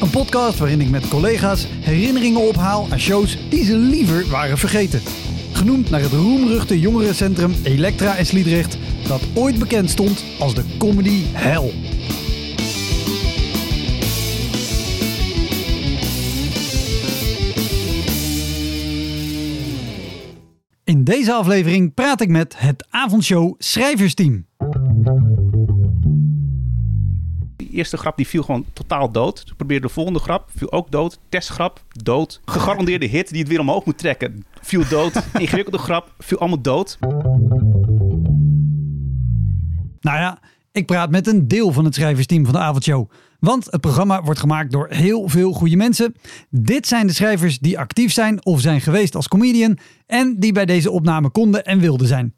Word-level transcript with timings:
Een 0.00 0.10
podcast 0.10 0.58
waarin 0.58 0.80
ik 0.80 0.90
met 0.90 1.08
collega's 1.08 1.66
herinneringen 1.70 2.48
ophaal 2.48 2.86
aan 2.90 2.98
shows 2.98 3.38
die 3.48 3.64
ze 3.64 3.76
liever 3.76 4.28
waren 4.28 4.58
vergeten. 4.58 5.00
Genoemd 5.52 5.90
naar 5.90 6.00
het 6.00 6.12
roemruchte 6.12 6.80
jongerencentrum 6.80 7.54
Elektra 7.62 8.16
in 8.16 8.26
Sliedrecht, 8.26 8.78
dat 9.08 9.20
ooit 9.34 9.58
bekend 9.58 9.90
stond 9.90 10.24
als 10.38 10.54
de 10.54 10.64
comedy 10.78 11.22
hell. 11.32 11.72
In 20.84 21.04
deze 21.04 21.32
aflevering 21.32 21.94
praat 21.94 22.20
ik 22.20 22.28
met 22.28 22.58
het 22.58 22.86
avondshow 22.90 23.54
schrijversteam. 23.58 24.46
Eerste 27.78 27.96
grap 27.96 28.16
die 28.16 28.26
viel 28.26 28.42
gewoon 28.42 28.64
totaal 28.72 29.12
dood. 29.12 29.46
Toen 29.46 29.56
probeerde 29.56 29.86
de 29.86 29.92
volgende 29.92 30.18
grap, 30.18 30.50
viel 30.56 30.72
ook 30.72 30.90
dood. 30.90 31.18
Testgrap, 31.28 31.84
dood. 31.88 32.40
Gegarandeerde 32.44 33.06
hit 33.06 33.28
die 33.28 33.38
het 33.38 33.48
weer 33.48 33.60
omhoog 33.60 33.84
moet 33.84 33.98
trekken, 33.98 34.44
viel 34.60 34.88
dood. 34.88 35.22
Ingewikkelde 35.38 35.78
grap, 35.78 36.14
viel 36.18 36.38
allemaal 36.38 36.60
dood. 36.60 36.98
Nou 40.00 40.18
ja, 40.18 40.38
ik 40.72 40.86
praat 40.86 41.10
met 41.10 41.26
een 41.26 41.48
deel 41.48 41.72
van 41.72 41.84
het 41.84 41.94
schrijversteam 41.94 42.44
van 42.44 42.52
de 42.52 42.60
avondshow. 42.60 43.10
Want 43.40 43.64
het 43.70 43.80
programma 43.80 44.22
wordt 44.22 44.40
gemaakt 44.40 44.72
door 44.72 44.86
heel 44.90 45.28
veel 45.28 45.52
goede 45.52 45.76
mensen. 45.76 46.14
Dit 46.50 46.86
zijn 46.86 47.06
de 47.06 47.12
schrijvers 47.12 47.58
die 47.58 47.78
actief 47.78 48.12
zijn 48.12 48.44
of 48.44 48.60
zijn 48.60 48.80
geweest 48.80 49.14
als 49.14 49.28
comedian 49.28 49.78
en 50.06 50.36
die 50.38 50.52
bij 50.52 50.66
deze 50.66 50.90
opname 50.90 51.30
konden 51.30 51.64
en 51.64 51.78
wilden 51.78 52.06
zijn. 52.06 52.34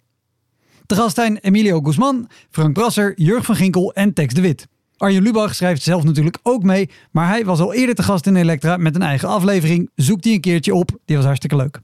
De 0.87 0.95
gast 0.95 1.15
zijn 1.15 1.39
Emilio 1.39 1.81
Guzman, 1.81 2.29
Frank 2.51 2.73
Brasser, 2.73 3.13
Jurg 3.21 3.45
van 3.45 3.57
Ginkel 3.57 3.93
en 3.93 4.13
Tex 4.13 4.35
de 4.35 4.41
Wit. 4.41 4.69
Arjen 5.01 5.23
Lubach 5.23 5.55
schrijft 5.55 5.83
zelf 5.83 6.05
natuurlijk 6.05 6.39
ook 6.43 6.63
mee, 6.63 6.91
maar 7.11 7.29
hij 7.29 7.45
was 7.45 7.61
al 7.61 7.75
eerder 7.75 7.95
te 7.95 8.03
gast 8.03 8.27
in 8.27 8.37
Elektra 8.37 8.77
met 8.77 8.95
een 8.95 9.03
eigen 9.03 9.29
aflevering. 9.29 9.91
Zoek 9.95 10.23
die 10.23 10.35
een 10.35 10.41
keertje 10.41 10.75
op, 10.75 10.91
die 11.05 11.17
was 11.17 11.25
hartstikke 11.25 11.57
leuk. 11.57 11.81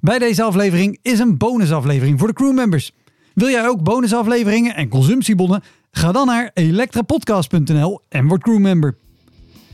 Bij 0.00 0.18
deze 0.18 0.42
aflevering 0.42 0.98
is 1.02 1.18
een 1.18 1.36
bonusaflevering 1.36 2.18
voor 2.18 2.28
de 2.28 2.34
crewmembers. 2.34 2.92
Wil 3.34 3.48
jij 3.48 3.68
ook 3.68 3.82
bonusafleveringen 3.82 4.74
en 4.74 4.88
consumptiebonnen? 4.88 5.62
Ga 5.90 6.12
dan 6.12 6.26
naar 6.26 6.50
elektrapodcast.nl 6.54 8.00
en 8.08 8.26
word 8.26 8.42
crewmember. 8.42 8.96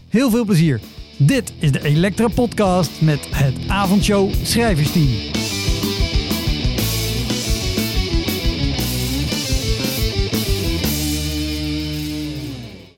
Heel 0.08 0.30
veel 0.30 0.44
plezier. 0.44 0.80
Dit 1.18 1.52
is 1.58 1.73
de 1.73 1.85
Elektra 1.85 2.29
Podcast 2.29 3.00
met 3.00 3.29
het 3.30 3.55
avondshow 3.68 4.33
Schrijversteam. 4.42 5.37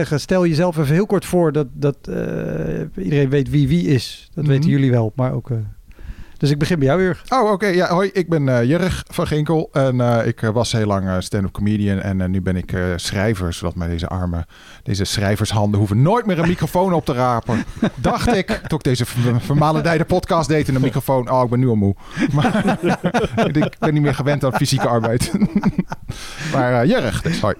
Stel 0.05 0.47
jezelf 0.47 0.78
even 0.78 0.94
heel 0.94 1.06
kort 1.06 1.25
voor 1.25 1.53
dat, 1.53 1.66
dat 1.72 1.97
eh, 2.09 3.05
iedereen 3.05 3.28
weet 3.28 3.50
wie 3.50 3.69
wie 3.69 3.87
is. 3.87 4.31
Dat 4.34 4.47
weten 4.47 4.62
Mhm. 4.65 4.71
jullie 4.78 4.91
wel, 4.91 5.12
maar 5.15 5.33
ook... 5.33 5.50
eh, 5.50 5.56
Dus 6.40 6.50
ik 6.50 6.58
begin 6.58 6.78
bij 6.78 6.88
jou, 6.88 7.02
Jurg. 7.02 7.22
Oh, 7.28 7.50
oké. 7.52 7.66
Ja, 7.66 7.88
hoi. 7.88 8.10
Ik 8.12 8.28
ben 8.28 8.48
eh 8.48 8.64
Jurg 8.64 9.04
van 9.08 9.26
Ginkel. 9.26 9.68
En 9.72 10.00
eh, 10.00 10.26
ik 10.26 10.42
eh, 10.42 10.50
was 10.50 10.72
heel 10.72 10.86
lang 10.86 11.22
stand-up 11.22 11.52
comedian. 11.52 12.00
En 12.00 12.30
nu 12.30 12.40
ben 12.42 12.56
ik 12.56 12.72
eh, 12.72 12.82
schrijver. 12.96 13.52
Zodat 13.52 13.74
mij 13.74 13.88
deze 13.88 14.08
armen, 14.08 14.46
deze 14.82 15.04
schrijvershanden 15.04 15.78
hoeven 15.78 16.02
nooit 16.02 16.26
meer 16.26 16.38
een 16.38 16.48
microfoon 16.48 16.92
op 16.92 17.04
te 17.04 17.12
rapen. 17.12 17.64
Dacht 17.94 18.34
ik. 18.34 18.46
Toen 18.46 18.78
ik 18.78 18.84
deze 18.84 19.06
ver- 19.06 19.40
vermalendijde 19.40 20.04
podcast 20.04 20.48
deed 20.48 20.68
in 20.68 20.74
een 20.74 20.80
microfoon. 20.80 21.30
Oh, 21.30 21.42
ik 21.44 21.50
ben 21.50 21.58
nu 21.58 21.68
al 21.68 21.74
moe. 21.74 21.94
Maar 22.32 22.78
ik 23.52 23.76
ben 23.78 23.92
niet 23.92 24.02
meer 24.02 24.14
gewend 24.14 24.44
aan 24.44 24.54
fysieke 24.54 24.88
arbeid. 24.88 25.32
maar 26.54 26.86
Jurg, 26.86 27.22
dus 27.22 27.40
hoi. 27.40 27.54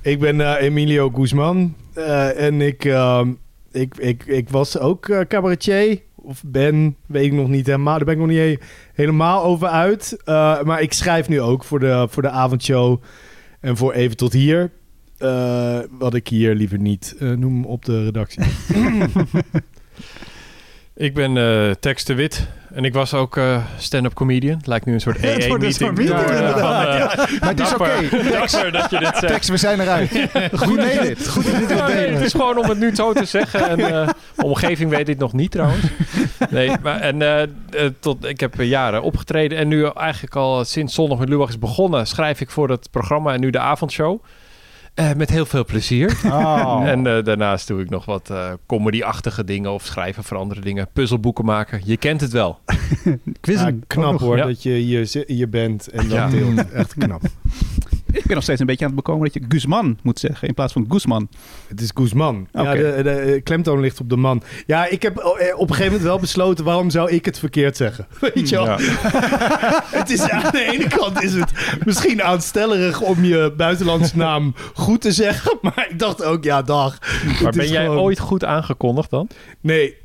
Ik 0.00 0.20
ben 0.20 0.40
eh, 0.40 0.62
Emilio 0.66 1.10
Guzman 1.14 1.74
eh, 1.94 2.40
en 2.46 2.60
ik, 2.60 2.84
ehm, 2.84 3.32
ik, 3.72 3.96
ik, 3.96 4.24
ik 4.26 4.48
was 4.48 4.78
ook 4.78 5.08
eh, 5.08 5.20
cabaretier. 5.20 6.00
Of 6.24 6.42
ben, 6.46 6.96
weet 7.06 7.24
ik 7.24 7.32
nog 7.32 7.48
niet 7.48 7.66
helemaal. 7.66 7.96
Daar 7.96 8.04
ben 8.04 8.14
ik 8.14 8.20
nog 8.20 8.28
niet 8.28 8.38
he- 8.38 8.66
helemaal 8.94 9.44
over 9.44 9.68
uit. 9.68 10.16
Eh, 10.24 10.62
maar 10.62 10.82
ik 10.82 10.92
schrijf 10.92 11.28
nu 11.28 11.40
ook 11.40 11.64
voor 11.64 11.80
de, 11.80 12.06
voor 12.10 12.22
de 12.22 12.30
avondshow 12.30 13.02
en 13.60 13.76
voor 13.76 13.92
Even 13.92 14.16
Tot 14.16 14.32
Hier. 14.32 14.70
Eh, 15.18 15.78
wat 15.98 16.14
ik 16.14 16.28
hier 16.28 16.54
liever 16.54 16.78
niet 16.78 17.14
eh, 17.18 17.30
noem 17.30 17.64
op 17.64 17.84
de 17.84 18.04
redactie. 18.04 18.42
Ik 20.96 21.14
ben 21.14 21.34
Tex 21.80 22.04
de 22.04 22.14
Wit 22.14 22.48
en 22.74 22.84
ik 22.84 22.92
was 22.92 23.14
ook 23.14 23.36
eh, 23.36 23.64
stand-up 23.78 24.14
comedian. 24.14 24.56
Het 24.56 24.66
lijkt 24.66 24.86
nu 24.86 24.92
een 24.92 25.00
soort 25.00 25.20
Het 25.20 25.46
wordt 25.46 25.64
een 25.64 25.72
soort 25.72 25.98
AA-meeting. 25.98 26.60
Maar 27.40 27.48
het 27.48 27.60
is 27.60 27.74
oké. 27.74 28.08
Dapper 28.32 28.72
dat 28.72 28.90
je 28.90 28.98
dit 28.98 29.16
zegt. 29.16 29.26
Tekst, 29.26 29.48
we 29.48 29.56
zijn 29.56 29.80
eruit. 29.80 30.10
Goed 30.52 30.76
made 30.76 31.10
it. 31.10 31.28
Goed 31.28 31.44
dat 31.44 31.60
je 31.60 31.66
dit 31.66 31.86
nee, 31.86 32.08
het 32.08 32.24
is 32.24 32.32
gewoon 32.32 32.58
om 32.58 32.68
het 32.68 32.78
nu 32.78 32.94
zo 32.94 33.12
te 33.12 33.24
zeggen. 33.24 33.68
En, 33.68 33.78
eh, 33.78 34.08
omgeving 34.36 34.90
weet 34.90 35.06
dit 35.06 35.18
nog 35.18 35.32
niet 35.32 35.50
trouwens. 35.50 35.84
Nee, 36.50 36.70
maar 36.82 37.00
en, 37.00 37.22
eh, 37.22 37.48
tot, 38.00 38.24
ik 38.24 38.40
heb 38.40 38.54
jaren 38.54 39.02
opgetreden. 39.02 39.58
En 39.58 39.68
nu 39.68 39.84
eigenlijk 39.84 40.36
al 40.36 40.64
sinds 40.64 40.94
Zondag 40.94 41.18
met 41.18 41.28
Lubach 41.28 41.48
is 41.48 41.58
begonnen... 41.58 42.06
schrijf 42.06 42.40
ik 42.40 42.50
voor 42.50 42.68
het 42.68 42.88
programma 42.90 43.32
en 43.32 43.40
nu 43.40 43.50
de 43.50 43.58
avondshow. 43.58 44.22
Eh, 44.94 45.12
met 45.16 45.30
heel 45.30 45.46
veel 45.46 45.64
plezier. 45.64 46.12
Oh. 46.24 46.82
En 46.86 47.06
eh, 47.06 47.24
daarnaast 47.24 47.66
doe 47.68 47.80
ik 47.80 47.90
nog 47.90 48.04
wat 48.04 48.30
eh 48.30 48.50
comedy-achtige 48.66 49.44
dingen... 49.44 49.72
of 49.72 49.84
schrijven 49.84 50.24
voor 50.24 50.36
andere 50.36 50.60
dingen. 50.60 50.88
Puzzelboeken 50.92 51.44
maken. 51.44 51.80
Je 51.84 51.96
kent 51.96 52.20
het 52.20 52.32
wel. 52.32 52.58
Ja, 53.40 53.70
knap 53.86 54.20
hoor, 54.20 54.36
Ja. 54.36 54.46
dat 54.46 54.62
je 54.62 54.70
hier, 54.70 55.24
hier 55.26 55.48
bent 55.48 55.88
en 55.88 56.08
dat 56.08 56.16
Ja. 56.16 56.28
deelt. 56.28 56.70
Echt 56.72 56.94
knap. 56.94 57.22
Ik 58.14 58.24
ben 58.24 58.34
nog 58.34 58.42
steeds 58.42 58.60
een 58.60 58.66
beetje 58.66 58.84
aan 58.84 58.90
het 58.90 59.04
bekomen 59.04 59.24
dat 59.24 59.34
je 59.34 59.48
Guzman 59.48 59.98
moet 60.02 60.18
zeggen 60.18 60.48
in 60.48 60.54
plaats 60.54 60.72
van 60.72 60.86
Guzman. 60.88 61.28
Het 61.68 61.80
is 61.80 61.90
Guzman. 61.94 62.48
Ja, 62.52 62.74
de, 62.74 63.00
de, 63.02 63.40
klemtoon 63.44 63.80
ligt 63.80 64.00
op 64.00 64.08
de 64.08 64.16
man. 64.16 64.42
Ja, 64.66 64.86
ik 64.86 65.02
heb 65.02 65.24
oh, 65.24 65.40
eh, 65.40 65.54
op 65.54 65.60
een 65.60 65.74
gegeven 65.74 65.84
moment 65.84 66.02
wel 66.02 66.18
besloten... 66.18 66.64
waarom 66.64 66.90
zou 66.90 67.10
ik 67.10 67.24
het 67.24 67.38
verkeerd 67.38 67.76
zeggen? 67.76 68.06
Weet 68.34 68.48
je 68.48 68.56
wel? 68.56 68.64
Ja. 68.66 68.76
het 69.98 70.10
is, 70.10 70.20
aan 70.30 70.50
de 70.52 70.70
ene 70.72 70.88
kant 70.88 71.22
is 71.22 71.34
het 71.34 71.52
misschien 71.84 72.22
aanstellerig 72.22 73.00
om 73.00 73.24
je 73.24 73.52
buitenlandse 73.56 74.16
naam 74.16 74.54
goed 74.74 75.00
te 75.00 75.12
zeggen. 75.12 75.58
Maar 75.62 75.86
ik 75.90 75.98
dacht 75.98 76.24
ook, 76.24 76.44
ja, 76.44 76.62
dag. 76.62 76.98
Maar 77.42 77.52
ben 77.52 77.68
jij 77.68 77.84
gewoon- 77.84 77.98
ooit 77.98 78.18
goed 78.18 78.44
aangekondigd 78.44 79.10
dan? 79.10 79.28
Nee. 79.60 79.96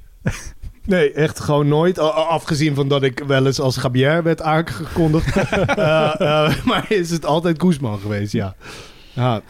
Nee, 0.89 1.11
echt 1.11 1.39
gewoon 1.39 1.67
nooit. 1.67 1.99
Afgezien 1.99 2.75
van 2.75 2.87
dat 2.87 3.03
ik 3.03 3.23
wel 3.27 3.45
eens 3.45 3.59
als 3.59 3.77
Gabier 3.77 4.23
werd 4.23 4.41
aangekondigd. 4.41 5.35
Eh, 5.79 6.13
eh, 6.19 6.53
maar 6.65 6.85
is 6.87 7.09
het 7.09 7.25
altijd 7.25 7.61
Guzman 7.61 7.99
geweest, 7.99 8.31
ja. 8.33 8.55
ja. 9.13 9.41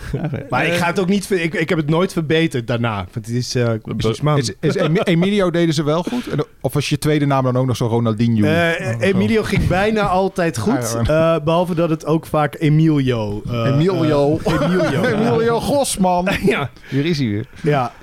Maar 0.50 0.66
ik 0.66 0.74
ga 0.74 0.86
het 0.88 1.00
ook 1.00 1.08
niet... 1.08 1.32
Ik, 1.32 1.54
ik 1.54 1.70
heb 1.70 1.78
het 1.78 1.90
nooit 1.90 2.14
verbeterd 2.14 2.68
daarna. 2.68 2.96
Want 2.96 3.14
het 3.14 3.30
is 3.30 3.56
eh 3.56 3.70
Guzman. 3.98 4.38
Is, 4.38 4.54
is 4.60 4.76
Emi- 4.76 5.00
Emilio 5.04 5.52
deden 5.52 5.74
ze 5.74 5.84
wel 5.84 6.04
goed? 6.04 6.28
En- 6.28 6.46
Of 6.62 6.74
was 6.74 6.90
je 6.90 6.98
tweede 6.98 7.26
naam 7.26 7.44
dan 7.44 7.58
ook 7.58 7.66
nog 7.66 7.76
zo 7.78 7.86
Ronaldinho? 7.88 8.46
Eh, 8.48 9.02
Emilio 9.02 9.44
ging 9.44 9.68
bijna 9.68 10.02
altijd 10.08 10.58
goed. 10.58 10.96
Eh, 11.08 11.36
behalve 11.44 11.76
dat 11.76 11.90
het 11.90 12.06
ook 12.06 12.26
vaak 12.26 12.56
Emilio... 12.60 13.42
eh, 13.50 13.66
Emilio. 13.66 14.40
eh, 14.46 14.54
Emilio. 14.62 15.04
Emilio 15.16 15.60
Gosman. 15.60 16.28
Ja, 16.46 16.70
Hier 16.90 17.06
is 17.06 17.18
hij 17.18 17.28
weer. 17.28 17.48
ja. 17.64 17.94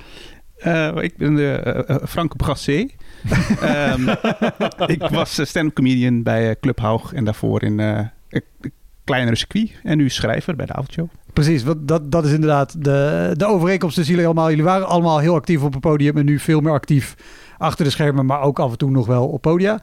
Eh, 0.57 0.91
ik 1.01 1.17
ben 1.17 1.35
de, 1.35 1.51
eh, 1.51 1.95
eh, 1.95 2.01
Frank 2.07 2.35
Brassé. 2.35 2.87
Ehm, 3.61 4.07
ik 4.85 5.01
was 5.09 5.37
eh, 5.37 5.45
stand-up 5.45 5.75
comedian 5.75 6.23
bij 6.23 6.49
eh, 6.49 6.55
Club 6.61 6.79
Haug 6.79 7.13
en 7.13 7.23
daarvoor 7.25 7.63
in 7.63 7.79
eh, 7.79 7.99
een 8.29 8.43
kleinere 9.03 9.35
circuit. 9.35 9.71
En 9.83 9.97
nu 9.97 10.09
schrijver 10.09 10.55
bij 10.55 10.65
de 10.65 10.73
avondshow. 10.73 11.07
Precies, 11.33 11.63
want 11.63 11.87
dat, 11.87 12.11
dat 12.11 12.25
is 12.25 12.31
inderdaad 12.31 12.83
de, 12.83 13.31
de 13.37 13.45
overeenkomst 13.45 13.95
tussen 13.95 14.13
jullie 14.13 14.29
allemaal. 14.29 14.49
Jullie 14.49 14.63
waren 14.65 14.87
allemaal 14.87 15.19
heel 15.19 15.35
actief 15.35 15.61
op 15.63 15.71
het 15.71 15.81
podium 15.81 16.17
en 16.17 16.25
nu 16.25 16.39
veel 16.39 16.59
meer 16.61 16.73
actief 16.73 17.15
achter 17.57 17.85
de 17.85 17.91
schermen, 17.91 18.25
maar 18.25 18.41
ook 18.41 18.59
af 18.59 18.71
en 18.71 18.77
toe 18.77 18.91
nog 18.91 19.05
wel 19.07 19.27
op 19.27 19.41
podia. 19.41 19.79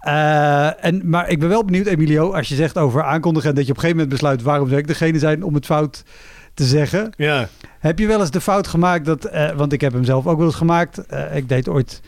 eh, 0.00 0.84
en, 0.84 1.00
maar 1.10 1.28
ik 1.28 1.38
ben 1.38 1.48
wel 1.48 1.64
benieuwd, 1.64 1.86
Emilio, 1.86 2.32
als 2.32 2.48
je 2.48 2.54
zegt 2.54 2.78
over 2.78 3.02
aankondigen... 3.02 3.48
en 3.48 3.54
dat 3.54 3.64
je 3.64 3.70
op 3.70 3.76
een 3.76 3.82
gegeven 3.82 4.02
moment 4.04 4.20
besluit... 4.20 4.42
waarom 4.42 4.68
zou 4.68 4.80
ik 4.80 4.86
degene 4.86 5.18
zijn 5.18 5.42
om 5.42 5.54
het 5.54 5.66
fout 5.66 6.04
te 6.54 6.64
zeggen. 6.64 7.12
Ja. 7.16 7.48
Heb 7.78 7.98
je 7.98 8.06
wel 8.06 8.20
eens 8.20 8.30
de 8.30 8.40
fout 8.40 8.66
gemaakt 8.66 9.04
dat... 9.04 9.24
eh, 9.24 9.50
want 9.50 9.72
ik 9.72 9.80
heb 9.80 9.92
hem 9.92 10.04
zelf 10.04 10.26
ook 10.26 10.36
wel 10.36 10.46
eens 10.46 10.54
gemaakt. 10.56 11.06
Eh, 11.06 11.36
ik 11.36 11.48
deed 11.48 11.68
ooit 11.68 12.00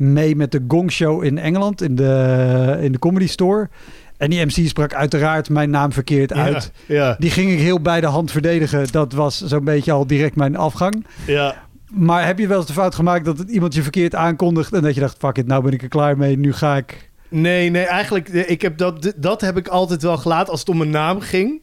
mee 0.00 0.36
met 0.36 0.52
de 0.52 0.64
Gong 0.68 0.92
Show 0.92 1.24
in 1.24 1.38
Engeland... 1.38 1.82
in 1.82 1.94
de, 1.94 2.78
in 2.80 2.92
de 2.92 2.98
Comedy 2.98 3.26
Store. 3.26 3.68
En 4.16 4.30
die 4.30 4.44
MC 4.44 4.68
sprak 4.68 4.94
uiteraard 4.94 5.48
mijn 5.48 5.70
naam 5.70 5.92
verkeerd 5.92 6.32
uit. 6.32 6.72
Ja. 6.86 7.16
Die 7.18 7.30
ging 7.30 7.50
ik 7.50 7.58
heel 7.58 7.80
bij 7.80 8.00
de 8.00 8.06
hand 8.06 8.30
verdedigen. 8.30 8.86
Dat 8.90 9.12
was 9.12 9.44
zo'n 9.44 9.64
beetje 9.64 9.92
al 9.92 10.06
direct 10.06 10.36
mijn 10.36 10.56
afgang. 10.56 11.06
Ja. 11.26 11.62
Maar 11.90 12.26
heb 12.26 12.38
je 12.38 12.46
wel 12.46 12.58
eens 12.58 12.66
de 12.66 12.72
fout 12.72 12.94
gemaakt 12.94 13.24
dat 13.24 13.38
het 13.38 13.50
iemand 13.50 13.74
je 13.74 13.82
verkeerd 13.82 14.14
aankondigt... 14.14 14.72
en 14.72 14.82
dat 14.82 14.94
je 14.94 15.00
dacht, 15.00 15.16
fuck 15.18 15.36
it, 15.36 15.46
nou 15.46 15.62
ben 15.62 15.72
ik 15.72 15.82
er 15.82 15.88
klaar 15.88 16.16
mee, 16.16 16.38
nu 16.38 16.52
ga 16.52 16.76
ik... 16.76 17.10
Nee, 17.28 17.70
nee, 17.70 17.84
eigenlijk, 17.84 18.28
eh, 18.28 18.50
ik 18.50 18.62
heb 18.62 18.76
dat, 18.76 19.12
dat 19.16 19.40
heb 19.40 19.56
ik 19.56 19.68
altijd 19.68 20.02
wel 20.02 20.16
gelaten 20.16 20.50
als 20.50 20.60
het 20.60 20.68
om 20.68 20.76
mijn 20.76 20.90
naam 20.90 21.20
ging. 21.20 21.62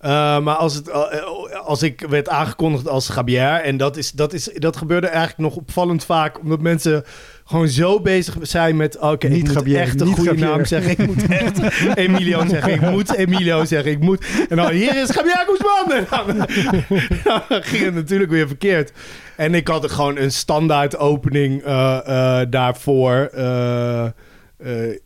Uh, 0.00 0.10
maar 0.38 0.54
als, 0.54 0.74
het, 0.74 0.88
uh, 0.88 0.94
als 1.64 1.82
ik 1.82 2.06
werd 2.08 2.28
aangekondigd 2.28 2.88
als 2.88 3.08
Gabier, 3.08 3.42
en 3.42 3.76
dat, 3.76 3.96
is, 3.96 4.10
dat, 4.10 4.32
is, 4.32 4.50
dat 4.54 4.76
gebeurde 4.76 5.06
eigenlijk 5.06 5.38
nog 5.38 5.56
opvallend 5.56 6.04
vaak, 6.04 6.40
omdat 6.40 6.60
mensen 6.60 7.04
gewoon 7.44 7.68
zo 7.68 8.00
bezig 8.00 8.36
zijn 8.40 8.76
met, 8.76 8.96
oké, 8.96 9.06
okay, 9.06 9.30
ik 9.30 9.42
moet 9.42 9.52
Gabier, 9.52 9.80
echt 9.80 10.00
een 10.00 10.06
goede 10.06 10.30
Gabier. 10.30 10.44
naam 10.44 10.64
zeggen. 10.64 10.90
Ik 10.90 11.06
moet 11.06 11.26
echt 11.26 11.58
Emilio 11.94 12.46
zeggen. 12.46 12.72
Ik 12.72 12.80
moet 12.90 13.14
Emilio 13.14 13.64
zeggen. 13.64 13.90
Ik 13.90 14.00
moet... 14.00 14.26
En 14.48 14.56
dan, 14.56 14.70
hier 14.70 14.96
is 14.96 15.10
Gabier! 15.10 15.34
En 15.88 16.06
dan, 16.10 16.36
dan 17.48 17.62
ging 17.62 17.84
het 17.84 17.94
natuurlijk 17.94 18.30
weer 18.30 18.46
verkeerd. 18.46 18.92
En 19.36 19.54
ik 19.54 19.68
had 19.68 19.90
gewoon 19.90 20.18
een 20.18 20.32
standaard 20.32 20.96
opening 20.96 21.66
uh, 21.66 21.98
uh, 22.08 22.40
daarvoor. 22.50 23.30
Uh, 24.58 24.98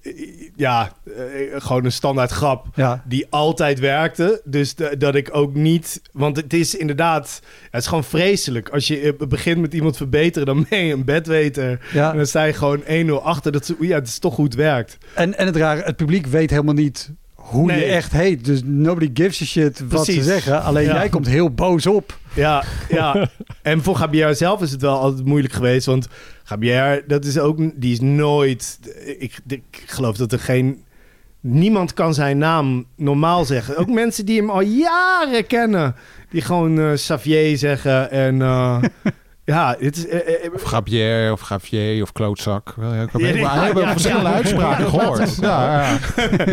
ja, 0.57 0.93
gewoon 1.53 1.85
een 1.85 1.93
standaard 1.93 2.31
grap 2.31 2.67
Ja. 2.75 3.03
die 3.07 3.27
altijd 3.31 3.79
werkte. 3.79 4.41
Dus 4.45 4.75
de- 4.75 4.97
dat 4.99 5.15
ik 5.15 5.29
ook 5.33 5.55
niet... 5.55 6.03
Want 6.13 6.37
het 6.37 6.53
is 6.53 6.75
inderdaad... 6.75 7.41
Het 7.71 7.81
is 7.81 7.87
gewoon 7.89 8.05
vreselijk. 8.05 8.69
Als 8.69 8.87
je 8.89 9.01
eh, 9.19 9.27
begint 9.29 9.61
met 9.61 9.75
iemand 9.75 9.97
verbeteren... 9.97 10.47
dan 10.47 10.67
ben 10.71 10.85
je 10.85 10.93
een 10.93 11.05
bedweter. 11.05 11.81
En 11.95 12.17
dan 12.17 12.27
sta 12.27 12.43
je 12.45 12.53
gewoon 12.53 12.83
1-0 13.09 13.11
achter. 13.23 13.53
Dat, 13.53 13.63
is- 13.69 13.89
ja, 13.89 13.95
het 13.95 14.07
is 14.09 14.19
toch 14.19 14.37
het 14.37 14.55
werkt. 14.55 14.99
En, 15.15 15.39
en 15.39 15.47
het 15.47 15.57
rare, 15.57 15.83
het 15.83 15.97
publiek 15.97 16.27
weet 16.27 16.51
helemaal 16.51 16.75
niet 16.75 17.13
hoe 17.41 17.67
Nee. 17.67 17.79
je 17.79 17.85
echt 17.85 18.13
heet. 18.13 18.45
Dus 18.45 18.61
nobody 18.65 19.11
gives 19.15 19.43
a 19.43 19.45
shit 19.45 19.83
wat 19.89 20.05
ze 20.05 20.23
zeggen. 20.23 20.63
Alleen 20.63 20.85
Ja. 20.85 20.95
jij 20.95 21.09
komt 21.09 21.27
heel 21.27 21.51
boos 21.51 21.87
op. 21.87 22.19
Ja, 22.35 22.65
ja. 22.89 23.29
en 23.63 23.83
voor 23.83 23.97
Gabier 23.97 24.35
zelf 24.35 24.63
is 24.63 24.71
het 24.71 24.81
wel 24.81 24.99
altijd 24.99 25.25
moeilijk 25.27 25.53
geweest. 25.55 25.87
Want 25.87 26.09
Gabier, 26.45 27.05
dat 27.07 27.25
is 27.25 27.39
ook, 27.39 27.59
die 27.75 27.93
is 27.93 28.01
nooit. 28.01 28.79
Ik, 29.19 29.39
ik 29.49 29.83
geloof 29.87 30.17
dat 30.17 30.33
er 30.33 30.39
geen. 30.41 30.83
Niemand 31.41 31.95
kan 31.95 32.15
zijn 32.15 32.39
naam 32.39 32.85
normaal 32.97 33.45
zeggen. 33.45 33.77
Ook 33.77 33.89
mensen 34.03 34.27
die 34.27 34.41
hem 34.41 34.51
al 34.51 34.61
jaren 34.61 35.47
kennen. 35.47 35.95
Die 36.31 36.41
gewoon 36.43 36.79
eh 36.81 36.93
Xavier 36.93 37.59
zeggen. 37.59 38.11
En 38.11 38.43
eh, 38.43 38.83
ja, 39.51 39.77
het 39.79 39.97
is. 39.97 40.07
eh, 40.07 40.45
eh, 40.45 40.53
Of 40.55 40.63
Gabier, 40.63 41.33
of 41.33 41.41
Gavier, 41.41 42.03
of 42.03 42.13
klootzak. 42.13 42.75
Wel, 42.77 42.95
ja, 42.95 43.03
Ik 43.03 43.09
heb, 43.13 43.21
Ja, 43.37 43.67
ja, 43.67 43.91
verschillende 43.91 44.29
uitspraken 44.29 44.87
gehoord. 44.89 45.37
Ja, 45.41 45.83
ja. 45.83 45.99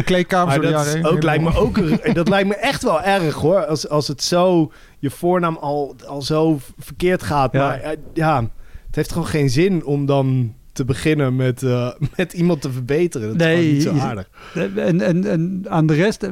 Dat 0.72 0.86
is 0.96 1.04
ook, 1.04 1.24
lijkt 1.24 1.44
me 1.44 1.56
ook, 1.56 1.80
dat 2.16 2.30
lijkt 2.30 2.48
me 2.48 2.56
echt 2.56 2.84
wel 2.84 3.02
erg 3.02 3.36
hoor. 3.36 3.66
Als, 3.66 3.90
als 3.90 4.08
het 4.08 4.24
zo, 4.24 4.72
je 5.00 5.10
voornaam 5.10 5.58
al, 5.58 5.96
al 6.06 6.22
zo 6.22 6.60
verkeerd 6.78 7.24
gaat. 7.24 7.52
Ja. 7.54 7.60
Maar 7.60 7.80
eh, 7.80 7.98
ja, 8.14 8.42
het 8.86 8.96
heeft 8.96 9.12
gewoon 9.12 9.28
geen 9.28 9.50
zin 9.50 9.86
om 9.86 10.06
dan 10.06 10.54
te 10.74 10.86
beginnen 10.86 11.36
met, 11.36 11.64
eh, 11.64 11.90
met 12.18 12.34
iemand 12.34 12.62
te 12.62 12.72
verbeteren. 12.72 13.38
Dat 13.38 13.48
is 13.48 13.56
Nee, 13.56 13.74
niet 13.74 13.82
zo 13.84 13.98
aardig. 13.98 14.30
En, 14.76 15.02
en, 15.02 15.26
en 15.26 15.66
aan 15.70 15.86
de 15.88 15.94
rest, 15.94 16.24
eh, 16.24 16.30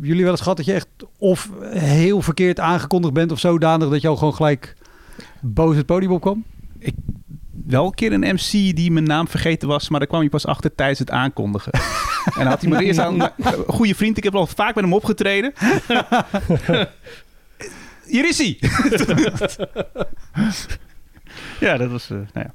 jullie 0.00 0.22
wel 0.22 0.30
eens 0.30 0.40
gehad 0.40 0.56
dat 0.56 0.66
je 0.66 0.72
echt 0.72 0.88
of 1.18 1.50
heel 1.70 2.22
verkeerd 2.22 2.60
aangekondigd 2.60 3.14
bent 3.14 3.32
of 3.32 3.38
zodanig 3.38 3.88
dat 3.88 4.00
je 4.00 4.08
al 4.08 4.16
gewoon 4.16 4.34
gelijk 4.34 4.74
boos 5.54 5.76
het 5.76 5.86
podium 5.86 6.12
opkwam? 6.12 6.44
Wel 7.66 7.86
een 7.86 7.94
keer 7.94 8.12
een 8.12 8.34
MC 8.34 8.50
die 8.76 8.90
mijn 8.90 9.04
naam 9.04 9.28
vergeten 9.28 9.68
was, 9.68 9.88
maar 9.88 9.98
daar 9.98 10.08
kwam 10.08 10.22
je 10.22 10.28
pas 10.28 10.46
achter 10.46 10.74
tijdens 10.74 10.98
het 10.98 11.10
aankondigen. 11.10 11.72
en 11.72 11.80
dan 12.34 12.46
had 12.46 12.60
hij 12.60 12.70
me 12.70 12.76
er 12.76 12.82
eerst 12.82 12.98
aan... 12.98 13.30
Goede 13.66 13.94
vriend, 13.94 14.16
ik 14.16 14.24
heb 14.24 14.34
al 14.34 14.46
vaak 14.46 14.74
met 14.74 14.84
hem 14.84 14.92
opgetreden. 14.92 15.52
Hier 18.06 18.28
is 18.28 18.38
hij! 18.38 18.58
ja, 21.60 21.76
dat 21.76 21.90
was... 21.90 22.10
eh, 22.10 22.16
nou 22.32 22.46
ja. 22.46 22.50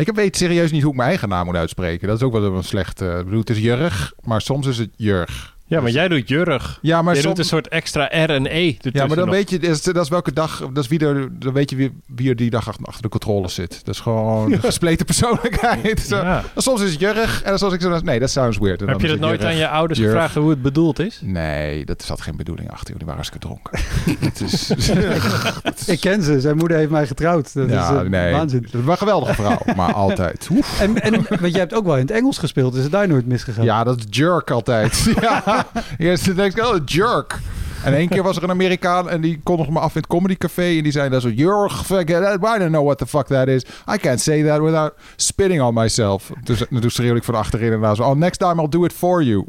Ik 0.00 0.14
weet 0.14 0.36
serieus 0.36 0.70
niet 0.70 0.82
hoe 0.82 0.90
ik 0.90 0.96
mijn 0.96 1.08
eigen 1.08 1.28
naam 1.28 1.46
moet 1.46 1.56
uitspreken. 1.56 2.08
Dat 2.08 2.16
is 2.16 2.22
ook 2.22 2.32
wel 2.32 2.56
een 2.56 2.64
slecht... 2.64 3.00
eh, 3.00 3.18
ik 3.18 3.24
bedoel, 3.24 3.40
het 3.40 3.50
is 3.50 3.58
Jurg, 3.58 4.12
maar 4.22 4.40
soms 4.40 4.66
is 4.66 4.78
het 4.78 4.90
Jurg. 4.96 5.53
Ja, 5.74 5.80
maar 5.80 5.90
jij 5.90 6.08
doet 6.08 6.28
Jurg. 6.28 6.78
Ja, 6.82 7.02
maar 7.02 7.14
je 7.14 7.20
soms... 7.20 7.34
doet 7.34 7.44
een 7.44 7.50
soort 7.50 7.68
extra 7.68 8.04
R 8.04 8.30
en 8.30 8.46
E 8.46 8.76
Ja, 8.80 9.06
maar 9.06 9.16
dan 9.16 9.26
nog. 9.26 9.34
weet 9.34 9.50
je, 9.50 9.58
dat 9.58 9.70
is, 9.70 9.82
dat 9.82 9.96
is 9.96 10.08
welke 10.08 10.32
dag, 10.32 10.68
dat 10.72 10.84
is 10.84 10.90
wie 10.90 10.98
er, 10.98 11.28
dan 11.38 11.52
weet 11.52 11.70
je 11.70 11.76
wie, 11.76 11.92
wie 12.06 12.28
er 12.28 12.36
die 12.36 12.50
dag 12.50 12.68
achter, 12.82 13.02
de 13.02 13.08
controle 13.08 13.48
zit. 13.48 13.80
Dat 13.84 13.94
is 13.94 14.00
gewoon 14.00 14.52
een 14.52 14.60
gespleten 14.60 15.06
persoonlijkheid. 15.06 16.08
Ja. 16.08 16.42
Soms 16.56 16.80
is 16.82 16.90
het 16.90 17.00
Jurg 17.00 17.42
en 17.42 17.48
dan 17.48 17.58
soms 17.58 17.72
ik 17.72 17.80
zo, 17.80 17.98
nee, 17.98 18.18
dat 18.18 18.30
sounds 18.30 18.58
weird. 18.58 18.80
En 18.82 18.88
Heb 18.88 19.00
je 19.00 19.06
dat 19.06 19.16
het 19.16 19.26
nooit 19.26 19.44
aan 19.44 19.56
je 19.56 19.68
ouders 19.68 19.98
Jurg. 19.98 20.12
gevraagd 20.12 20.34
hoe 20.34 20.50
het 20.50 20.62
bedoeld 20.62 20.98
is? 20.98 21.20
Nee, 21.22 21.84
dat 21.84 22.02
zat 22.02 22.20
geen 22.20 22.36
bedoeling 22.36 22.70
achter. 22.70 22.88
joh. 22.88 22.96
Die 22.96 23.06
waren 23.06 23.22
hartstikke 23.22 23.46
dronken. 23.46 23.78
het 24.28 24.40
is, 24.40 24.70
Ik 25.94 26.00
ken 26.00 26.22
ze, 26.22 26.40
zijn 26.40 26.56
moeder 26.56 26.76
heeft 26.76 26.90
mij 26.90 27.06
getrouwd. 27.06 27.54
Dat 27.54 27.68
ja, 27.68 27.90
is 27.90 28.02
eh, 28.04 28.08
nee. 28.10 28.32
waanzin. 28.32 28.66
Dat 28.70 28.82
was 28.82 28.92
een 28.92 28.98
geweldige 28.98 29.34
vrouw, 29.34 29.58
maar 29.76 29.92
altijd. 29.92 30.48
Oef. 30.52 30.80
En, 30.80 31.02
en 31.02 31.12
want 31.40 31.52
je 31.52 31.58
hebt 31.58 31.74
ook 31.74 31.84
wel 31.84 31.94
in 31.94 32.00
het 32.00 32.10
Engels 32.10 32.38
gespeeld, 32.38 32.74
is 32.74 32.82
het 32.82 32.92
daar 32.92 33.08
nooit 33.08 33.26
misgegaan? 33.26 33.64
Ja, 33.64 33.84
dat 33.84 33.98
is 33.98 34.04
jerk 34.10 34.50
altijd. 34.50 35.12
ja, 35.20 35.63
eerst 35.98 36.36
denk 36.36 36.56
ik, 36.56 36.64
oh, 36.64 36.76
jerk. 36.84 37.38
En 37.84 37.94
één 37.94 38.08
keer 38.08 38.22
was 38.22 38.36
er 38.36 38.42
een 38.42 38.50
Amerikaan 38.50 39.10
en 39.10 39.20
die 39.20 39.40
kondigde 39.42 39.72
me 39.72 39.78
af 39.78 39.94
in 39.94 40.00
het 40.00 40.06
comedy 40.06 40.36
café. 40.36 40.76
En 40.76 40.82
die 40.82 40.92
zei 40.92 41.08
dan 41.08 41.20
zo, 41.20 41.28
that. 41.28 42.34
I 42.34 42.58
don't 42.58 42.70
know 42.70 42.84
what 42.84 42.98
the 42.98 43.06
fuck 43.06 43.26
that 43.26 43.48
is. 43.48 43.62
I 43.94 43.96
can't 43.96 44.20
say 44.20 44.42
that 44.42 44.60
without 44.60 44.92
spitting 45.16 45.62
on 45.62 45.74
myself. 45.74 46.30
Dus 46.44 46.64
toen 46.80 46.90
schreeuwde 46.90 47.16
ik 47.16 47.24
van 47.24 47.34
achterin 47.34 47.72
en 47.72 47.80
daar 47.80 47.96
zo, 47.96 48.02
oh, 48.02 48.16
next 48.16 48.38
time 48.38 48.62
I'll 48.62 48.68
do 48.68 48.84
it 48.84 48.92
for 48.92 49.22
you. 49.22 49.44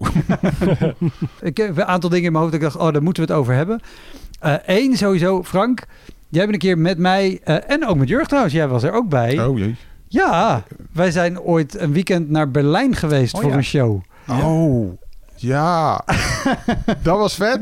Ik 1.41 1.57
heb 1.57 1.77
een 1.77 1.85
aantal 1.85 2.09
dingen 2.09 2.25
in 2.25 2.31
mijn 2.31 2.43
hoofd 2.43 2.53
dat 2.53 2.61
ik 2.61 2.73
dacht, 2.73 2.87
oh, 2.87 2.93
daar 2.93 3.03
moeten 3.03 3.25
we 3.25 3.31
het 3.31 3.39
over 3.39 3.53
hebben. 3.53 3.81
Eén, 4.65 4.97
sowieso, 4.97 5.43
Frank. 5.43 5.83
Jij 6.29 6.41
bent 6.41 6.53
een 6.53 6.59
keer 6.59 6.77
met 6.77 6.97
mij, 6.97 7.39
eh, 7.43 7.55
en 7.67 7.87
ook 7.87 7.95
met 7.97 8.07
Jurg 8.07 8.27
trouwens, 8.27 8.53
jij 8.53 8.67
was 8.67 8.83
er 8.83 8.93
ook 8.93 9.09
bij. 9.09 9.45
Oh 9.45 9.57
jee. 9.57 9.75
Ja, 10.07 10.63
wij 10.93 11.11
zijn 11.11 11.39
ooit 11.39 11.79
een 11.79 11.93
weekend 11.93 12.29
naar 12.29 12.51
Berlijn 12.51 12.95
geweest 12.95 13.33
Oh, 13.35 13.41
voor 13.41 13.49
ja. 13.49 13.55
een 13.57 13.63
show. 13.63 14.01
Oh, 14.27 14.97
ja. 15.45 16.03
dat 17.03 17.17
was 17.17 17.35
vet. 17.35 17.57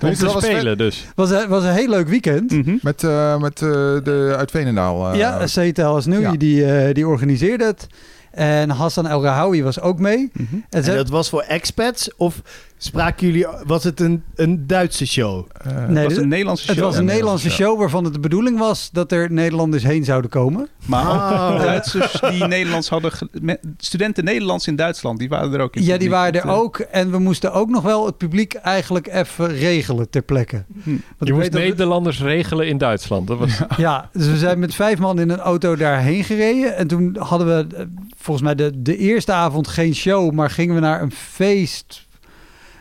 Om 0.00 0.14
te 0.14 0.24
was 0.24 0.32
vet. 0.32 0.42
spelen 0.42 0.78
dus. 0.78 1.04
was, 1.14 1.30
een- 1.30 1.48
was 1.48 1.64
een 1.64 1.72
heel 1.72 1.88
leuk 1.88 2.08
weekend. 2.08 2.50
Mhm. 2.50 2.76
Met, 2.82 3.04
eh, 3.04 3.36
met 3.38 3.62
eh, 3.62 3.68
de 3.68 4.34
uit 4.36 4.50
Veenendaal. 4.50 5.12
eh, 5.12 5.18
ja, 5.18 5.46
Cetel 5.46 5.96
Asnoui, 5.96 6.20
ja. 6.22 6.30
die, 6.32 6.92
die 6.92 7.06
organiseerde 7.06 7.64
het. 7.64 7.86
En 8.30 8.70
Hassan 8.70 9.06
El 9.06 9.22
Rahawi 9.22 9.62
was 9.62 9.80
ook 9.80 9.98
mee. 9.98 10.30
Mhm. 10.32 10.54
En 10.54 10.64
En 10.70 10.84
ze- 10.84 10.94
dat 10.94 11.08
was 11.08 11.28
voor 11.28 11.42
expats? 11.42 12.14
Of 12.16 12.40
spraken 12.84 13.26
jullie... 13.26 13.46
Was 13.66 13.84
het 13.84 14.00
een, 14.00 14.22
een 14.34 14.66
Duitse 14.66 15.06
show? 15.06 15.46
eh, 15.52 15.86
nee, 15.88 15.96
Het 16.04 16.12
was 16.12 16.16
een 16.22 16.28
Nederlandse 16.28 16.66
het 16.66 16.76
show. 16.76 16.84
was 16.84 16.96
een 16.96 17.00
Ja, 17.04 17.06
Nederlandse 17.10 17.46
Nederlandse 17.46 17.50
show 17.50 17.78
waarvan 17.78 18.04
het 18.04 18.12
de 18.12 18.20
bedoeling 18.20 18.58
was 18.58 18.90
dat 18.92 19.12
er 19.12 19.32
Nederlanders 19.32 19.82
heen 19.82 20.04
zouden 20.04 20.30
komen. 20.30 20.68
Maar 20.86 21.06
ook 21.08 21.12
Ah. 21.34 21.60
Duitsers 21.62 22.20
die 22.30 22.44
Nederlands 22.46 22.88
hadden... 22.88 23.12
Studenten 23.78 24.24
Nederlands 24.24 24.66
in 24.66 24.76
Duitsland, 24.76 25.18
die 25.18 25.28
waren 25.28 25.52
er 25.54 25.60
ook 25.60 25.76
in. 25.76 25.82
Ja, 25.82 25.90
het 25.92 26.00
die 26.00 26.10
waren 26.10 26.42
er 26.42 26.48
ook. 26.48 26.78
En 26.78 27.10
we 27.10 27.18
moesten 27.18 27.52
ook 27.52 27.68
nog 27.68 27.82
wel 27.82 28.06
het 28.06 28.16
publiek 28.16 28.54
eigenlijk 28.54 29.06
even 29.06 29.48
regelen 29.48 30.10
ter 30.10 30.22
plekke. 30.22 30.64
Hm. 30.82 30.90
Want 30.90 31.00
Je 31.18 31.32
moest 31.32 31.52
Nederlanders 31.52 32.20
regelen 32.20 32.68
in 32.68 32.78
Duitsland. 32.78 33.26
Dat 33.26 33.38
was, 33.38 33.58
Ja, 33.76 34.08
dus 34.12 34.26
we 34.26 34.36
zijn 34.36 34.58
met 34.58 34.74
vijf 34.74 34.98
man 34.98 35.18
in 35.20 35.30
een 35.30 35.38
auto 35.38 35.76
daarheen 35.76 36.24
gereden. 36.24 36.76
En 36.76 36.86
toen 36.86 37.16
hadden 37.18 37.46
we 37.68 37.76
eh, 37.76 37.84
volgens 38.16 38.44
mij 38.46 38.54
de, 38.54 38.82
de 38.82 38.96
eerste 38.96 39.32
avond 39.32 39.68
geen 39.68 39.94
show, 39.94 40.32
maar 40.32 40.50
gingen 40.50 40.74
we 40.74 40.80
naar 40.80 41.02
een 41.02 41.12
feest. 41.12 42.03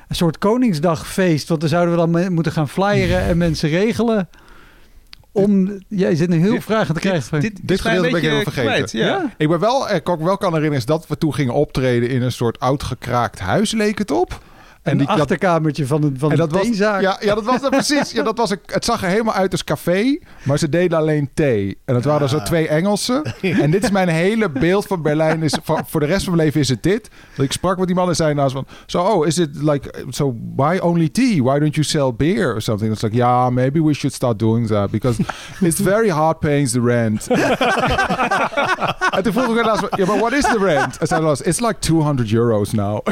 Een 0.07 0.15
soort 0.15 0.37
Koningsdagfeest. 0.37 1.47
Want 1.47 1.59
dan 1.59 1.69
zouden 1.69 1.95
we 1.95 2.11
dan 2.11 2.33
moeten 2.33 2.51
gaan 2.51 2.69
flyeren 2.69 3.21
en 3.21 3.37
mensen 3.37 3.69
regelen. 3.69 4.29
Om, 5.31 5.79
jij 5.87 6.15
zit 6.15 6.29
nu 6.29 6.37
heel 6.37 6.61
vragen 6.61 6.93
te 6.93 6.99
krijgen. 6.99 7.39
Dit, 7.39 7.55
Dit 7.55 7.67
dit 7.67 7.81
gedeelte 7.81 8.09
ben 8.09 8.15
ik 8.15 8.21
helemaal 8.21 8.43
beetje 8.43 8.61
vergeten. 8.61 8.99
kwijt, 8.99 9.07
ja. 9.07 9.33
Ik 9.37 9.49
ben 9.49 9.59
wel, 9.59 9.89
ik 9.93 10.09
ook 10.09 10.21
wel 10.21 10.37
kan 10.37 10.47
herinneren 10.53 10.77
is 10.77 10.85
dat 10.85 11.07
we 11.07 11.17
toen 11.17 11.33
gingen 11.33 11.53
optreden 11.53 12.09
in 12.09 12.21
een 12.21 12.31
soort 12.31 12.59
oud 12.59 12.83
gekraakt 12.83 13.39
huis, 13.39 13.71
leek 13.71 13.97
het 13.97 14.11
op. 14.11 14.41
Een 14.83 14.97
die, 14.97 15.07
dat, 15.07 15.19
achterkamertje 15.19 15.87
van 15.87 16.03
een, 16.03 16.15
van 16.17 16.31
en 16.31 16.39
een 16.39 16.49
dat 16.49 16.51
was, 16.51 16.61
theezaak. 16.61 17.01
ja, 17.01 17.17
ja, 17.21 17.35
dat 17.35 17.43
was 17.43 17.61
het 17.61 17.69
precies. 17.69 18.11
Ja, 18.11 18.23
dat 18.23 18.37
was 18.37 18.49
een, 18.49 18.59
het 18.65 18.85
zag 18.85 19.03
er 19.03 19.09
helemaal 19.09 19.33
uit 19.33 19.51
als 19.51 19.63
café, 19.63 20.19
maar 20.43 20.57
ze 20.57 20.69
deden 20.69 20.97
alleen 20.97 21.29
thee. 21.33 21.77
En 21.85 21.95
het 21.95 22.05
waren 22.05 22.29
zo 22.29 22.41
twee 22.41 22.67
Engelsen. 22.67 23.21
En 23.63 23.71
dit 23.71 23.83
is 23.83 23.91
mijn 23.91 24.07
hele 24.07 24.49
beeld 24.49 24.85
van 24.85 25.01
Berlijn. 25.01 25.43
Is, 25.43 25.57
voor, 25.63 25.81
voor 25.87 25.99
de 25.99 26.05
rest 26.05 26.23
van 26.23 26.33
mijn 26.35 26.45
leven 26.45 26.61
is 26.61 26.69
het 26.69 26.83
dit. 26.83 27.09
Dat 27.35 27.45
ik 27.45 27.51
sprak 27.51 27.77
met 27.77 27.87
die 27.87 27.95
man 27.95 28.07
en 28.07 28.15
zei 28.15 28.33
naast 28.33 28.53
van... 28.53 28.65
So, 28.85 29.01
oh, 29.01 29.27
is 29.27 29.37
it 29.37 29.49
like... 29.61 30.05
So, 30.09 30.35
why 30.55 30.77
only 30.81 31.09
tea? 31.09 31.41
Why 31.41 31.59
don't 31.59 31.75
you 31.75 31.83
sell 31.83 32.13
beer 32.17 32.53
or 32.53 32.61
something? 32.61 32.91
It's 32.91 33.01
like, 33.01 33.15
yeah, 33.15 33.49
maybe 33.49 33.79
we 33.79 33.93
should 33.93 34.15
start 34.15 34.39
doing 34.39 34.67
that. 34.67 34.91
Because 34.91 35.19
it's 35.61 35.79
very 35.79 36.09
hard 36.09 36.39
paying 36.39 36.69
the 36.69 36.81
rent. 36.81 37.27
en 39.15 39.23
toen 39.23 39.33
vroeg 39.33 39.57
ik 39.57 39.65
naast 39.65 39.79
van... 39.79 39.89
Yeah, 39.95 40.09
but 40.09 40.19
what 40.19 40.33
is 40.33 40.43
the 40.43 40.59
rent? 40.59 40.97
En 40.97 41.07
zei 41.07 41.25
hij, 41.25 41.35
it's 41.43 41.59
like 41.59 41.75
200 41.79 42.33
euros 42.33 42.71
now. 42.71 42.99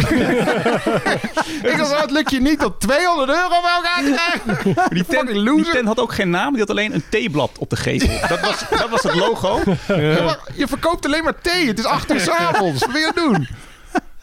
ik 1.63 1.77
dacht, 1.77 2.01
het 2.01 2.11
lukt 2.11 2.31
je 2.31 2.41
niet 2.41 2.63
om 2.63 2.73
200 2.77 3.29
euro 3.29 3.61
bij 3.61 3.71
elkaar 3.71 4.03
te 4.03 4.39
krijgen. 4.43 4.75
Die 4.95 5.05
tent, 5.05 5.27
die 5.71 5.83
had 5.83 5.99
ook 5.99 6.13
geen 6.13 6.29
naam, 6.29 6.49
die 6.51 6.59
had 6.59 6.69
alleen 6.69 6.93
een 6.93 7.03
theeblad 7.09 7.51
op 7.57 7.69
de 7.69 7.75
gevel. 7.75 8.27
Dat 8.27 8.39
was, 8.39 8.63
dat 8.69 8.89
was 8.89 9.03
het 9.03 9.15
logo. 9.15 9.59
Ja, 9.87 10.37
je 10.55 10.67
verkoopt 10.67 11.05
alleen 11.05 11.23
maar 11.23 11.41
thee. 11.41 11.67
Het 11.67 11.79
is 11.79 11.85
acht 11.85 12.11
uur 12.11 12.19
s'avonds. 12.29 12.85
Wat 12.85 12.91
wil 12.91 13.01
je 13.01 13.11
doen? 13.15 13.47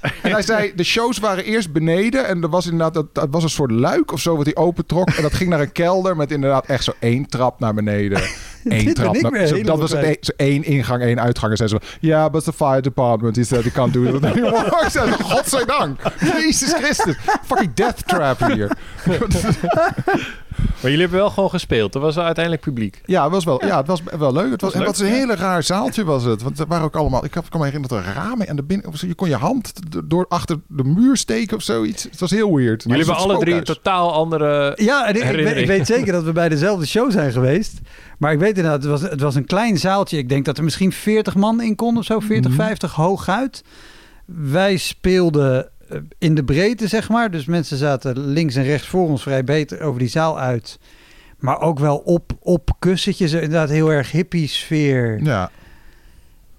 En 0.00 0.30
hij 0.32 0.42
zei, 0.42 0.72
de 0.76 0.84
shows 0.84 1.18
waren 1.18 1.44
eerst 1.44 1.72
beneden. 1.72 2.26
En 2.26 2.42
er 2.42 2.48
was 2.48 2.64
inderdaad, 2.64 2.94
dat, 2.94 3.06
dat 3.14 3.28
was 3.30 3.42
een 3.42 3.48
soort 3.48 3.70
luik 3.70 4.12
of 4.12 4.20
zo 4.20 4.36
wat 4.36 4.44
hij 4.44 4.56
opentrok. 4.56 5.08
En 5.10 5.22
dat 5.22 5.34
ging 5.34 5.50
naar 5.50 5.60
een 5.60 5.72
kelder 5.72 6.16
met 6.16 6.30
inderdaad 6.30 6.66
echt 6.66 6.84
zo 6.84 6.92
één 6.98 7.26
trap 7.26 7.60
naar 7.60 7.74
beneden. 7.74 8.20
Eén 8.64 8.94
trap. 8.94 9.20
naar- 9.20 9.46
zo, 9.46 9.62
dat 9.62 9.78
was 9.78 9.90
bij. 9.92 10.04
één, 10.04 10.16
zo 10.20 10.32
één 10.36 10.64
ingang, 10.64 11.02
één 11.02 11.20
uitgang. 11.20 11.50
En 11.50 11.56
zei 11.56 11.68
ze, 11.68 11.80
ja, 12.00 12.30
but 12.30 12.44
the 12.44 12.52
fire 12.52 12.80
department. 12.80 13.36
He 13.36 13.44
said, 13.44 13.64
he 13.64 13.70
can't 13.70 13.92
do 13.92 14.02
it 14.02 14.24
anymore. 14.24 14.66
Ik 14.84 14.90
zei, 14.90 15.10
godzijdank. 15.12 16.00
Jezus 16.36 16.72
Christus. 16.72 17.16
Fucking 17.44 17.74
death 17.74 18.06
trap 18.08 18.46
hier. 18.52 18.76
Maar 20.58 20.90
jullie 20.90 21.00
hebben 21.00 21.18
wel 21.18 21.30
gewoon 21.30 21.50
gespeeld. 21.50 21.94
Er 21.94 22.00
was 22.00 22.18
uiteindelijk 22.18 22.64
publiek. 22.64 23.00
Ja, 23.04 23.22
het 23.22 23.32
was 23.32 23.44
wel, 23.44 23.66
ja, 23.66 23.76
het 23.76 23.86
was 23.86 24.02
wel 24.18 24.32
leuk. 24.32 24.50
Het 24.50 24.60
was, 24.60 24.72
en 24.72 24.78
leuk, 24.78 24.88
wat 24.88 24.98
een 24.98 25.06
hele 25.06 25.34
raar 25.34 25.62
zaaltje 25.62 26.04
was 26.04 26.24
het. 26.24 26.42
Want 26.42 26.58
er 26.58 26.66
waren 26.66 26.84
ook 26.84 26.96
allemaal. 26.96 27.24
Ik 27.24 27.30
kan 27.30 27.42
me 27.52 27.64
herinneren 27.64 27.96
dat 27.96 28.06
er 28.06 28.12
ramen 28.14 28.48
aan 28.48 28.56
de 28.56 28.62
binnen. 28.62 28.86
Of 28.86 28.96
zo, 28.96 29.06
je 29.06 29.14
kon 29.14 29.28
je 29.28 29.36
hand 29.36 29.72
door 30.04 30.26
achter 30.28 30.60
de 30.66 30.84
muur 30.84 31.16
steken 31.16 31.56
of 31.56 31.62
zoiets. 31.62 32.02
Het 32.02 32.20
was 32.20 32.30
heel 32.30 32.56
weird. 32.56 32.82
Jullie 32.82 33.04
hebben 33.04 33.16
alle 33.16 33.38
drie 33.38 33.54
een 33.54 33.64
totaal 33.64 34.12
andere... 34.12 34.72
Ja, 34.76 35.06
en 35.06 35.14
ik, 35.14 35.16
ik, 35.16 35.22
weet, 35.22 35.24
Herinnering. 35.24 35.60
ik 35.60 35.66
weet 35.66 35.86
zeker 35.86 36.12
dat 36.12 36.24
we 36.24 36.32
bij 36.32 36.48
dezelfde 36.48 36.86
show 36.86 37.10
zijn 37.10 37.32
geweest. 37.32 37.80
Maar 38.18 38.32
ik 38.32 38.38
weet 38.38 38.56
inderdaad, 38.56 38.82
het 38.82 38.90
was, 38.90 39.02
het 39.02 39.20
was 39.20 39.34
een 39.34 39.46
klein 39.46 39.78
zaaltje. 39.78 40.18
Ik 40.18 40.28
denk 40.28 40.44
dat 40.44 40.58
er 40.58 40.64
misschien 40.64 40.92
40 40.92 41.34
man 41.34 41.62
in 41.62 41.74
kon 41.74 41.96
of 41.96 42.04
zo, 42.04 42.20
40, 42.20 42.52
50 42.52 42.94
hooguit. 42.94 43.64
Wij 44.26 44.76
speelden 44.76 45.68
in 46.18 46.34
de 46.34 46.44
breedte, 46.44 46.86
zeg 46.86 47.08
maar. 47.08 47.30
Dus 47.30 47.44
mensen 47.44 47.76
zaten 47.76 48.18
links 48.18 48.54
en 48.54 48.64
rechts 48.64 48.86
voor 48.86 49.08
ons 49.08 49.22
vrij 49.22 49.44
beter 49.44 49.80
over 49.80 49.98
die 49.98 50.08
zaal 50.08 50.38
uit. 50.38 50.78
Maar 51.38 51.60
ook 51.60 51.78
wel 51.78 51.96
op, 51.96 52.32
op 52.40 52.70
kussentjes, 52.78 53.32
inderdaad 53.32 53.68
heel 53.68 53.92
erg 53.92 54.10
hippie 54.10 54.48
sfeer. 54.48 55.22
Ja, 55.22 55.50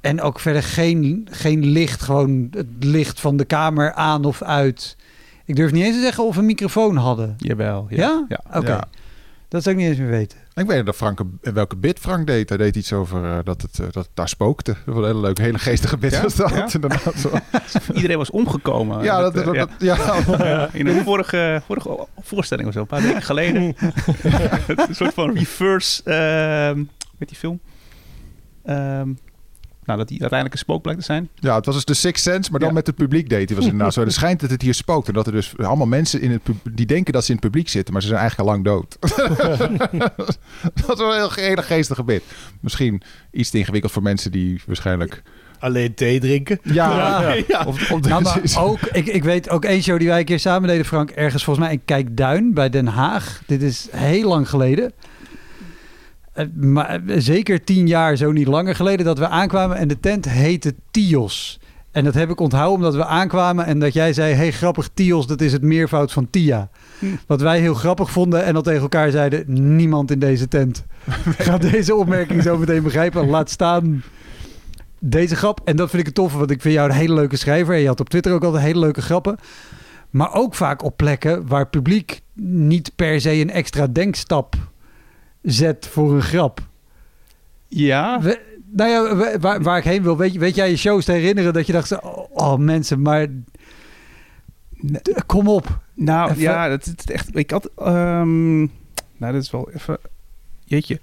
En 0.02 0.22
ook 0.22 0.40
verder 0.40 0.64
geen, 0.64 1.28
geen 1.32 1.66
licht, 1.66 2.02
gewoon 2.02 2.48
het 2.52 2.68
licht 2.80 3.20
van 3.20 3.38
de 3.38 3.46
kamer 3.46 3.94
aan 3.94 4.26
of 4.26 4.42
uit. 4.42 4.98
Ik 5.46 5.56
durf 5.56 5.72
niet 5.72 5.84
eens 5.84 5.96
te 5.96 6.02
zeggen 6.02 6.24
of 6.24 6.34
we 6.34 6.40
een 6.40 6.46
microfoon 6.46 6.96
hadden. 6.96 7.36
Jawel. 7.38 7.86
Ja? 7.90 8.26
ja. 8.28 8.42
Oké. 8.54 8.72
Ja. 8.72 8.88
Dat 9.48 9.64
zou 9.64 9.76
ik 9.76 9.82
niet 9.82 9.92
eens 9.92 10.00
meer 10.00 10.10
weten. 10.10 10.38
Ik 10.60 10.68
weet 10.68 10.76
niet 10.78 10.86
dat 10.86 10.96
Frank, 10.96 11.20
welke 11.42 11.76
bit 11.76 12.00
Frank 12.00 12.28
deed. 12.28 12.50
Hij 12.50 12.58
deed 12.58 12.76
iets 12.76 12.94
over 12.94 13.24
eh, 13.26 13.38
dat, 13.44 13.62
het, 13.62 13.80
eh, 13.80 13.86
dat 13.92 14.10
daar 14.14 14.30
spookte. 14.30 14.76
Dat 14.86 14.96
was 14.96 15.04
een 15.04 15.04
hele 15.10 15.20
leuke, 15.20 15.42
hele 15.42 15.60
geestige 15.60 15.98
bit 15.98 16.12
Ja? 16.12 16.22
was 16.22 16.36
dat. 16.36 16.50
Ja? 16.50 16.68
Inderdaad, 16.74 17.14
zo. 17.18 17.32
Iedereen 17.94 18.18
was 18.18 18.30
omgekomen. 18.30 19.04
Ja, 19.04 19.22
dat, 19.22 19.36
eh, 19.36 19.46
dat, 19.46 19.56
ja. 19.56 19.96
dat- 19.96 20.38
ja. 20.40 20.70
In 20.80 20.88
een 20.88 21.04
vorige, 21.04 21.62
vorige 21.66 22.08
voorstelling 22.22 22.68
of 22.68 22.74
zo, 22.74 22.80
een 22.80 22.88
paar 22.88 23.02
weken 23.02 23.22
geleden. 23.22 23.64
een 24.88 24.96
soort 24.96 25.14
van 25.14 25.34
reverse, 25.38 26.04
ehm 26.04 26.84
met 27.18 27.28
die 27.28 27.38
film. 27.38 27.60
Ehm, 28.66 29.10
nou, 29.90 30.00
dat 30.02 30.08
die 30.10 30.20
uiteindelijk 30.22 30.60
een 30.60 30.66
spook 30.66 30.82
blijkt 30.82 31.00
te 31.00 31.06
zijn. 31.06 31.30
Ja, 31.36 31.56
het 31.56 31.66
was 31.66 31.76
dus 31.76 31.86
de 31.86 31.94
Sixth 31.94 32.24
Sense, 32.24 32.52
maar 32.52 32.60
dan 32.60 32.70
Ja. 32.70 32.76
met 32.76 32.88
het 32.88 32.96
publiek 32.96 33.30
deed 33.30 33.50
hij. 33.50 33.58
Was 33.58 33.68
inderdaad 33.68 33.94
zo. 33.98 34.02
Er 34.02 34.12
schijnt 34.12 34.40
dat 34.40 34.50
het 34.50 34.62
hier 34.62 34.74
spookt. 34.74 35.08
En 35.08 35.14
dat 35.14 35.26
er 35.28 35.32
dus 35.34 35.58
allemaal 35.58 35.88
mensen 35.88 36.22
in 36.22 36.32
het 36.32 36.44
pub- 36.44 36.68
die 36.72 36.86
denken 36.86 37.14
dat 37.14 37.24
ze 37.26 37.30
in 37.32 37.36
het 37.36 37.46
publiek 37.46 37.70
zitten, 37.70 37.94
maar 37.94 38.02
ze 38.02 38.08
zijn 38.08 38.20
eigenlijk 38.20 38.50
al 38.50 38.56
lang 38.56 38.66
dood. 38.66 38.98
dat 40.74 40.86
was 40.88 40.98
wel 41.00 41.10
een 41.14 41.18
heel, 41.18 41.32
hele 41.34 41.62
geestige 41.62 42.04
bit. 42.04 42.24
Misschien 42.60 43.02
iets 43.32 43.50
te 43.50 43.58
ingewikkeld 43.58 43.92
voor 43.94 44.02
mensen 44.04 44.32
die 44.32 44.62
waarschijnlijk... 44.66 45.22
Alleen 45.60 45.94
thee 45.94 46.20
drinken. 46.20 46.60
Ja, 46.64 46.90
Ja. 47.22 47.44
Ja. 47.48 47.64
Of, 47.66 47.92
of 47.92 48.02
Nou, 48.02 48.24
maar 48.24 48.42
ook, 48.58 48.80
ik, 48.82 49.06
ik 49.08 49.24
weet 49.24 49.50
ook 49.50 49.66
één 49.66 49.82
show 49.84 50.00
die 50.00 50.08
wij 50.08 50.20
een 50.20 50.26
keer 50.26 50.40
samen 50.40 50.68
deden, 50.70 50.86
Frank. 50.86 51.10
Ergens 51.10 51.44
volgens 51.44 51.66
mij 51.66 51.76
in 51.76 51.82
Kijkduin 51.86 52.54
bij 52.54 52.70
Den 52.70 52.88
Haag. 52.88 53.42
Dit 53.46 53.62
is 53.62 53.88
heel 53.92 54.28
lang 54.28 54.50
geleden. 54.50 54.92
Eh, 56.40 56.46
Maar 56.56 56.90
eh, 56.90 57.16
zeker 57.18 57.64
tien 57.64 57.88
jaar, 57.88 58.16
zo 58.16 58.32
niet 58.32 58.48
langer 58.48 58.76
geleden, 58.76 59.06
dat 59.06 59.20
we 59.20 59.28
aankwamen 59.28 59.78
en 59.78 59.88
de 59.88 60.00
tent 60.00 60.30
heette 60.30 60.76
Tios. 60.92 61.60
En 61.92 62.04
dat 62.04 62.14
heb 62.14 62.30
ik 62.30 62.40
onthouden 62.40 62.76
omdat 62.76 62.96
we 62.96 63.06
aankwamen 63.06 63.66
en 63.66 63.80
dat 63.80 63.94
jij 63.94 64.14
zei: 64.14 64.34
hey, 64.34 64.52
grappig, 64.52 64.90
Tios, 64.94 65.28
dat 65.28 65.42
is 65.42 65.52
het 65.52 65.62
meervoud 65.62 66.12
van 66.12 66.30
Tia. 66.30 66.70
Hm. 67.00 67.06
Wat 67.28 67.42
wij 67.42 67.60
heel 67.60 67.74
grappig 67.74 68.12
vonden 68.12 68.44
en 68.44 68.54
dat 68.54 68.64
tegen 68.64 68.82
elkaar 68.82 69.12
zeiden: 69.12 69.76
niemand 69.76 70.12
in 70.12 70.20
deze 70.20 70.48
tent 70.48 70.86
gaat 71.48 71.62
deze 71.62 71.96
opmerking 71.96 72.44
zo 72.44 72.58
meteen 72.58 72.84
begrijpen. 72.84 73.30
Laat 73.30 73.50
staan 73.50 74.04
deze 75.00 75.36
grap. 75.36 75.62
En 75.64 75.76
dat 75.76 75.90
vind 75.90 76.02
ik 76.02 76.08
het 76.08 76.16
toffe, 76.16 76.38
want 76.38 76.52
ik 76.52 76.62
vind 76.62 76.74
jou 76.74 76.90
een 76.90 76.96
hele 76.96 77.14
leuke 77.14 77.38
schrijver. 77.38 77.74
En 77.74 77.82
je 77.82 77.88
had 77.88 78.00
op 78.00 78.10
Twitter 78.10 78.34
ook 78.34 78.44
altijd 78.44 78.64
hele 78.64 78.80
leuke 78.80 79.02
grappen. 79.02 79.38
Maar 80.10 80.34
ook 80.34 80.56
vaak 80.56 80.84
op 80.84 80.98
plekken 80.98 81.48
waar 81.48 81.68
publiek 81.68 82.22
niet 82.44 82.92
per 82.96 83.22
se 83.22 83.32
een 83.32 83.52
extra 83.52 83.88
denkstap 83.88 84.56
zet 85.42 85.88
voor 85.88 86.14
een 86.14 86.22
grap. 86.22 86.60
Ja, 87.68 88.22
We- 88.22 88.42
nou 88.72 88.90
ja, 88.90 89.16
we- 89.16 89.38
waar, 89.40 89.62
waar 89.62 89.78
ik 89.78 89.84
heen 89.84 90.04
wil, 90.04 90.18
weet, 90.18 90.34
je- 90.34 90.40
weet 90.40 90.56
jij 90.56 90.70
je 90.70 90.78
shows 90.78 91.06
te 91.06 91.12
herinneren 91.12 91.54
dat 91.54 91.66
je 91.68 91.74
dacht, 91.74 92.02
oh, 92.02 92.18
oh, 92.32 92.56
mensen, 92.58 93.02
maar 93.02 93.28
kom 95.26 95.48
op. 95.48 95.80
nou 95.94 96.30
Even- 96.30 96.42
ja, 96.42 96.68
dat 96.68 96.86
is 96.86 97.06
echt. 97.06 97.36
Ik 97.38 97.52
had. 97.52 97.70
ehm, 97.78 98.58
nou, 98.60 99.34
dat 99.34 99.36
is 99.44 99.52
wel 99.52 99.70
even. 99.72 99.98
Jeetje. 100.66 101.00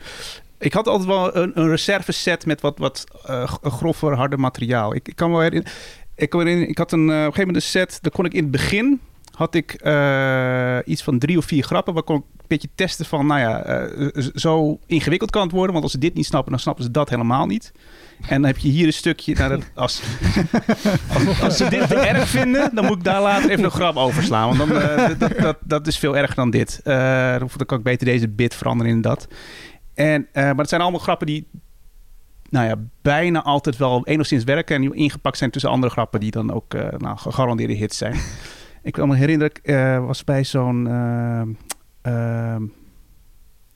Ik 0.58 0.72
had 0.72 0.86
altijd 0.86 1.08
wel 1.08 1.36
een, 1.36 1.52
een 1.60 1.68
reserve 1.68 2.12
set 2.12 2.46
met 2.46 2.60
wat, 2.60 2.78
wat 2.78 3.04
g- 3.46 3.58
grover, 3.62 4.14
harder 4.16 4.40
materiaal. 4.40 4.94
Ik, 4.94 5.08
ik 5.08 5.16
kan 5.16 5.30
wel 5.30 5.40
herinneren. 5.40 5.72
Ik, 6.14 6.34
ik 6.68 6.78
had 6.78 6.92
een, 6.92 6.98
eh, 7.00 7.04
op 7.06 7.10
een 7.10 7.18
gegeven 7.18 7.38
moment 7.46 7.56
een 7.56 7.62
set. 7.70 7.98
Daar 8.00 8.12
kon 8.12 8.24
ik 8.24 8.32
in 8.34 8.42
het 8.42 8.50
begin. 8.50 9.00
Had 9.36 9.54
ik 9.54 9.72
eh, 9.72 10.78
iets 10.84 11.02
van 11.02 11.18
drie 11.18 11.38
of 11.38 11.44
vier 11.44 11.64
grappen. 11.64 11.94
Waar 11.94 12.02
kon 12.02 12.16
ik 12.16 12.22
een 12.22 12.44
beetje 12.46 12.68
testen 12.74 13.06
van. 13.06 13.26
Nou 13.26 13.40
ja, 13.40 13.62
eh, 13.62 14.26
zo 14.34 14.78
ingewikkeld 14.86 15.30
kan 15.30 15.42
het 15.42 15.50
worden. 15.50 15.72
Want 15.72 15.82
als 15.82 15.92
ze 15.92 15.98
dit 15.98 16.14
niet 16.14 16.26
snappen, 16.26 16.50
dan 16.50 16.60
snappen 16.60 16.84
ze 16.84 16.90
dat 16.90 17.08
helemaal 17.08 17.46
niet. 17.46 17.72
En 18.20 18.40
dan 18.40 18.44
heb 18.44 18.58
je 18.58 18.68
hier 18.68 18.86
een 18.86 18.92
stukje. 18.92 19.34
Nou, 19.34 19.50
dat, 19.50 19.70
als, 19.74 20.02
als, 21.14 21.40
als 21.42 21.56
ze 21.56 21.68
dit 21.68 21.88
te 21.88 21.94
erg 21.94 22.28
vinden, 22.28 22.74
dan 22.74 22.84
moet 22.84 22.96
ik 22.96 23.04
daar 23.04 23.22
later 23.22 23.50
even 23.50 23.64
een 23.64 23.70
grap 23.70 23.96
over 23.96 24.22
slaan. 24.22 24.56
Want 24.56 24.70
dan, 24.70 24.80
eh, 24.80 25.18
dat, 25.18 25.38
dat, 25.38 25.56
dat 25.60 25.86
is 25.86 25.98
veel 25.98 26.16
erger 26.16 26.36
dan 26.36 26.50
dit. 26.50 26.80
Dan 26.84 27.66
kan 27.66 27.78
ik 27.78 27.84
beter 27.84 28.06
deze 28.06 28.28
bit 28.28 28.54
veranderen 28.54 28.92
in 28.92 29.00
dat. 29.00 29.28
En, 29.94 30.28
maar 30.32 30.56
het 30.56 30.68
zijn 30.68 30.80
allemaal 30.80 31.00
grappen 31.00 31.26
die 31.26 31.48
nou 32.48 32.66
ja, 32.66 32.74
bijna 33.02 33.42
altijd 33.42 33.76
wel 33.76 34.06
enigszins 34.06 34.44
werken. 34.44 34.76
En 34.76 34.94
ingepakt 34.94 35.38
zijn 35.38 35.50
tussen 35.50 35.70
andere 35.70 35.92
grappen 35.92 36.20
die 36.20 36.30
dan 36.30 36.52
ook 36.52 36.72
nou, 36.98 37.18
gegarandeerde 37.18 37.74
hits 37.74 37.96
zijn. 37.98 38.16
Ik 38.86 38.92
kan 38.92 39.08
me 39.08 39.16
herinneren, 39.16 39.52
ik 39.54 39.70
eh, 39.72 40.06
was 40.06 40.24
bij 40.24 40.44
zo'n... 40.44 40.86
ehm, 40.86 41.48
ehm, 42.02 42.60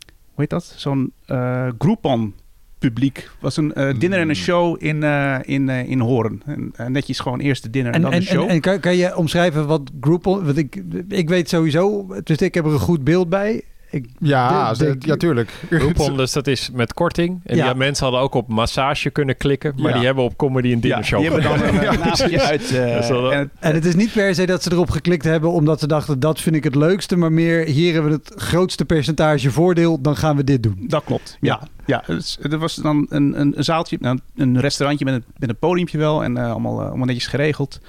hoe 0.04 0.48
heet 0.48 0.50
dat? 0.50 0.74
Zo'n 0.76 1.12
eh 1.26 1.68
Groupon 1.78 2.34
publiek. 2.78 3.30
was 3.40 3.56
een 3.56 3.72
eh, 3.72 3.98
dinner 3.98 4.18
en 4.18 4.28
een 4.28 4.34
show 4.34 4.76
in, 4.82 5.02
in, 5.44 5.68
in 5.68 6.00
Hoorn. 6.00 6.42
En, 6.44 6.92
netjes 6.92 7.18
gewoon 7.18 7.40
eerst 7.40 7.62
de 7.62 7.70
dinner 7.70 7.92
en, 7.92 7.96
En, 7.96 8.02
dan 8.02 8.12
en, 8.12 8.20
de 8.20 8.26
show. 8.26 8.42
en, 8.42 8.48
en 8.48 8.60
kan, 8.60 8.80
kan 8.80 8.96
je 8.96 9.16
omschrijven 9.16 9.66
wat 9.66 9.90
Groupon... 10.00 10.44
Want 10.44 10.56
ik, 10.56 10.82
ik 11.08 11.28
weet 11.28 11.48
sowieso, 11.48 12.06
dus 12.22 12.36
ik 12.36 12.54
heb 12.54 12.64
er 12.64 12.72
een 12.72 12.78
goed 12.78 13.04
beeld 13.04 13.28
bij. 13.28 13.64
Ik, 13.90 14.06
Ja, 14.18 14.73
de- 14.73 14.99
de- 14.99 15.06
ja, 15.06 15.16
tuurlijk. 15.16 15.50
Groupon, 15.70 16.16
dus 16.16 16.32
dat 16.38 16.47
is 16.47 16.70
met 16.73 16.94
korting. 16.94 17.40
En 17.44 17.56
Ja. 17.56 17.66
die 17.66 17.75
mensen 17.75 18.04
hadden 18.04 18.23
ook 18.23 18.35
op 18.35 18.49
massage 18.49 19.11
kunnen 19.11 19.37
klikken. 19.37 19.73
Maar 19.76 19.90
Ja. 19.90 19.97
die 19.97 20.06
hebben 20.06 20.25
op 20.25 20.37
comedy 20.37 20.73
en 20.73 20.80
dinner 20.80 21.04
show. 21.04 21.20
die 21.20 21.30
hebben 21.30 21.50
dan 21.59 21.62
een 21.68 21.75
Ja, 21.75 21.92
ja, 21.92 21.99
naamje 21.99 22.40
uit. 22.42 22.75
eh, 22.75 22.92
Dat 22.94 23.02
is 23.02 23.09
wel- 23.09 23.32
en 23.32 23.38
het- 23.38 23.49
En 23.59 23.75
het 23.75 23.85
is 23.85 23.94
niet 23.94 24.12
per 24.12 24.35
se 24.35 24.47
dat 24.47 24.62
ze 24.62 24.73
erop 24.73 24.90
geklikt 24.90 25.25
hebben 25.25 25.50
omdat 25.52 25.80
ze 25.80 25.87
dachten 25.87 26.20
dat 26.20 26.40
vind 26.40 26.56
ik 26.56 26.64
het 26.64 26.75
leukste, 26.75 27.16
maar 27.16 27.32
meer 27.32 27.64
hier 27.66 27.92
hebben 27.92 28.11
we 28.12 28.18
het 28.25 28.42
grootste 28.42 28.85
percentage 28.85 29.50
voordeel, 29.50 30.00
dan 30.00 30.16
gaan 30.16 30.37
we 30.37 30.44
dit 30.44 30.62
doen. 30.62 30.76
Dat 30.80 31.04
klopt. 31.04 31.37
Ja, 31.40 31.61
ja. 31.87 32.02
Dus, 32.06 32.38
er 32.42 32.59
was 32.59 32.75
dan 32.75 33.06
een, 33.09 33.40
een, 33.40 33.56
een 33.59 33.64
zaaltje, 33.64 33.97
nou, 34.00 34.18
een 34.37 34.61
restaurantje 34.61 35.04
met 35.04 35.14
een, 35.14 35.25
met 35.38 35.49
een 35.49 35.59
podiumpje 35.59 35.99
wel 35.99 36.25
en 36.25 36.37
eh, 36.37 36.50
allemaal, 36.50 36.80
eh, 36.80 36.87
allemaal 36.88 37.06
netjes 37.06 37.26
geregeld. 37.26 37.80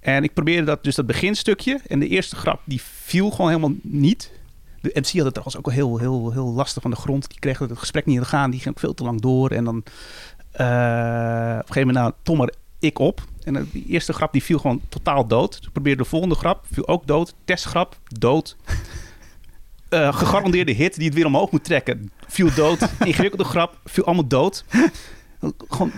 En 0.00 0.22
ik 0.24 0.32
probeerde 0.34 0.64
dat, 0.66 0.84
dus 0.84 0.94
dat 0.94 1.06
beginstukje. 1.06 1.80
En 1.86 1.98
de 1.98 2.08
eerste 2.08 2.36
grap, 2.36 2.60
die 2.64 2.80
viel 2.82 3.30
gewoon 3.30 3.48
helemaal 3.50 3.74
niet. 3.82 4.30
De 4.80 4.90
MC 4.94 5.16
had 5.16 5.24
het 5.24 5.34
trouwens 5.34 5.56
ook 5.56 5.66
al 5.66 5.72
heel, 5.72 5.98
heel, 5.98 6.32
heel 6.32 6.52
lastig 6.52 6.82
van 6.82 6.90
de 6.90 6.96
grond. 6.96 7.28
Die 7.28 7.38
kreeg 7.38 7.58
het 7.58 7.78
gesprek 7.78 8.06
niet 8.06 8.18
te 8.18 8.24
gaan. 8.24 8.50
Die 8.50 8.60
ging 8.60 8.80
veel 8.80 8.94
te 8.94 9.04
lang 9.04 9.20
door. 9.20 9.50
En 9.50 9.64
dan 9.64 9.82
eh, 10.50 10.66
op 11.60 11.68
een 11.68 11.74
gegeven 11.74 11.86
moment, 11.86 11.96
nou, 11.96 12.12
Tom 12.22 12.40
er 12.40 12.54
ik 12.78 12.98
op. 12.98 13.22
En 13.44 13.56
eh, 13.56 13.62
die 13.72 13.86
eerste 13.86 14.12
grap 14.12 14.32
die 14.32 14.42
viel 14.42 14.58
gewoon 14.58 14.80
totaal 14.88 15.26
dood. 15.26 15.62
Toen 15.62 15.72
probeerde 15.72 16.02
de 16.02 16.08
volgende 16.08 16.34
grap, 16.34 16.64
viel 16.72 16.88
ook 16.88 17.06
dood. 17.06 17.34
Testgrap, 17.44 17.98
dood. 18.18 18.56
Eh, 19.90 20.14
gegarandeerde 20.14 20.72
hit 20.72 20.94
die 20.94 21.04
het 21.04 21.14
weer 21.14 21.26
omhoog 21.26 21.50
moet 21.50 21.64
trekken, 21.64 22.12
viel 22.26 22.54
dood. 22.54 22.88
Ingewikkelde 23.04 23.44
grap, 23.44 23.78
viel 23.84 24.04
allemaal 24.04 24.26
dood. 24.26 24.64
Gewoon, 25.68 25.92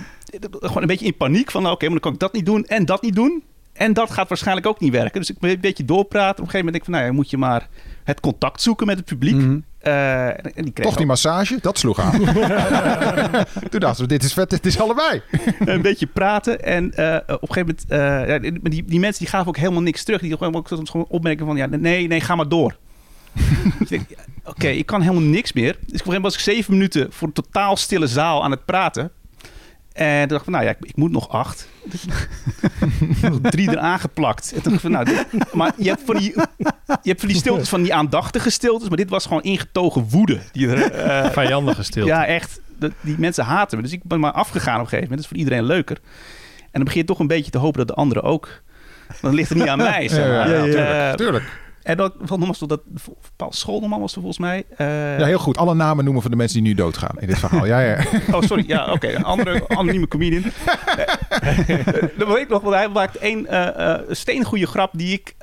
gewoon 0.50 0.82
een 0.82 0.86
beetje 0.86 1.06
in 1.06 1.16
paniek 1.16 1.50
van, 1.50 1.66
oké, 1.66 1.82
maar 1.84 1.90
dan 1.90 2.00
kan 2.00 2.12
ik 2.12 2.18
dat 2.18 2.32
niet 2.32 2.46
doen 2.46 2.64
en 2.64 2.84
dat 2.84 3.02
niet 3.02 3.14
doen. 3.14 3.42
En 3.72 3.92
dat 3.92 4.10
gaat 4.10 4.28
waarschijnlijk 4.28 4.66
ook 4.66 4.80
niet 4.80 4.92
werken. 4.92 5.20
Dus 5.20 5.30
ik 5.30 5.38
ben 5.38 5.50
een 5.50 5.60
beetje 5.60 5.84
doorpraten. 5.84 6.42
Op 6.42 6.44
een 6.44 6.50
gegeven 6.50 6.64
moment 6.64 6.72
denk 6.72 6.84
ik 6.84 6.90
van, 6.90 6.94
nou 6.94 7.06
ja, 7.06 7.12
moet 7.12 7.30
je 7.30 7.38
maar 7.38 7.68
het 8.04 8.20
contact 8.20 8.62
zoeken 8.62 8.86
met 8.86 8.96
het 8.96 9.04
publiek. 9.04 9.34
Mhm. 9.34 9.58
Eh, 9.78 10.26
en 10.28 10.52
die 10.54 10.72
kreeg 10.72 10.86
Toch 10.86 10.96
die 10.96 11.06
massage? 11.06 11.58
Dat 11.60 11.78
sloeg 11.78 12.00
aan. 12.00 12.10
Toen 13.70 13.80
dachten 13.80 14.02
we, 14.02 14.08
dit 14.08 14.22
is 14.22 14.32
vet, 14.32 14.50
dit 14.50 14.66
is 14.66 14.80
allebei. 14.80 15.22
een 15.58 15.82
beetje 15.82 16.06
praten. 16.06 16.62
En 16.62 16.94
eh, 16.94 17.34
op 17.34 17.48
een 17.48 17.54
gegeven 17.54 17.76
moment, 17.78 17.84
eh, 17.88 18.28
ja, 18.28 18.38
die, 18.38 18.60
die, 18.62 18.84
die 18.84 19.00
mensen 19.00 19.22
die 19.22 19.32
gaven 19.32 19.48
ook 19.48 19.56
helemaal 19.56 19.82
niks 19.82 20.04
terug. 20.04 20.20
Die 20.20 20.36
gewoon 20.36 20.54
ook 20.54 20.68
soms 20.68 20.90
gewoon 20.90 21.06
opmerken 21.08 21.46
van, 21.46 21.56
ja, 21.56 21.66
nee, 21.66 22.06
nee, 22.06 22.20
ga 22.20 22.34
maar 22.34 22.48
door. 22.48 22.76
Dus 23.32 23.80
ik 23.80 23.88
denk, 23.88 24.08
ja, 24.08 24.24
Oké, 24.44 24.68
ik 24.68 24.86
kan 24.86 25.00
helemaal 25.00 25.22
niks 25.22 25.52
meer. 25.52 25.72
Dus 25.72 25.78
op 25.78 25.82
een 25.82 25.90
gegeven 25.90 26.06
moment 26.06 26.22
was 26.22 26.34
ik 26.34 26.40
zeven 26.40 26.72
minuten 26.72 27.12
voor 27.12 27.28
een 27.28 27.34
totaal 27.34 27.76
stille 27.76 28.06
zaal 28.06 28.44
aan 28.44 28.50
het 28.50 28.64
praten. 28.64 29.10
En 29.92 30.18
toen 30.18 30.28
dacht 30.28 30.40
ik 30.40 30.44
van, 30.44 30.52
nou 30.52 30.64
ja, 30.64 30.70
ik, 30.70 30.76
ik 30.80 30.96
moet 30.96 31.11
nog 31.11 31.28
acht. 31.28 31.68
Nog 33.22 33.38
drie 33.42 33.70
eraan 33.70 33.99
geplakt. 33.99 34.52
En 34.54 34.62
toen 34.62 34.72
dacht 34.72 34.75
ik 34.75 34.80
van, 34.80 34.90
nou, 34.90 35.04
dit- 35.04 35.54
maar 35.54 35.72
je 35.76 35.88
hebt, 35.88 36.02
van 36.04 36.16
die, 36.16 36.34
je 37.02 37.08
hebt 37.08 37.20
van 37.20 37.28
die 37.28 37.38
stiltes, 37.38 37.68
van 37.68 37.82
die 37.82 37.94
aandachtige 37.94 38.50
stiltes. 38.50 38.88
Maar 38.88 38.96
dit 38.96 39.11
was 39.11 39.26
gewoon 39.26 39.42
ingetogen 39.42 40.06
woede. 40.11 40.38
Die 40.52 40.68
er, 40.68 40.90
eh, 40.92 41.30
Vijandige 41.30 41.82
stilte. 41.82 42.08
ja, 42.08 42.26
echt. 42.26 42.61
Dat, 42.78 42.92
die 43.00 43.14
mensen 43.18 43.44
haten 43.44 43.76
me. 43.76 43.82
Dus 43.82 43.92
ik 43.92 44.02
ben 44.04 44.20
maar 44.20 44.32
afgegaan 44.32 44.75
op 44.75 44.80
een 44.82 44.88
gegeven 44.88 45.08
moment. 45.11 45.22
Dat 45.22 45.32
is 45.32 45.38
voor 45.38 45.49
iedereen 45.49 45.64
leuker. 45.76 45.96
En 46.61 46.68
dan 46.72 46.84
begin 46.84 47.00
je 47.00 47.06
toch 47.06 47.18
een 47.18 47.26
beetje 47.26 47.50
te 47.50 47.58
hopen 47.58 47.78
dat 47.78 47.88
de 47.88 47.94
anderen 47.94 48.22
ook... 48.22 48.49
Dan 49.20 49.34
ligt 49.34 49.49
het 49.49 49.58
niet 49.58 49.68
aan 49.68 49.78
mij. 49.78 50.08
Zeg 50.08 50.26
maar. 50.26 50.50
Ja, 50.50 50.64
ja, 50.64 50.64
ja, 50.64 50.70
tuurlijk, 50.72 51.16
tuurlijk. 51.16 51.44
En 51.82 51.96
dat, 51.96 52.12
van 52.22 52.38
nogmaals, 52.38 52.58
dat 52.58 52.80
Paul 53.36 53.52
Scholderman 53.52 54.00
was 54.00 54.12
er 54.12 54.18
volgens 54.20 54.38
mij. 54.38 54.64
Eh, 54.76 55.18
Ja, 55.18 55.24
heel 55.24 55.38
goed. 55.38 55.56
Alle 55.56 55.74
namen 55.74 56.04
noemen 56.04 56.22
van 56.22 56.30
de 56.30 56.36
mensen 56.36 56.58
die 56.62 56.68
nu 56.68 56.74
doodgaan 56.74 57.16
in 57.18 57.26
dit 57.26 57.38
verhaal. 57.38 57.66
Ja, 57.66 57.80
ja. 57.80 57.98
Oh, 58.34 58.42
sorry. 58.42 58.64
Ja, 58.66 58.92
oké. 58.92 59.08
Een 59.08 59.24
andere 59.24 59.68
anonieme 59.68 60.08
comedian. 60.08 60.42
Eh, 61.42 61.78
Dan 62.18 62.28
weet 62.28 62.36
ik 62.42 62.48
nog, 62.48 62.62
want 62.62 62.74
hij 62.74 62.88
maakt 62.88 63.16
één 63.16 63.46
eh 63.46 63.92
eh 63.94 64.00
steengoede 64.10 64.66
grap 64.66 64.90
die 64.94 65.12
ik 65.12 65.34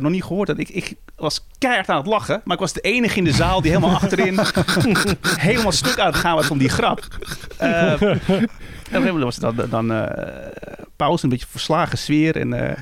nog 0.00 0.10
niet 0.10 0.24
gehoord 0.24 0.48
had. 0.48 0.58
Ik, 0.58 0.68
ik 0.68 0.94
was 1.16 1.46
keihard 1.58 1.88
aan 1.88 1.96
het 1.96 2.06
lachen, 2.06 2.40
maar 2.44 2.54
ik 2.54 2.60
was 2.62 2.72
de 2.72 2.80
enige 2.80 3.18
in 3.18 3.24
de 3.24 3.32
zaal 3.32 3.60
die 3.62 3.70
helemaal 3.70 3.94
achterin 3.94 4.38
helemaal 5.38 5.72
stuk 5.72 5.98
aan 5.98 6.06
het 6.06 6.16
gaan 6.16 6.34
was 6.34 6.50
om 6.50 6.58
die 6.58 6.68
grap. 6.68 7.00
En 8.90 9.18
was 9.20 9.36
dan, 9.36 9.54
dan 9.70 10.08
pauze, 10.96 11.24
een 11.24 11.30
beetje 11.30 11.46
verslagen 11.50 11.98
sfeer. 11.98 12.36
En, 12.36 12.76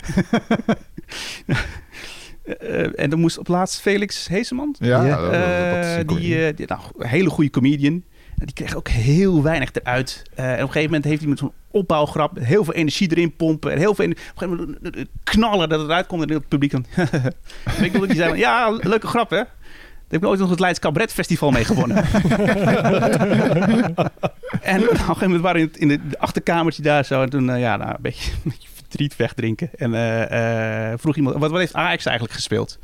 eh, 2.58 3.02
en 3.04 3.10
dan 3.10 3.20
moest 3.20 3.38
op 3.38 3.48
laatst 3.48 3.80
Felix 3.80 4.28
Heeseman, 4.28 4.74
Ja, 4.78 5.04
Ja. 5.04 5.16
dat- 5.20 5.20
dat- 5.32 5.32
dat 5.32 5.84
is 5.84 5.90
eh, 5.92 5.98
een 5.98 6.08
goeie. 6.08 6.22
die, 6.28 6.46
eh, 6.46 6.56
die, 6.56 6.66
nou, 6.66 6.80
hele 6.98 7.30
goede 7.30 7.50
comedian. 7.50 8.02
En 8.38 8.46
Die 8.46 8.54
kreeg 8.54 8.74
ook 8.76 8.88
heel 8.88 9.42
weinig 9.42 9.70
eruit. 9.72 10.22
Eh, 10.34 10.44
en 10.46 10.52
op 10.52 10.58
een 10.60 10.66
gegeven 10.66 10.84
moment 10.84 11.04
heeft 11.04 11.20
hij 11.20 11.28
met 11.28 11.38
zo'n 11.38 11.52
opbouwgrap 11.70 12.38
heel 12.40 12.64
veel 12.64 12.74
energie 12.74 13.10
erin 13.10 13.36
pompen. 13.36 13.72
En 13.72 13.78
heel 13.78 13.94
veel 13.94 14.04
op 14.04 14.10
een 14.10 14.18
gegeven 14.34 14.58
moment 14.82 15.08
knallen 15.24 15.68
dat 15.68 15.78
het 15.80 15.88
eruit 15.88 16.06
komt. 16.06 16.22
En 16.22 16.32
het 16.34 16.48
publiek 16.48 16.70
dan... 16.70 16.84
Ik 17.82 17.92
dat 17.92 18.06
die 18.08 18.16
zei, 18.16 18.36
ja, 18.38 18.70
leuke 18.80 19.06
grap 19.06 19.30
hè. 19.30 19.36
Daar 19.36 19.46
heb 20.08 20.22
ik 20.22 20.28
ooit 20.28 20.40
nog 20.40 20.50
het 20.50 20.60
Leids 20.60 20.78
Cabaret 20.78 21.12
Festival 21.12 21.50
mee 21.50 21.64
gewonnen. 21.64 21.96
en 24.62 24.82
op 24.82 24.90
een 24.90 24.96
gegeven 24.96 25.20
moment 25.22 25.40
waren 25.42 25.60
we 25.60 25.60
in 25.60 25.68
het, 25.68 25.76
in 25.76 25.90
het 25.90 26.18
achterkamertje 26.18 26.82
daar 26.82 27.04
zo. 27.04 27.22
En 27.22 27.30
toen, 27.30 27.58
ja, 27.58 27.76
nou, 27.76 27.90
een 27.90 27.96
beetje, 28.00 28.32
een 28.32 28.40
beetje 28.50 28.68
verdriet 28.90 29.16
wegdrinken. 29.16 29.70
En 29.76 29.94
eh, 29.94 30.92
eh, 30.92 30.98
vroeg 30.98 31.16
iemand, 31.16 31.36
wat, 31.36 31.50
wat 31.50 31.60
heeft 31.60 31.74
Ajax 31.74 32.04
eigenlijk 32.04 32.34
gespeeld? 32.36 32.78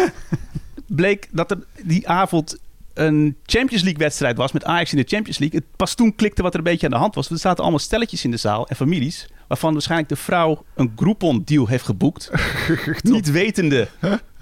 Bleek 0.86 1.28
dat 1.30 1.50
er 1.50 1.58
die 1.82 2.08
avond 2.08 2.58
een 2.94 3.36
Champions 3.46 3.82
League 3.82 4.02
wedstrijd 4.02 4.36
was 4.36 4.52
met 4.52 4.64
Ajax 4.64 4.92
in 4.92 4.98
de 4.98 5.08
Champions 5.08 5.38
League. 5.38 5.60
Het 5.60 5.76
pas 5.76 5.94
toen 5.94 6.14
klikte 6.14 6.42
wat 6.42 6.52
er 6.52 6.58
een 6.58 6.64
beetje 6.64 6.86
aan 6.86 6.92
de 6.92 6.98
hand 6.98 7.14
was. 7.14 7.28
Want 7.28 7.40
er 7.40 7.46
zaten 7.46 7.62
allemaal 7.62 7.80
stelletjes 7.80 8.24
in 8.24 8.30
de 8.30 8.36
zaal 8.36 8.68
en 8.68 8.76
families. 8.76 9.28
Waarvan 9.48 9.72
waarschijnlijk 9.72 10.08
de 10.08 10.16
vrouw 10.16 10.64
een 10.74 10.92
Groupon 10.96 11.42
deal 11.44 11.66
heeft 11.66 11.84
geboekt. 11.84 12.30
niet 13.02 13.30
wetende 13.30 13.88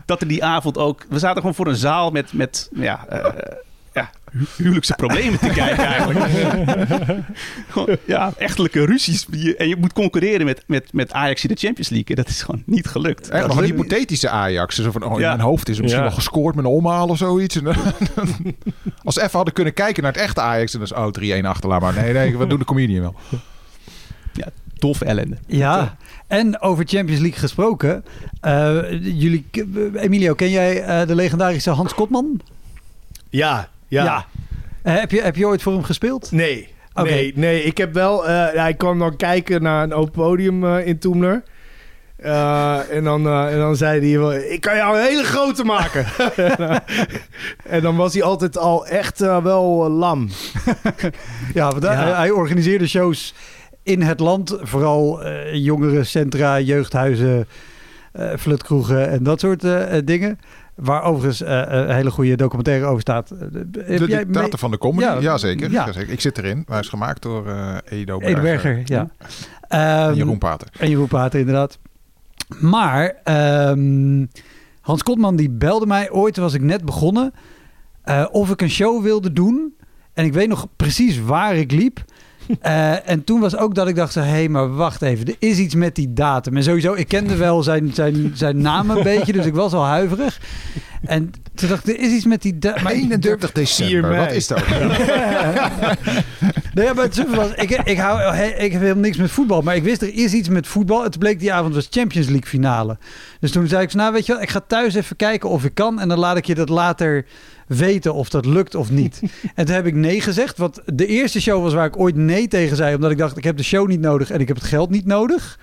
dat 0.04 0.21
er 0.21 0.28
die 0.28 0.45
avond 0.45 0.78
ook... 0.78 1.07
We 1.09 1.18
zaten 1.18 1.40
gewoon 1.40 1.54
voor 1.54 1.66
een 1.66 1.76
zaal 1.76 2.11
met, 2.11 2.33
met 2.33 2.71
ja, 2.75 3.07
eh, 3.07 3.57
huwelijkse 4.56 4.94
problemen 4.94 5.38
te 5.38 5.49
kijken 5.49 5.85
eigenlijk. 5.85 6.26
gewoon, 7.68 7.97
ja, 8.04 8.32
echtelijke 8.38 8.85
ruzies. 8.85 9.26
En 9.56 9.68
je 9.68 9.76
moet 9.76 9.92
concurreren 9.92 10.47
met, 10.47 10.62
met, 10.66 10.92
met 10.92 11.12
Ajax 11.12 11.42
in 11.42 11.49
de 11.49 11.56
Champions 11.61 11.88
League. 11.88 12.08
En 12.08 12.14
dat 12.23 12.28
is 12.28 12.42
gewoon 12.42 12.62
niet 12.66 12.87
gelukt. 12.87 13.28
Echt 13.28 13.47
nog 13.47 13.56
een 13.56 13.62
is- 13.64 13.70
hypothetische 13.70 14.28
Ajax. 14.28 14.75
Zo 14.76 14.90
van, 14.90 15.02
oh, 15.02 15.12
in 15.14 15.20
Ja. 15.20 15.28
mijn 15.28 15.40
hoofd 15.40 15.68
is 15.68 15.76
er 15.76 15.82
misschien 15.82 16.04
Ja. 16.04 16.08
wel 16.08 16.18
gescoord 16.18 16.54
met 16.54 16.64
een 16.64 16.70
omhaal 16.70 17.08
of 17.08 17.18
zoiets. 17.18 17.56
En, 17.56 17.66
als 19.04 19.14
we 19.14 19.20
even 19.23 19.30
hadden 19.37 19.54
kunnen 19.54 19.74
kijken 19.74 20.02
naar 20.02 20.12
het 20.12 20.20
echte 20.20 20.40
Ajax... 20.40 20.72
en 20.74 20.79
dan 20.87 20.88
is 21.12 21.33
oh, 21.33 21.40
3-1 21.42 21.46
achterlaat 21.46 21.81
maar. 21.81 21.94
Nee, 21.94 22.12
nee, 22.12 22.38
we 22.38 22.46
doen 22.46 22.59
de 22.59 22.64
comedian 22.64 23.00
wel. 23.00 23.14
Toffe 24.79 25.05
ellende. 25.05 25.37
Ja, 25.46 25.96
en 26.26 26.61
over 26.61 26.85
Champions 26.87 27.20
League 27.20 27.38
gesproken. 27.38 28.05
eh, 28.40 28.90
jullie, 29.02 29.46
Emilio, 29.94 30.35
ken 30.35 30.50
jij 30.50 30.83
eh, 30.83 31.07
de 31.07 31.14
legendarische 31.14 31.70
Hans 31.70 31.94
Kotman? 31.94 32.40
Ja, 33.31 33.68
ja. 33.88 34.24
Eh, 34.83 34.94
heb, 34.94 35.11
je, 35.11 35.22
heb 35.22 35.37
je 35.37 35.46
ooit 35.46 35.62
voor 35.62 35.72
hem 35.72 35.83
gespeeld? 35.85 36.33
Nee. 36.33 36.68
Nee, 37.03 37.33
nee, 37.35 37.62
ik 37.62 37.79
heb 37.79 37.92
wel... 37.94 38.29
eh 38.29 38.55
ja, 38.55 38.68
ik 38.68 38.79
kwam 38.79 38.98
dan 38.98 39.16
kijken 39.16 39.62
naar 39.62 39.83
een 39.83 39.92
open 39.94 40.12
podium 40.12 40.64
eh, 40.64 40.87
in 40.87 40.98
Toemler. 40.98 41.42
Eh, 42.16 42.90
en, 42.90 43.05
dan, 43.05 43.27
eh, 43.27 43.53
en 43.53 43.59
dan 43.59 43.77
zei 43.77 44.11
hij 44.11 44.18
wel, 44.18 44.35
ik 44.35 44.61
kan 44.61 44.77
jou 44.77 44.96
een 44.98 45.05
hele 45.05 45.22
grote 45.24 45.64
maken. 45.64 46.07
en 47.74 47.83
dan 47.83 47.96
was 47.96 48.12
hij 48.14 48.22
altijd 48.22 48.59
al 48.59 48.87
echt 48.87 49.20
eh, 49.20 49.42
wel 49.42 49.85
eh, 49.85 49.96
lam. 49.98 50.29
Ja, 51.55 51.70
want 51.70 51.83
hij- 51.83 51.94
Ja. 52.09 52.16
hij 52.16 52.31
organiseerde 52.31 52.87
shows 52.88 53.35
in 53.83 54.03
het 54.03 54.20
land. 54.20 54.57
Vooral 54.62 55.22
eh 55.24 55.55
jongerencentra, 55.55 56.61
jeugdhuizen, 56.61 57.46
eh 58.12 58.31
flutkroegen 58.38 59.09
en 59.11 59.22
dat 59.22 59.40
soort 59.40 59.64
eh, 59.64 59.96
eh, 59.96 60.07
dingen. 60.07 60.38
Waar 60.80 61.02
overigens 61.02 61.42
eh, 61.42 61.62
een 61.66 61.94
hele 61.94 62.10
goede 62.10 62.36
documentaire 62.36 62.84
over 62.86 63.00
staat. 63.00 63.30
Eh, 63.30 63.38
Heb 63.40 63.72
De 63.72 63.80
jij 63.86 64.06
dictator 64.06 64.42
mee- 64.42 64.50
van 64.58 64.70
de 64.70 64.78
comedy? 64.78 65.04
Ja, 65.04 65.18
Jazeker. 65.20 65.70
ja. 65.70 65.86
Jazeker. 65.86 66.12
Ik 66.12 66.20
zit 66.20 66.38
erin. 66.38 66.62
Hij 66.68 66.78
is 66.80 66.88
gemaakt 66.88 67.22
door 67.22 67.46
eh, 67.48 67.76
Edo 67.84 68.18
Berger, 68.18 68.82
ja. 68.84 69.08
Ehm, 69.68 70.08
En 70.08 70.14
Jeroen 70.14 70.38
Pater. 70.38 70.68
En 70.78 70.88
Jeroen 70.90 71.08
Pater, 71.08 71.38
inderdaad. 71.40 71.78
Maar 72.60 73.14
ehm, 73.24 74.26
Hans 74.80 75.02
Kotman 75.02 75.36
die 75.36 75.50
belde 75.50 75.86
mij 75.86 76.10
ooit, 76.10 76.34
toen 76.34 76.44
was 76.44 76.54
ik 76.54 76.62
net 76.62 76.84
begonnen, 76.84 77.32
eh, 78.02 78.26
of 78.30 78.50
ik 78.50 78.60
een 78.60 78.70
show 78.70 79.02
wilde 79.02 79.32
doen. 79.32 79.74
En 80.12 80.24
ik 80.24 80.32
weet 80.32 80.48
nog 80.48 80.66
precies 80.76 81.20
waar 81.22 81.56
ik 81.56 81.70
liep. 81.72 82.04
Eh, 82.61 83.08
en 83.08 83.24
toen 83.24 83.40
was 83.40 83.56
ook 83.56 83.74
dat 83.74 83.88
ik 83.88 83.96
dacht, 83.96 84.14
hé, 84.14 84.22
hey, 84.22 84.48
maar 84.48 84.74
wacht 84.74 85.02
even, 85.02 85.26
er 85.26 85.37
is 85.38 85.58
iets 85.58 85.74
met 85.74 85.94
die 85.94 86.12
datum. 86.12 86.56
En 86.56 86.62
sowieso, 86.62 86.94
ik 86.94 87.08
kende 87.08 87.37
wel 87.37 87.62
zijn, 87.62 87.90
zijn, 87.94 88.30
zijn 88.34 88.61
naam 88.61 88.90
een 88.90 89.02
beetje, 89.12 89.32
dus 89.32 89.46
ik 89.46 89.54
was 89.54 89.72
al 89.72 89.84
huiverig. 89.84 90.40
En 91.02 91.32
toen 91.54 91.68
dacht 91.68 91.88
ik, 91.88 91.96
er 91.96 92.02
is 92.02 92.12
iets 92.12 92.24
met 92.24 92.42
die 92.42 92.58
datum. 92.58 92.87
31 92.87 93.52
december. 93.52 94.16
Wat 94.16 94.32
is 94.32 94.46
dat? 94.46 94.62
Nee, 96.74 96.94
maar 96.94 97.04
het 97.04 97.34
was, 97.34 97.50
ik, 97.54 97.70
ik, 97.70 97.98
hou, 97.98 98.37
ik 98.37 98.72
heb 98.72 98.80
helemaal 98.80 99.02
niks 99.02 99.16
met 99.16 99.30
voetbal, 99.30 99.62
maar 99.62 99.76
ik 99.76 99.82
wist 99.82 100.02
er 100.02 100.14
is 100.14 100.32
iets 100.32 100.48
met 100.48 100.66
voetbal. 100.66 101.02
Het 101.02 101.18
bleek 101.18 101.40
die 101.40 101.52
avond 101.52 101.74
was 101.74 101.88
Champions 101.90 102.28
League 102.28 102.48
finale. 102.48 102.98
Dus 103.40 103.50
toen 103.50 103.68
zei 103.68 103.82
ik, 103.82 103.94
nou 103.94 104.12
weet 104.12 104.26
je 104.26 104.32
wat, 104.32 104.42
ik 104.42 104.48
ga 104.48 104.61
thuis 104.66 104.94
even 104.94 105.16
kijken 105.16 105.48
of 105.48 105.64
ik 105.64 105.74
kan 105.74 106.00
en 106.00 106.08
dan 106.08 106.18
laat 106.18 106.37
ik 106.37 106.44
je 106.44 106.54
dat 106.54 106.68
later 106.68 107.26
weten 107.68 108.14
of 108.14 108.28
dat 108.28 108.46
lukt 108.46 108.74
of 108.74 108.90
niet. 108.90 109.20
en 109.54 109.64
toen 109.64 109.74
heb 109.74 109.87
ik 109.87 109.94
nee 109.94 110.20
gezegd, 110.20 110.59
want 110.59 110.81
de 110.87 111.07
eerste 111.07 111.40
show 111.40 111.62
was 111.62 111.74
waar 111.74 111.87
ik 111.87 111.98
ooit 111.98 112.16
nee 112.16 112.48
tegen 112.48 112.76
zei, 112.76 112.94
omdat 112.94 113.11
ik 113.11 113.18
dacht, 113.18 113.37
ik 113.37 113.44
heb 113.44 113.57
de 113.57 113.62
show 113.62 113.88
niet 113.88 114.00
nodig 114.00 114.31
en 114.31 114.40
ik 114.40 114.48
heb 114.48 114.57
het 114.57 114.66
geld 114.66 114.90
niet 114.90 115.07
nodig. 115.07 115.59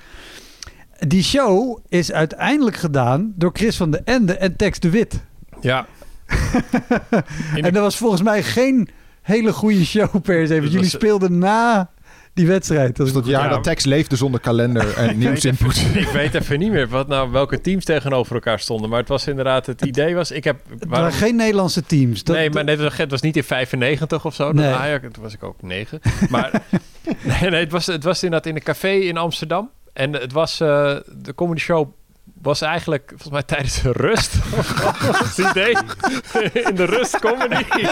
Die 1.07 1.23
show 1.23 1.79
is 1.87 2.11
uiteindelijk 2.11 2.75
gedaan 2.75 3.33
door 3.35 3.49
Chris 3.53 3.77
van 3.77 3.91
de 3.91 4.01
Ende 4.03 4.33
en 4.37 4.55
Tex 4.55 4.79
de 4.79 4.89
Wit. 4.89 5.23
Ja. 5.61 5.85
En 7.55 7.73
dat 7.73 7.83
was 7.83 7.97
volgens 7.97 8.21
mij 8.21 8.43
geen 8.43 8.89
hele 9.21 9.53
goede 9.53 9.85
show 9.85 10.21
per 10.21 10.47
se. 10.47 10.53
Want 10.53 10.63
jullie 10.71 10.79
was- 10.79 10.89
speelden 10.89 11.37
na 11.37 11.89
die 12.35 12.47
wedstrijd. 12.47 12.87
Dat 12.87 12.95
Dus 12.95 13.07
is 13.07 13.13
dat 13.13 13.25
jaar 13.25 13.43
Ja. 13.43 13.49
dat 13.49 13.63
tekst 13.63 13.85
leefde 13.85 14.15
zonder 14.15 14.39
kalender 14.39 14.93
en 14.97 15.17
nieuwsinput. 15.23 15.77
ik 15.93 16.07
weet 16.07 16.33
even 16.33 16.59
niet 16.59 16.71
meer 16.71 16.87
wat 16.87 17.07
nou, 17.07 17.31
welke 17.31 17.61
teams 17.61 17.85
tegenover 17.85 18.33
elkaar 18.35 18.59
stonden. 18.59 18.89
Maar 18.89 18.99
het 18.99 19.07
was 19.07 19.27
inderdaad, 19.27 19.65
het 19.65 19.81
idee 19.81 20.15
was, 20.15 20.31
ik 20.31 20.43
heb... 20.43 20.55
Het 20.69 20.69
waarom- 20.69 20.89
waren 20.89 21.11
geen 21.11 21.35
Nederlandse 21.35 21.83
teams. 21.83 22.23
Dat, 22.23 22.35
nee, 22.35 22.49
maar 22.49 22.63
nee, 22.63 22.77
het, 22.77 23.11
was, 23.11 23.21
niet 23.21 23.35
in 23.37 23.43
95 23.43 24.25
of 24.25 24.35
zo. 24.35 24.51
Nee. 24.51 24.73
Ajax, 24.73 25.07
toen 25.13 25.23
was 25.23 25.33
ik 25.33 25.43
ook 25.43 25.61
9. 25.61 25.99
Maar 26.29 26.51
nee, 27.41 27.49
nee, 27.49 27.59
het, 27.59 27.71
was, 27.71 27.85
het 27.85 28.03
was 28.03 28.23
inderdaad 28.23 28.47
in 28.49 28.55
een 28.55 28.63
café 28.63 28.91
in 28.91 29.17
Amsterdam. 29.17 29.69
En 29.93 30.13
het 30.13 30.31
was, 30.31 30.59
eh, 30.59 30.95
de 31.17 31.35
comedy 31.35 31.59
show 31.59 31.87
was 32.45 32.61
eigenlijk 32.61 33.07
volgens 33.07 33.29
mij 33.31 33.43
tijdens 33.43 33.81
de 33.81 33.91
rust. 33.91 34.33
Het 35.25 35.37
idee? 35.37 35.77
in 36.63 36.75
de 36.75 36.85
rust 36.85 37.19
comedy. 37.19 37.63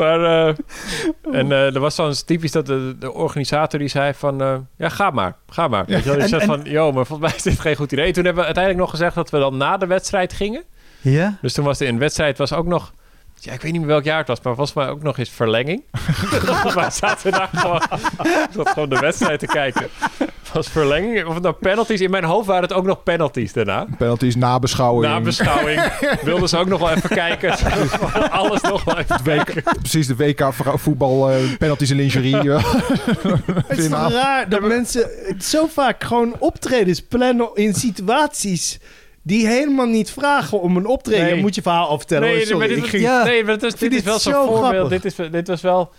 maar, 0.00 0.48
eh, 0.48 0.54
en 1.32 1.52
eh, 1.52 1.74
er 1.74 1.80
was 1.80 1.94
zo'n 1.94 2.12
typisch 2.26 2.52
dat 2.52 2.66
de, 2.66 2.96
de 2.98 3.12
organisator 3.12 3.78
die 3.78 3.88
zei 3.88 4.14
van... 4.14 4.40
eh, 4.42 4.56
ja, 4.76 4.88
ga 4.88 5.10
maar, 5.10 5.36
ga 5.48 5.68
maar. 5.68 5.84
Weet 5.86 5.98
je 5.98 6.04
wel? 6.04 6.14
Die 6.14 6.22
En- 6.22 6.28
zei 6.28 6.40
en- 6.40 6.46
van, 6.46 6.60
joh, 6.62 6.94
maar 6.94 7.06
volgens 7.06 7.28
mij 7.28 7.36
is 7.36 7.42
dit 7.42 7.60
geen 7.60 7.76
goed 7.76 7.92
idee. 7.92 8.12
Toen 8.12 8.24
hebben 8.24 8.40
we 8.40 8.46
uiteindelijk 8.46 8.84
nog 8.84 8.90
gezegd 8.94 9.14
dat 9.14 9.30
we 9.30 9.38
dan 9.38 9.56
na 9.56 9.76
de 9.76 9.86
wedstrijd 9.86 10.32
gingen. 10.32 10.62
Ja? 11.00 11.38
Dus 11.40 11.52
toen 11.52 11.64
was 11.64 11.78
de 11.78 11.84
in 11.86 11.98
wedstrijd 11.98 12.38
was 12.38 12.52
ook 12.52 12.66
nog... 12.66 12.92
Ja, 13.44 13.52
ik 13.52 13.60
weet 13.60 13.72
niet 13.72 13.80
meer 13.80 13.90
welk 13.90 14.04
jaar 14.04 14.18
het 14.18 14.28
was, 14.28 14.40
maar 14.42 14.54
volgens 14.54 14.76
mij 14.76 14.88
ook 14.88 15.02
nog 15.02 15.18
eens 15.18 15.30
verlenging. 15.30 15.82
Mij 16.74 16.90
zaten 16.90 17.30
we 17.30 17.30
daar 17.30 17.50
gewoon, 17.52 17.82
zat 18.54 18.68
gewoon 18.68 18.88
de 18.88 18.98
wedstrijd 18.98 19.38
te 19.38 19.46
kijken. 19.46 19.88
Was 20.52 20.68
verlenging, 20.68 21.26
of 21.26 21.40
nou 21.40 21.54
penalties... 21.54 22.00
In 22.00 22.10
mijn 22.10 22.24
hoofd 22.24 22.46
waren 22.46 22.62
het 22.62 22.72
ook 22.72 22.84
nog 22.84 23.02
penalties 23.02 23.52
daarna. 23.52 23.86
Penalties, 23.98 24.36
nabeschouwing. 24.36 25.12
Na 25.12 25.20
beschouwing 25.20 25.82
wilden 26.22 26.48
ze 26.48 26.56
ook 26.56 26.66
nog 26.66 26.80
wel 26.80 26.90
even 26.90 27.08
kijken. 27.08 27.56
Alles 28.30 28.60
nog 28.60 28.84
wel 28.84 28.98
even 28.98 29.22
kijken. 29.22 29.62
Precies 29.62 30.06
de 30.06 30.16
WK 30.16 30.52
voetbal, 30.76 31.30
eh, 31.30 31.36
penalties 31.58 31.90
en 31.90 31.96
lingerie. 31.96 32.42
ja. 32.42 32.60
Het 33.66 33.78
is 33.78 33.88
raar 33.88 34.48
dat 34.48 34.60
mensen 34.60 35.08
zo 35.38 35.66
vaak 35.66 36.04
gewoon 36.04 36.36
optredens 36.38 37.00
plannen 37.00 37.50
in 37.54 37.74
situaties 37.74 38.78
die 39.26 39.46
helemaal 39.46 39.86
niet 39.86 40.10
vragen 40.10 40.60
om 40.60 40.76
een 40.76 40.86
optreden. 40.86 41.24
Nee. 41.24 41.34
Je 41.34 41.40
moet 41.40 41.54
je 41.54 41.62
verhaal 41.62 41.88
afvertellen. 41.88 42.28
Nee, 42.28 42.36
hoor. 42.36 42.42
Sorry, 42.46 42.58
maar 42.58 42.68
dit, 42.68 42.76
ik 42.76 42.82
was- 42.82 42.90
ging- 42.90 43.02
Ja. 43.02 43.24
nee, 43.24 43.44
maar 43.44 43.58
dit, 43.58 43.72
is, 43.82 43.88
dit 43.90 44.02
wel 44.02 44.18
zo'n 44.18 44.32
zo 44.32 44.46
voorbeeld. 44.46 44.72
grappig. 44.74 44.88
Dit, 44.88 45.04
is, 45.18 45.30
dit 45.30 45.48
was 45.48 45.60
wel... 45.60 45.92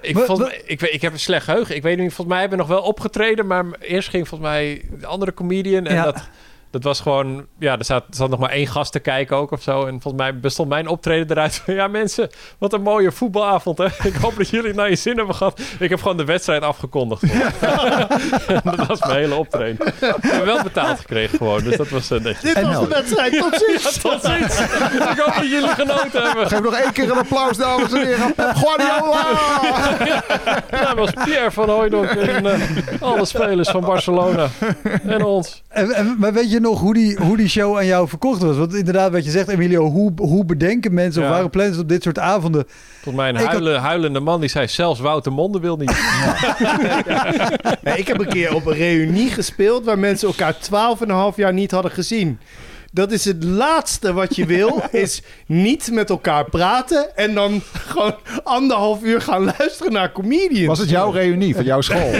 Ik, 0.00 0.14
Wa- 0.14 0.24
volgens 0.24 0.48
wa- 0.48 0.54
mij- 0.54 0.62
ik, 0.66 0.80
weet- 0.80 0.92
ik 0.92 1.02
heb 1.02 1.12
een 1.12 1.18
slecht 1.20 1.44
geheugen. 1.44 1.74
Ik 1.76 1.82
weet 1.82 1.96
niet, 1.98 2.06
volgens 2.06 2.28
mij 2.28 2.40
hebben 2.40 2.58
we 2.58 2.64
nog 2.64 2.72
wel 2.74 2.82
opgetreden, 2.82 3.46
maar 3.46 3.64
eerst 3.80 4.08
ging 4.08 4.28
volgens 4.28 4.50
mij 4.50 4.82
de 5.00 5.06
andere 5.06 5.34
comedian. 5.34 5.86
En 5.86 5.94
Ja. 5.94 6.04
dat, 6.04 6.28
dat 6.76 6.84
was 6.84 7.00
gewoon... 7.00 7.46
Ja, 7.58 7.78
er 7.78 7.84
zat, 7.84 8.02
er 8.08 8.14
zat 8.14 8.30
nog 8.30 8.38
maar 8.38 8.50
één 8.50 8.66
gast 8.66 8.92
te 8.92 8.98
kijken 8.98 9.36
ook 9.36 9.50
of 9.50 9.62
zo. 9.62 9.80
En 9.86 10.00
volgens 10.00 10.22
mij 10.22 10.40
bestond 10.40 10.68
mijn 10.68 10.88
optreden 10.88 11.30
eruit 11.30 11.54
van... 11.54 11.74
Ja, 11.74 11.88
mensen, 11.88 12.30
wat 12.58 12.72
een 12.72 12.82
mooie 12.82 13.12
voetbalavond, 13.12 13.78
hè. 13.78 13.84
Ik 14.02 14.14
hoop 14.14 14.36
dat 14.36 14.48
jullie 14.48 14.66
het 14.66 14.76
naar 14.76 14.88
je 14.90 14.96
zin 14.96 15.16
hebben 15.16 15.34
gehad. 15.34 15.60
Ik 15.78 15.90
heb 15.90 16.02
gewoon 16.02 16.16
de 16.16 16.24
wedstrijd 16.24 16.62
afgekondigd. 16.62 17.22
dat 18.76 18.86
was 18.86 19.00
mijn 19.00 19.12
hele 19.18 19.34
optreden. 19.34 19.86
We 20.00 20.14
hebben 20.20 20.44
wel 20.46 20.62
betaald 20.62 20.98
gekregen 21.00 21.38
gewoon, 21.38 21.62
dus 21.64 21.76
dat 21.76 21.88
was 21.88 22.08
netjes. 22.08 22.40
Dit 22.40 22.60
was 22.62 22.80
de 22.80 22.86
wedstrijd. 22.88 23.38
Tot 23.38 23.62
ziens. 23.66 23.98
Tot 24.02 24.20
ziens. 24.22 24.60
Ik 24.60 25.18
hoop 25.24 25.34
dat 25.34 25.50
jullie 25.50 25.68
genoten 25.68 26.22
hebben. 26.22 26.46
Geef 26.48 26.60
nog 26.60 26.74
één 26.74 26.92
keer 26.92 27.10
een 27.10 27.18
applaus, 27.18 27.56
dames 27.56 27.92
en 27.92 28.06
heren. 28.06 28.34
Guardiola! 28.36 29.24
Ja, 30.70 30.94
dat 30.94 30.94
was 30.94 31.10
Pierre 31.24 31.50
van 31.50 31.68
Hooydonk 31.68 32.08
en 32.10 32.46
eh, 32.46 32.60
alle 33.00 33.24
spelers 33.24 33.68
van 33.68 33.80
Barcelona 33.84 34.48
en 35.06 35.24
ons. 35.24 35.62
En, 35.68 35.90
en- 35.92 36.16
maar 36.18 36.32
weet 36.32 36.50
je 36.50 36.60
nog 36.68 36.80
hoe 36.80 36.94
die, 36.94 37.16
hoe 37.16 37.36
die 37.36 37.48
show 37.48 37.76
aan 37.76 37.86
jou 37.86 38.08
verkocht 38.08 38.42
was? 38.42 38.56
Want 38.56 38.74
inderdaad, 38.74 39.12
wat 39.12 39.24
je 39.24 39.30
zegt, 39.30 39.48
Emilio, 39.48 39.84
hoe, 39.90 40.12
hoe 40.16 40.44
bedenken 40.44 40.94
mensen 40.94 41.20
of 41.20 41.26
Ja. 41.26 41.32
waarom 41.32 41.50
plannen 41.50 41.74
ze 41.74 41.80
op 41.80 41.88
dit 41.88 42.02
soort 42.02 42.18
avonden? 42.18 42.64
Tot 43.02 43.14
mij 43.14 43.28
een 43.28 43.36
had- 43.36 43.46
huilen, 43.46 43.80
huilende 43.80 44.20
man 44.20 44.40
die 44.40 44.48
zei 44.48 44.68
zelfs 44.68 45.00
Wouter 45.00 45.32
Monde 45.32 45.60
wil 45.60 45.76
niet. 45.76 45.96
Nee, 47.82 47.96
ik 48.02 48.06
heb 48.06 48.18
een 48.20 48.28
keer 48.28 48.54
op 48.54 48.66
een 48.66 48.74
reunie 48.74 49.30
gespeeld 49.30 49.84
waar 49.84 49.98
mensen 49.98 50.28
elkaar 50.28 50.54
12,5 51.32 51.36
jaar 51.36 51.52
niet 51.52 51.70
hadden 51.70 51.90
gezien. 51.90 52.38
Dat 52.96 53.12
is 53.12 53.24
het 53.24 53.44
laatste 53.44 54.12
wat 54.12 54.36
je 54.36 54.46
wil, 54.46 54.82
is 54.90 55.22
niet 55.46 55.90
met 55.92 56.10
elkaar 56.10 56.44
praten 56.44 57.16
en 57.16 57.34
dan 57.34 57.62
gewoon 57.72 58.14
anderhalf 58.42 59.02
uur 59.02 59.20
gaan 59.20 59.44
luisteren 59.58 59.92
naar 59.92 60.12
comedians. 60.12 60.66
Was 60.66 60.78
het 60.78 60.88
jouw 60.88 61.10
reunie 61.10 61.54
van 61.54 61.64
jouw 61.64 61.80
school? 61.80 62.10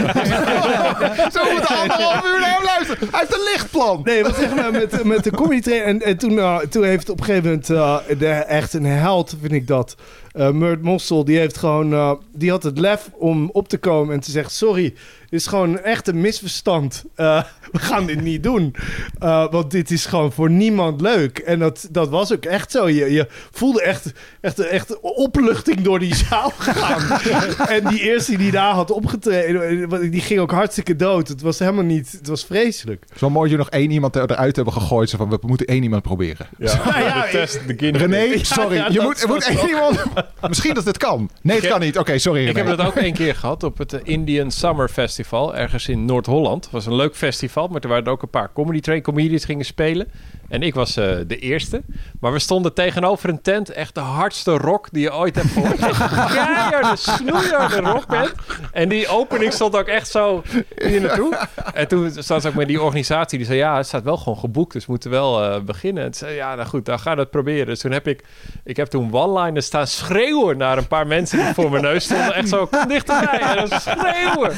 Zo 1.35 1.51
moet 1.51 1.67
anderhalf 1.67 2.25
uur 2.25 2.39
naar 2.39 2.53
hem 2.53 2.63
luisteren. 2.63 3.07
Hij 3.11 3.19
heeft 3.19 3.33
een 3.33 3.43
lichtplan. 3.53 4.01
Nee, 4.03 4.23
wat 4.23 4.35
zeg 4.35 4.55
maar 4.55 4.71
met, 4.71 5.03
met 5.03 5.23
de 5.23 5.31
comedy 5.31 5.61
trainer. 5.61 5.87
En, 5.87 6.01
en 6.01 6.17
toen, 6.17 6.39
eh, 6.39 6.57
toen 6.57 6.83
heeft 6.83 7.09
op 7.09 7.19
een 7.19 7.25
gegeven 7.25 7.49
moment 7.49 7.69
eh, 7.69 7.97
de, 8.19 8.29
echt 8.29 8.73
een 8.73 8.85
held, 8.85 9.35
vind 9.41 9.53
ik 9.53 9.67
dat. 9.67 9.95
Eh 10.37 10.51
Murt 10.51 10.81
Mossel, 10.81 11.25
die 11.25 11.37
heeft 11.37 11.57
gewoon, 11.57 11.93
eh, 11.93 12.11
die 12.33 12.49
had 12.49 12.63
het 12.63 12.79
lef 12.79 13.09
om 13.13 13.49
op 13.53 13.67
te 13.67 13.77
komen 13.77 14.13
en 14.13 14.19
te 14.19 14.31
zeggen: 14.31 14.51
Sorry, 14.51 14.93
dit 15.29 15.39
is 15.39 15.47
gewoon 15.47 15.79
echt 15.79 16.07
een 16.07 16.21
misverstand. 16.21 17.03
Eh, 17.15 17.43
we 17.71 17.79
gaan 17.79 18.05
dit 18.05 18.21
niet 18.21 18.43
doen. 18.43 18.75
Eh, 19.19 19.51
want 19.51 19.71
dit 19.71 19.91
is 19.91 20.05
gewoon 20.05 20.31
voor 20.31 20.49
niemand 20.49 21.01
leuk. 21.01 21.37
En 21.37 21.59
dat, 21.59 21.87
dat 21.91 22.09
was 22.09 22.33
ook 22.33 22.45
echt 22.45 22.71
zo. 22.71 22.89
Je, 22.89 23.11
je 23.11 23.27
voelde 23.51 23.81
echt, 23.81 24.13
echt, 24.41 24.59
echt 24.59 24.99
opluchting 24.99 25.81
door 25.81 25.99
die 25.99 26.15
zaal 26.15 26.49
gaan. 26.57 27.19
en 27.67 27.87
die 27.87 28.01
eerste 28.01 28.37
die 28.37 28.51
daar 28.51 28.73
had 28.73 28.91
opgetreden, 28.91 30.11
die 30.11 30.21
ging 30.21 30.39
ook 30.39 30.51
hartstikke 30.51 30.95
dood. 30.95 31.27
Het 31.27 31.41
was 31.41 31.59
helemaal 31.59 31.83
niet, 31.83 32.11
het 32.11 32.27
was 32.27 32.45
vreselijk. 32.45 33.01
Het 33.03 33.15
is 33.15 33.21
wel 33.21 33.29
mooi 33.29 33.49
dat 33.49 33.57
je 33.59 33.63
nog 33.63 33.81
één 33.81 33.91
iemand 33.91 34.15
eruit 34.15 34.55
hebben 34.55 34.73
gegooid. 34.73 35.09
Zo 35.09 35.17
van, 35.17 35.29
we 35.29 35.37
moeten 35.41 35.65
één 35.65 35.83
iemand 35.83 36.01
proberen. 36.01 36.47
Ja, 36.57 36.81
ja, 36.99 37.21
de 37.21 37.27
test, 37.31 37.59
de. 37.67 37.91
René, 37.91 38.43
sorry. 38.43 38.75
ja, 38.75 38.87
je 38.89 39.01
moet, 39.01 39.21
er 39.21 39.27
moet 39.27 39.47
één 39.47 39.67
iemand... 39.67 40.03
Misschien 40.47 40.73
dat 40.73 40.85
het 40.85 40.97
kan. 40.97 41.29
Nee, 41.41 41.57
het 41.57 41.67
kan 41.67 41.79
niet. 41.79 41.97
Oké, 41.97 42.17
sorry 42.17 42.47
Ik 42.47 42.55
heb 42.55 42.65
dat 42.65 42.81
ook 42.81 42.95
één 42.95 43.13
keer 43.13 43.35
gehad 43.35 43.63
op 43.63 43.77
het 43.77 43.93
eh, 43.93 43.99
Indian 44.03 44.51
Summer 44.51 44.89
Festival, 44.89 45.55
ergens 45.55 45.87
in 45.87 46.05
Noord-Holland. 46.05 46.63
Het 46.63 46.73
was 46.73 46.85
een 46.85 46.95
leuk 46.95 47.15
festival, 47.15 47.67
maar 47.67 47.81
er 47.81 47.87
waren 47.87 48.07
ook 48.07 48.21
een 48.21 48.29
paar 48.29 48.53
comedy 48.53 48.79
train 48.79 49.01
comedians 49.01 49.45
gingen 49.45 49.65
spelen. 49.65 50.07
En 50.47 50.61
ik 50.61 50.73
was 50.73 50.97
eh, 50.97 51.15
de 51.27 51.39
eerste. 51.39 51.81
Maar 52.19 52.31
we 52.31 52.39
stonden 52.39 52.73
tegenover 52.73 53.29
een 53.29 53.41
tent, 53.41 53.69
echt 53.69 53.95
de 53.95 53.99
hardste 53.99 54.51
rock 54.51 54.87
die 54.91 55.01
je 55.01 55.13
ooit 55.13 55.35
hebt 55.35 55.47
gehoord. 55.47 55.79
Keiharde, 56.33 56.95
snoeiharde 56.95 57.79
rockband. 57.79 58.33
En 58.71 58.89
die 58.89 59.07
opening 59.07 59.53
stond 59.53 59.75
ook 59.75 59.87
echt 59.87 60.09
zo 60.09 60.43
hier 60.75 61.01
naartoe. 61.01 61.37
En 61.73 61.87
toen 61.87 62.11
zat 62.11 62.41
ze 62.41 62.47
ook 62.47 62.53
met 62.53 62.67
die 62.67 62.81
organisatie, 62.81 63.37
die 63.37 63.47
zei, 63.47 63.57
ja, 63.57 63.77
het 63.77 63.87
staat 63.87 64.03
wel 64.03 64.17
gewoon 64.17 64.37
geboekt, 64.37 64.73
dus 64.73 64.85
we 64.85 64.91
moeten 64.91 65.09
wel 65.09 65.43
eh, 65.43 65.61
beginnen. 65.61 66.03
En 66.03 66.11
toen 66.11 66.19
zei, 66.19 66.35
ja, 66.35 66.55
nou 66.55 66.67
goed, 66.67 66.85
dan 66.85 66.99
gaan 66.99 67.15
we 67.15 67.21
het 67.21 67.31
proberen. 67.31 67.65
Dus 67.65 67.79
toen 67.79 67.91
heb 67.91 68.07
ik, 68.07 68.23
ik 68.63 68.77
heb 68.77 68.87
toen 68.87 69.13
one-liners 69.13 69.65
staan 69.65 69.87
schreeuwen 69.87 70.57
naar 70.57 70.77
een 70.77 70.87
paar 70.87 71.07
mensen 71.07 71.37
die 71.37 71.53
voor 71.53 71.71
mijn 71.71 71.83
neus 71.83 72.03
stonden. 72.03 72.33
Echt 72.33 72.49
zo, 72.49 72.65
kom 72.65 72.87
dichterbij. 72.87 73.39
En 73.39 73.55
dan 73.55 73.79
schreeuwen. 73.79 74.51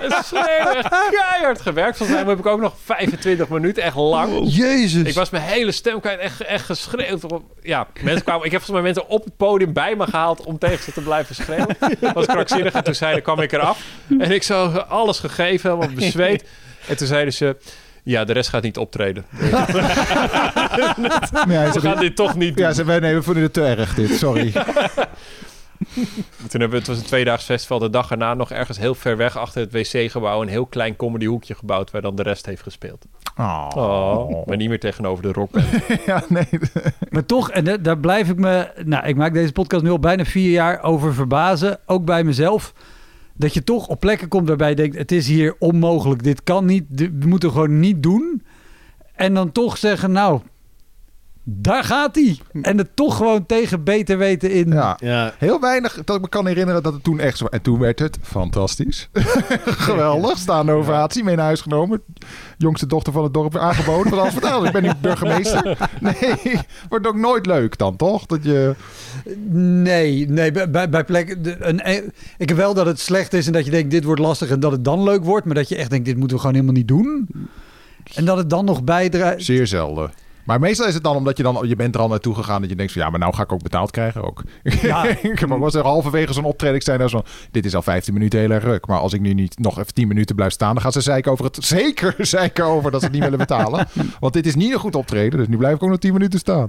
En 0.00 0.10
schreeuwen, 0.24 0.76
echt 0.76 0.88
keihard 1.10 1.60
gewerkt. 1.60 1.96
Volgens 1.96 2.18
mij 2.18 2.28
heb 2.28 2.38
ik 2.38 2.46
ook 2.46 2.60
nog 2.60 2.74
25 2.84 3.48
minuten, 3.48 3.82
echt 3.82 3.96
lang. 3.96 4.32
Jezus. 4.44 4.75
Ik 5.06 5.14
was 5.14 5.30
mijn 5.30 5.42
hele 5.44 5.72
stem 5.72 6.00
kwijt, 6.00 6.18
echt, 6.20 6.40
echt 6.40 6.64
geschreeuwd. 6.64 7.22
Ja, 7.62 7.86
mensen 8.02 8.24
kwamen, 8.24 8.44
ik 8.46 8.52
heb 8.52 8.62
volgens 8.62 8.82
mij 8.82 8.92
mensen 8.92 9.08
op 9.08 9.24
het 9.24 9.36
podium 9.36 9.72
bij 9.72 9.96
me 9.96 10.04
gehaald 10.06 10.44
om 10.44 10.58
tegen 10.58 10.84
ze 10.84 10.92
te 10.92 11.00
blijven 11.00 11.34
schreeuwen. 11.34 11.76
Dat 12.00 12.12
was 12.14 12.26
krankzinnig. 12.26 12.72
En 12.72 12.84
toen 12.84 12.94
zeiden, 12.94 13.22
kwam 13.22 13.40
ik 13.40 13.52
eraf. 13.52 13.78
En 14.18 14.30
ik 14.30 14.42
zo 14.42 14.66
alles 14.68 15.18
gegeven, 15.18 15.70
helemaal 15.70 15.94
bezweet. 15.94 16.44
En 16.88 16.96
toen 16.96 17.06
zeiden 17.06 17.32
ze, 17.32 17.56
ja, 18.02 18.24
de 18.24 18.32
rest 18.32 18.48
gaat 18.48 18.62
niet 18.62 18.76
optreden. 18.76 19.24
We 19.30 19.48
zei- 21.46 21.80
gaan 21.80 21.98
dit 22.00 22.16
toch 22.16 22.34
niet 22.36 22.56
doen. 22.56 22.66
ja, 22.66 22.72
ze, 22.72 22.84
wij- 22.84 22.98
nee, 22.98 23.14
we 23.14 23.22
vonden 23.22 23.42
het 23.42 23.52
te 23.52 23.64
erg 23.64 23.94
dit. 23.94 24.18
Sorry. 24.18 24.52
Toen 26.50 26.60
hebben 26.60 26.70
we, 26.70 26.76
het 26.76 26.86
was 26.86 26.98
een 26.98 27.04
tweedaags 27.04 27.44
festival. 27.44 27.78
De 27.78 27.90
dag 27.90 28.10
erna 28.10 28.34
nog 28.34 28.50
ergens 28.50 28.78
heel 28.78 28.94
ver 28.94 29.16
weg 29.16 29.36
achter 29.36 29.60
het 29.60 29.72
wc-gebouw... 29.72 30.42
een 30.42 30.48
heel 30.48 30.66
klein 30.66 30.96
comedyhoekje 30.96 31.54
gebouwd... 31.54 31.90
waar 31.90 32.02
dan 32.02 32.16
de 32.16 32.22
rest 32.22 32.46
heeft 32.46 32.62
gespeeld. 32.62 33.04
Oh. 33.38 33.68
Oh, 33.74 34.46
maar 34.46 34.56
niet 34.56 34.68
meer 34.68 34.80
tegenover 34.80 35.22
de 35.22 35.32
rockband. 35.32 35.66
Ja, 36.06 36.22
nee. 36.28 36.48
Maar 37.10 37.26
toch, 37.26 37.50
en 37.50 37.64
da- 37.64 37.76
daar 37.76 37.98
blijf 37.98 38.28
ik 38.30 38.36
me... 38.38 38.70
Nou, 38.84 39.06
ik 39.06 39.16
maak 39.16 39.32
deze 39.32 39.52
podcast 39.52 39.82
nu 39.84 39.90
al 39.90 39.98
bijna 39.98 40.24
vier 40.24 40.50
jaar 40.50 40.82
over 40.82 41.14
verbazen. 41.14 41.78
Ook 41.86 42.04
bij 42.04 42.24
mezelf. 42.24 42.72
Dat 43.34 43.54
je 43.54 43.64
toch 43.64 43.86
op 43.86 44.00
plekken 44.00 44.28
komt 44.28 44.48
waarbij 44.48 44.68
je 44.68 44.76
denkt... 44.76 44.96
het 44.96 45.12
is 45.12 45.26
hier 45.28 45.54
onmogelijk, 45.58 46.22
dit 46.22 46.42
kan 46.42 46.64
niet. 46.64 46.84
dit- 46.88 47.10
We 47.18 47.26
moeten 47.26 47.50
gewoon 47.50 47.80
niet 47.80 48.02
doen. 48.02 48.42
En 49.14 49.34
dan 49.34 49.52
toch 49.52 49.76
zeggen, 49.78 50.12
nou... 50.12 50.40
Daar 51.48 51.84
gaat 51.84 52.14
hij. 52.14 52.38
En 52.62 52.78
het 52.78 52.96
toch 52.96 53.16
gewoon 53.16 53.46
tegen 53.46 53.84
beter 53.84 54.18
weten 54.18 54.50
in. 54.50 54.68
Ja. 54.72 54.96
Ja. 55.00 55.34
Heel 55.38 55.60
weinig 55.60 56.04
dat 56.04 56.16
ik 56.16 56.22
me 56.22 56.28
kan 56.28 56.46
herinneren 56.46 56.82
dat 56.82 56.92
het 56.92 57.04
toen 57.04 57.20
echt 57.20 57.38
zo... 57.38 57.44
En 57.44 57.62
toen 57.62 57.78
werd 57.78 57.98
het 57.98 58.18
fantastisch. 58.22 59.08
Geweldig. 59.88 60.38
Staande 60.38 60.72
ovatie. 60.72 61.24
Mee 61.24 61.36
naar 61.36 61.44
huis 61.44 61.60
genomen. 61.60 62.02
Jongste 62.58 62.86
dochter 62.86 63.12
van 63.12 63.22
het 63.24 63.34
dorp 63.34 63.56
aangeboden. 63.56 64.08
Van 64.10 64.18
alles 64.18 64.32
verteld. 64.32 64.66
Ik 64.66 64.72
ben 64.72 64.82
nu 64.82 64.90
burgemeester. 65.00 65.78
Nee, 66.00 66.60
wordt 66.88 67.06
ook 67.06 67.16
nooit 67.16 67.46
leuk 67.46 67.78
dan, 67.78 67.96
toch? 67.96 68.26
Dat 68.26 68.44
je... 68.44 68.74
Nee, 69.50 70.28
nee 70.28 70.52
bij, 70.52 70.88
bij, 70.90 71.04
de- 71.04 71.56
Een, 71.60 72.12
ik 72.38 72.48
heb 72.48 72.56
wel 72.56 72.74
dat 72.74 72.86
het 72.86 73.00
slecht 73.00 73.32
is 73.32 73.46
en 73.46 73.52
dat 73.52 73.64
je 73.64 73.70
denkt, 73.70 73.90
dit 73.90 74.04
wordt 74.04 74.20
lastig 74.20 74.50
en 74.50 74.60
dat 74.60 74.72
het 74.72 74.84
dan 74.84 75.02
leuk 75.02 75.24
wordt. 75.24 75.46
Maar 75.46 75.54
dat 75.54 75.68
je 75.68 75.76
echt 75.76 75.90
denkt, 75.90 76.04
dit 76.04 76.16
moeten 76.16 76.36
we 76.36 76.40
gewoon 76.42 76.54
helemaal 76.56 76.76
niet 76.78 76.88
doen. 76.88 77.28
En 78.14 78.24
dat 78.24 78.36
het 78.36 78.50
dan 78.50 78.64
nog 78.64 78.84
bijdraagt. 78.84 79.44
Zeer 79.44 79.66
zelden. 79.66 80.10
Maar 80.46 80.60
meestal 80.60 80.86
is 80.86 80.94
het 80.94 81.02
dan 81.02 81.16
omdat 81.16 81.36
je 81.36 81.42
dan... 81.42 81.68
Je 81.68 81.76
bent 81.76 81.94
er 81.94 82.00
al 82.00 82.08
naartoe 82.08 82.34
gegaan 82.34 82.60
dat 82.60 82.70
je 82.70 82.76
denkt 82.76 82.92
van... 82.92 83.02
Ja, 83.02 83.10
maar 83.10 83.18
nou 83.18 83.34
ga 83.34 83.42
ik 83.42 83.52
ook 83.52 83.62
betaald 83.62 83.90
krijgen 83.90 84.22
ook. 84.22 84.42
Ja. 84.62 85.04
ik 85.22 85.38
wel 85.38 85.64
eens 85.64 85.74
halverwege 85.74 86.32
zo'n 86.32 86.44
optreden. 86.44 86.76
Ik 86.76 86.82
zei 86.82 86.98
nou 86.98 87.10
zo... 87.10 87.22
Dit 87.50 87.64
is 87.64 87.74
al 87.74 87.82
15 87.82 88.12
minuten 88.12 88.38
heel 88.38 88.50
erg 88.50 88.64
ruk. 88.64 88.86
Maar 88.86 88.98
als 88.98 89.12
ik 89.12 89.20
nu 89.20 89.34
niet 89.34 89.58
nog 89.58 89.78
even 89.78 89.94
10 89.94 90.08
minuten 90.08 90.36
blijf 90.36 90.52
staan... 90.52 90.72
Dan 90.72 90.82
gaan 90.82 90.92
ze 90.92 91.00
zeiken 91.00 91.32
over 91.32 91.44
het... 91.44 91.64
Zeker 91.76 92.14
zeiken 92.18 92.64
over 92.64 92.90
dat 92.90 93.00
ze 93.00 93.06
het 93.06 93.14
niet 93.14 93.24
willen 93.24 93.38
betalen. 93.38 93.88
Want 94.20 94.32
dit 94.32 94.46
is 94.46 94.54
niet 94.54 94.72
een 94.72 94.78
goed 94.78 94.94
optreden. 94.94 95.38
Dus 95.38 95.48
nu 95.48 95.56
blijf 95.56 95.74
ik 95.74 95.82
ook 95.82 95.90
nog 95.90 95.98
10 95.98 96.12
minuten 96.12 96.38
staan. 96.38 96.68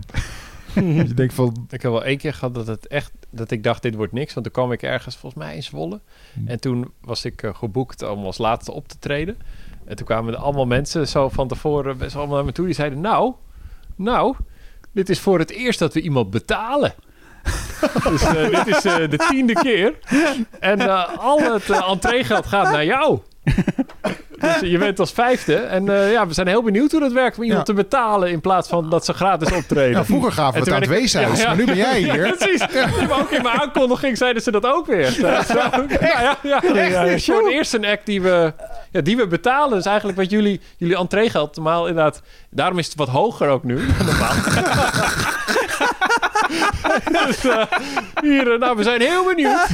je 0.73 1.13
denkt 1.13 1.33
van... 1.33 1.67
Ik 1.69 1.81
heb 1.81 1.91
wel 1.91 2.03
één 2.03 2.17
keer 2.17 2.33
gehad 2.33 2.55
dat 2.55 2.67
het 2.67 2.87
echt 2.87 3.11
dat 3.29 3.51
ik 3.51 3.63
dacht 3.63 3.81
dit 3.81 3.95
wordt 3.95 4.13
niks, 4.13 4.33
want 4.33 4.45
toen 4.45 4.55
kwam 4.55 4.71
ik 4.71 4.81
ergens 4.81 5.15
volgens 5.15 5.43
mij 5.43 5.55
in 5.55 5.63
Zwolle 5.63 5.99
en 6.45 6.59
toen 6.59 6.91
was 7.01 7.25
ik 7.25 7.43
eh, 7.43 7.55
geboekt 7.55 8.09
om 8.09 8.25
als 8.25 8.37
laatste 8.37 8.71
op 8.71 8.87
te 8.87 8.99
treden. 8.99 9.37
En 9.85 9.95
toen 9.95 10.05
kwamen 10.05 10.33
er 10.33 10.39
allemaal 10.39 10.65
mensen 10.65 11.07
zo 11.07 11.29
van 11.29 11.47
tevoren 11.47 11.97
best 11.97 12.11
wel 12.11 12.21
allemaal 12.21 12.37
naar 12.37 12.47
me 12.47 12.53
toe 12.53 12.65
die 12.65 12.75
zeiden: 12.75 13.01
"Nou, 13.01 13.33
nou, 13.97 14.35
dit 14.93 15.09
is 15.09 15.19
voor 15.19 15.39
het 15.39 15.51
eerst 15.51 15.79
dat 15.79 15.93
we 15.93 16.01
iemand 16.01 16.29
betalen." 16.29 16.93
Dus 18.09 18.21
eh, 18.21 18.49
dit 18.49 18.67
is 18.67 18.85
eh, 18.85 19.09
de 19.09 19.17
tiende 19.29 19.53
keer. 19.53 19.97
En 20.59 20.79
eh, 20.79 21.17
al 21.17 21.53
het 21.53 21.69
entreegeld 21.69 22.45
gaat 22.45 22.71
naar 22.71 22.85
jou. 22.85 23.19
Dus 24.39 24.59
je 24.59 24.77
bent 24.77 24.99
als 24.99 25.11
vijfde. 25.11 25.55
En 25.55 25.89
eh, 25.89 26.11
ja, 26.11 26.27
we 26.27 26.33
zijn 26.33 26.47
heel 26.47 26.63
benieuwd 26.63 26.91
hoe 26.91 26.99
dat 26.99 27.11
werkt 27.11 27.37
om 27.37 27.43
iemand 27.43 27.67
Ja. 27.67 27.73
te 27.73 27.81
betalen 27.81 28.31
in 28.31 28.41
plaats 28.41 28.69
van 28.69 28.89
dat 28.89 29.05
ze 29.05 29.13
gratis 29.13 29.51
optreden. 29.51 29.97
Ja, 29.97 30.05
vroeger 30.05 30.31
gaven 30.31 30.53
we 30.53 30.59
het 30.59 30.73
aan 30.73 30.81
het 30.81 30.89
weeshuis, 30.89 31.37
Ja, 31.37 31.43
ja. 31.43 31.47
maar 31.47 31.57
nu 31.57 31.65
ben 31.65 31.75
jij 31.75 32.01
Ja, 32.01 32.13
hier. 32.13 32.35
precies. 32.37 32.65
Ja, 32.73 32.87
maar 33.07 33.19
ook 33.19 33.31
in 33.31 33.41
mijn 33.43 33.59
aankondiging 33.59 34.17
zeiden 34.17 34.41
ze 34.41 34.51
dat 34.51 34.65
ook 34.65 34.85
weer. 34.85 35.05
Zo. 35.11 35.21
Nou 35.21 35.43
ja, 35.99 36.37
ja, 36.43 36.61
ja, 36.63 37.03
Het 37.03 37.09
is 37.13 37.25
voor 37.25 37.43
het 37.43 37.51
eerst 37.51 37.73
een 37.73 37.85
act 37.85 38.05
die 38.05 38.21
we, 38.21 38.53
ja, 38.91 39.01
die 39.01 39.17
we 39.17 39.27
betalen. 39.27 39.75
Dus 39.77 39.85
eigenlijk 39.85 40.17
wat 40.17 40.29
jullie, 40.29 40.61
jullie 40.77 40.97
entreegeld 40.97 41.55
normaal 41.55 41.87
inderdaad... 41.87 42.21
Daarom 42.49 42.77
is 42.79 42.85
het 42.85 42.95
wat 42.95 43.07
hoger 43.09 43.47
ook 43.49 43.63
nu. 43.63 43.75
dan 43.97 44.05
Normaal. 44.05 44.33
Dus 47.27 47.45
eh, 47.45 47.63
hier, 48.21 48.51
eh, 48.53 48.59
nou, 48.59 48.77
we 48.77 48.83
zijn 48.83 49.01
heel 49.01 49.25
benieuwd. 49.25 49.67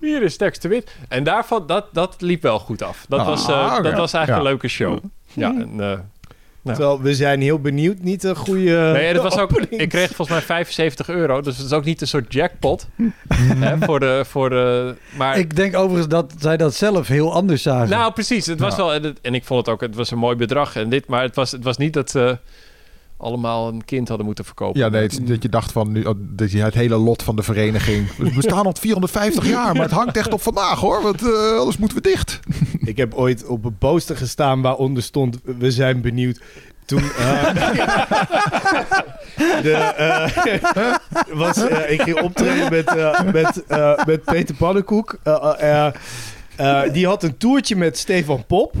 Hier 0.00 0.22
is 0.22 0.36
tekst 0.36 0.60
te 0.60 0.68
wit. 0.68 0.90
En 1.08 1.24
daarvan, 1.24 1.66
dat, 1.66 1.84
dat 1.92 2.14
liep 2.18 2.42
wel 2.42 2.58
goed 2.58 2.82
af. 2.82 3.04
Dat, 3.08 3.20
Ah, 3.20 3.26
was, 3.26 3.48
eh, 3.48 3.82
dat 3.82 3.96
was 3.96 4.12
eigenlijk 4.12 4.26
Ja. 4.26 4.36
een 4.36 4.42
leuke 4.42 4.68
show. 4.68 4.98
Ja, 5.32 5.48
en, 5.48 5.70
eh, 5.80 5.98
Nou. 6.62 6.78
Terwijl 6.78 7.00
we 7.02 7.14
zijn 7.14 7.40
heel 7.40 7.58
benieuwd. 7.60 7.98
Niet 7.98 8.24
een 8.24 8.36
goede 8.36 8.90
Nee, 8.92 9.06
het 9.12 9.22
was 9.22 9.38
ook, 9.38 9.52
ik 9.52 9.88
kreeg 9.88 10.06
volgens 10.06 10.28
mij 10.38 10.40
75 10.46 11.08
euro. 11.08 11.40
Dus 11.40 11.56
het 11.56 11.66
is 11.66 11.72
ook 11.72 11.84
niet 11.84 12.00
een 12.00 12.06
soort 12.06 12.32
jackpot. 12.32 12.86
hè, 13.58 13.76
voor 13.80 14.00
de, 14.00 14.24
voor 14.28 14.50
de, 14.50 14.94
maar 15.16 15.38
Ik 15.38 15.56
denk 15.56 15.76
overigens 15.76 16.08
dat 16.08 16.32
zij 16.38 16.56
dat 16.56 16.74
zelf 16.74 17.08
heel 17.08 17.32
anders 17.32 17.62
zagen. 17.62 17.88
Nou, 17.88 18.12
precies. 18.12 18.46
Het 18.46 18.60
was 18.60 18.70
Ja. 18.70 18.76
wel... 18.76 18.94
En, 18.94 19.02
het- 19.02 19.18
en 19.22 19.34
ik 19.34 19.44
vond 19.44 19.66
het 19.66 19.74
ook... 19.74 19.80
Het 19.80 19.94
was 19.94 20.10
een 20.10 20.18
mooi 20.18 20.36
bedrag 20.36 20.76
en 20.76 20.88
dit. 20.88 21.06
Maar 21.06 21.22
het 21.22 21.34
was, 21.34 21.52
het 21.52 21.64
was 21.64 21.76
niet 21.76 21.92
dat 21.92 22.10
ze 22.10 22.38
allemaal 23.16 23.68
een 23.68 23.84
kind 23.84 24.08
hadden 24.08 24.26
moeten 24.26 24.44
verkopen. 24.44 24.80
Ja, 24.80 24.88
nee, 24.88 25.02
het 25.02 25.20
dat 25.22 25.42
je 25.42 25.48
dacht 25.48 25.72
van 25.72 25.92
nu, 25.92 26.02
oh, 26.02 26.14
dat 26.18 26.52
je 26.52 26.62
het 26.62 26.74
hele 26.74 26.96
lot 26.96 27.22
van 27.22 27.36
de 27.36 27.42
vereniging. 27.42 28.12
We 28.16 28.32
bestaan 28.34 28.66
al 28.66 28.74
450 28.80 29.48
jaar, 29.48 29.72
maar 29.72 29.82
het 29.82 29.90
hangt 29.90 30.16
echt 30.16 30.32
op 30.32 30.42
vandaag 30.42 30.80
hoor. 30.80 31.02
Want 31.02 31.22
eh, 31.22 31.58
anders 31.58 31.76
moeten 31.76 31.96
we 31.96 32.08
dicht. 32.08 32.40
Ik 32.84 32.96
heb 32.96 33.14
ooit 33.14 33.46
op 33.46 33.64
een 33.64 33.78
poster 33.78 34.16
gestaan 34.16 34.62
waaronder 34.62 35.02
stond... 35.02 35.38
We 35.58 35.70
zijn 35.70 36.00
benieuwd. 36.00 36.40
Toen... 36.86 37.02
eh, 37.02 37.54
de, 39.62 39.72
eh, 39.72 40.94
was, 41.32 41.58
ik 41.88 42.02
ging 42.02 42.20
optreden 42.20 42.70
met, 42.70 42.94
met, 43.32 43.66
eh, 43.66 44.04
met 44.04 44.24
Peter 44.24 44.54
Pannenkoek. 44.54 45.18
Die 46.92 47.06
had 47.06 47.22
een 47.22 47.36
toertje 47.36 47.76
met 47.76 47.98
Stefan 47.98 48.44
Pop. 48.46 48.74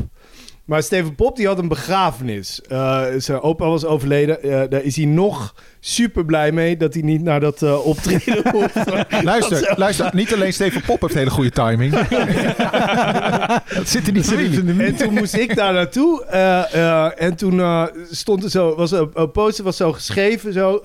Maar 0.66 0.82
Stefan 0.82 1.14
Pop 1.14 1.36
die 1.36 1.46
had 1.46 1.58
een 1.58 1.68
begrafenis. 1.68 2.60
Eh, 2.60 3.04
zijn 3.16 3.40
opa 3.40 3.66
was 3.68 3.84
overleden. 3.84 4.42
Eh, 4.42 4.62
daar 4.68 4.82
is 4.82 4.96
hij 4.96 5.04
nog 5.04 5.54
super 5.80 6.24
blij 6.24 6.52
mee 6.52 6.76
dat 6.76 6.94
hij 6.94 7.02
niet 7.02 7.22
naar 7.22 7.40
dat 7.40 7.62
eh, 7.62 7.86
optreden 7.86 8.42
hoeft. 8.52 8.74
Luister, 9.22 9.74
luister, 9.76 10.10
niet 10.14 10.34
alleen 10.34 10.52
Steven 10.52 10.82
Pop 10.82 11.00
heeft 11.00 11.14
hele 11.14 11.30
goede 11.30 11.50
timing. 11.50 11.92
dat 13.76 13.88
zit 13.88 14.06
er 14.06 14.12
niet 14.12 14.30
in. 14.30 14.80
En 14.80 14.96
toen 14.96 15.14
moest 15.14 15.34
ik 15.34 15.56
daar 15.56 15.72
naartoe. 15.72 16.24
en 17.16 17.36
toen 17.36 17.88
stond 18.10 18.44
er 18.44 18.50
zo, 18.50 18.74
was 18.74 18.90
een, 18.90 19.10
een 19.14 19.30
poster 19.30 19.64
was 19.64 19.76
zo 19.76 19.92
geschreven 19.92 20.52
zo. 20.52 20.80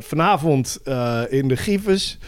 vanavond 0.00 0.78
in 1.28 1.48
de 1.48 1.56
Gievers. 1.56 2.18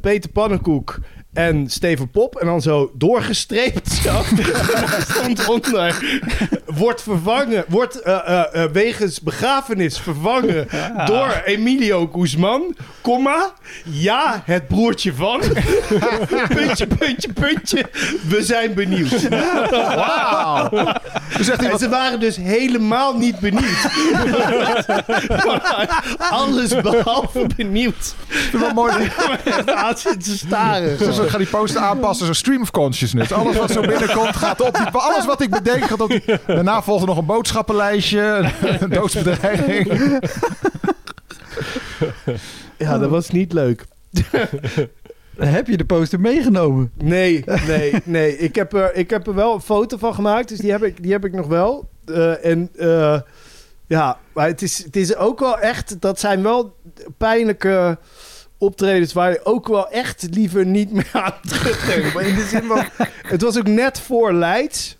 Peter 0.00 0.30
Pannenkoek 0.32 0.98
en 1.36 1.70
Steven 1.70 2.10
Pop. 2.10 2.36
En 2.36 2.46
dan 2.46 2.62
zo 2.62 2.90
doorgestreept. 2.94 3.92
Zo. 3.92 4.22
Stond 5.10 5.48
onder. 5.48 6.20
Wordt 6.66 7.02
vervangen. 7.02 7.64
Wordt 7.68 8.00
eh, 8.00 8.14
eh, 8.26 8.62
eh, 8.64 8.70
wegens 8.70 9.20
begrafenis 9.20 9.98
vervangen 9.98 10.68
door 11.06 11.42
Emilio 11.44 12.10
Guzman. 12.12 12.76
Komma. 13.00 13.52
Ja, 13.82 14.42
het 14.44 14.68
broertje 14.68 15.14
van. 15.14 15.40
puntje, 16.56 16.86
puntje, 16.86 17.32
puntje. 17.32 17.84
We 18.28 18.42
zijn 18.42 18.74
benieuwd. 18.74 19.28
Wauw. 19.70 20.68
Dus 21.36 21.48
iemand, 21.48 21.80
ze 21.80 21.88
waren 21.88 22.20
dus 22.20 22.36
helemaal 22.36 23.16
niet 23.16 23.38
benieuwd. 23.38 23.88
Alles 26.30 26.80
behalve 26.80 27.46
benieuwd. 27.56 28.14
wel 28.52 28.72
mooi. 28.74 29.10
Aan 29.66 29.96
zitten 29.96 30.36
staren. 30.36 30.96
We 31.26 31.32
gaan 31.32 31.40
die 31.40 31.48
poster 31.48 31.80
aanpassen, 31.80 32.26
zo 32.26 32.32
stream 32.32 32.62
of 32.62 32.70
consciousness. 32.70 33.32
Alles 33.40 33.56
wat 33.56 33.70
zo 33.70 33.80
binnenkomt 33.80 34.36
gaat 34.36 34.60
op 34.60 34.74
die... 34.74 34.86
Alles 34.86 35.26
wat 35.26 35.40
ik 35.40 35.50
bedenk 35.50 35.84
gaat 35.84 36.00
op 36.00 36.10
die... 36.10 36.22
Daarna 36.46 36.82
volgt 36.82 37.02
er 37.02 37.08
nog 37.08 37.18
een 37.18 37.26
boodschappenlijstje, 37.26 38.50
een 38.80 38.90
doodsbedreiging. 38.90 39.88
Ja, 42.78 42.98
dat 42.98 43.10
was 43.10 43.30
niet 43.30 43.52
leuk. 43.52 43.84
Heb 45.36 45.66
je 45.66 45.76
de 45.76 45.84
poster 45.84 46.20
meegenomen? 46.20 46.90
Nee, 46.94 47.44
nee, 47.66 47.94
nee. 48.04 48.38
Ik 48.38 48.54
heb 48.54 48.72
er, 48.72 48.94
ik 48.94 49.10
heb 49.10 49.26
er 49.26 49.34
wel 49.34 49.54
een 49.54 49.60
foto 49.60 49.96
van 49.96 50.14
gemaakt, 50.14 50.48
dus 50.48 50.58
die 50.58 50.70
heb 50.70 50.82
ik, 50.84 51.02
die 51.02 51.12
heb 51.12 51.24
ik 51.24 51.32
nog 51.32 51.46
wel. 51.46 51.88
Eh, 52.04 52.44
en 52.44 52.70
eh, 52.76 53.20
ja, 53.86 54.18
maar 54.32 54.46
het 54.46 54.62
is, 54.62 54.84
het 54.84 54.96
is 54.96 55.16
ook 55.16 55.40
wel 55.40 55.58
echt... 55.58 56.00
Dat 56.00 56.20
zijn 56.20 56.42
wel 56.42 56.76
pijnlijke 57.16 57.98
optredens 58.58 59.12
waar 59.12 59.30
je 59.30 59.44
ook 59.44 59.68
wel 59.68 59.90
echt 59.90 60.26
liever 60.30 60.66
niet 60.66 60.92
meer 60.92 61.10
aan 61.24 61.34
terugdenkt. 61.48 62.14
Maar 62.14 62.26
in 62.26 62.34
de 62.34 62.46
zin 62.46 62.62
van... 62.62 62.84
Het 63.22 63.42
was 63.42 63.58
ook 63.58 63.66
net 63.66 64.00
voor 64.00 64.32
Leids... 64.32 64.96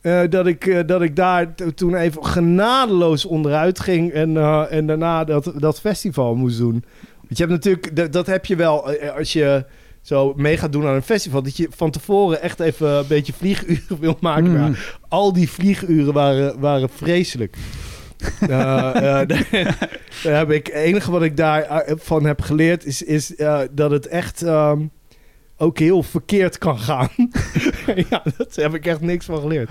eh, 0.00 0.22
dat, 0.30 0.46
ik, 0.46 0.66
eh, 0.66 0.86
dat 0.86 1.02
ik 1.02 1.16
daar 1.16 1.54
toen 1.74 1.94
even 1.94 2.26
genadeloos 2.26 3.24
onderuit 3.24 3.80
ging... 3.80 4.12
en, 4.12 4.36
eh, 4.36 4.64
en 4.70 4.86
daarna 4.86 5.24
dat, 5.24 5.52
dat 5.56 5.80
festival 5.80 6.34
moest 6.34 6.58
doen. 6.58 6.84
Want 7.20 7.38
je 7.38 7.44
hebt 7.44 7.50
natuurlijk... 7.50 7.96
Dat, 7.96 8.12
dat 8.12 8.26
heb 8.26 8.46
je 8.46 8.56
wel 8.56 8.90
als 9.16 9.32
je 9.32 9.64
zo 10.02 10.32
mee 10.36 10.56
gaat 10.56 10.72
doen 10.72 10.86
aan 10.86 10.94
een 10.94 11.02
festival... 11.02 11.42
dat 11.42 11.56
je 11.56 11.68
van 11.70 11.90
tevoren 11.90 12.42
echt 12.42 12.60
even 12.60 12.88
een 12.88 13.06
beetje 13.08 13.32
vlieguren 13.32 14.00
wil 14.00 14.16
maken. 14.20 14.50
Mm. 14.50 14.58
Maar 14.60 14.98
al 15.08 15.32
die 15.32 15.50
vlieguren 15.50 16.12
waren, 16.12 16.60
waren 16.60 16.88
vreselijk. 16.88 17.56
Eh, 18.40 19.20
eh, 19.20 19.28
heb 20.22 20.50
ik, 20.50 20.66
het 20.66 20.76
enige 20.76 21.10
wat 21.10 21.22
ik 21.22 21.36
daarvan 21.36 22.24
heb 22.24 22.40
geleerd 22.42 22.84
is, 22.84 23.02
is 23.02 23.34
eh, 23.34 23.60
dat 23.70 23.90
het 23.90 24.06
echt 24.06 24.42
ehm, 24.42 24.80
ook 25.56 25.78
heel 25.78 26.02
verkeerd 26.02 26.58
kan 26.58 26.78
gaan. 26.78 27.08
ja, 28.10 28.22
daar 28.34 28.46
heb 28.54 28.74
ik 28.74 28.86
echt 28.86 29.00
niks 29.00 29.24
van 29.24 29.40
geleerd. 29.40 29.70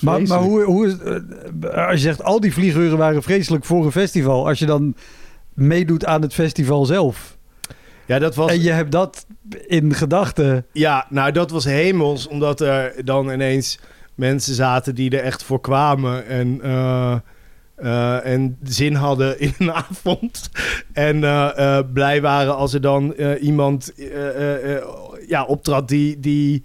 Maar, 0.00 0.22
maar 0.22 0.38
hoe, 0.38 0.62
hoe 0.62 0.86
is, 0.86 0.98
eh, 0.98 1.86
als 1.88 2.00
je 2.00 2.06
zegt 2.06 2.22
al 2.22 2.40
die 2.40 2.52
vlieguren 2.52 2.98
waren 2.98 3.22
vreselijk 3.22 3.64
voor 3.64 3.84
een 3.84 3.92
festival. 3.92 4.48
Als 4.48 4.58
je 4.58 4.66
dan 4.66 4.94
meedoet 5.54 6.04
aan 6.04 6.22
het 6.22 6.34
festival 6.34 6.86
zelf. 6.86 7.38
Ja, 8.06 8.18
dat 8.18 8.34
was... 8.34 8.50
En 8.50 8.62
je 8.62 8.70
hebt 8.70 8.92
dat 8.92 9.26
in 9.66 9.94
gedachten. 9.94 10.66
Ja, 10.72 11.06
nou 11.08 11.32
dat 11.32 11.50
was 11.50 11.64
hemels, 11.64 12.28
omdat 12.28 12.60
er 12.60 13.04
dan 13.04 13.30
ineens 13.30 13.78
mensen 14.14 14.54
zaten 14.54 14.94
die 14.94 15.10
er 15.10 15.24
echt 15.24 15.42
voor 15.42 15.60
kwamen 15.60 16.26
en, 16.26 16.60
eh, 16.62 17.16
eh, 17.80 18.26
en 18.26 18.58
zin 18.62 18.94
hadden 18.94 19.40
in 19.40 19.54
een 19.58 19.72
avond. 19.90 20.50
En 20.92 21.24
eh, 21.24 21.78
eh, 21.78 21.84
blij 21.92 22.20
waren 22.20 22.56
als 22.56 22.74
er 22.74 22.80
dan 22.80 23.14
iemand 23.40 23.92
ja, 25.26 25.44
optrad 25.44 25.88
die, 25.88 26.20
die 26.20 26.62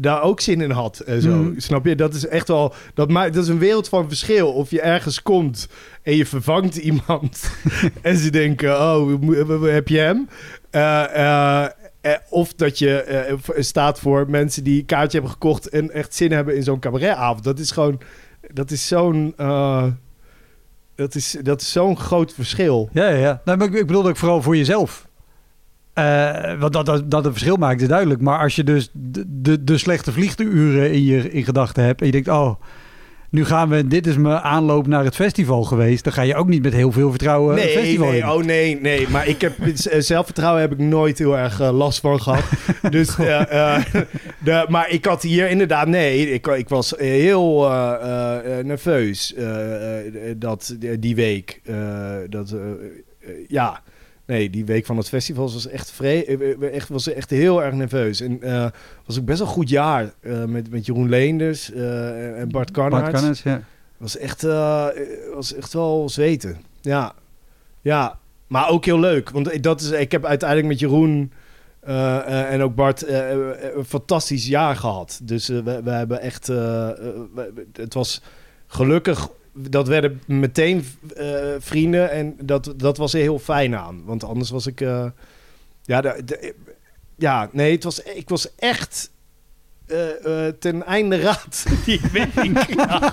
daar 0.00 0.22
ook 0.22 0.40
zin 0.40 0.60
in 0.60 0.70
had. 0.70 0.98
En 0.98 1.22
zo. 1.22 1.36
Mhm. 1.36 1.60
Snap 1.60 1.86
je? 1.86 1.94
Dat 1.94 2.14
is 2.14 2.26
echt 2.26 2.48
wel. 2.48 2.74
Dat, 2.94 3.10
maakt, 3.10 3.34
dat 3.34 3.42
is 3.42 3.48
een 3.48 3.58
wereld 3.58 3.88
van 3.88 4.08
verschil. 4.08 4.52
Of 4.52 4.70
je 4.70 4.80
ergens 4.80 5.22
komt 5.22 5.68
en 6.02 6.16
je 6.16 6.26
vervangt 6.26 6.76
iemand. 6.76 7.50
en 8.02 8.16
ze 8.16 8.30
denken: 8.30 8.80
Oh, 8.80 9.62
heb 9.62 9.88
je 9.88 9.98
hem? 9.98 10.28
Eh, 12.02 12.12
of 12.28 12.54
dat 12.54 12.78
je 12.78 13.02
eh, 13.02 13.34
staat 13.62 14.00
voor 14.00 14.30
mensen 14.30 14.64
die 14.64 14.78
een 14.78 14.86
kaartje 14.86 15.18
hebben 15.18 15.30
gekocht 15.30 15.68
en 15.68 15.90
echt 15.90 16.14
zin 16.14 16.32
hebben 16.32 16.56
in 16.56 16.62
zo'n 16.62 16.78
cabaretavond. 16.78 17.44
Dat 17.44 17.58
is 17.58 17.70
gewoon, 17.70 18.00
dat 18.52 18.70
is 18.70 18.86
zo'n, 18.88 19.34
eh, 19.36 19.86
dat 20.94 21.14
is, 21.14 21.36
dat 21.42 21.60
is 21.60 21.72
zo'n 21.72 21.96
groot 21.96 22.34
verschil. 22.34 22.88
Ja, 22.92 23.08
ja. 23.08 23.40
Nou, 23.44 23.58
maar 23.58 23.66
ik, 23.66 23.74
ik 23.74 23.86
bedoel 23.86 24.08
ook 24.08 24.16
vooral 24.16 24.42
voor 24.42 24.56
jezelf. 24.56 25.10
Want 26.58 26.72
dat, 26.72 26.86
dat, 26.86 27.10
dat 27.10 27.24
een 27.24 27.32
verschil 27.32 27.56
maakt 27.56 27.80
is 27.80 27.88
duidelijk. 27.88 28.20
Maar 28.20 28.38
als 28.38 28.56
je 28.56 28.64
dus 28.64 28.90
de, 28.92 29.24
de, 29.42 29.64
de 29.64 29.78
slechte 29.78 30.12
vliegtuuren 30.12 30.92
in 30.92 31.04
je 31.04 31.30
in 31.30 31.44
gedachten 31.44 31.84
hebt. 31.84 32.00
En 32.00 32.06
je 32.06 32.12
denkt, 32.12 32.28
oh, 32.28 32.54
nu 33.32 33.44
gaan 33.44 33.68
we, 33.68 33.86
dit 33.86 34.06
is 34.06 34.16
mijn 34.16 34.38
aanloop 34.38 34.86
naar 34.86 35.04
het 35.04 35.14
festival 35.14 35.62
geweest. 35.62 36.04
Dan 36.04 36.12
ga 36.12 36.22
je 36.22 36.34
ook 36.34 36.48
niet 36.48 36.62
met 36.62 36.72
heel 36.72 36.92
veel 36.92 37.10
vertrouwen 37.10 37.54
het 37.54 37.64
Nee, 37.64 37.76
festival 37.76 38.08
nee, 38.10 38.18
in. 38.20 38.28
oh 38.28 38.42
nee, 38.42 38.80
nee. 38.80 39.08
Maar 39.08 39.28
ik 39.28 39.40
heb 39.40 39.58
eh, 39.58 40.00
zelfvertrouwen 40.00 40.60
heb 40.60 40.72
ik 40.72 40.78
nooit 40.78 41.18
heel 41.18 41.38
erg 41.38 41.60
eh, 41.60 41.70
last 41.72 42.00
van 42.00 42.20
gehad. 42.20 42.44
dus, 42.90 43.16
de, 43.16 44.66
maar 44.68 44.90
ik 44.90 45.04
had 45.04 45.22
hier 45.22 45.48
inderdaad, 45.48 45.86
nee, 45.86 46.32
ik, 46.32 46.46
ik 46.46 46.68
was 46.68 46.94
heel 46.96 47.60
nerveus 48.62 49.34
dat 50.36 50.76
die 50.98 51.14
week. 51.14 51.60
dat, 52.28 52.54
ja, 53.48 53.82
nee, 54.32 54.50
die 54.50 54.64
week 54.64 54.86
van 54.86 54.96
het 54.96 55.08
festival 55.08 55.52
was 55.52 55.68
echt, 55.68 55.90
vre 55.90 56.24
eh, 56.24 56.74
echt, 56.74 56.88
was 56.88 57.12
echt 57.12 57.30
heel 57.30 57.62
erg 57.62 57.74
nerveus. 57.74 58.20
En 58.20 58.42
eh 58.42 58.66
was 59.06 59.18
ook 59.18 59.24
best 59.24 59.38
wel 59.38 59.48
een 59.48 59.54
goed 59.54 59.68
jaar 59.68 60.12
eh, 60.20 60.44
met, 60.44 60.70
met 60.70 60.86
Jeroen 60.86 61.08
Leenders 61.08 61.72
en 61.72 62.48
Bart 62.50 62.70
Karnaerts. 62.70 63.02
Bart 63.02 63.12
Karnaerts, 63.12 63.42
ja. 63.42 63.62
Was 63.96 64.16
echt, 64.16 64.42
was 65.34 65.54
echt 65.54 65.72
wel 65.72 66.08
zweten. 66.08 66.56
Ja, 66.80 67.12
ja, 67.80 68.18
maar 68.46 68.68
ook 68.68 68.84
heel 68.84 69.00
leuk. 69.00 69.30
Want 69.30 69.54
ik- 69.54 69.62
dat 69.62 69.80
is, 69.80 69.90
ik 69.90 70.12
heb 70.12 70.24
uiteindelijk 70.24 70.68
met 70.68 70.78
Jeroen 70.78 71.32
en 72.26 72.62
ook 72.62 72.74
Bart 72.74 73.08
een 73.08 73.84
fantastisch 73.86 74.46
jaar 74.46 74.76
gehad. 74.76 75.20
Dus 75.22 75.48
we, 75.48 75.80
we 75.84 75.90
hebben 75.90 76.20
echt... 76.20 76.46
we- 76.46 77.66
het 77.72 77.94
was 77.94 78.22
gelukkig... 78.66 79.28
Dat 79.54 79.88
werden 79.88 80.20
meteen 80.26 80.84
eh, 81.16 81.54
vrienden 81.58 82.10
en 82.10 82.36
dat, 82.42 82.74
dat 82.76 82.96
was 82.96 83.14
er 83.14 83.20
heel 83.20 83.38
fijn 83.38 83.76
aan. 83.76 84.04
Want 84.04 84.24
anders 84.24 84.50
was 84.50 84.66
ik... 84.66 84.80
eh, 84.80 85.06
ja, 85.82 86.00
de, 86.00 86.54
ja, 87.16 87.48
nee, 87.52 87.72
het 87.72 87.84
was, 87.84 88.02
ik 88.02 88.28
was 88.28 88.54
echt 88.54 89.10
eh, 89.86 90.46
eh, 90.46 90.54
ten 90.58 90.86
einde 90.86 91.20
raad 91.20 91.64
die 91.84 92.00
week. 92.12 92.74
ja. 92.76 93.12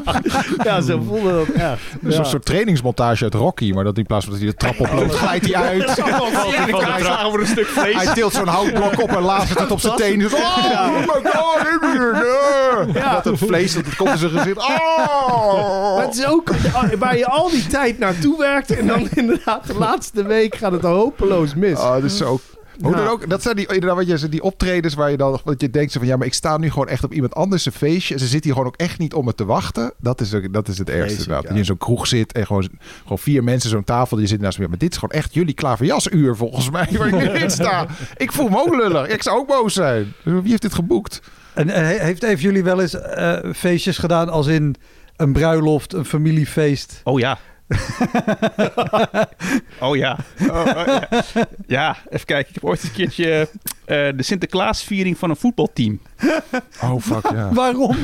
ja, 0.64 0.82
zo 0.82 1.02
voelde 1.08 1.32
dat 1.32 1.48
echt. 1.56 1.82
Is 2.02 2.18
een 2.18 2.26
soort 2.26 2.46
trainingsmontage 2.46 3.24
uit 3.24 3.34
Rocky, 3.34 3.72
maar 3.72 3.84
dat 3.84 3.98
in 3.98 4.06
plaats 4.06 4.24
van 4.26 4.34
dat 4.34 4.44
hij 4.44 4.52
de 4.52 4.58
trap 4.58 4.80
oploopt, 4.80 5.14
glijdt 5.14 5.46
hij 5.46 5.56
uit. 5.56 5.96
Hij 6.04 7.32
we 7.32 7.40
een 7.40 7.48
stuk 7.48 7.66
vlees. 7.66 7.96
Hij 7.96 8.14
tilt 8.14 8.34
zo'n 8.34 8.48
houtblok 8.48 9.02
op 9.02 9.10
en 9.10 9.22
laat 9.22 9.50
het 9.50 9.72
op 9.72 9.80
zijn 9.80 9.96
tenen. 9.96 10.30
Zo, 10.30 10.36
Oh, 10.36 10.46
oh 10.46 11.00
my 11.00 11.32
god. 11.32 11.60
Ja. 12.94 13.14
Dat 13.14 13.24
het 13.24 13.38
vlees, 13.38 13.74
dat 13.74 13.86
het 13.86 13.96
komt 13.96 14.10
in 14.10 14.18
zijn 14.18 14.32
gezicht. 14.32 14.58
Oh. 14.58 15.96
Maar 15.96 16.06
het 16.06 16.18
is 16.18 16.26
ook 16.26 16.54
waar 17.00 17.18
je 17.18 17.26
al 17.28 17.50
die 17.50 17.68
tijd 17.68 18.00
naartoe 18.00 18.38
werkt 18.38 18.72
en 18.78 18.88
dan 18.88 19.08
inderdaad 19.14 19.68
de 19.68 19.74
laatste 19.74 20.24
week 20.24 20.56
gaat 20.56 20.72
het 20.72 20.82
hopeloos 20.82 21.56
mis. 21.56 21.80
Oh, 21.80 21.94
dat 21.94 22.04
is 22.04 22.18
zo... 22.18 22.40
Hoe 22.82 22.96
dan 22.96 23.08
ook, 23.08 23.30
dat 23.30 23.42
zijn 23.42 23.56
die, 23.56 23.65
inderdaad 23.68 23.98
wat 23.98 24.08
je 24.08 24.18
zegt, 24.18 24.32
die 24.32 24.44
optredens 24.44 24.94
waar 24.94 25.12
je 25.12 25.18
dan 25.18 25.39
wat 25.44 25.62
je 25.62 25.70
denkt 25.70 25.92
zo 25.92 26.00
van 26.00 26.08
ja, 26.08 26.18
maar 26.18 26.28
ik 26.28 26.34
sta 26.34 26.58
nu 26.58 26.70
gewoon 26.70 26.88
echt 26.88 27.04
op 27.04 27.13
iemand 27.13 27.36
anders 27.36 27.65
een 27.65 27.72
feestje. 27.72 28.13
En 28.13 28.20
ze 28.20 28.28
zit 28.28 28.44
hier 28.44 28.54
gewoon 28.54 28.68
ook 28.68 28.76
echt 28.76 29.00
niet 29.00 29.13
om 29.13 29.28
het 29.28 29.38
te 29.38 29.46
wachten. 29.46 29.94
Dat 29.98 30.22
is, 30.22 30.36
dat 30.52 30.68
is 30.68 30.78
het 30.78 30.89
ergste 30.89 31.20
inderdaad. 31.20 31.44
Dat 31.44 31.52
je 31.52 31.58
in 31.58 31.65
zo'n 31.65 31.78
kroeg 31.78 32.08
zit 32.08 32.32
en 32.32 32.46
gewoon, 32.46 32.70
gewoon 33.02 33.20
vier 33.20 33.44
mensen 33.44 33.70
zo'n 33.70 33.84
tafel. 33.84 34.20
Je 34.20 34.28
zit 34.28 34.42
naast 34.42 34.60
me. 34.60 34.68
Maar 34.68 34.78
dit 34.78 34.92
is 34.92 34.98
gewoon 34.98 35.20
echt 35.20 35.34
jullie 35.34 35.54
klaverjasuur 35.54 36.36
volgens 36.36 36.70
mij. 36.70 36.88
Waar 36.98 37.08
ik 37.08 37.42
in 37.42 37.52
sta. 37.52 37.88
Ik 38.18 38.32
voel 38.32 38.50
me 38.50 38.58
ook 38.58 38.76
lullig. 38.76 39.08
Ik 39.08 39.24
zou 39.24 39.38
ook 39.38 39.48
boos 39.48 39.74
zijn. 39.74 40.13
Wie 40.24 40.50
heeft 40.50 40.62
dit 40.62 40.74
geboekt? 40.74 41.22
En 41.54 41.70
eh, 41.70 42.00
heeft 42.02 42.24
even 42.24 42.42
jullie 42.42 42.63
wel 42.63 42.82
eens 42.82 42.94
eh, 42.94 43.38
feestjes 43.54 43.98
gedaan 43.98 44.30
als 44.30 44.48
in 44.48 44.76
een 45.15 45.34
bruiloft, 45.34 45.94
een 45.94 46.06
familiefeest? 46.06 47.02
Oh 47.04 47.20
ja. 47.20 47.38
oh 49.80 49.96
ja. 49.96 50.18
Oh, 50.50 50.56
oh, 50.66 50.86
ja. 50.86 51.08
Ja, 51.68 51.98
even 52.10 52.26
kijken. 52.26 52.48
Ik 52.50 52.54
heb 52.54 52.64
ooit 52.64 52.84
een 52.84 52.92
keertje 52.92 53.50
eh, 53.86 54.08
de 54.16 54.24
Sinterklaasviering 54.24 55.18
van 55.18 55.30
een 55.30 55.36
voetbalteam. 55.36 56.00
Oh 56.84 57.02
fuck 57.02 57.30
ja. 57.32 57.54
Waarom? 57.54 57.96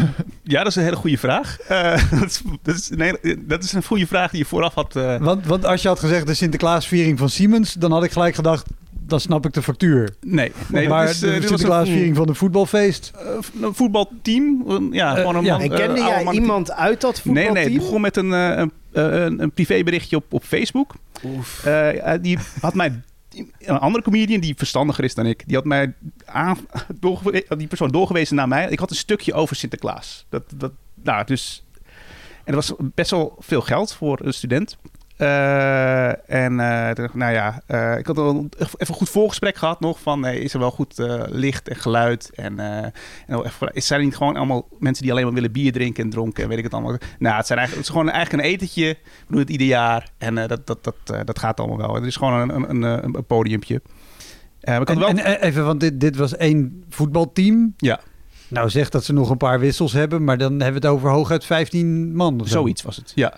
Ja, 0.43 0.57
dat 0.57 0.67
is 0.67 0.75
een 0.75 0.83
hele 0.83 0.95
goede 0.95 1.17
vraag. 1.17 1.59
Eh, 1.59 2.11
dat, 2.19 2.29
is, 2.29 2.41
dat, 2.61 2.75
is 2.75 2.89
een 2.91 3.01
hele- 3.01 3.37
dat 3.47 3.63
is 3.63 3.73
een 3.73 3.83
goede 3.83 4.07
vraag 4.07 4.29
die 4.31 4.39
je 4.39 4.45
vooraf 4.45 4.73
had. 4.73 4.95
eh, 4.95 5.17
Want, 5.17 5.45
want 5.45 5.65
als 5.65 5.81
je 5.81 5.87
had 5.87 5.99
gezegd 5.99 6.27
de 6.27 6.33
Sinterklaasviering 6.33 7.19
van 7.19 7.29
Siemens, 7.29 7.73
dan 7.73 7.91
had 7.91 8.03
ik 8.03 8.11
gelijk 8.11 8.35
gedacht, 8.35 8.65
dan 9.07 9.19
snap 9.19 9.45
ik 9.45 9.53
de 9.53 9.61
factuur. 9.61 10.15
nee, 10.21 10.51
nee 10.67 10.87
maar 10.87 11.05
dat 11.05 11.15
is, 11.15 11.21
eh, 11.21 11.27
de 11.27 11.33
dit 11.33 11.41
was 11.41 11.51
een- 11.51 11.57
Sinterklaasviering 11.57 12.15
van 12.15 12.27
een 12.29 12.35
voetbalfeest. 12.35 13.11
eh, 13.15 13.61
een 13.61 13.73
voetbalteam. 13.75 14.65
Ja, 14.93 15.11
Eh, 15.11 15.19
gewoon 15.19 15.35
een 15.35 15.43
ja. 15.43 15.51
man, 15.57 15.61
en 15.61 15.71
eh, 15.71 15.77
kende 15.77 15.99
jij 15.99 16.31
iemand 16.33 16.71
uit 16.71 17.01
dat 17.01 17.13
Nee, 17.13 17.21
voetbalteam? 17.23 17.53
nee, 17.53 17.63
het 17.63 17.73
begon 17.83 18.01
met 18.01 18.17
een, 18.17 18.33
eh, 18.33 18.49
een, 18.57 18.71
eh, 18.91 19.03
een, 19.23 19.41
een 19.41 19.51
privéberichtje 19.51 20.15
op, 20.15 20.33
op 20.33 20.43
Facebook. 20.43 20.93
Eh, 21.63 22.13
eh, 22.13 22.21
die 22.21 22.37
had 22.61 22.73
mij... 22.73 23.01
Een 23.59 23.77
andere 23.79 24.03
comedian 24.03 24.39
die 24.39 24.53
verstandiger 24.57 25.03
is 25.03 25.15
dan 25.15 25.25
ik, 25.25 25.43
die 25.45 25.55
had 25.55 25.65
mij 25.65 25.93
aan, 26.25 26.57
die 27.57 27.67
persoon 27.67 27.89
doorgewezen 27.91 28.35
naar 28.35 28.47
mij. 28.47 28.69
Ik 28.69 28.79
had 28.79 28.89
een 28.89 28.95
stukje 28.95 29.33
over 29.33 29.55
Sinterklaas. 29.55 30.25
Dat, 30.29 30.43
dat, 30.55 30.71
nou, 31.03 31.25
dus, 31.25 31.63
en 32.43 32.53
dat 32.53 32.67
was 32.67 32.73
best 32.93 33.11
wel 33.11 33.35
veel 33.39 33.61
geld 33.61 33.93
voor 33.93 34.19
een 34.23 34.33
student. 34.33 34.77
Eh, 35.17 36.29
en 36.29 36.59
eh, 36.59 37.05
nou 37.13 37.33
ja, 37.33 37.61
eh, 37.67 37.97
ik 37.97 38.05
had 38.05 38.17
al 38.17 38.29
een- 38.29 38.51
even 38.57 38.75
een 38.77 38.93
goed 38.95 39.09
voorgesprek 39.09 39.55
gehad 39.57 39.79
nog 39.79 39.99
van 39.99 40.25
is 40.25 40.53
er 40.53 40.59
wel 40.59 40.71
goed 40.71 40.93
licht 41.29 41.67
en 41.69 41.75
geluid 41.75 42.31
en, 42.33 42.59
en 42.59 42.93
zijn 43.73 43.99
er 43.99 44.05
niet 44.05 44.15
gewoon 44.15 44.35
allemaal 44.35 44.67
mensen 44.79 45.03
die 45.03 45.11
alleen 45.11 45.25
maar 45.25 45.33
willen 45.33 45.51
bier 45.51 45.71
drinken 45.71 46.03
en 46.03 46.09
dronken 46.09 46.43
en 46.43 46.49
weet 46.49 46.57
ik 46.57 46.63
het 46.63 46.73
allemaal. 46.73 46.97
Nou, 47.19 47.35
het 47.37 47.47
zijn 47.47 47.59
eigenlijk 47.59 47.87
het 47.87 47.95
is 47.95 48.01
gewoon 48.01 48.09
eigenlijk 48.09 48.43
een 48.43 48.49
etentje. 48.51 48.97
We 49.03 49.25
doen 49.27 49.39
het 49.39 49.49
ieder 49.49 49.67
jaar 49.67 50.09
en 50.17 50.35
dat, 50.35 50.67
dat, 50.67 50.83
dat, 50.83 51.25
dat 51.25 51.39
gaat 51.39 51.59
allemaal 51.59 51.77
wel. 51.77 51.95
Het 51.95 52.05
is 52.05 52.15
gewoon 52.15 52.49
een, 52.49 52.69
een, 52.69 52.81
een, 52.81 53.15
een, 53.15 53.25
podiumpje. 53.25 53.81
En, 54.61 54.85
wel, 54.99 55.07
en, 55.07 55.41
even, 55.41 55.65
want 55.65 55.79
dit, 55.79 55.99
dit 55.99 56.15
was 56.15 56.35
één 56.35 56.83
voetbalteam. 56.89 57.73
ja, 57.77 57.99
Nou 58.47 58.69
zegt 58.69 58.91
dat 58.91 59.03
ze 59.03 59.13
nog 59.13 59.29
een 59.29 59.37
paar 59.37 59.59
wissels 59.59 59.93
hebben, 59.93 60.23
maar 60.23 60.37
dan 60.37 60.51
hebben 60.51 60.81
we 60.81 60.87
het 60.87 60.97
over 60.97 61.09
hooguit 61.09 61.45
15 61.45 62.15
man. 62.15 62.39
of 62.41 62.47
zo. 62.47 62.53
zoiets 62.53 62.81
was 62.81 62.95
het. 62.95 63.11
Ja. 63.15 63.33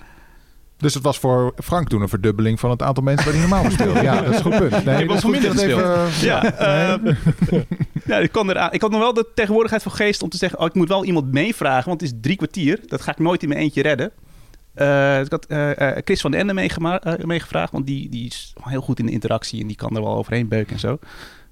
Dus 0.78 0.94
het 0.94 1.04
was 1.04 1.20
voor 1.20 1.54
Frank 1.64 1.88
toen 1.90 2.02
een 2.02 2.10
verdubbeling 2.10 2.60
van 2.60 2.70
het 2.70 2.82
aantal 2.82 3.04
mensen 3.04 3.26
waar 3.26 3.34
hij 3.34 3.42
normaal 3.48 3.64
op 3.66 3.72
speelde. 3.72 4.02
Ja, 4.02 4.22
dat 4.22 4.34
is 4.34 4.38
een 4.40 4.44
goed 4.44 4.70
punt. 4.70 4.86
Nee, 4.86 5.04
Ik 5.04 5.10
was 5.10 5.20
verminderd 5.20 5.54
dat 5.56 5.64
even- 5.64 6.26
Ja, 6.28 6.44
eh, 6.54 7.14
ja 8.06 8.18
ik, 8.18 8.32
kon 8.32 8.50
eraan, 8.50 8.72
ik 8.74 8.82
had 8.82 8.92
nog 8.92 9.00
wel 9.00 9.14
de 9.14 9.28
tegenwoordigheid 9.36 9.84
van 9.84 9.92
geest 9.92 10.22
om 10.24 10.30
te 10.30 10.38
zeggen... 10.38 10.60
Oh, 10.60 10.66
ik 10.66 10.74
moet 10.74 10.88
wel 10.88 11.06
iemand 11.06 11.32
meevragen, 11.32 11.90
want 11.90 12.02
het 12.02 12.12
is 12.12 12.18
drie 12.22 12.36
kwartier. 12.36 12.80
Dat 12.86 13.02
ga 13.02 13.12
ik 13.12 13.20
nooit 13.20 13.44
in 13.44 13.50
mijn 13.50 13.62
eentje 13.62 13.82
redden. 13.82 14.12
Eh, 14.74 15.20
ik 15.20 15.32
had 15.32 15.46
eh, 15.46 15.98
eh, 15.98 16.02
Chris 16.06 16.22
van 16.22 16.32
den 16.32 16.40
Ende 16.40 16.62
eh, 16.62 17.16
meegevraagd, 17.26 17.72
want 17.72 17.86
die, 17.86 18.10
die 18.10 18.26
is 18.26 18.54
heel 18.62 18.82
goed 18.82 19.00
in 19.00 19.06
de 19.06 19.12
interactie... 19.12 19.62
en 19.62 19.68
die 19.68 19.76
kan 19.76 19.96
er 19.96 20.04
wel 20.04 20.16
overheen 20.18 20.48
beuken 20.48 20.74
en 20.74 20.80
zo. 20.80 21.00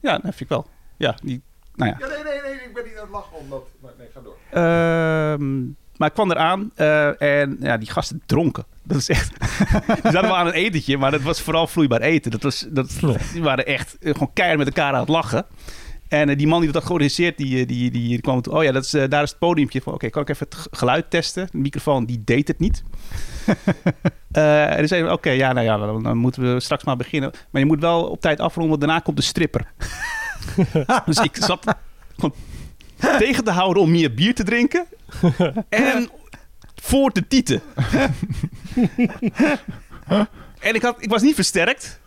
Ja, 0.02 0.12
dat 0.12 0.22
vind 0.22 0.40
ik 0.40 0.50
wel. 0.50 0.68
Ja, 0.98 1.16
die, 1.24 1.42
nou 1.76 1.92
ja. 1.92 1.98
Ja, 2.00 2.08
nee, 2.08 2.24
nee, 2.24 2.42
nee, 2.42 2.54
ik 2.68 2.74
ben 2.74 2.84
niet 2.84 2.94
aan 2.96 3.02
het 3.02 3.12
lachen 3.12 3.38
omdat... 3.38 3.64
maar 3.82 3.92
Nee, 3.98 4.08
ga 4.14 4.20
door. 4.24 4.38
Ehm, 4.52 5.62
maar 5.98 6.08
ik 6.08 6.14
kwam 6.14 6.32
eraan 6.32 6.72
eh, 6.76 7.22
en 7.22 7.58
ja, 7.60 7.78
die 7.78 7.92
gasten 7.92 8.22
dronken. 8.26 8.66
Dat 8.84 8.98
is 8.98 9.10
echt... 9.10 9.40
die 10.02 10.12
zaten 10.12 10.22
wel 10.22 10.38
aan 10.38 10.48
een 10.48 10.54
etentje, 10.54 10.98
maar 10.98 11.12
dat 11.12 11.22
was 11.22 11.42
vooral 11.42 11.68
vloeibaar 11.68 12.02
eten. 12.02 12.32
Dat 12.32 12.44
was, 12.44 12.66
dat, 12.70 13.00
die 13.34 13.44
waren 13.44 13.66
echt 13.66 13.98
eh, 14.00 14.12
gewoon 14.12 14.34
keihard 14.34 14.60
met 14.60 14.68
elkaar 14.68 14.94
aan 14.94 15.00
het 15.00 15.10
lachen. 15.10 15.46
En 16.08 16.30
eh, 16.30 16.38
die 16.38 16.48
man 16.48 16.62
die 16.62 16.72
dat 16.72 16.76
had 16.76 16.86
georganiseerd, 16.86 17.38
die, 17.38 17.66
die, 17.66 17.92
die, 17.92 18.08
die 18.08 18.22
kwam 18.22 18.42
toe. 18.42 18.54
Oh 18.54 18.64
ja, 18.64 18.72
dat 18.72 18.84
is, 18.84 18.90
daar 18.90 19.24
is 19.24 19.30
het 19.30 19.40
podiumpje. 19.40 19.82
Oké, 19.86 20.10
kan 20.10 20.22
ik 20.22 20.30
even 20.30 20.48
het 20.50 20.68
geluid 20.72 21.10
testen? 21.10 21.48
De 21.52 21.58
microfoon, 21.58 22.06
die 22.06 22.22
deed 22.26 22.48
het 22.48 22.60
niet. 22.60 22.84
En 24.32 24.88
dan 24.88 25.04
we, 25.04 25.12
oké, 25.12 25.30
ja, 25.30 25.54
nou 25.54 25.66
ja, 25.66 25.78
dan, 25.78 26.04
dan 26.04 26.18
moeten 26.18 26.54
we 26.54 26.60
straks 26.60 26.84
maar 26.84 26.96
beginnen. 26.96 27.32
Maar 27.50 27.62
je 27.62 27.68
moet 27.68 27.80
wel 27.80 28.04
op 28.04 28.22
tijd 28.22 28.40
afronden, 28.40 28.70
want 28.70 28.82
daarna 28.82 29.00
komt 29.00 29.18
de 29.18 29.24
stripper. 29.24 29.72
dus 31.06 31.18
ik 31.18 31.36
zat 31.36 31.76
gewoon 32.16 32.34
tegen 33.18 33.44
te 33.44 33.52
houden 33.52 33.84
om 33.84 33.92
meer 33.92 34.14
bier 34.14 34.36
te 34.36 34.44
drinken. 34.44 34.86
en 35.70 36.10
voor 36.82 37.12
te 37.12 37.28
tieten. 37.28 37.62
en 40.60 40.76
ik, 40.76 40.82
had, 40.82 40.96
ik 41.00 41.10
was 41.10 41.22
niet 41.22 41.36
versterkt. 41.36 42.00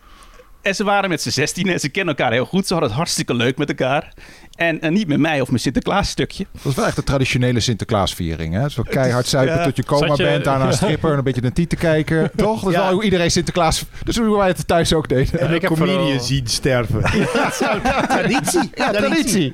En 0.61 0.75
ze 0.75 0.83
waren 0.83 1.09
met 1.09 1.21
z'n 1.21 1.29
16 1.29 1.67
en 1.67 1.79
ze 1.79 1.89
kennen 1.89 2.15
elkaar 2.15 2.31
heel 2.31 2.45
goed. 2.45 2.67
Ze 2.67 2.73
hadden 2.73 2.89
het 2.89 2.99
hartstikke 2.99 3.33
leuk 3.33 3.57
met 3.57 3.69
elkaar. 3.69 4.13
En, 4.59 4.81
en 4.81 4.93
niet 4.93 5.07
met 5.07 5.19
mij 5.19 5.41
of 5.41 5.47
mijn 5.47 5.59
Sinterklaas 5.59 6.09
stukje. 6.09 6.45
Dat 6.51 6.65
is 6.65 6.75
wel 6.75 6.85
echt 6.85 6.95
de 6.95 7.03
traditionele 7.03 7.59
Sinterklaasviering. 7.59 8.53
Hè? 8.53 8.69
Zo 8.69 8.83
keihard 8.83 9.27
zuipen 9.27 9.55
ja. 9.57 9.63
tot 9.63 9.75
je 9.75 9.83
coma 9.83 10.13
je- 10.15 10.23
bent, 10.23 10.43
daarna 10.43 10.65
een 10.65 10.73
stripper 10.83 11.11
en 11.11 11.17
een 11.17 11.23
beetje 11.23 11.41
naar 11.41 11.53
tieten 11.53 11.77
kijken. 11.77 12.31
Toch? 12.35 12.61
Dat 12.61 12.69
is 12.69 12.75
Ja. 12.75 12.83
wel 12.83 12.93
hoe 12.93 13.03
iedereen 13.03 13.31
Sinterklaas... 13.31 13.85
Dus 14.03 14.17
hoe 14.17 14.37
wij 14.37 14.47
het 14.47 14.67
thuis 14.67 14.93
ook 14.93 15.09
deden. 15.09 15.39
En 15.39 15.53
ik 15.53 15.61
heb 15.61 15.71
comedian 15.71 16.19
zien 16.21 16.47
sterven. 16.47 17.01
traditie. 18.07 18.69
Ja, 18.73 18.91
traditie. 18.91 19.53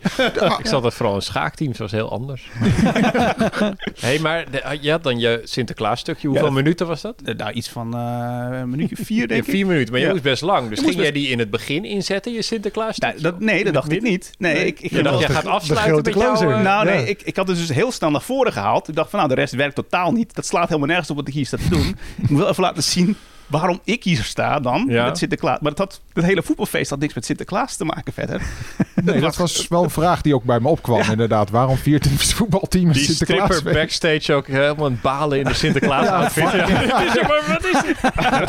Ik 0.59 0.65
zat 0.67 0.83
het 0.83 0.93
vooral 0.93 1.15
in 1.15 1.21
schaakteams, 1.21 1.77
was 1.77 1.91
heel 1.91 2.11
anders. 2.11 2.49
hey, 3.99 4.19
maar 4.19 4.45
de- 4.51 4.77
je 4.81 4.91
had 4.91 5.03
dan 5.03 5.19
je 5.19 5.41
Sinterklaas 5.43 5.99
stukje. 5.99 6.27
Hoeveel 6.27 6.45
Ja. 6.47 6.51
minuten 6.53 6.87
was 6.87 7.01
dat? 7.01 7.21
Eh, 7.25 7.35
Nou, 7.35 7.51
iets 7.51 7.69
van 7.69 7.93
eh, 7.95 8.47
een 8.59 8.69
minuutje 8.69 8.95
vier, 8.95 9.21
Ja, 9.21 9.27
denk 9.27 9.43
ik. 9.43 9.49
vier 9.49 9.65
minuten, 9.65 9.91
maar 9.91 9.99
je 9.99 10.05
Ja. 10.05 10.11
moest 10.11 10.23
best 10.23 10.41
lang. 10.41 10.69
Dus 10.69 10.79
ging 10.79 10.91
moest 10.91 10.99
jij 11.03 11.11
die 11.11 11.27
in 11.27 11.39
het 11.39 11.49
begin 11.49 11.85
inzetten, 11.85 12.33
je 12.33 12.41
Sinterklaas 12.41 12.97
Nou, 12.97 13.13
stukje? 13.13 13.31
dat, 13.31 13.39
nee, 13.41 13.63
dat 13.63 13.73
dacht 13.73 13.91
ik 13.91 14.01
niet. 14.01 14.31
Nee, 14.37 14.65
ik, 14.65 14.79
ik 14.79 14.91
Je 14.97 15.03
dacht, 15.03 15.15
was 15.15 15.19
jij 15.19 15.27
de- 15.27 15.33
gaat 15.33 15.43
de 15.43 15.49
afsluiten 15.49 15.95
met 16.03 16.13
jou... 16.13 16.25
closer. 16.37 16.51
eh, 16.51 16.61
Nou, 16.61 16.85
nee, 16.85 17.07
ik, 17.09 17.21
ik 17.21 17.35
had 17.35 17.47
het 17.47 17.57
dus 17.57 17.69
heel 17.69 17.91
snel 17.91 18.11
naar 18.11 18.21
voren 18.21 18.53
gehaald. 18.53 18.87
Ik 18.87 18.95
dacht 18.95 19.09
van, 19.09 19.19
nou, 19.19 19.31
de 19.31 19.37
rest 19.41 19.53
werkt 19.53 19.75
totaal 19.75 20.11
niet. 20.11 20.35
Dat 20.35 20.45
slaat 20.45 20.67
helemaal 20.67 20.87
nergens 20.87 21.09
op 21.09 21.15
wat 21.15 21.27
ik 21.27 21.33
hier 21.33 21.45
sta 21.45 21.57
te 21.57 21.69
doen. 21.69 21.95
ik 22.21 22.29
moet 22.29 22.39
wel 22.39 22.49
even 22.49 22.63
laten 22.63 22.83
zien 22.83 23.17
waarom 23.47 23.79
ik 23.83 24.03
hier 24.03 24.23
sta 24.23 24.59
dan 24.59 24.85
Ja. 24.89 25.05
met 25.05 25.17
Sinterklaas. 25.17 25.59
Maar 25.59 25.69
het, 25.71 25.79
had, 25.79 26.01
het 26.13 26.23
hele 26.25 26.43
voetbalfeest 26.43 26.89
had 26.89 26.99
niks 26.99 27.13
met 27.13 27.25
Sinterklaas 27.25 27.75
te 27.75 27.85
maken 27.85 28.13
verder. 28.13 28.41
Nee, 29.03 29.19
dat 29.19 29.35
was 29.35 29.67
wel 29.67 29.83
een 29.83 29.89
vraag 29.89 30.21
die 30.21 30.35
ook 30.35 30.43
bij 30.43 30.59
me 30.59 30.67
opkwam 30.67 31.01
inderdaad. 31.11 31.49
Waarom 31.49 31.77
viert 31.77 32.05
een 32.05 32.17
voetbalteam 32.19 32.85
een 32.87 32.91
die 32.91 33.03
Sinterklaas? 33.03 33.45
stripper 33.55 33.73
backstage 33.73 34.33
ook 34.33 34.47
helemaal 34.47 34.85
het 34.85 35.01
balen 35.01 35.37
in 35.39 35.43
de 35.45 35.53
Sinterklaas 35.53 36.07
outfit. 36.19 36.51
Ja. 36.51 37.11
Zeg 37.13 37.27
maar, 37.27 37.43
wat 37.47 37.65
is 37.65 37.81
dit? 37.81 37.97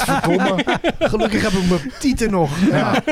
Verdomme. 0.03 0.65
Gelukkig 0.99 1.43
heb 1.43 1.53
ik 1.53 1.69
mijn 1.69 1.93
tieten 1.99 2.31
nog. 2.31 2.51
Ja. 2.71 3.03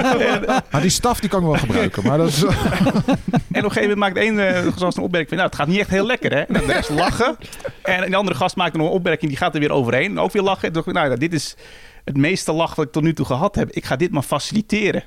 Maar 0.71 0.81
die 0.81 0.91
staf 0.91 1.21
die 1.21 1.29
kan 1.29 1.41
ik 1.41 1.47
wel 1.47 1.55
gebruiken. 1.59 2.07
Maar 2.07 2.19
dat 2.19 2.29
is... 2.29 2.43
En 2.43 2.51
op 2.51 3.71
een 3.71 3.73
gegeven 3.73 3.81
moment 3.81 3.99
maakt 3.99 4.17
één 4.17 4.35
uh, 4.35 4.73
gast 4.77 4.97
een 4.97 5.03
opmerking 5.03 5.29
van... 5.29 5.37
nou, 5.39 5.49
het 5.49 5.57
gaat 5.59 5.67
niet 5.69 5.79
echt 5.79 5.91
heel 5.91 6.07
lekker, 6.07 6.33
hè? 6.33 6.41
En 6.41 6.67
de 6.67 6.73
rest 6.73 6.91
lachen. 6.91 7.37
En 7.83 8.03
een 8.07 8.15
andere 8.15 8.37
gast 8.37 8.57
maakt 8.57 8.77
nog 8.77 8.87
een 8.87 8.93
opmerking, 8.93 9.31
die 9.31 9.39
gaat 9.41 9.55
er 9.55 9.61
weer 9.61 9.71
overheen. 9.73 10.11
En 10.11 10.19
ook 10.19 10.33
weer 10.33 10.43
lachen. 10.43 10.69
En 10.69 10.73
dacht 10.75 10.87
nou, 10.93 11.17
dit 11.19 11.33
is 11.33 11.57
het 12.05 12.17
meeste 12.17 12.53
lach 12.53 12.75
wat 12.75 12.87
ik 12.87 12.93
tot 12.93 13.03
nu 13.03 13.15
toe 13.15 13.27
gehad 13.27 13.55
heb. 13.55 13.71
Ik 13.71 13.85
ga 13.85 13.97
dit 13.97 14.11
maar 14.11 14.23
faciliteren. 14.23 15.05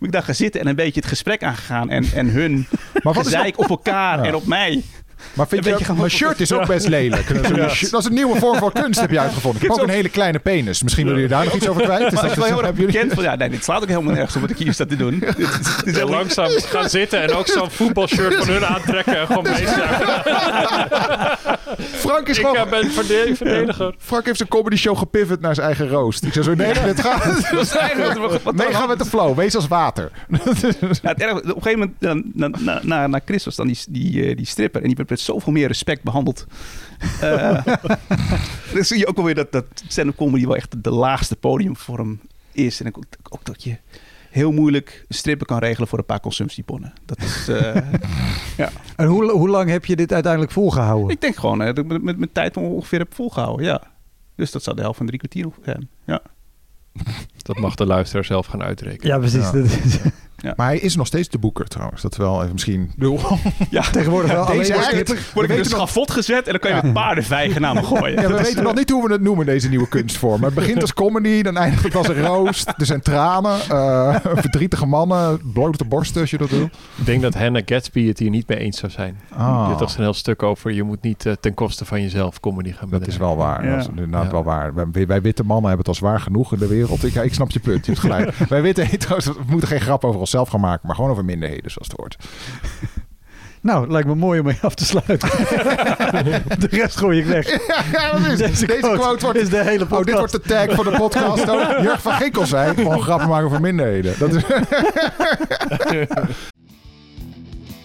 Ik 0.00 0.12
daar 0.12 0.22
gaan 0.22 0.34
zitten 0.34 0.60
en 0.60 0.66
een 0.66 0.74
beetje 0.76 1.00
het 1.00 1.08
gesprek 1.08 1.42
aangegaan. 1.42 1.90
En, 1.90 2.04
en 2.14 2.28
hun 2.28 2.66
Maar 3.02 3.14
wat 3.14 3.26
is 3.26 3.32
op 3.58 3.68
elkaar 3.68 4.18
Ja. 4.18 4.24
en 4.24 4.34
op 4.34 4.46
mij. 4.46 4.82
Maar 5.34 5.48
vind 5.48 5.64
je 5.64 5.70
beetje 5.70 5.90
ook, 5.92 5.98
mijn 5.98 6.10
shirt 6.20 6.40
is 6.40 6.52
ook 6.52 6.66
best 6.66 6.88
lelijk. 6.88 7.34
Dat 7.34 7.44
is, 7.44 7.50
een, 7.58 7.70
shirt- 7.70 7.90
dat 7.90 8.00
is 8.00 8.06
een 8.06 8.14
nieuwe 8.14 8.38
vorm 8.38 8.58
van 8.58 8.72
kunst, 8.72 9.00
heb 9.00 9.10
je 9.10 9.20
uitgevonden. 9.20 9.60
Ik 9.62 9.68
heb 9.68 9.76
ook 9.78 9.84
een 9.86 9.92
hele 9.94 10.08
kleine 10.08 10.38
penis. 10.38 10.82
Misschien 10.82 11.04
willen 11.06 11.20
jullie 11.20 11.36
daar 11.36 11.44
nog 11.44 11.54
iets 11.54 11.68
over 11.68 11.82
kwijt? 11.90 12.00
Maar 12.00 12.10
dat- 12.10 12.20
het 12.22 12.30
is 12.30 12.36
wel 12.36 12.44
heel 12.46 12.56
erg 12.56 12.64
hebben 12.64 12.80
jullie- 12.84 12.98
bekend 12.98 13.14
van, 13.14 13.22
ja, 13.24 13.34
nee, 13.34 13.48
dit 13.50 13.64
slaat 13.64 13.82
ook 13.82 13.88
helemaal 13.88 14.12
nergens 14.14 14.34
op 14.34 14.40
wat 14.40 14.50
ik 14.50 14.56
hier 14.58 14.72
sta 14.72 14.86
te 14.86 14.96
doen. 14.96 15.18
Dit 15.84 15.96
Heel 15.96 16.08
langzaam 16.08 16.50
gaan 16.50 16.88
zitten 16.90 17.22
en 17.22 17.32
ook 17.32 17.46
zo'n 17.46 17.70
voetbalshirt 17.70 18.34
van 18.34 18.48
hun 18.48 18.64
aantrekken 18.66 19.18
en 19.18 19.26
gewoon 19.26 19.42
meezagen. 19.42 20.14
Frank 21.92 22.28
is 22.28 22.38
Ik 22.38 22.46
gewoon... 22.46 22.64
eh, 22.64 22.70
ben 22.70 22.90
verde- 22.90 23.34
verdediger. 23.36 23.94
Frank 23.98 24.24
heeft 24.24 24.36
zijn 24.36 24.48
comedy 24.48 24.76
show 24.76 24.98
gepivot 24.98 25.40
naar 25.40 25.54
zijn 25.54 25.66
eigen 25.66 25.88
roost. 25.88 26.24
Ik 26.24 26.32
zei 26.32 26.44
zo, 26.44 26.54
nee, 26.54 26.72
dit 26.84 27.00
gaat... 27.00 27.24
Dat 27.50 27.60
is 27.62 27.70
eigenlijk 27.76 28.18
wat- 28.18 28.42
wat- 28.42 28.54
Nee, 28.54 28.72
ga 28.74 28.86
met 28.86 28.98
de 28.98 29.04
flow. 29.04 29.36
Wees 29.36 29.54
als 29.54 29.68
water. 29.68 30.10
Ja, 31.02 31.08
het 31.08 31.20
erg, 31.22 31.32
op 31.32 31.44
een 31.44 31.62
gegeven 31.62 31.78
moment, 31.78 31.94
dan, 31.98 32.22
na, 32.34 32.50
na, 32.58 32.80
na, 32.82 33.06
na 33.06 33.20
Chris 33.24 33.44
was 33.44 33.56
dan 33.56 33.66
die, 33.66 33.78
die, 33.88 34.24
eh, 34.28 34.36
die 34.36 34.46
stripper. 34.46 34.80
En 34.80 34.86
die 34.86 34.96
werd 35.08 35.10
met 35.10 35.20
zoveel 35.20 35.52
meer 35.52 35.66
respect 35.66 36.02
behandeld. 36.02 36.46
Eh 37.20 37.64
dan 38.74 38.84
zie 38.84 38.98
je 38.98 39.06
ook 39.06 39.16
wel 39.16 39.24
weer 39.24 39.34
dat, 39.34 39.52
dat 39.52 39.64
stand-up 39.88 40.16
comedy 40.16 40.46
wel 40.46 40.56
echt 40.56 40.84
de 40.84 40.90
laagste 40.90 41.36
podiumvorm 41.36 42.20
is. 42.52 42.80
En 42.80 42.86
ook, 42.86 43.04
ook 43.30 43.44
dat 43.44 43.62
je 43.64 43.76
heel 44.30 44.52
moeilijk 44.52 45.04
een 45.08 45.14
stripper 45.14 45.46
kan 45.46 45.58
regelen 45.58 45.88
voor 45.88 45.98
een 45.98 46.04
paar 46.04 46.20
consumptiebonnen. 46.20 46.92
Dat 47.04 47.18
is, 47.22 47.48
eh, 47.48 47.76
En 48.96 49.06
hoe, 49.06 49.30
hoe 49.30 49.48
lang 49.48 49.70
heb 49.70 49.84
je 49.84 49.96
dit 49.96 50.12
uiteindelijk 50.12 50.52
volgehouden? 50.52 51.10
ik 51.10 51.20
denk 51.20 51.36
gewoon 51.36 51.60
eh, 51.60 51.66
dat 51.66 51.78
ik 51.78 51.86
met, 51.86 52.02
met 52.02 52.16
mijn 52.18 52.32
tijd 52.32 52.56
ongeveer 52.56 52.98
heb 52.98 53.14
volgehouden, 53.14 53.66
ja. 53.66 53.82
Dus 54.34 54.50
dat 54.50 54.62
zou 54.62 54.76
de 54.76 54.82
helft 54.82 54.96
van 54.96 55.06
drie 55.06 55.18
kwartier 55.18 55.46
zijn. 55.64 55.88
Ja. 56.04 56.22
Dat 57.42 57.58
mag 57.58 57.74
de 57.74 57.86
luisteraar 57.86 58.24
zelf 58.24 58.46
gaan 58.46 58.62
uitrekenen. 58.62 59.06
Ja, 59.12 59.18
precies. 59.18 59.44
Ja. 59.44 59.52
Dat 59.52 59.64
is- 59.64 59.98
Maar 60.56 60.66
hij 60.66 60.78
is 60.78 60.96
nog 60.96 61.06
steeds 61.06 61.28
de 61.28 61.38
boeker 61.38 61.68
trouwens. 61.68 62.02
Dat 62.02 62.16
wel 62.16 62.40
even 62.40 62.52
misschien... 62.52 62.92
ja. 63.70 63.82
tegenwoordig 63.82 64.30
wel 64.32 64.46
Deze 64.46 64.72
alleen 64.72 64.74
act- 64.84 64.84
stripper. 64.84 65.18
Word 65.34 65.46
ik 65.46 65.52
in 65.52 65.58
een 65.58 65.64
schafot 65.64 66.10
gezet 66.10 66.44
en 66.46 66.50
dan 66.50 66.60
kan 66.60 66.74
je 66.76 66.82
met 66.82 66.92
paardenvijgen 66.92 67.60
naar 67.60 67.74
me 67.74 67.82
gooien. 67.82 68.20
Ja, 68.22 68.28
we 68.28 68.42
weten 68.42 68.62
nog 68.62 68.74
niet 68.74 68.90
hoe 68.90 69.06
we 69.06 69.12
het 69.12 69.20
noemen, 69.22 69.46
deze 69.46 69.68
nieuwe 69.68 69.88
kunstvorm. 69.88 70.42
Het 70.44 70.54
begint 70.54 70.80
als 70.80 70.94
comedy, 70.94 71.42
dan 71.42 71.56
eindigt 71.56 71.82
het 71.82 71.94
als 71.94 72.08
een 72.08 72.22
roost. 72.26 72.68
Er 72.76 72.86
zijn 72.86 73.00
tranen, 73.00 73.58
eh, 73.68 74.16
verdrietige 74.44 74.86
mannen, 74.86 75.40
blote 75.52 75.84
borsten 75.84 76.20
als 76.20 76.30
je 76.30 76.38
dat 76.38 76.50
wil. 76.50 76.64
Ik 76.96 77.06
denk 77.06 77.22
dat 77.22 77.34
Hannah 77.34 77.62
Gatsby 77.64 78.06
het 78.06 78.18
hier 78.18 78.30
niet 78.30 78.48
mee 78.48 78.58
eens 78.58 78.78
zou 78.78 78.92
zijn. 78.92 79.18
Ah. 79.36 79.66
Hebt 79.66 79.78
toch 79.78 79.96
een 79.96 80.02
heel 80.02 80.14
stuk 80.14 80.42
over, 80.42 80.72
je 80.72 80.82
moet 80.82 81.02
niet 81.02 81.26
eh, 81.26 81.32
ten 81.40 81.54
koste 81.54 81.84
van 81.84 82.02
jezelf 82.02 82.40
comedy 82.40 82.68
gaan 82.70 82.78
Dat 82.80 82.88
bedrijven. 82.90 83.12
is 83.12 83.18
wel 83.28 83.36
waar. 83.36 83.64
Ja. 83.64 83.70
Dat 83.70 83.80
is 83.80 83.88
inderdaad 83.88 84.24
Ja. 84.24 84.30
wel 84.30 84.44
waar. 84.44 84.72
Wij, 84.92 85.06
wij 85.06 85.20
witte 85.22 85.42
mannen 85.44 85.68
hebben 85.68 85.78
het 85.86 85.88
al 85.88 85.94
zwaar 85.94 86.20
genoeg 86.20 86.52
in 86.52 86.58
de 86.58 86.66
wereld. 86.66 87.04
Ik, 87.04 87.12
ja, 87.12 87.22
ik 87.22 87.34
snap 87.34 87.50
je 87.50 87.60
punt. 87.60 87.86
Je 87.86 87.90
hebt 87.92 88.04
gelijk. 88.04 88.34
wij 88.48 88.62
witte 88.62 88.82
hetero's 88.82 89.24
we 89.26 89.34
moeten 89.48 89.68
geen 89.68 89.80
grap 89.80 90.04
over 90.04 90.20
onszelf 90.26 90.48
gaan 90.48 90.60
maken, 90.60 90.86
maar 90.86 90.96
gewoon 90.96 91.10
over 91.10 91.24
minderheden, 91.24 91.70
zoals 91.70 91.88
het 91.88 91.96
hoort. 91.96 92.16
Nou, 93.60 93.90
lijkt 93.90 94.08
me 94.08 94.14
mooi 94.14 94.40
om 94.40 94.46
mee 94.46 94.58
af 94.60 94.74
te 94.74 94.84
sluiten. 94.84 95.18
de 96.58 96.66
rest 96.70 96.96
gooi 96.96 97.18
ik 97.18 97.26
weg. 97.26 97.66
Ja, 97.92 98.12
dat 98.12 98.26
is, 98.26 98.58
deze, 98.58 98.66
quote 98.66 99.24
wordt... 99.24 99.38
is 99.38 99.48
de 99.48 99.62
hele 99.62 99.82
Oh, 99.82 99.88
podcast. 99.88 100.06
dit 100.06 100.14
wordt 100.16 100.32
de 100.32 100.40
tag 100.40 100.74
voor 100.74 100.84
de 100.84 100.90
podcast. 100.90 101.48
Oh, 101.48 101.70
Jurg 101.82 102.02
van 102.02 102.12
Ginkel 102.12 102.46
zei, 102.46 102.74
gewoon 102.74 103.02
grappen 103.02 103.28
maken 103.28 103.46
over 103.46 103.60
minderheden. 103.60 104.14
Dat 104.18 104.34
is, 104.34 104.42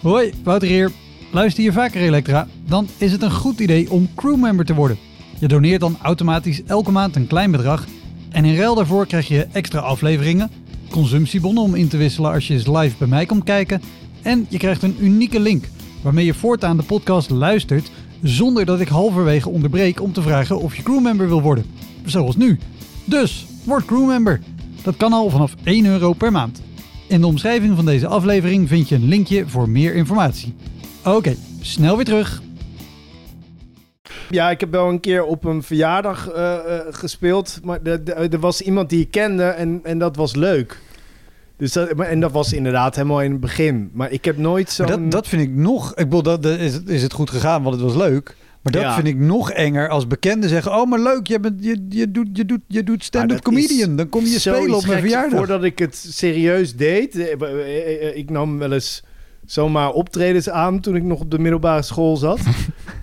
Hoi, 0.02 0.32
Wouter 0.44 0.68
hier. 0.68 0.90
Luister 1.32 1.64
je 1.64 1.72
vaker 1.72 2.00
Elektra? 2.00 2.46
Dan 2.66 2.88
is 2.98 3.12
het 3.12 3.22
een 3.22 3.30
goed 3.32 3.60
idee 3.60 3.90
om 3.90 4.08
crewmember 4.14 4.64
te 4.64 4.74
worden. 4.74 4.98
Je 5.38 5.48
doneert 5.48 5.80
dan 5.80 5.98
automatisch 6.02 6.62
elke 6.64 6.90
maand 6.90 7.16
een 7.16 7.26
klein 7.26 7.50
bedrag. 7.50 7.84
En 8.30 8.44
in 8.44 8.56
ruil 8.56 8.74
daarvoor 8.74 9.06
krijg 9.06 9.28
je 9.28 9.46
extra 9.52 9.78
afleveringen, 9.80 10.50
consumptiebonnen 10.92 11.62
om 11.62 11.74
in 11.74 11.88
te 11.88 11.96
wisselen 11.96 12.32
als 12.32 12.46
je 12.46 12.54
eens 12.54 12.66
live 12.66 12.96
bij 12.98 13.08
mij 13.08 13.26
komt 13.26 13.44
kijken. 13.44 13.82
En 14.22 14.46
je 14.48 14.58
krijgt 14.58 14.82
een 14.82 14.96
unieke 15.00 15.40
link 15.40 15.68
waarmee 16.02 16.24
je 16.24 16.34
voortaan 16.34 16.76
de 16.76 16.82
podcast 16.82 17.30
luistert 17.30 17.90
zonder 18.22 18.64
dat 18.64 18.80
ik 18.80 18.88
halverwege 18.88 19.48
onderbreek 19.48 20.00
om 20.00 20.12
te 20.12 20.22
vragen 20.22 20.60
of 20.60 20.76
je 20.76 20.82
crewmember 20.82 21.28
wil 21.28 21.42
worden. 21.42 21.64
Zoals 22.04 22.36
nu. 22.36 22.58
Dus, 23.04 23.46
word 23.64 23.84
crewmember. 23.84 24.40
Dat 24.82 24.96
kan 24.96 25.12
al 25.12 25.30
vanaf 25.30 25.54
1 25.64 25.86
euro 25.86 26.12
per 26.12 26.32
maand. 26.32 26.62
In 27.08 27.20
de 27.20 27.26
omschrijving 27.26 27.76
van 27.76 27.84
deze 27.84 28.06
aflevering 28.06 28.68
vind 28.68 28.88
je 28.88 28.94
een 28.94 29.08
linkje 29.08 29.44
voor 29.46 29.68
meer 29.68 29.94
informatie. 29.94 30.54
Oké, 31.04 31.36
snel 31.60 31.96
weer 31.96 32.04
terug. 32.04 32.42
Ja, 34.30 34.50
ik 34.50 34.60
heb 34.60 34.70
wel 34.70 34.88
een 34.88 35.00
keer 35.00 35.24
op 35.24 35.44
een 35.44 35.62
verjaardag 35.62 36.30
eh, 36.30 36.54
eh, 36.54 36.80
gespeeld. 36.90 37.60
Maar 37.64 37.78
er 37.82 38.38
was 38.40 38.60
iemand 38.60 38.90
die 38.90 39.00
ik 39.00 39.10
kende 39.10 39.42
en, 39.44 39.80
en 39.82 39.98
dat 39.98 40.16
was 40.16 40.34
leuk. 40.34 40.78
Dus 41.56 41.72
dat, 41.72 41.94
maar- 41.94 42.06
en 42.06 42.20
dat 42.20 42.32
was 42.32 42.52
inderdaad 42.52 42.94
helemaal 42.96 43.22
in 43.22 43.30
het 43.30 43.40
begin. 43.40 43.90
Maar 43.92 44.10
ik 44.10 44.24
heb 44.24 44.36
nooit 44.36 44.70
zo'n... 44.70 44.86
Dat, 44.86 45.10
dat 45.10 45.28
vind 45.28 45.42
ik 45.42 45.50
nog. 45.50 45.90
Ik 45.90 46.04
bedoel, 46.04 46.22
dat, 46.22 46.42
dat 46.42 46.58
is, 46.58 46.80
is 46.86 47.02
het 47.02 47.12
goed 47.12 47.30
gegaan, 47.30 47.62
want 47.62 47.74
het 47.74 47.84
was 47.84 47.94
leuk. 47.94 48.36
Maar 48.62 48.72
dat 48.72 48.82
Ja. 48.82 48.94
vind 48.94 49.06
ik 49.06 49.16
nog 49.18 49.50
enger 49.50 49.88
als 49.88 50.06
bekenden 50.06 50.48
zeggen: 50.48 50.72
Oh, 50.72 50.88
maar 50.90 50.98
leuk, 51.00 51.26
je, 51.26 51.40
bent, 51.40 51.64
je, 51.64 51.86
je 51.88 52.10
doet, 52.10 52.28
je 52.32 52.44
doet, 52.44 52.60
je 52.68 52.82
doet 52.84 53.04
stand-up 53.04 53.40
comedian. 53.42 53.96
Dan 53.96 54.08
kom 54.08 54.24
je 54.24 54.38
spelen 54.38 54.74
op 54.74 54.86
mijn 54.86 55.00
verjaardag. 55.00 55.38
Voordat 55.38 55.64
ik 55.64 55.78
het 55.78 55.96
serieus 56.08 56.76
deed... 56.76 57.18
eh, 57.18 58.16
Ik 58.16 58.30
nam 58.30 58.58
wel 58.58 58.72
eens 58.72 59.02
zomaar 59.46 59.90
optredens 59.90 60.48
aan 60.50 60.80
toen 60.80 60.96
ik 60.96 61.02
nog 61.02 61.20
op 61.20 61.30
de 61.30 61.38
middelbare 61.38 61.82
school 61.82 62.16
zat. 62.16 62.38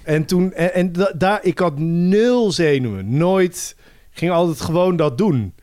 en 0.09 0.25
toen... 0.25 0.53
En, 0.53 0.73
en 0.73 0.91
da- 0.91 1.13
daar... 1.17 1.39
Ik 1.41 1.59
had 1.59 1.79
nul 1.79 2.51
zenuwen. 2.51 3.17
Nooit... 3.17 3.75
Ging 4.11 4.31
altijd 4.31 4.61
gewoon 4.61 4.95
dat 4.95 5.17
doen. 5.17 5.53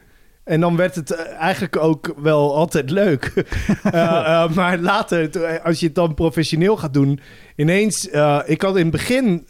En 0.44 0.60
dan 0.60 0.76
werd 0.76 0.94
het 0.94 1.10
eh, 1.10 1.32
eigenlijk 1.38 1.76
ook 1.76 2.14
wel 2.16 2.54
altijd 2.54 2.90
leuk. 2.90 3.32
Eh, 3.82 4.42
eh, 4.42 4.50
maar 4.50 4.78
later, 4.78 5.60
als 5.60 5.80
je 5.80 5.86
het 5.86 5.94
dan 5.94 6.14
professioneel 6.14 6.76
gaat 6.76 6.94
doen... 6.94 7.20
Ineens... 7.56 8.08
ik 8.44 8.62
had 8.62 8.76
in 8.76 8.82
het 8.82 8.90
begin 8.90 9.46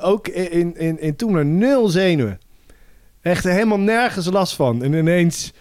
ook 0.00 0.28
in, 0.28 0.76
in, 0.76 1.00
in 1.00 1.16
toen 1.16 1.36
er 1.36 1.44
nul 1.44 1.88
zenuwen. 1.88 2.38
Echt 3.22 3.44
helemaal 3.44 3.80
nergens 3.80 4.26
last 4.30 4.54
van. 4.54 4.82
En 4.82 4.92
ineens 4.92 5.52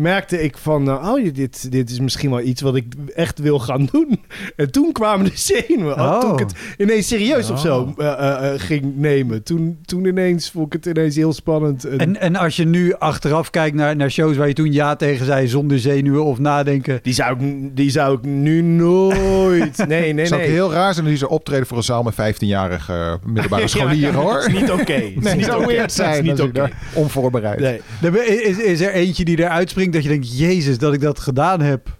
merkte 0.00 0.42
ik 0.42 0.58
van... 0.58 0.88
eh, 0.88 1.08
oh, 1.12 1.28
dit, 1.34 1.72
dit 1.72 1.90
is 1.90 2.00
misschien 2.00 2.30
wel 2.30 2.40
iets 2.40 2.60
wat 2.60 2.76
ik 2.76 2.84
echt 3.14 3.38
wil 3.38 3.58
gaan 3.58 3.88
doen. 3.92 4.20
En 4.56 4.70
toen 4.70 4.92
kwamen 4.92 5.24
de 5.24 5.32
zenuwen. 5.34 5.94
Oh. 6.00 6.20
Toen 6.20 6.32
ik 6.32 6.38
het 6.38 6.52
ineens 6.78 7.08
serieus 7.08 7.50
of 7.50 7.60
zo 7.60 7.94
eh, 7.98 8.06
eh, 8.12 8.52
eh, 8.54 8.60
ging 8.60 8.96
nemen. 8.96 9.42
Toen, 9.42 9.78
toen 9.84 10.04
ineens 10.04 10.50
vond 10.50 10.66
ik 10.66 10.72
het 10.72 10.96
ineens 10.96 11.16
heel 11.16 11.32
spannend. 11.32 11.84
En- 11.84 11.98
En, 11.98 12.20
en 12.20 12.36
als 12.36 12.56
je 12.56 12.64
nu 12.66 12.94
achteraf 12.94 13.50
kijkt 13.50 13.76
naar, 13.76 13.96
naar 13.96 14.10
shows 14.10 14.36
waar 14.36 14.48
je 14.48 14.54
toen 14.54 14.72
ja 14.72 14.96
tegen 14.96 15.26
zei, 15.26 15.48
zonder 15.48 15.78
zenuwen 15.78 16.24
of 16.24 16.38
nadenken. 16.38 16.98
Die 17.02 17.14
zou 17.14 17.44
ik, 17.44 17.76
die 17.76 17.90
zou 17.90 18.16
ik 18.18 18.24
nu 18.24 18.62
nooit. 18.62 19.78
Nee, 19.88 20.12
nee, 20.12 20.26
zou 20.26 20.40
nee. 20.40 20.48
ook 20.50 20.54
heel 20.54 20.72
raar 20.72 20.94
zijn 20.94 21.06
als 21.06 21.18
ze 21.18 21.28
optreden 21.28 21.66
voor 21.66 21.76
een 21.76 21.82
zaal 21.82 22.02
met 22.02 22.14
15-jarige 22.14 23.18
middelbare 23.26 23.68
scholieren, 23.78 24.14
hoor. 24.14 24.34
Het 24.42 24.46
is 24.52 24.60
niet 24.60 24.70
oké. 24.70 24.92
Het 25.14 25.16
is 25.16 25.22
Nee, 25.22 25.34
niet 25.36 25.44
zou 25.44 25.62
oké. 25.64 25.72
weird 25.72 25.92
zijn. 25.92 26.24
is 26.24 26.30
niet 26.30 26.54
daar 26.54 26.72
Onvoorbereid. 26.94 27.60
Nee. 27.60 27.80
Er 28.02 28.44
Is, 28.46 28.58
is 28.58 28.80
er 28.80 28.92
eentje 28.92 29.24
die 29.24 29.38
eruit 29.38 29.70
dat 29.92 30.02
je 30.02 30.08
denkt: 30.08 30.38
Jezus, 30.38 30.78
dat 30.78 30.92
ik 30.92 31.00
dat 31.00 31.18
gedaan 31.20 31.60
heb. 31.60 31.98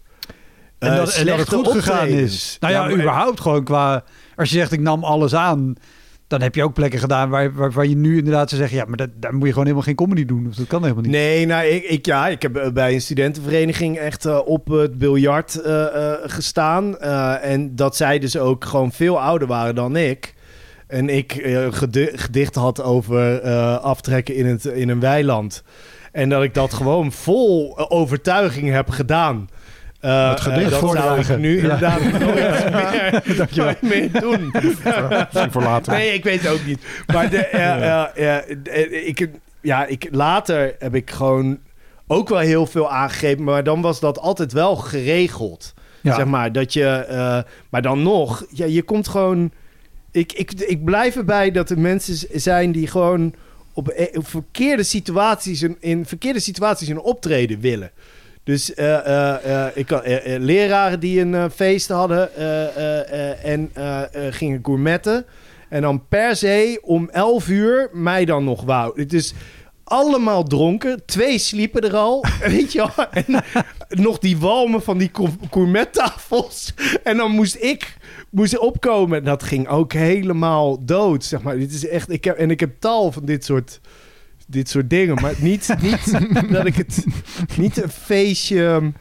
En, 0.78 0.90
Eh, 0.90 0.96
dat, 0.96 1.14
en 1.14 1.26
dat 1.26 1.38
het 1.38 1.48
goed 1.48 1.68
gegaan 1.70 2.06
is. 2.08 2.56
Nou 2.60 2.72
ja, 2.72 2.78
Ja, 2.80 2.84
maar- 2.86 2.94
überhaupt 2.94 3.40
gewoon 3.40 3.64
qua... 3.64 4.04
Als 4.36 4.50
je 4.50 4.56
zegt, 4.58 4.72
ik 4.72 4.80
nam 4.80 5.04
alles 5.04 5.34
aan... 5.34 5.74
Dan 6.26 6.42
heb 6.42 6.54
je 6.54 6.62
ook 6.62 6.74
plekken 6.74 7.00
gedaan 7.00 7.28
waar, 7.28 7.54
waarvan 7.54 7.88
je 7.88 7.96
nu 7.96 8.16
inderdaad 8.18 8.48
zou 8.48 8.60
zeggen... 8.60 8.78
Ja, 8.78 8.84
maar 8.84 8.96
dat, 8.96 9.08
daar 9.16 9.32
moet 9.34 9.42
je 9.42 9.48
gewoon 9.48 9.64
helemaal 9.64 9.84
geen 9.86 9.94
comedy 9.94 10.24
doen. 10.24 10.46
Of 10.48 10.54
dat 10.54 10.66
kan 10.66 10.82
helemaal 10.82 11.02
niet. 11.02 11.12
Nee, 11.12 11.46
nou, 11.46 11.64
ik, 11.66 11.82
ik, 11.84 12.06
ja, 12.06 12.28
ik 12.28 12.42
heb 12.42 12.56
eh, 12.56 12.70
bij 12.72 12.94
een 12.94 13.00
studentenvereniging 13.00 13.98
echt 13.98 14.24
eh, 14.24 14.38
op 14.44 14.66
het 14.68 14.98
biljart 14.98 15.60
gestaan. 16.24 16.98
En 17.38 17.76
dat 17.76 17.96
zij 17.96 18.18
dus 18.18 18.36
ook 18.36 18.64
gewoon 18.64 18.92
veel 18.92 19.20
ouder 19.20 19.48
waren 19.48 19.74
dan 19.74 19.96
ik. 19.96 20.34
En 20.86 21.08
ik 21.08 21.32
gedi- 21.70 22.10
gedicht 22.14 22.54
had 22.54 22.82
over 22.82 23.40
aftrekken 23.80 24.34
in, 24.34 24.46
het, 24.46 24.64
in 24.64 24.88
een 24.88 25.00
weiland. 25.00 25.62
En 26.12 26.28
dat 26.28 26.42
ik 26.42 26.54
dat 26.54 26.72
gewoon 26.74 27.12
vol 27.12 27.74
eh, 27.78 27.84
overtuiging 27.88 28.70
heb 28.70 28.90
gedaan. 28.90 29.48
Eh, 30.00 30.30
Het 30.30 30.40
gedicht 30.40 30.72
eh, 30.72 30.80
dat 30.80 30.90
zou 30.92 31.20
ik 31.20 31.38
nu 31.38 31.56
Ja. 31.56 31.62
inderdaad 31.62 32.00
nooit 32.12 33.52
meer, 33.54 33.76
meer 34.10 34.20
doen. 34.20 34.50
Misschien 34.52 35.52
voor 35.52 35.62
later. 35.62 35.92
Nee, 35.92 36.12
ik 36.14 36.24
weet 36.24 36.42
het 36.42 36.52
ook 36.52 36.66
niet. 36.66 36.82
Maar 37.06 37.30
de, 37.30 37.38
eh, 37.46 37.74
eh, 37.74 38.06
eh, 38.16 38.36
eh, 38.64 39.06
ik, 39.08 39.28
ja, 39.60 39.86
ik, 39.86 40.08
later 40.10 40.74
heb 40.78 40.94
ik 40.94 41.10
gewoon 41.10 41.58
ook 42.06 42.28
wel 42.28 42.38
heel 42.38 42.66
veel 42.66 42.90
aangegeven. 42.90 43.44
Maar 43.44 43.64
dan 43.64 43.80
was 43.80 44.00
dat 44.00 44.18
altijd 44.18 44.52
wel 44.52 44.76
geregeld. 44.76 45.74
Ja. 46.02 46.14
Zeg 46.14 46.24
maar, 46.24 46.52
dat 46.52 46.72
je... 46.72 46.86
eh, 46.86 47.38
maar 47.70 47.82
dan 47.82 48.02
nog, 48.02 48.44
ja, 48.50 48.66
je 48.66 48.82
komt 48.82 49.08
gewoon... 49.08 49.50
Ik, 50.12 50.32
ik, 50.32 50.52
ik 50.52 50.84
blijf 50.84 51.16
erbij 51.16 51.50
dat 51.50 51.70
er 51.70 51.78
mensen 51.78 52.40
zijn 52.40 52.72
die 52.72 52.86
gewoon 52.86 53.34
op, 53.80 53.88
eh, 53.88 54.18
op 54.18 54.28
verkeerde 54.28 54.82
situaties... 54.82 55.66
In 55.80 56.06
verkeerde 56.06 56.40
situaties 56.40 56.88
een 56.88 57.00
optreden 57.00 57.60
willen. 57.60 57.90
Dus 58.44 58.74
eh, 58.74 59.64
eh, 59.64 59.70
ik 59.74 59.90
eh, 59.90 60.38
leraren 60.38 61.00
die 61.00 61.20
een 61.20 61.50
feest 61.50 61.88
hadden 61.88 62.34
en 63.42 63.70
gingen 64.30 64.60
gourmetten. 64.62 65.24
En 65.68 65.82
dan 65.82 66.06
per 66.08 66.36
se 66.36 66.80
om 66.82 67.08
11 67.10 67.48
uur 67.48 67.88
mij 67.92 68.24
dan 68.24 68.44
nog 68.44 68.62
wou. 68.62 69.00
Het 69.00 69.12
is 69.12 69.34
allemaal 69.90 70.42
dronken. 70.42 71.02
Twee 71.06 71.38
sliepen 71.38 71.82
er 71.82 71.96
al. 71.96 72.24
Weet 72.46 72.72
je 72.72 72.78
wel? 72.78 73.06
En 73.10 73.44
nog 73.88 74.18
die 74.18 74.38
walmen 74.38 74.82
van 74.82 74.98
die 74.98 75.10
gour- 75.12 75.30
gourmettafels. 75.50 76.74
En 77.04 77.16
dan 77.16 77.30
moest 77.30 77.56
ik 77.60 77.96
moest 78.30 78.58
opkomen. 78.58 79.18
En 79.18 79.24
dat 79.24 79.42
ging 79.42 79.68
ook 79.68 79.92
helemaal 79.92 80.84
dood. 80.84 81.24
Zeg 81.24 81.42
maar. 81.42 81.58
Dit 81.58 81.72
is 81.72 81.88
echt, 81.88 82.10
ik 82.10 82.24
heb, 82.24 82.36
en 82.36 82.50
ik 82.50 82.60
heb 82.60 82.70
tal 82.78 83.12
van 83.12 83.24
dit 83.24 83.44
soort, 83.44 83.80
dit 84.46 84.68
soort 84.68 84.90
dingen. 84.90 85.14
Maar 85.20 85.34
niet, 85.38 85.68
niet 85.80 86.18
dat 86.52 86.66
ik 86.66 86.76
het... 86.76 87.04
Niet 87.56 87.82
een 87.82 87.90
feestje 87.90 88.62
um, 88.62 88.94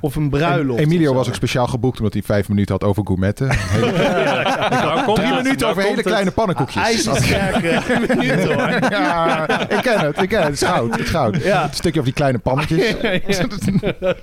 of 0.00 0.16
een 0.16 0.30
bruiloft. 0.30 0.80
Emilio 0.80 1.14
was 1.14 1.28
ook 1.28 1.34
speciaal 1.34 1.66
geboekt 1.66 1.98
omdat 1.98 2.12
hij 2.12 2.22
vijf 2.22 2.48
minuten 2.48 2.74
had 2.74 2.84
over 2.84 3.02
gourmetten. 3.06 3.48
Hele- 3.56 5.02
komt 5.04 5.16
Drie 5.26 5.34
minuten 5.34 5.68
over 5.68 5.82
hele 5.82 6.02
kleine 6.02 6.30
pannenkoekjes. 6.30 6.82
IJzersterke 6.82 7.82
minuten 8.08 8.54
hoor. 8.54 8.90
Ja, 8.90 9.48
ik 9.68 9.82
ken 9.82 10.00
het, 10.00 10.22
ik 10.22 10.28
ken 10.28 10.38
het. 10.38 10.46
Het 10.46 10.62
is 10.62 10.68
goud, 10.68 10.90
het 10.90 11.00
is 11.00 11.10
goud. 11.10 11.42
Ja. 11.42 11.62
Een 11.64 11.74
stukje 11.74 12.00
over 12.00 12.04
die 12.04 12.12
kleine 12.12 12.38
pannetjes. 12.38 12.94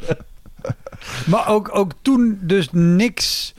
Maar 1.26 1.48
ook, 1.48 1.76
ook 1.76 1.92
toen 2.02 2.38
dus 2.42 2.68
niks 2.72 3.54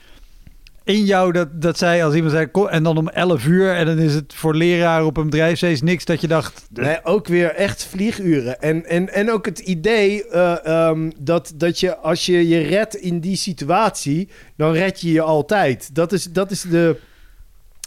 in 0.84 1.04
jou 1.04 1.32
dat, 1.32 1.62
dat 1.62 1.78
zei 1.78 2.02
als 2.02 2.14
iemand 2.14 2.32
zei... 2.32 2.46
"Kom," 2.46 2.68
en 2.68 2.82
dan 2.82 2.96
om 2.96 3.08
11 3.08 3.46
uur 3.46 3.74
en 3.74 3.86
dan 3.86 3.98
is 3.98 4.14
het 4.14 4.34
voor 4.34 4.54
leraar 4.54 5.04
op 5.04 5.16
een 5.16 5.30
bedrijfsfeest 5.30 5.82
niks 5.82 6.04
dat 6.04 6.20
je 6.20 6.28
dacht... 6.28 6.66
Nee, 6.70 7.04
ook 7.04 7.26
weer 7.26 7.54
echt 7.54 7.84
vlieguren. 7.84 8.60
En, 8.60 8.86
en, 8.86 9.12
en 9.12 9.30
ook 9.32 9.44
het 9.44 9.58
idee 9.58 10.28
eh, 10.28 10.66
ehm, 10.66 11.10
dat, 11.18 11.52
dat 11.56 11.80
je 11.80 11.96
als 11.96 12.26
je 12.26 12.48
je 12.48 12.58
redt 12.58 12.94
in 12.94 13.20
die 13.20 13.36
situatie, 13.36 14.28
dan 14.56 14.72
red 14.72 15.00
je 15.00 15.12
je 15.12 15.20
altijd. 15.20 15.94
Dat 15.94 16.12
is, 16.12 16.24
dat 16.24 16.50
is 16.50 16.62
de, 16.62 16.96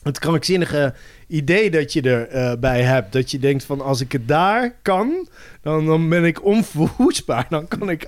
het 0.03 0.19
krankzinnige 0.19 0.93
idee 1.27 1.69
dat 1.69 1.93
je 1.93 2.01
erbij 2.01 2.57
bij 2.59 2.81
hebt. 2.81 3.13
Dat 3.13 3.31
je 3.31 3.39
denkt 3.39 3.63
van 3.63 3.81
als 3.81 4.01
ik 4.01 4.11
het 4.11 4.27
daar 4.27 4.75
kan, 4.81 5.27
dan, 5.61 5.85
dan 5.85 6.09
ben 6.09 6.23
ik 6.25 6.45
onverwoestbaar. 6.45 7.45
Dan 7.49 7.67
kan 7.67 7.89
ik, 7.89 8.07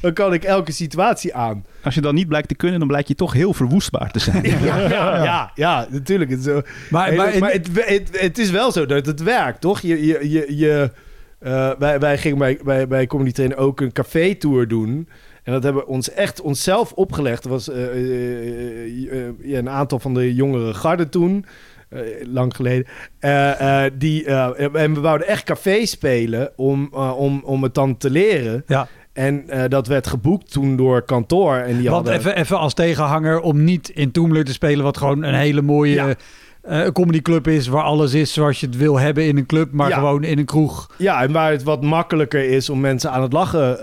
dan 0.00 0.12
kan 0.12 0.32
ik 0.32 0.44
elke 0.44 0.72
situatie 0.72 1.34
aan. 1.34 1.64
Als 1.82 1.94
je 1.94 2.00
dan 2.00 2.14
niet 2.14 2.28
blijkt 2.28 2.48
te 2.48 2.54
kunnen, 2.54 2.78
dan 2.78 2.88
blijkt 2.88 3.08
je 3.08 3.14
toch 3.14 3.32
heel 3.32 3.54
verwoestbaar 3.54 4.10
te 4.10 4.18
zijn. 4.18 4.42
Ja, 4.62 4.78
ja, 4.78 5.24
ja, 5.24 5.50
ja, 5.54 5.86
natuurlijk. 5.90 6.30
Het 6.30 6.38
is 6.38 6.44
zo. 6.44 6.62
Maar, 6.90 7.14
maar, 7.14 7.32
het, 7.32 7.68
het, 7.74 8.20
het 8.20 8.38
is 8.38 8.50
wel 8.50 8.72
zo 8.72 8.86
dat 8.86 9.06
het 9.06 9.22
werkt, 9.22 9.60
toch? 9.60 9.80
Je, 9.80 10.06
je, 10.06 10.30
je, 10.30 10.56
je, 10.56 10.90
eh, 11.38 11.70
wij, 11.78 11.98
wij 11.98 12.18
gingen 12.18 12.38
bij, 12.38 12.58
bij, 12.64 12.88
bij 12.88 13.06
Comedy 13.06 13.32
Train 13.32 13.56
ook 13.56 13.80
een 13.80 13.92
café-tour 13.92 14.68
doen. 14.68 15.08
En 15.42 15.52
dat 15.52 15.62
hebben 15.62 15.82
we 15.82 15.88
ons 15.88 16.10
echt 16.10 16.40
onszelf 16.40 16.92
opgelegd. 16.92 17.44
Er 17.44 17.50
was 17.50 17.68
eh, 17.68 17.84
eh, 17.84 19.12
eh, 19.12 19.28
eh, 19.28 19.56
een 19.56 19.68
aantal 19.68 19.98
van 19.98 20.14
de 20.14 20.34
jongere 20.34 20.74
garden 20.74 21.08
toen. 21.08 21.44
Eh, 21.92 22.00
lang 22.32 22.56
geleden. 22.56 22.86
Eh, 23.18 23.84
eh, 23.84 23.92
die, 23.98 24.24
en 24.24 24.94
we 24.94 25.00
wouden 25.00 25.26
echt 25.26 25.44
café 25.44 25.86
spelen 25.86 26.50
om, 26.56 26.88
om, 27.16 27.42
om 27.44 27.62
het 27.62 27.74
dan 27.74 27.96
te 27.96 28.10
leren. 28.10 28.62
ja, 28.66 28.88
En 29.12 29.44
dat 29.68 29.86
werd 29.86 30.06
geboekt 30.06 30.52
toen 30.52 30.76
door 30.76 31.02
kantoor. 31.02 31.54
En 31.56 31.76
die 31.78 31.90
want 31.90 31.94
hadden... 32.08 32.12
even, 32.14 32.36
even 32.36 32.58
als 32.58 32.74
tegenhanger 32.74 33.40
om 33.40 33.64
niet 33.64 33.88
in 33.88 34.10
Toemler 34.10 34.44
te 34.44 34.52
spelen... 34.52 34.84
wat 34.84 34.96
gewoon 34.96 35.22
een 35.22 35.34
hele 35.34 35.62
mooie 35.62 35.94
Ja. 35.94 36.14
eh, 36.62 36.88
comedyclub 36.92 37.48
is... 37.48 37.66
waar 37.66 37.82
alles 37.82 38.14
is 38.14 38.32
zoals 38.32 38.60
je 38.60 38.66
het 38.66 38.76
wil 38.76 38.98
hebben 38.98 39.24
in 39.26 39.36
een 39.36 39.46
club... 39.46 39.72
maar 39.72 39.88
Ja. 39.88 39.94
gewoon 39.96 40.24
in 40.24 40.38
een 40.38 40.44
kroeg. 40.44 40.94
Ja, 40.98 41.22
en 41.22 41.32
waar 41.32 41.50
het 41.50 41.62
wat 41.62 41.82
makkelijker 41.82 42.44
is 42.50 42.70
om 42.70 42.80
mensen 42.80 43.10
aan 43.10 43.22
het 43.22 43.32
lachen 43.32 43.76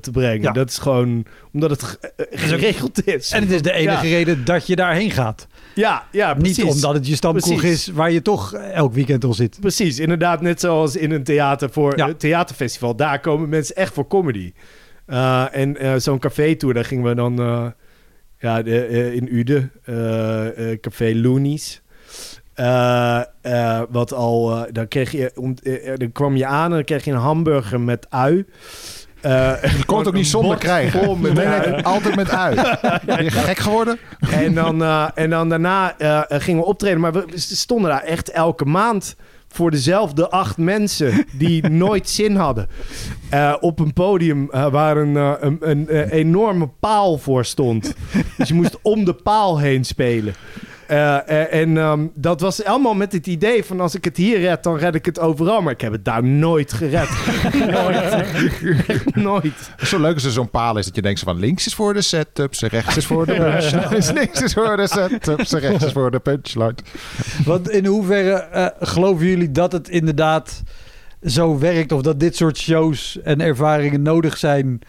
te 0.00 0.10
brengen. 0.12 0.42
Ja. 0.42 0.52
Dat 0.52 0.68
is 0.68 0.78
gewoon 0.78 1.24
omdat 1.52 1.70
het 1.70 1.82
ge- 1.82 1.98
geregeld 2.30 3.06
is. 3.06 3.30
En 3.30 3.40
het 3.42 3.50
is 3.50 3.62
de 3.62 3.72
enige 3.72 4.08
reden 4.08 4.44
dat 4.44 4.66
je 4.66 4.76
daarheen 4.76 5.10
gaat. 5.10 5.46
Ja, 5.74 6.04
ja 6.10 6.34
precies. 6.34 6.56
Niet 6.64 6.74
omdat 6.74 6.94
het 6.94 7.06
je 7.06 7.14
stamkroeg 7.14 7.58
Precies. 7.60 7.88
is 7.88 7.94
waar 7.94 8.10
je 8.10 8.22
toch 8.22 8.52
elk 8.54 8.92
weekend 8.94 9.24
al 9.24 9.34
zit. 9.34 9.56
Precies, 9.60 9.98
inderdaad. 9.98 10.40
Net 10.40 10.60
zoals 10.60 10.96
in 10.96 11.10
een 11.10 11.24
theater 11.24 11.70
voor 11.70 11.96
Ja. 11.96 12.08
een 12.08 12.16
theaterfestival. 12.16 12.96
Daar 12.96 13.20
komen 13.20 13.48
mensen 13.48 13.76
echt 13.76 13.94
voor 13.94 14.06
comedy. 14.06 14.52
Eh, 15.06 15.44
en 15.56 15.76
eh, 15.76 15.92
zo'n 15.96 16.18
café-tour, 16.18 16.74
daar 16.74 16.84
gingen 16.84 17.04
we 17.04 17.14
dan 17.14 17.38
eh, 17.40 17.66
ja, 18.38 18.62
de, 18.62 19.14
in 19.14 19.34
Uden. 19.34 19.70
eh, 19.84 20.78
café 20.80 21.14
Loonies. 21.14 21.82
Wat 23.90 24.12
al, 24.12 24.66
dan 24.72 24.88
kreeg 24.88 25.10
je, 25.12 25.32
om, 25.34 25.54
dan 25.96 26.12
kwam 26.12 26.36
je 26.36 26.46
aan 26.46 26.64
en 26.70 26.70
dan 26.70 26.84
kreeg 26.84 27.04
je 27.04 27.10
een 27.10 27.16
hamburger 27.16 27.80
met 27.80 28.06
ui. 28.10 28.44
Eh, 29.24 29.62
Je 29.76 29.84
kon 29.86 29.98
het 29.98 30.06
ook 30.08 30.14
niet 30.14 30.26
zonder 30.26 30.58
krijgen. 30.58 31.20
Met 31.20 31.34
Nee, 31.34 31.46
nee, 31.46 31.82
altijd 31.82 32.16
met 32.16 32.30
uit. 32.30 32.78
Ben 33.06 33.24
je 33.24 33.30
gek 33.30 33.58
geworden? 33.58 33.98
En 34.30 34.54
dan, 34.54 34.82
eh, 34.82 35.08
en 35.14 35.30
dan 35.30 35.48
daarna 35.48 35.98
eh, 35.98 36.20
gingen 36.28 36.60
we 36.60 36.66
optreden. 36.66 37.00
Maar 37.00 37.12
we 37.12 37.24
stonden 37.36 37.90
daar 37.90 38.02
echt 38.02 38.30
elke 38.30 38.64
maand 38.64 39.16
voor 39.48 39.70
dezelfde 39.70 40.30
acht 40.30 40.56
mensen 40.56 41.26
die 41.32 41.68
nooit 41.84 42.08
zin 42.08 42.36
hadden. 42.36 42.68
Op 43.60 43.78
een 43.78 43.92
podium 43.92 44.46
waar 44.50 44.96
een, 44.96 45.14
een, 45.14 45.58
een, 45.60 45.88
enorme 46.08 46.68
paal 46.80 47.18
voor 47.18 47.44
stond. 47.44 47.94
Dus 48.36 48.48
je 48.48 48.54
moest 48.54 48.78
om 48.82 49.04
de 49.04 49.14
paal 49.14 49.58
heen 49.58 49.84
spelen. 49.84 50.34
Eh, 50.86 51.28
eh, 51.28 51.60
en 51.60 51.76
ehm, 51.76 52.06
dat 52.14 52.40
was 52.40 52.64
allemaal 52.64 52.94
met 52.94 53.12
het 53.12 53.26
idee 53.26 53.64
van 53.64 53.80
als 53.80 53.94
ik 53.94 54.04
het 54.04 54.16
hier 54.16 54.40
red, 54.40 54.62
dan 54.62 54.76
red 54.76 54.94
ik 54.94 55.04
het 55.04 55.18
overal. 55.18 55.62
Maar 55.62 55.72
ik 55.72 55.80
heb 55.80 55.92
het 55.92 56.04
daar 56.04 56.24
nooit 56.24 56.72
gered. 56.72 57.08
nooit. 57.70 57.96
Echt 58.86 59.14
nooit. 59.14 59.70
Zo 59.76 60.00
leuk 60.00 60.14
als 60.14 60.24
er 60.24 60.30
zo'n 60.30 60.50
paal 60.50 60.78
is 60.78 60.84
dat 60.84 60.94
je 60.94 61.02
denkt 61.02 61.20
van 61.20 61.38
links 61.38 61.66
is 61.66 61.74
voor 61.74 61.94
de 61.94 62.02
setups 62.02 62.62
en 62.62 62.68
rechts 62.68 62.96
is 62.96 63.06
voor 63.06 63.26
de 63.26 63.34
punchlines. 63.40 64.12
links 64.12 64.42
is 64.42 64.52
voor 64.52 64.76
de 64.76 64.88
setups 64.88 65.52
en 65.52 65.60
rechts 65.60 65.84
is 65.84 65.92
voor 65.92 66.10
de 66.10 66.20
punchline. 66.20 66.74
Want 67.44 67.70
in 67.70 67.86
hoeverre 67.86 68.32
eh, 68.32 68.66
geloven 68.80 69.26
jullie 69.26 69.52
dat 69.52 69.72
het 69.72 69.88
inderdaad 69.88 70.62
zo 71.22 71.58
werkt? 71.58 71.92
Of 71.92 72.02
dat 72.02 72.20
dit 72.20 72.36
soort 72.36 72.58
shows 72.58 73.20
en 73.22 73.40
ervaringen 73.40 74.02
nodig 74.02 74.38
zijn 74.38 74.80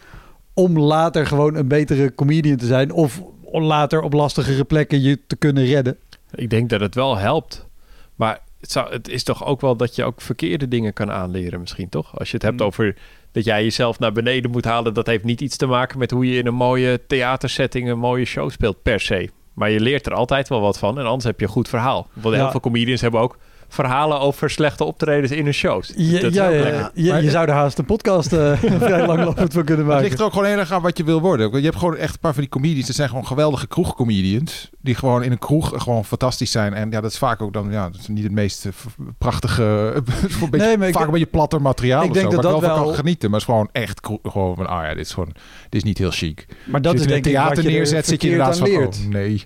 om 0.54 0.80
later 0.80 1.28
gewoon 1.28 1.56
een 1.56 1.68
betere 1.68 2.16
comedian 2.16 2.58
te 2.58 2.66
zijn? 2.66 2.92
Of 2.92 3.22
later 3.64 4.02
op 4.02 4.14
lastigere 4.14 4.64
plekken 4.64 5.02
je 5.02 5.20
te 5.28 5.36
kunnen 5.36 5.66
redden? 5.66 5.98
Ik 6.36 6.50
denk 6.50 6.70
dat 6.70 6.80
het 6.80 6.96
wel 6.96 7.18
helpt. 7.18 7.68
Maar 8.16 8.40
het, 8.60 8.72
zou, 8.72 8.92
het 8.92 9.10
is 9.10 9.24
toch 9.24 9.46
ook 9.46 9.62
wel 9.62 9.76
dat 9.76 9.96
je 9.96 10.04
ook 10.04 10.22
verkeerde 10.22 10.68
dingen 10.68 10.94
kan 10.94 11.12
aanleren 11.12 11.60
misschien, 11.60 11.90
toch? 11.90 12.20
Als 12.20 12.28
je 12.30 12.34
het 12.34 12.46
hebt 12.46 12.60
Mm. 12.60 12.66
over 12.66 12.96
dat 13.32 13.44
jij 13.44 13.64
jezelf 13.64 14.00
naar 14.00 14.12
beneden 14.12 14.52
moet 14.52 14.66
halen... 14.66 14.94
dat 14.94 15.08
heeft 15.08 15.24
niet 15.24 15.42
iets 15.42 15.58
te 15.58 15.66
maken 15.66 16.00
met 16.00 16.12
hoe 16.12 16.30
je 16.32 16.38
in 16.40 16.48
een 16.48 16.54
mooie 16.54 17.02
theatersetting... 17.08 17.90
een 17.90 18.00
mooie 18.00 18.26
show 18.26 18.50
speelt 18.50 18.82
per 18.82 19.00
se. 19.00 19.30
Maar 19.54 19.70
je 19.70 19.80
leert 19.80 20.06
er 20.06 20.14
altijd 20.14 20.48
wel 20.50 20.62
wat 20.62 20.78
van 20.80 21.00
en 21.00 21.06
anders 21.06 21.24
heb 21.24 21.40
je 21.40 21.46
een 21.46 21.52
goed 21.52 21.70
verhaal. 21.70 22.08
Want 22.14 22.36
Ja. 22.36 22.42
heel 22.42 22.52
veel 22.52 22.60
comedians 22.60 23.02
hebben 23.02 23.20
ook 23.20 23.38
verhalen 23.76 24.20
over 24.20 24.50
slechte 24.50 24.84
optredens 24.84 25.32
in 25.32 25.44
hun 25.44 25.54
shows. 25.54 25.88
Dat 25.88 26.34
ja, 26.34 26.50
je, 26.94 27.30
zou 27.30 27.48
er 27.48 27.54
haast 27.54 27.78
een 27.78 27.86
podcast 27.86 28.34
eh, 28.34 28.52
vrij 28.80 29.06
langlopend 29.06 29.54
van 29.54 29.64
kunnen 29.64 29.78
Het 29.86 29.94
maken. 29.94 30.04
ligt 30.08 30.20
er 30.20 30.26
ook 30.26 30.32
gewoon 30.34 30.48
heel 30.48 30.58
erg 30.58 30.72
aan 30.72 30.82
wat 30.82 30.98
je 30.98 31.04
wil 31.04 31.22
worden. 31.22 31.52
Je 31.58 31.64
hebt 31.64 31.78
gewoon 31.78 31.98
echt 31.98 32.14
een 32.14 32.20
paar 32.20 32.34
van 32.34 32.42
die 32.42 32.52
comedians. 32.52 32.88
Dat 32.88 32.96
zijn 32.96 33.10
gewoon 33.10 33.28
geweldige 33.28 33.68
kroegcomedians. 33.68 34.70
Die 34.82 34.96
gewoon 34.96 35.24
in 35.24 35.32
een 35.32 35.40
kroeg 35.40 35.74
gewoon 35.84 36.06
fantastisch 36.06 36.52
zijn. 36.52 36.74
En 36.74 36.92
ja, 36.92 37.02
dat 37.02 37.12
is 37.12 37.18
vaak 37.18 37.42
ook 37.42 37.54
dan, 37.54 37.72
ja, 37.72 37.90
dat 37.90 38.00
is 38.00 38.08
niet 38.08 38.24
het 38.24 38.32
meest 38.32 38.66
eh, 38.66 38.72
prachtige, 39.18 39.94
voor 40.06 40.44
een 40.44 40.50
beetje, 40.50 40.66
Nee, 40.68 40.78
maar 40.78 40.88
ik 40.88 40.94
vaak 40.94 41.02
denk- 41.04 41.06
een 41.06 41.20
beetje 41.20 41.26
platter 41.38 41.62
materiaal 41.62 42.04
ik 42.04 42.10
of 42.10 42.14
denk 42.16 42.32
zo. 42.32 42.36
dat 42.36 42.44
waar 42.46 42.54
ik 42.56 42.62
dat 42.62 42.76
wel 42.76 42.86
kan 42.86 42.96
genieten. 42.96 43.30
Maar 43.30 43.40
het 43.40 43.50
is 43.50 43.54
gewoon 43.56 43.70
echt 43.72 44.02
kroeg, 44.02 44.20
gewoon 44.24 44.56
van, 44.56 44.68
ah 44.68 44.84
ja, 44.84 44.94
dit 44.94 45.06
is 45.06 45.12
gewoon, 45.14 45.30
dit 45.70 45.76
is 45.82 45.84
niet 45.84 45.98
heel 45.98 46.12
chic. 46.12 46.46
Maar 46.66 46.82
dat 46.82 46.94
is 46.94 47.00
het 47.00 47.10
denk 47.10 47.26
ik 47.26 47.38
wat 47.38 47.58
je 47.58 47.64
er 47.64 47.72
neerzet, 47.72 48.06
zit 48.08 48.22
je 48.22 48.30
inderdaad 48.30 48.58
van, 48.58 48.68
leert. 48.68 49.00
oh, 49.06 49.12
nee. 49.12 49.46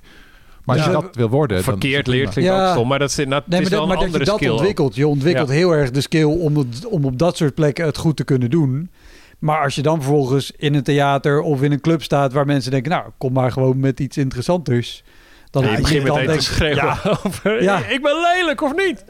Maar 0.75 0.77
als 0.85 0.93
Ja. 0.93 0.99
je 0.99 1.01
dat 1.05 1.15
wil 1.15 1.29
worden... 1.29 1.63
Verkeerd 1.63 2.07
leert 2.07 2.29
klinkt 2.29 2.51
Ja. 2.51 2.65
ook 2.67 2.71
stom, 2.73 2.87
maar 2.87 2.99
dat 2.99 3.09
is, 3.09 3.15
nou, 3.15 3.29
het 3.33 3.47
Nee, 3.47 3.61
is 3.61 3.69
maar, 3.69 3.79
wel 3.79 3.87
dat, 3.87 3.95
een 3.95 4.09
maar 4.09 4.09
dat 4.11 4.19
je 4.19 4.25
dat 4.25 4.35
skill 4.35 4.47
ook. 4.49 4.53
ontwikkelt. 4.57 4.95
Je 4.95 5.07
ontwikkelt 5.07 5.47
Ja. 5.47 5.53
heel 5.53 5.71
erg 5.71 5.91
de 5.91 6.01
skill 6.01 6.23
om, 6.23 6.57
het, 6.57 6.85
om 6.87 7.05
op 7.05 7.17
dat 7.19 7.37
soort 7.37 7.53
plekken 7.55 7.85
het 7.85 7.97
goed 7.97 8.15
te 8.17 8.23
kunnen 8.23 8.49
doen. 8.49 8.89
Maar 9.39 9.63
als 9.63 9.75
je 9.75 9.81
dan 9.81 10.01
vervolgens 10.01 10.51
in 10.57 10.73
een 10.75 10.83
theater 10.83 11.41
of 11.41 11.61
in 11.61 11.71
een 11.71 11.81
club 11.81 12.03
staat 12.03 12.33
waar 12.33 12.45
mensen 12.45 12.71
denken, 12.71 12.91
nou, 12.91 13.03
kom 13.17 13.33
maar 13.33 13.51
gewoon 13.51 13.79
met 13.79 13.99
iets 13.99 14.17
interessanters. 14.17 15.03
Dan 15.51 15.63
Ja, 15.63 15.71
je 15.71 15.77
begint 15.81 16.05
dan 16.05 16.17
meteen 16.17 16.37
te 16.37 16.43
schreeuwen 16.43 16.75
Ja, 16.83 16.99
over... 17.25 17.63
Ja. 17.63 17.77
Ik 17.87 18.01
ben 18.01 18.13
lelijk, 18.35 18.61
of 18.61 18.73
niet? 18.75 19.03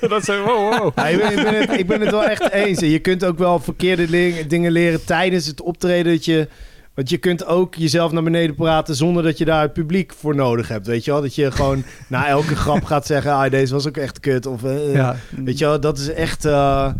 dat 0.08 0.24
zijn... 0.24 0.42
Wow, 0.42 0.78
wow. 0.78 0.92
Ja, 0.96 1.06
ik, 1.06 1.18
ben, 1.18 1.30
ik, 1.38 1.44
ben 1.44 1.54
het, 1.60 1.78
ik 1.78 1.86
ben 1.86 2.00
het 2.00 2.10
wel 2.10 2.24
echt 2.24 2.50
eens. 2.50 2.80
Je 2.80 2.98
kunt 2.98 3.24
ook 3.24 3.38
wel 3.38 3.58
verkeerde 3.58 4.06
dingen 4.46 4.72
leren 4.72 5.04
tijdens 5.04 5.46
het 5.46 5.62
optreden. 5.62 6.12
Dat 6.12 6.24
je, 6.24 6.48
want 6.96 7.10
je 7.10 7.18
kunt 7.18 7.44
ook 7.46 7.74
jezelf 7.74 8.12
naar 8.12 8.22
beneden 8.22 8.54
praten 8.54 8.94
zonder 8.94 9.22
dat 9.22 9.38
je 9.38 9.44
daar 9.44 9.62
het 9.62 9.72
publiek 9.72 10.12
voor 10.12 10.34
nodig 10.34 10.68
hebt. 10.68 10.86
Weet 10.86 11.04
je 11.04 11.10
wel? 11.10 11.20
Dat 11.20 11.34
je 11.34 11.50
gewoon 11.50 11.84
na 12.08 12.26
elke 12.26 12.56
grap 12.56 12.84
gaat 12.84 13.06
zeggen: 13.06 13.32
ah, 13.32 13.50
deze 13.50 13.72
was 13.74 13.86
ook 13.88 13.96
echt 13.96 14.20
kut. 14.20 14.46
Of, 14.46 14.64
eh, 14.64 14.92
ja. 14.94 15.16
Weet 15.44 15.58
je 15.58 15.64
wel, 15.64 15.80
dat 15.80 15.98
is 15.98 16.08
echt. 16.12 16.44
eh, 16.44 16.92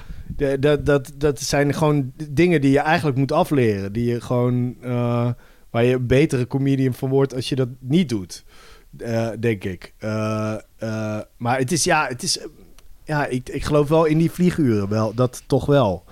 dat, 0.60 0.86
dat, 0.86 1.12
dat 1.14 1.40
zijn 1.40 1.74
gewoon 1.74 2.12
dingen 2.30 2.60
die 2.60 2.70
je 2.70 2.78
eigenlijk 2.78 3.16
moet 3.18 3.32
afleren. 3.32 3.92
Die 3.92 4.04
je 4.12 4.20
gewoon. 4.20 4.76
eh, 4.80 5.28
waar 5.70 5.84
je 5.84 5.94
een 5.94 6.06
betere 6.06 6.46
comedian 6.46 6.94
van 6.94 7.08
wordt 7.08 7.34
als 7.34 7.48
je 7.48 7.54
dat 7.54 7.68
niet 7.80 8.08
doet. 8.08 8.44
Denk 9.40 9.64
ik. 9.64 9.94
Maar 11.36 11.58
het 11.58 11.72
is 11.72 11.84
ja, 11.84 12.06
het 12.08 12.22
is. 12.22 12.38
ja, 13.04 13.26
ik, 13.26 13.48
ik 13.48 13.64
geloof 13.64 13.88
wel 13.88 14.04
in 14.04 14.18
die 14.18 14.30
vlieguren 14.30 14.88
wel. 14.88 15.14
Dat 15.14 15.42
toch 15.46 15.66
wel. 15.66 16.04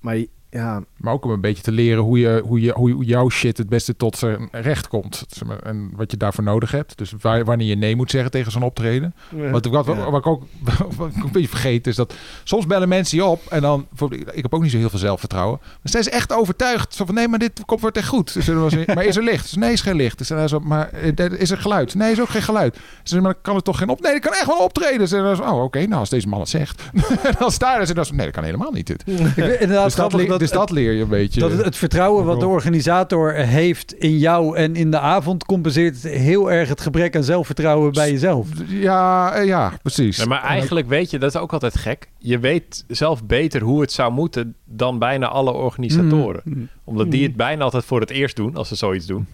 Maar 0.00 0.16
ja, 0.54 0.82
Maar 0.96 1.12
ook 1.12 1.24
om 1.24 1.30
een 1.30 1.40
beetje 1.40 1.62
te 1.62 1.72
leren 1.72 2.02
hoe, 2.02 2.18
je, 2.18 2.42
hoe, 2.44 2.60
je, 2.60 2.72
hoe 2.72 3.04
jouw 3.04 3.28
shit 3.28 3.58
het 3.58 3.68
beste 3.68 3.96
tot 3.96 4.16
zijn 4.16 4.48
recht 4.52 4.88
komt. 4.88 5.26
En 5.62 5.90
wat 5.96 6.10
je 6.10 6.16
daarvoor 6.16 6.44
nodig 6.44 6.70
hebt. 6.70 6.98
Dus 6.98 7.12
waar, 7.20 7.44
wanneer 7.44 7.66
je 7.66 7.74
nee 7.74 7.96
moet 7.96 8.10
zeggen 8.10 8.30
tegen 8.30 8.52
zo'n 8.52 8.62
optreden. 8.62 9.14
Wat, 9.30 9.66
wat, 9.66 9.86
wat, 9.86 9.96
Ja. 9.96 10.10
wat 10.10 10.20
ik 10.20 10.26
ook 10.26 10.42
wat 10.96 11.08
ik 11.08 11.16
ook 11.16 11.24
een 11.24 11.32
beetje 11.32 11.48
vergeet 11.48 11.86
is 11.86 11.96
dat 11.96 12.14
soms 12.44 12.66
bellen 12.66 12.88
mensen 12.88 13.16
je 13.18 13.24
op 13.24 13.40
en 13.48 13.60
dan, 13.60 13.86
ik 14.10 14.42
heb 14.42 14.54
ook 14.54 14.62
niet 14.62 14.70
zo 14.70 14.76
heel 14.76 14.90
veel 14.90 14.98
zelfvertrouwen. 14.98 15.58
Maar 15.62 15.78
zijn 15.82 16.02
ze 16.02 16.10
echt 16.10 16.32
overtuigd? 16.32 16.94
Zo 16.94 17.04
van 17.04 17.14
nee, 17.14 17.28
maar 17.28 17.38
dit 17.38 17.64
komt 17.64 17.80
wordt 17.80 17.96
echt 17.96 18.08
goed. 18.08 18.32
Dus 18.34 18.46
maar 18.86 19.04
is 19.04 19.16
er 19.16 19.24
licht? 19.24 19.42
Dus 19.42 19.54
nee, 19.54 19.72
is 19.72 19.80
geen 19.80 19.96
licht. 19.96 20.18
Dus 20.18 20.28
dan 20.28 20.48
zo, 20.48 20.60
maar 20.60 20.88
eh, 20.90 21.30
is 21.40 21.50
er 21.50 21.58
geluid? 21.58 21.94
Nee, 21.94 22.12
is 22.12 22.20
ook 22.20 22.28
geen 22.28 22.42
geluid. 22.42 22.78
Dus 23.02 23.20
maar 23.20 23.34
kan 23.34 23.54
het 23.54 23.64
toch 23.64 23.78
geen 23.78 23.88
op? 23.88 24.00
Nee, 24.00 24.12
dat 24.12 24.20
kan 24.20 24.32
echt 24.32 24.46
wel 24.46 24.64
optreden. 24.64 24.98
Dus 24.98 25.10
dan 25.10 25.36
zo, 25.36 25.42
oh, 25.42 25.62
oké, 25.62 25.86
nou 25.86 26.00
als 26.00 26.10
deze 26.10 26.28
man 26.28 26.40
het 26.40 26.48
zegt, 26.48 26.82
dan 27.38 27.50
sta 27.50 27.74
je 27.74 27.86
er. 27.86 27.94
Dan 27.94 28.04
zo, 28.04 28.14
nee, 28.14 28.24
dat 28.24 28.34
kan 28.34 28.44
helemaal 28.44 28.72
niet. 28.72 28.86
Dit. 28.86 29.04
Ik 29.36 29.36
inderdaad 29.36 29.84
Dus, 29.84 29.94
dat, 29.94 30.26
dat, 30.28 30.42
dus 30.44 30.58
dat 30.58 30.70
leer 30.70 30.92
je 30.92 31.02
een 31.02 31.08
beetje. 31.08 31.40
dat 31.40 31.52
het, 31.52 31.64
het 31.64 31.76
vertrouwen 31.76 32.24
wat 32.24 32.40
de 32.40 32.46
organisator 32.46 33.32
heeft 33.32 33.94
in 33.94 34.18
jou 34.18 34.56
en 34.56 34.76
in 34.76 34.90
de 34.90 34.98
avond 34.98 35.44
compenseert 35.44 36.02
heel 36.02 36.52
erg 36.52 36.68
het 36.68 36.80
gebrek 36.80 37.16
aan 37.16 37.24
zelfvertrouwen 37.24 37.92
bij 37.92 38.10
jezelf. 38.10 38.48
ja, 38.68 39.32
eh, 39.34 39.46
ja, 39.46 39.72
precies. 39.82 40.24
Maar 40.24 40.42
eigenlijk 40.42 40.88
weet 40.88 41.10
je, 41.10 41.18
dat 41.18 41.34
is 41.34 41.40
ook 41.40 41.52
altijd 41.52 41.78
gek. 41.78 42.08
Je 42.18 42.38
weet 42.38 42.84
zelf 42.88 43.24
beter 43.24 43.62
hoe 43.62 43.80
het 43.80 43.92
zou 43.92 44.12
moeten 44.12 44.54
dan 44.64 44.98
bijna 44.98 45.28
alle 45.28 45.52
organisatoren. 45.52 46.40
Mm. 46.44 46.68
Omdat 46.84 47.10
die 47.10 47.22
het 47.22 47.36
bijna 47.36 47.64
altijd 47.64 47.84
voor 47.84 48.00
het 48.00 48.10
eerst 48.10 48.36
doen, 48.36 48.56
als 48.56 48.68
ze 48.68 48.74
zoiets 48.74 49.06
doen. 49.06 49.26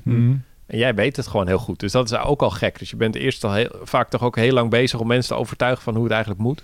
En 0.70 0.78
jij 0.78 0.94
weet 0.94 1.16
het 1.16 1.26
gewoon 1.26 1.46
heel 1.46 1.58
goed. 1.58 1.80
Dus 1.80 1.92
dat 1.92 2.10
is 2.10 2.18
ook 2.18 2.42
al 2.42 2.50
gek. 2.50 2.78
Dus 2.78 2.90
je 2.90 2.96
bent 2.96 3.14
eerst 3.14 3.44
al 3.44 3.52
heel, 3.52 3.70
vaak 3.82 4.08
toch 4.08 4.22
ook 4.22 4.36
heel 4.36 4.52
lang 4.52 4.70
bezig 4.70 5.00
om 5.00 5.06
mensen 5.06 5.34
te 5.34 5.40
overtuigen 5.40 5.82
van 5.82 5.94
hoe 5.94 6.02
het 6.02 6.12
eigenlijk 6.12 6.42
moet. 6.42 6.62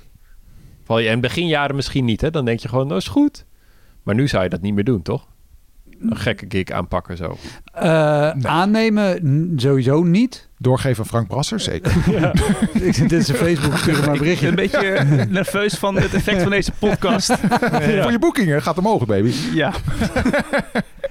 Val 0.84 0.98
je 0.98 1.08
in 1.08 1.20
beginjaren 1.20 1.76
misschien 1.76 2.04
niet, 2.04 2.20
hè? 2.20 2.30
Dan 2.30 2.44
denk 2.44 2.60
je 2.60 2.68
gewoon, 2.68 2.88
dat 2.88 2.98
is 2.98 3.08
goed. 3.08 3.45
Maar 4.06 4.14
nu 4.14 4.28
zou 4.28 4.42
je 4.42 4.48
dat 4.48 4.60
niet 4.60 4.74
meer 4.74 4.84
doen, 4.84 5.02
toch? 5.02 5.26
Een 6.00 6.16
gekke 6.16 6.44
gig 6.48 6.68
aanpakken 6.70 7.16
zo. 7.16 7.36
Eh, 7.72 8.34
Nee. 8.34 8.46
Aannemen 8.46 9.52
sowieso 9.56 10.02
niet. 10.02 10.48
Doorgeven 10.58 11.02
aan 11.02 11.08
Frank 11.08 11.28
Brasser, 11.28 11.60
zeker. 11.60 11.92
Ik- 12.74 12.96
Dit 13.08 13.12
is 13.12 13.28
een 13.28 13.34
Facebook, 13.34 13.76
stuur 13.76 13.98
maar 13.98 14.08
een 14.08 14.12
Ik 14.14 14.18
berichtje. 14.18 14.52
ben 14.54 14.64
een 14.64 14.70
beetje 14.70 15.26
nerveus 15.30 15.74
van 15.74 15.96
het 15.96 16.14
effect 16.14 16.42
van 16.42 16.50
deze 16.50 16.72
podcast. 16.78 17.32
Voor 18.02 18.10
je 18.10 18.18
boekingen 18.20 18.62
gaat 18.62 18.78
omhoog, 18.78 19.06
baby. 19.06 19.32
Ja, 19.54 19.72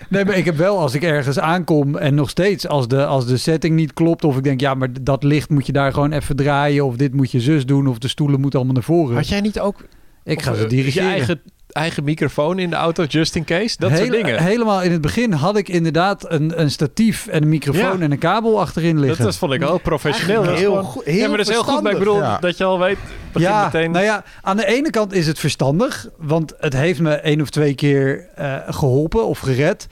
Nee, 0.10 0.26
maar 0.26 0.38
ik 0.38 0.46
heb 0.46 0.56
wel 0.58 0.80
als 0.80 0.94
ik 0.94 1.04
ergens 1.04 1.40
aankom 1.40 1.96
en 1.98 2.16
nog 2.16 2.30
steeds 2.30 2.68
als 2.68 2.88
de, 2.88 3.06
als 3.06 3.28
de 3.28 3.38
setting 3.38 3.76
niet 3.76 3.94
klopt 3.94 4.24
of 4.24 4.38
ik 4.38 4.44
denk 4.44 4.60
ja, 4.60 4.74
maar 4.74 4.90
dat 5.02 5.24
licht 5.24 5.50
moet 5.50 5.66
je 5.66 5.72
daar 5.72 5.94
gewoon 5.94 6.12
even 6.12 6.36
draaien 6.36 6.86
of 6.86 6.96
dit 6.96 7.14
moet 7.14 7.32
je 7.32 7.40
zus 7.40 7.66
doen 7.66 7.88
of 7.88 7.98
de 7.98 8.08
stoelen 8.08 8.40
moeten 8.40 8.60
allemaal 8.60 8.76
naar 8.78 8.84
voren. 8.86 9.16
Had 9.16 9.28
jij 9.28 9.42
niet 9.42 9.60
ook 9.60 9.86
Ik 10.24 10.42
ga 10.42 10.54
ze 10.54 10.64
eh, 10.64 10.70
dirigeren. 10.70 11.08
je 11.08 11.14
eigen, 11.14 11.42
eigen 11.76 12.04
microfoon 12.04 12.60
in 12.60 12.70
de 12.70 12.76
auto, 12.76 13.04
just 13.04 13.36
in 13.36 13.44
case? 13.44 13.76
Dat 13.80 13.98
soort 13.98 14.12
dingen. 14.12 14.44
Helemaal 14.44 14.82
in 14.82 14.92
het 14.92 15.02
begin 15.02 15.32
had 15.32 15.58
ik 15.58 15.68
inderdaad 15.70 16.32
een, 16.32 16.62
een 16.62 16.72
statief 16.72 17.28
en 17.28 17.42
een 17.42 17.50
microfoon 17.50 17.98
Ja. 17.98 18.04
en 18.04 18.12
een 18.12 18.18
kabel 18.18 18.60
achterin 18.60 19.00
liggen. 19.00 19.18
Dat 19.18 19.26
was, 19.26 19.38
vond 19.38 19.54
ik 19.54 19.60
wel 19.60 19.78
professioneel. 19.80 20.44
Heel, 20.44 20.56
gewoon- 20.58 20.84
goed, 20.84 21.04
heel 21.04 21.16
ja, 21.16 21.28
maar 21.28 21.38
dat 21.38 21.48
is 21.48 21.54
heel 21.54 21.64
goed. 21.64 21.82
Maar 21.84 21.92
ik 21.92 21.98
bedoel, 21.98 22.18
Ja. 22.18 22.38
dat 22.40 22.58
je 22.58 22.64
al 22.64 22.80
weet, 22.80 22.98
begin 23.32 23.48
ja, 23.50 23.64
meteen... 23.66 23.92
nou 23.92 24.06
ja, 24.06 24.24
aan 24.42 24.58
de 24.58 24.66
ene 24.66 24.90
kant 24.90 25.14
is 25.14 25.28
het 25.28 25.40
verstandig, 25.40 26.08
want 26.18 26.54
het 26.60 26.74
heeft 26.74 27.00
me 27.00 27.12
één 27.14 27.42
of 27.42 27.50
twee 27.50 27.76
keer 27.76 28.30
eh, 28.36 28.56
geholpen 28.68 29.26
of 29.26 29.40
gered. 29.40 29.88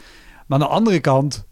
Maar 0.47 0.59
aan 0.61 0.67
de 0.67 0.73
andere 0.73 0.99
kant 0.99 1.45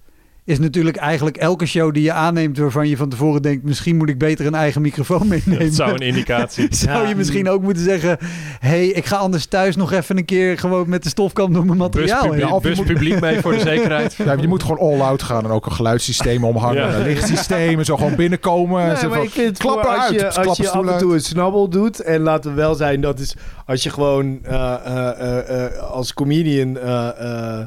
is 0.52 0.60
natuurlijk 0.60 0.98
eigenlijk 0.98 1.38
elke 1.38 1.66
show 1.66 1.94
die 1.94 2.04
je 2.04 2.12
aanneemt 2.12 2.58
waarvan 2.58 2.88
je 2.88 2.98
van 2.98 3.10
tevoren 3.10 3.42
denkt, 3.42 3.64
misschien 3.64 3.98
moet 3.98 4.10
ik 4.10 4.18
beter 4.18 4.46
een 4.46 4.56
eigen 4.56 4.82
microfoon 4.82 5.28
meenemen. 5.28 5.60
dat 5.66 5.74
zou 5.76 5.92
een 5.92 5.98
indicatie. 6.00 6.68
Zou 6.86 7.08
je 7.08 7.16
misschien 7.16 7.50
ook 7.50 7.62
moeten 7.62 7.84
zeggen, 7.84 8.18
hey, 8.60 8.88
ik 8.88 9.06
ga 9.06 9.16
anders 9.18 9.46
thuis 9.46 9.76
nog 9.76 9.92
even 9.92 10.18
een 10.18 10.26
keer 10.26 10.58
gewoon 10.58 10.90
met 10.90 11.04
de 11.04 11.10
stofkam 11.10 11.54
door 11.54 11.66
mijn 11.66 11.78
materiaal 11.78 12.22
Buspubliek, 12.30 12.50
moet- 12.50 12.62
buspubliek 12.62 13.20
mee 13.20 13.40
voor 13.40 13.52
de 13.54 13.60
zekerheid. 13.74 14.14
Ja, 14.14 14.34
je 14.40 14.48
moet 14.48 14.62
gewoon 14.64 14.80
all-out 14.80 15.24
gaan 15.24 15.44
en 15.44 15.52
ook 15.52 15.66
een 15.66 15.72
geluidssysteem 15.72 16.44
omhangen. 16.44 16.82
Ja. 16.82 16.94
Een 16.96 17.04
lichtsysteem 17.04 17.80
en 17.80 17.86
zo 17.86 17.98
gewoon 17.98 18.16
binnenkomen. 18.16 18.88
Nee, 18.88 18.96
Zo 18.96 19.08
maar 19.08 19.18
van, 19.18 19.26
ik 19.26 19.32
vind 19.32 19.48
het 19.48 19.58
klap 19.58 19.78
als 19.78 19.96
eruit, 19.96 20.14
je, 20.14 20.26
als 20.44 20.58
je 20.58 20.70
af 20.70 20.82
en 20.84 20.90
uit. 20.90 21.00
toe 21.00 21.14
een 21.14 21.20
snabbel 21.22 21.70
doet. 21.70 22.00
En 22.02 22.22
laten 22.22 22.50
we 22.52 22.56
wel 22.56 22.76
zijn, 22.76 23.02
dat 23.02 23.20
is 23.20 23.36
als 23.66 23.84
je 23.84 23.90
gewoon 23.90 24.40
eh, 24.44 24.74
eh, 24.86 25.66
eh, 25.66 25.78
als 25.92 26.14
comedian 26.14 26.78
eh, 26.78 27.08
eh, 27.08 27.60
eh, 27.60 27.66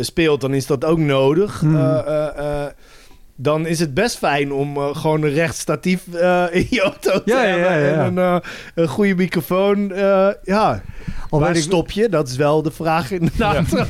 speelt, 0.00 0.40
dan 0.40 0.54
is 0.54 0.66
dat 0.66 0.84
ook 0.84 0.98
nodig. 0.98 1.60
Hmm. 1.60 1.76
Dan 3.42 3.66
is 3.66 3.78
het 3.78 3.94
best 3.94 4.16
fijn 4.18 4.52
om 4.52 4.76
eh, 4.76 4.88
gewoon 4.96 5.22
een 5.22 5.32
recht 5.32 5.56
statief 5.56 6.00
eh, 6.14 6.44
in 6.50 6.66
je 6.70 6.80
auto 6.80 7.10
te 7.12 7.22
Ja, 7.24 7.42
ja, 7.42 7.48
hebben. 7.48 7.70
ja, 7.70 7.86
ja. 7.86 8.04
En 8.04 8.16
een, 8.16 8.18
eh, 8.18 8.48
een 8.74 8.88
goede 8.88 9.14
microfoon. 9.14 9.92
eh, 9.92 10.28
ja, 10.44 10.82
Al 11.30 11.40
waar 11.40 11.56
ik- 11.56 11.62
stop 11.62 11.90
je? 11.90 12.08
Dat 12.08 12.28
is 12.28 12.36
wel 12.36 12.62
de 12.62 12.70
vraag 12.70 13.10
inderdaad. 13.10 13.64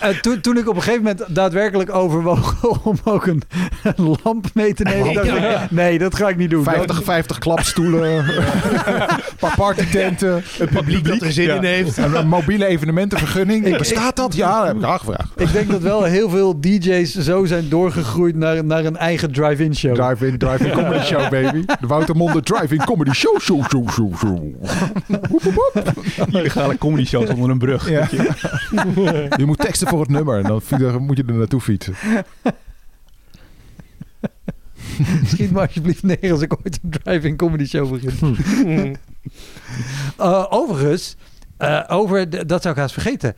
Eh, 0.00 0.08
toen, 0.20 0.40
toen 0.40 0.56
ik 0.56 0.68
op 0.68 0.76
een 0.76 0.82
gegeven 0.82 1.02
moment 1.04 1.24
daadwerkelijk 1.28 1.94
overwoog 1.94 2.64
om 2.84 2.98
ook 3.04 3.26
een, 3.26 3.42
een 3.82 4.16
lamp 4.22 4.46
mee 4.54 4.74
te 4.74 4.82
nemen, 4.82 5.10
ik, 5.10 5.70
nee, 5.70 5.98
dat 5.98 6.14
ga 6.16 6.28
ik 6.28 6.36
niet 6.36 6.50
doen. 6.50 6.64
50, 6.64 7.02
50 7.04 7.38
klapstoelen, 7.38 8.12
een 8.28 9.14
paar 9.38 9.54
partytenten, 9.56 10.42
een 10.58 10.68
publiek 10.68 11.04
dat 11.04 11.20
er 11.20 11.32
zin 11.32 11.48
in 11.56 11.64
heeft. 11.64 11.96
een, 11.96 12.14
een 12.14 12.28
mobiele 12.28 12.66
evenementenvergunning. 12.66 13.76
Bestaat 13.78 14.16
dat? 14.16 14.34
Ja, 14.34 14.58
dat 14.58 14.66
heb 14.66 14.76
ik 14.76 14.82
aangevraagd. 14.84 15.28
Ik 15.40 15.52
denk 15.52 15.70
dat 15.70 15.80
wel 15.80 16.02
heel 16.02 16.28
veel 16.30 16.60
DJ's 16.60 17.14
zo 17.14 17.44
zijn 17.44 17.68
doorgegroeid 17.68 18.36
naar, 18.36 18.64
naar 18.64 18.84
een 18.86 18.96
eigen 18.96 19.32
drive-in 19.32 19.74
show. 19.76 19.94
Drive-in, 19.94 20.38
drive-in 20.38 20.70
comedy 20.82 21.04
show, 21.04 21.28
baby. 21.30 21.64
De 21.80 21.86
Wouter 21.86 22.16
Monde 22.16 22.42
drive-in 22.42 22.84
comedy 22.84 23.10
show, 23.12 23.40
show, 23.40 23.64
show, 23.68 23.90
show, 23.90 24.16
show. 24.18 24.54
illegale 26.32 26.78
comedy 26.78 27.04
shows 27.04 27.28
onder 27.28 27.50
een 27.50 27.58
brug. 27.58 27.90
Ja. 27.90 28.08
Je 29.36 29.42
moet 29.46 29.58
teksten 29.58 29.88
voor 29.88 30.00
het 30.00 30.08
nummer 30.10 30.36
en 30.36 30.42
dan 30.42 30.62
moet 31.02 31.16
je 31.16 31.24
er 31.26 31.34
naartoe 31.34 31.60
fietsen. 31.60 31.94
Schiet 35.26 35.50
me 35.50 35.60
alsjeblieft 35.60 36.02
neer 36.02 36.32
als 36.32 36.40
ik 36.40 36.52
ooit 36.52 36.78
een 36.82 36.90
drive-in 37.02 37.36
comedy 37.36 37.64
show 37.64 37.90
begin. 38.00 38.96
Eh, 40.16 40.46
overigens, 40.50 41.16
eh, 41.56 41.82
over 41.88 42.30
de- 42.30 42.46
dat 42.46 42.62
zou 42.62 42.74
ik 42.74 42.80
haast 42.80 42.92
vergeten. 42.92 43.34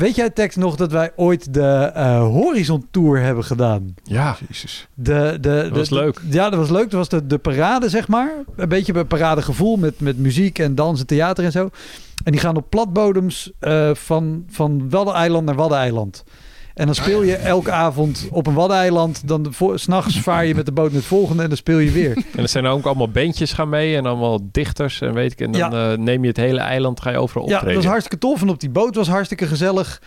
Weet 0.00 0.14
jij, 0.16 0.30
Tex, 0.30 0.56
nog 0.56 0.76
dat 0.76 0.92
wij 0.92 1.12
ooit 1.16 1.54
de 1.54 1.90
eh, 1.94 2.20
Horizon 2.20 2.86
Tour 2.90 3.20
hebben 3.22 3.44
gedaan? 3.44 3.94
Ja. 4.02 4.36
Jezus. 4.48 4.88
De, 4.94 5.38
de, 5.40 5.66
Dat 5.68 5.76
was 5.78 5.88
de- 5.88 5.94
leuk. 5.94 6.20
Ja, 6.30 6.50
dat 6.50 6.58
was 6.58 6.70
leuk. 6.70 6.82
Dat 6.90 6.92
was 6.92 7.08
de, 7.08 7.26
de 7.26 7.38
parade, 7.38 7.88
zeg 7.88 8.08
maar. 8.08 8.32
Een 8.56 8.68
beetje 8.68 8.94
een 8.94 9.06
paradegevoel 9.06 9.76
met, 9.76 10.00
met 10.00 10.18
muziek 10.18 10.58
en 10.58 10.74
dansen, 10.74 11.06
theater 11.06 11.44
en 11.44 11.52
zo. 11.52 11.70
En 12.24 12.32
die 12.32 12.40
gaan 12.40 12.56
op 12.56 12.66
platbodems 12.70 13.50
eh, 13.58 13.90
van, 13.94 14.44
van 14.50 14.90
Waddeneiland 14.90 15.44
naar 15.46 15.54
Waddeneiland. 15.54 16.24
En 16.80 16.86
dan 16.86 16.94
speel 16.94 17.22
je 17.22 17.36
elke 17.36 17.70
avond 17.72 18.28
op 18.30 18.46
een 18.46 18.54
Waddeneiland. 18.54 19.28
Dan 19.28 19.54
s'nachts 19.74 20.20
vaar 20.20 20.46
je 20.46 20.54
met 20.54 20.66
de 20.66 20.72
boot 20.72 20.86
naar 20.86 20.98
het 20.98 21.04
volgende 21.08 21.42
en 21.42 21.48
dan 21.48 21.56
speel 21.56 21.78
je 21.78 21.90
weer. 21.90 22.16
En 22.36 22.42
er 22.42 22.48
zijn 22.48 22.66
ook 22.66 22.84
allemaal 22.84 23.10
bandjes 23.10 23.52
gaan 23.52 23.68
mee 23.68 23.96
en 23.96 24.06
allemaal 24.06 24.38
dichters 24.52 25.00
en 25.00 25.14
weet 25.14 25.32
ik. 25.32 25.40
En 25.40 25.52
dan 25.52 25.74
eh, 25.74 25.96
neem 25.98 26.22
je 26.22 26.28
het 26.28 26.36
hele 26.36 26.60
eiland, 26.60 27.00
ga 27.00 27.10
je 27.10 27.18
overal 27.18 27.48
Ja, 27.48 27.54
optreden. 27.54 27.74
dat 27.74 27.82
was 27.82 27.92
hartstikke 27.92 28.26
tof. 28.26 28.42
En 28.42 28.48
op 28.48 28.60
die 28.60 28.70
boot 28.70 28.94
was 28.94 29.08
hartstikke 29.08 29.46
gezellig. 29.46 30.02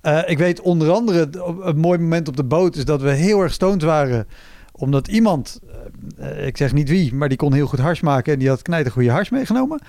Eh, 0.00 0.18
ik 0.26 0.38
weet 0.38 0.60
onder 0.60 0.90
andere, 0.90 1.28
een 1.62 1.78
mooi 1.78 1.98
moment 1.98 2.28
op 2.28 2.36
de 2.36 2.44
boot 2.44 2.76
is 2.76 2.84
dat 2.84 3.00
we 3.00 3.10
heel 3.10 3.40
erg 3.40 3.52
stoned 3.52 3.82
waren. 3.82 4.26
Omdat 4.72 5.08
iemand, 5.08 5.60
eh, 6.18 6.46
ik 6.46 6.56
zeg 6.56 6.72
niet 6.72 6.88
wie, 6.88 7.14
maar 7.14 7.28
die 7.28 7.38
kon 7.38 7.52
heel 7.52 7.66
goed 7.66 7.78
hars 7.78 8.00
maken. 8.00 8.32
En 8.32 8.38
die 8.38 8.48
had 8.48 8.68
een 8.68 8.90
goede 8.90 9.10
hars 9.10 9.28
meegenomen. 9.28 9.82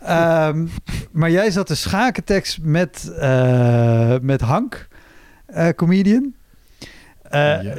Ehm, 0.00 0.66
maar 1.12 1.30
jij 1.30 1.50
zat 1.50 1.68
de 1.68 1.74
schakentekst 1.74 2.58
met, 2.62 3.12
met 4.22 4.40
Hank, 4.40 4.88
comedian. 5.76 6.34
Eh, 7.22 7.40
Ja. 7.62 7.74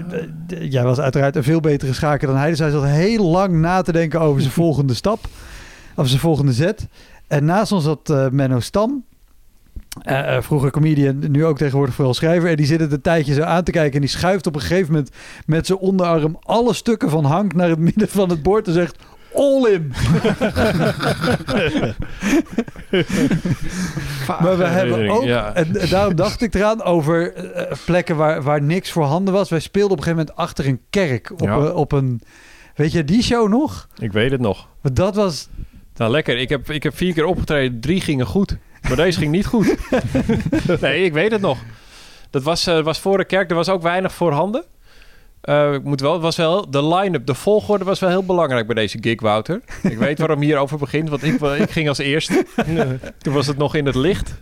Jij 0.60 0.84
was 0.84 1.00
uiteraard 1.00 1.36
een 1.36 1.44
veel 1.44 1.60
betere 1.60 1.94
schaker 1.94 2.28
dan 2.28 2.38
hij. 2.38 2.50
Dus 2.50 2.60
hij 2.60 2.70
zat 2.72 2.86
heel 2.86 3.26
lang 3.26 3.54
na 3.54 3.82
te 3.82 3.92
denken 3.92 4.20
over 4.22 4.42
zijn 4.42 4.54
volgende 4.64 4.94
stap. 4.94 5.20
Of 5.96 6.08
zijn 6.08 6.20
volgende 6.20 6.54
zet. 6.54 6.88
En 7.28 7.46
naast 7.46 7.72
ons 7.72 7.84
zat 7.84 8.10
eh, 8.10 8.28
Menno 8.30 8.60
Stam. 8.60 9.04
Eh, 10.02 10.36
eh, 10.36 10.42
vroeger 10.44 10.72
comedian, 10.72 11.32
nu 11.32 11.46
ook 11.46 11.58
tegenwoordig 11.58 11.96
vooral 11.96 12.14
schrijver. 12.14 12.50
En 12.50 12.56
die 12.56 12.66
zit 12.66 12.80
het 12.80 12.92
een 12.92 13.02
tijdje 13.02 13.34
zo 13.34 13.42
aan 13.42 13.64
te 13.64 13.72
kijken. 13.72 13.94
En 13.94 14.02
die 14.02 14.10
schuift 14.10 14.48
op 14.48 14.56
een 14.56 14.62
gegeven 14.62 14.92
moment 14.94 15.12
met 15.46 15.66
zijn 15.66 15.80
onderarm 15.80 16.38
alle 16.42 16.74
stukken 16.74 17.10
van 17.10 17.26
Hank 17.26 17.54
naar 17.54 17.70
het 17.70 17.80
midden 17.80 18.10
van 18.10 18.30
het 18.30 18.44
bord. 18.44 18.68
En 18.68 18.74
zegt: 18.74 18.96
All 19.34 19.72
in. 19.72 19.94
Maar 24.42 24.58
we 24.58 24.64
hebben 24.64 25.10
ook, 25.10 25.24
Ja. 25.24 25.54
en, 25.54 25.76
en 25.80 25.90
daarom 25.90 26.16
dacht 26.16 26.42
ik 26.42 26.54
eraan 26.56 26.82
over 26.84 27.34
eh, 27.34 27.72
plekken 27.86 28.16
waar, 28.16 28.42
waar 28.44 28.62
niks 28.62 28.92
voorhanden 28.92 29.34
was. 29.34 29.50
Wij 29.50 29.60
speelden 29.60 29.92
op 29.92 29.98
een 29.98 30.04
gegeven 30.04 30.26
moment 30.26 30.46
achter 30.48 30.68
een 30.68 30.82
kerk. 30.90 31.32
Op, 31.32 31.40
Ja. 31.42 31.56
een, 31.56 31.74
op 31.74 31.92
een, 31.92 32.22
weet 32.76 32.92
je 32.92 33.04
die 33.04 33.24
show 33.24 33.50
nog? 33.50 33.88
Ik 33.98 34.12
weet 34.12 34.32
het 34.32 34.42
nog. 34.42 34.68
Dat 34.94 35.16
was, 35.16 35.48
Nou, 35.96 36.12
lekker. 36.12 36.38
Ik 36.38 36.50
heb, 36.50 36.70
ik 36.70 36.84
heb 36.84 36.98
vier 36.98 37.14
keer 37.14 37.26
opgetreden. 37.26 37.80
Drie 37.80 38.02
gingen 38.02 38.26
goed. 38.26 38.58
Maar 38.88 38.96
deze 38.96 39.20
ging 39.20 39.32
niet 39.32 39.46
goed. 39.46 39.76
nee, 40.82 41.04
ik 41.04 41.14
weet 41.14 41.32
het 41.32 41.42
nog. 41.42 41.58
Dat 42.30 42.44
was, 42.44 42.68
eh, 42.68 42.80
was 42.84 43.00
voor 43.00 43.18
de 43.18 43.26
kerk. 43.26 43.50
Er 43.50 43.56
was 43.56 43.70
ook 43.70 43.82
weinig 43.82 44.14
voorhanden. 44.14 44.64
Eh, 45.44 45.74
ik 45.74 45.84
moet 45.84 46.02
wel, 46.02 46.14
het 46.14 46.22
was 46.22 46.36
wel, 46.36 46.70
de 46.70 46.86
line-up, 46.88 47.26
de 47.26 47.34
volgorde 47.36 47.84
was 47.86 48.00
wel 48.00 48.10
heel 48.10 48.24
belangrijk 48.24 48.66
bij 48.66 48.76
deze 48.76 48.98
gig, 49.02 49.22
Wouter. 49.22 49.62
Ik 49.82 49.98
weet 49.98 50.20
waarom 50.20 50.42
hierover 50.42 50.78
begint, 50.78 51.10
want 51.10 51.24
ik, 51.24 51.42
ik 51.42 51.70
ging 51.72 51.88
als 51.88 51.98
eerste. 51.98 52.46
Toen 53.22 53.34
was 53.34 53.48
het 53.48 53.58
nog 53.58 53.76
in 53.76 53.86
het 53.86 53.96
licht. 53.96 54.34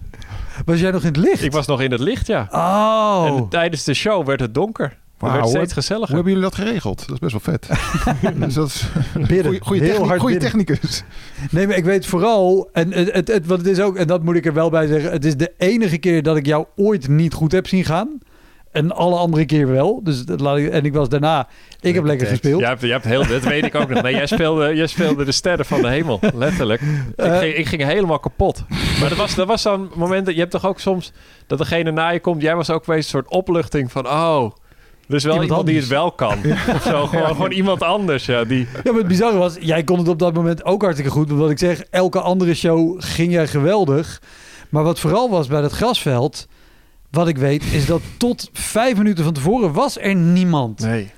Was 0.65 0.79
jij 0.79 0.91
nog 0.91 1.01
in 1.01 1.07
het 1.07 1.17
licht? 1.17 1.43
Ik 1.43 1.51
was 1.51 1.67
nog 1.67 1.81
in 1.81 1.91
het 1.91 1.99
licht, 1.99 2.27
ja. 2.27 2.47
Oh. 2.51 3.23
En 3.27 3.47
tijdens 3.49 3.83
de 3.83 3.93
show 3.93 4.25
werd 4.27 4.39
het 4.39 4.53
donker. 4.53 4.97
Het 5.17 5.29
werd 5.31 5.41
hoe, 5.43 5.49
steeds 5.49 5.73
hoe 5.73 5.81
gezelliger. 5.81 6.15
hebben 6.15 6.33
jullie 6.33 6.47
dat 6.49 6.55
geregeld? 6.59 6.99
Dat 7.07 7.11
is 7.11 7.19
best 7.31 7.45
wel 7.45 7.55
vet. 7.59 7.67
dus 8.45 8.53
dat 8.53 8.67
is 8.67 8.83
Bidden. 9.13 9.43
goeie, 9.43 9.61
goeie, 9.61 9.81
Heel 9.81 9.91
techni- 9.91 10.07
hard 10.07 10.19
goeie 10.19 10.37
bidden. 10.39 10.63
technicus. 10.65 11.03
Nee, 11.51 11.67
maar 11.67 11.77
ik 11.77 11.83
weet 11.83 12.05
vooral, 12.05 12.69
en 12.73 12.91
het, 12.93 13.13
het, 13.13 13.27
het, 13.27 13.45
wat 13.45 13.57
het 13.57 13.67
is 13.67 13.79
ook, 13.79 13.95
en 13.97 14.07
dat 14.07 14.23
moet 14.23 14.35
ik 14.35 14.45
er 14.45 14.53
wel 14.53 14.69
bij 14.69 14.87
zeggen, 14.87 15.11
het 15.11 15.25
is 15.25 15.35
de 15.37 15.51
enige 15.57 15.97
keer 15.97 16.23
dat 16.23 16.37
ik 16.37 16.45
jou 16.45 16.65
ooit 16.75 17.07
niet 17.07 17.33
goed 17.33 17.51
heb 17.51 17.67
zien 17.67 17.85
gaan. 17.85 18.19
En 18.71 18.91
alle 18.91 19.15
andere 19.15 19.45
keer 19.45 19.67
wel. 19.67 19.99
Dus 20.03 20.25
dat 20.25 20.39
laat 20.39 20.57
ik, 20.57 20.69
en 20.69 20.85
ik 20.85 20.93
was 20.93 21.09
daarna, 21.09 21.47
ik 21.81 21.93
heb 21.93 22.03
lekker 22.03 22.27
gespeeld. 22.27 22.59
Jij 22.59 22.69
hebt, 22.69 22.81
jij 22.81 22.89
hebt 22.91 23.05
heel, 23.05 23.27
dat 23.27 23.41
weet 23.43 23.65
ik 23.65 23.75
ook 23.75 23.89
nog. 23.89 24.01
Nee, 24.01 24.13
jij 24.13 24.25
speelde, 24.25 24.75
jij 24.75 24.87
speelde 24.87 25.25
de 25.25 25.31
sterren 25.31 25.65
van 25.65 25.81
de 25.81 25.87
hemel, 25.89 26.19
letterlijk. 26.33 26.81
ik, 26.81 26.87
Eh. 27.15 27.37
ging, 27.37 27.53
ik 27.53 27.67
ging 27.67 27.83
helemaal 27.83 28.19
kapot. 28.19 28.63
Maar 28.99 29.09
dat 29.09 29.17
was, 29.17 29.35
dat 29.35 29.47
was 29.47 29.61
zo'n 29.61 29.89
moment, 29.95 30.25
dat 30.25 30.33
je 30.33 30.39
hebt 30.39 30.51
toch 30.51 30.65
ook 30.65 30.79
soms 30.79 31.11
dat 31.47 31.57
degene 31.57 31.91
na 31.91 32.09
je 32.09 32.19
komt. 32.19 32.41
Jij 32.41 32.55
was 32.55 32.69
ook 32.69 32.83
geweest 32.83 33.03
een 33.03 33.09
soort 33.19 33.29
opluchting 33.29 33.91
van, 33.91 34.07
oh, 34.07 34.51
er 35.07 35.15
is 35.15 35.23
wel 35.23 35.31
Iemand 35.33 35.49
iemand, 35.49 35.67
die 35.67 35.77
het 35.79 35.87
wel 35.87 36.11
kan. 36.11 36.37
Of 36.75 36.81
zo, 36.83 37.07
gewoon, 37.07 37.27
gewoon 37.27 37.51
iemand 37.51 37.81
anders, 37.83 38.25
ja. 38.25 38.43
Die, 38.43 38.67
Ja, 38.83 38.91
maar 38.91 38.99
het 38.99 39.07
bizarre 39.07 39.37
was, 39.37 39.57
jij 39.59 39.83
kon 39.83 39.97
het 39.97 40.07
op 40.07 40.19
dat 40.19 40.33
moment 40.33 40.65
ook 40.65 40.81
hartstikke 40.81 41.11
goed. 41.11 41.27
Want 41.27 41.39
wat 41.41 41.49
ik 41.49 41.59
zeg, 41.59 41.81
elke 41.89 42.19
andere 42.19 42.53
show 42.53 42.95
ging 43.03 43.31
jij 43.31 43.47
geweldig. 43.47 44.21
Maar 44.69 44.83
wat 44.83 44.99
vooral 44.99 45.29
was 45.29 45.47
bij 45.47 45.61
dat 45.61 45.71
grasveld, 45.71 46.47
wat 47.11 47.27
ik 47.27 47.37
weet, 47.37 47.63
is 47.63 47.85
dat 47.85 48.01
tot 48.17 48.49
vijf 48.53 48.97
minuten 48.97 49.23
van 49.23 49.33
tevoren 49.33 49.73
was 49.73 49.97
er 49.97 50.15
niemand. 50.15 50.79
nee. 50.79 51.11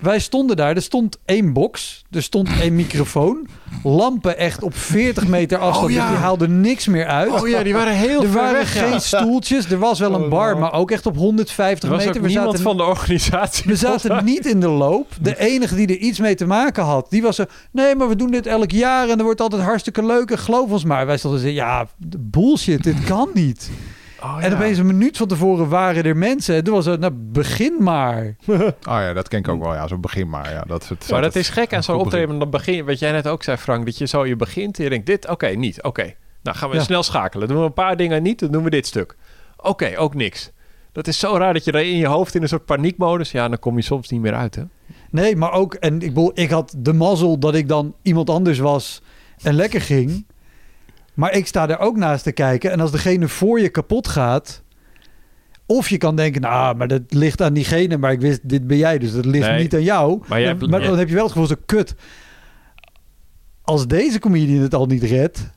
Wij 0.00 0.18
stonden 0.18 0.56
daar, 0.56 0.74
er 0.76 0.82
stond 0.82 1.18
één 1.24 1.52
box, 1.52 2.04
er 2.10 2.22
stond 2.22 2.48
één 2.60 2.74
microfoon, 2.74 3.48
lampen 3.82 4.38
echt 4.38 4.62
op 4.62 4.76
40 4.76 5.26
meter 5.26 5.58
afstand, 5.58 5.86
Oh 5.90 5.92
ja. 5.94 6.00
dus 6.02 6.10
die 6.10 6.18
haalden 6.18 6.60
niks 6.60 6.86
meer 6.86 7.06
uit. 7.06 7.30
Oh 7.42 7.48
ja, 7.48 7.62
die 7.62 7.72
waren 7.72 7.92
heel 7.94 8.22
er 8.22 8.26
ver 8.28 8.40
waren 8.40 8.52
weg, 8.52 8.74
ja. 8.74 8.86
geen 8.90 9.00
stoeltjes, 9.00 9.70
er 9.70 9.78
was 9.78 9.98
wel 9.98 10.14
een 10.14 10.22
Oh, 10.22 10.28
bar, 10.30 10.58
maar 10.58 10.72
ook 10.72 10.90
echt 10.90 11.06
op 11.06 11.16
150 11.16 11.82
Er 11.88 11.88
was 11.96 12.04
meter. 12.04 12.16
ook 12.20 12.22
We 12.26 12.32
niemand 12.32 12.50
zaten, 12.50 12.64
van 12.64 12.76
de 12.76 12.82
organisatie. 12.82 13.64
we 13.66 13.76
zaten 13.76 14.24
niet 14.24 14.46
in 14.46 14.60
de 14.60 14.68
loop. 14.68 15.06
De 15.20 15.38
enige 15.38 15.74
die 15.74 15.86
er 15.86 15.96
iets 15.96 16.18
mee 16.18 16.34
te 16.34 16.46
maken 16.46 16.84
had, 16.84 17.06
die 17.10 17.22
was 17.22 17.36
zo... 17.36 17.44
Nee, 17.72 17.94
maar 17.94 18.08
we 18.08 18.16
doen 18.16 18.30
dit 18.30 18.46
elk 18.46 18.70
jaar 18.70 19.08
en 19.08 19.18
er 19.18 19.24
wordt 19.24 19.40
altijd 19.40 19.62
hartstikke 19.62 20.06
leuk 20.06 20.30
en 20.30 20.38
geloof 20.38 20.70
ons 20.70 20.84
maar. 20.84 21.06
Wij 21.06 21.16
stonden 21.16 21.40
zo, 21.40 21.48
ja, 21.48 21.86
bullshit, 22.18 22.82
dit 22.82 23.04
kan 23.04 23.28
niet. 23.34 23.70
Oh, 24.22 24.44
En 24.44 24.54
opeens 24.54 24.78
een 24.78 24.86
minuut 24.86 25.16
van 25.16 25.26
tevoren 25.26 25.68
waren 25.68 26.04
er 26.04 26.16
mensen. 26.16 26.54
En 26.54 26.64
toen 26.64 26.74
was 26.74 26.86
het, 26.86 27.00
nou, 27.00 27.12
begin 27.16 27.82
maar. 27.82 28.36
Oh 28.48 28.72
ja, 28.84 29.12
dat 29.12 29.28
ken 29.28 29.38
ik 29.38 29.48
ook 29.48 29.62
wel. 29.62 29.74
Ja, 29.74 29.88
zo'n 29.88 30.00
begin 30.00 30.28
maar. 30.28 30.50
Ja, 30.52 30.64
dat, 30.66 30.88
het, 30.88 31.08
Maar 31.10 31.22
dat 31.22 31.36
is 31.36 31.48
gek 31.48 31.74
aan 31.74 31.82
zo'n 31.82 31.96
optreden. 31.98 32.38
Dan 32.38 32.50
begin, 32.50 32.84
wat 32.84 32.98
jij 32.98 33.12
net 33.12 33.28
ook 33.28 33.42
zei, 33.42 33.56
Frank, 33.56 33.84
dat 33.84 33.98
je 33.98 34.06
zo 34.06 34.26
je 34.26 34.36
begint 34.36 34.78
en 34.78 34.84
je 34.84 34.90
denkt 34.90 35.06
dit, 35.06 35.28
oké, 35.28 35.46
niet, 35.46 35.82
oké. 35.82 36.14
Nou 36.42 36.56
gaan 36.56 36.70
we 36.70 36.76
Ja. 36.76 36.82
snel 36.82 37.02
schakelen. 37.02 37.48
Doen 37.48 37.58
we 37.58 37.64
een 37.64 37.72
paar 37.72 37.96
dingen 37.96 38.22
niet, 38.22 38.38
dan 38.38 38.50
doen 38.50 38.64
we 38.64 38.70
dit 38.70 38.86
stuk. 38.86 39.16
Oké, 39.56 39.92
ook 39.98 40.14
niks. 40.14 40.50
Dat 40.92 41.06
is 41.06 41.18
zo 41.18 41.36
raar 41.36 41.52
dat 41.52 41.64
je 41.64 41.72
er 41.72 41.80
in 41.80 41.96
je 41.96 42.06
hoofd 42.06 42.34
in 42.34 42.42
een 42.42 42.48
soort 42.48 42.64
paniekmodus, 42.64 43.30
ja, 43.30 43.48
dan 43.48 43.58
kom 43.58 43.76
je 43.76 43.82
soms 43.82 44.08
niet 44.08 44.20
meer 44.20 44.34
uit, 44.34 44.54
hè? 44.54 44.62
Nee, 45.10 45.36
maar 45.36 45.52
ook... 45.52 45.74
En 45.74 45.94
ik, 45.94 46.08
bedoel, 46.08 46.30
ik 46.34 46.50
had 46.50 46.74
de 46.78 46.92
mazzel 46.92 47.38
dat 47.38 47.54
ik 47.54 47.68
dan 47.68 47.94
iemand 48.02 48.30
anders 48.30 48.58
was 48.58 49.02
en 49.42 49.54
lekker 49.54 49.80
ging. 49.80 50.26
Maar 51.14 51.32
ik 51.32 51.46
sta 51.46 51.68
er 51.68 51.78
ook 51.78 51.96
naast 51.96 52.22
te 52.24 52.32
kijken. 52.32 52.70
En 52.70 52.80
als 52.80 52.90
degene 52.90 53.28
voor 53.28 53.60
je 53.60 53.68
kapot 53.68 54.08
gaat... 54.08 54.62
Of 55.66 55.88
je 55.88 55.96
kan 55.98 56.16
denken, 56.16 56.40
nou, 56.40 56.76
maar 56.76 56.88
dat 56.88 57.02
ligt 57.08 57.42
aan 57.42 57.52
diegene. 57.54 57.96
Maar 57.96 58.12
ik 58.12 58.20
wist, 58.20 58.40
dit 58.48 58.66
ben 58.66 58.76
jij, 58.76 58.98
dus 58.98 59.12
dat 59.12 59.24
ligt 59.24 59.48
Nee. 59.48 59.60
niet 59.60 59.74
aan 59.74 59.82
jou. 59.82 60.22
Maar 60.28 60.40
hebt- 60.40 60.66
maar 60.66 60.80
dan 60.82 60.98
heb 60.98 61.08
je 61.08 61.14
wel 61.14 61.22
het 61.22 61.32
gevoel, 61.32 61.48
zo 61.48 61.54
kut. 61.66 61.94
Als 63.62 63.86
deze 63.86 64.18
comedian 64.18 64.62
het 64.62 64.74
al 64.74 64.86
niet 64.86 65.02
redt... 65.02 65.50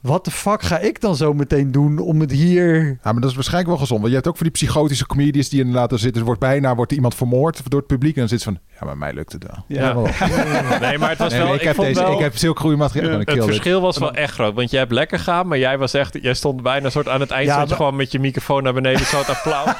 Wat 0.00 0.24
de 0.24 0.30
fuck 0.30 0.62
ga 0.62 0.78
ik 0.78 1.00
dan 1.00 1.16
zo 1.16 1.32
meteen 1.34 1.72
doen 1.72 1.98
om 1.98 2.20
het 2.20 2.30
hier... 2.30 2.84
Ja, 2.86 3.12
maar 3.12 3.20
dat 3.20 3.30
is 3.30 3.34
waarschijnlijk 3.34 3.68
wel 3.70 3.78
gezond. 3.78 3.98
Want 4.00 4.08
je 4.10 4.16
hebt 4.16 4.28
ook 4.28 4.36
voor 4.36 4.44
die 4.44 4.52
psychotische 4.52 5.06
comedians 5.06 5.48
die 5.48 5.58
inderdaad 5.60 5.92
er 5.92 5.98
zitten. 5.98 6.20
Er 6.20 6.26
wordt 6.26 6.40
bijna 6.42 6.74
wordt 6.74 6.92
iemand 6.92 7.14
vermoord 7.14 7.70
door 7.70 7.78
het 7.78 7.88
publiek. 7.88 8.14
En 8.14 8.20
dan 8.20 8.28
zit 8.28 8.40
ze 8.40 8.44
van, 8.44 8.58
ja, 8.80 8.86
maar 8.86 8.96
mij 8.96 9.12
lukt 9.12 9.32
het 9.32 9.44
wel. 9.46 9.64
Ja. 9.66 9.92
Nee, 10.80 10.98
maar 10.98 11.08
het 11.08 11.18
was 11.18 11.30
Nee, 11.30 11.38
wel... 11.40 11.48
nee, 11.48 11.58
ik, 11.58 11.64
heb 11.64 11.74
vond 11.74 11.86
deze, 11.88 12.00
wel- 12.02 12.12
ik 12.12 12.18
heb 12.18 12.36
zulke 12.36 12.60
goede 12.60 12.76
materiaal. 12.76 13.18
het 13.18 13.44
verschil 13.44 13.80
was 13.80 13.98
wel 13.98 14.12
echt 14.14 14.34
groot. 14.34 14.54
Want 14.54 14.70
jij 14.70 14.80
hebt 14.80 14.92
lekker 14.92 15.18
gaan, 15.18 15.46
maar 15.46 15.58
jij 15.58 15.78
was 15.78 15.94
echt... 15.94 16.18
Jij 16.22 16.34
stond 16.34 16.62
bijna 16.62 16.90
soort 16.90 17.08
aan 17.08 17.20
het 17.20 17.30
eind... 17.30 17.46
Ja, 17.48 17.56
maar- 17.56 17.68
gewoon 17.68 17.96
met 17.96 18.12
je 18.12 18.18
microfoon 18.18 18.62
naar 18.62 18.72
beneden. 18.72 19.06
Zo 19.06 19.18
het 19.18 19.28
applaus. 19.28 19.70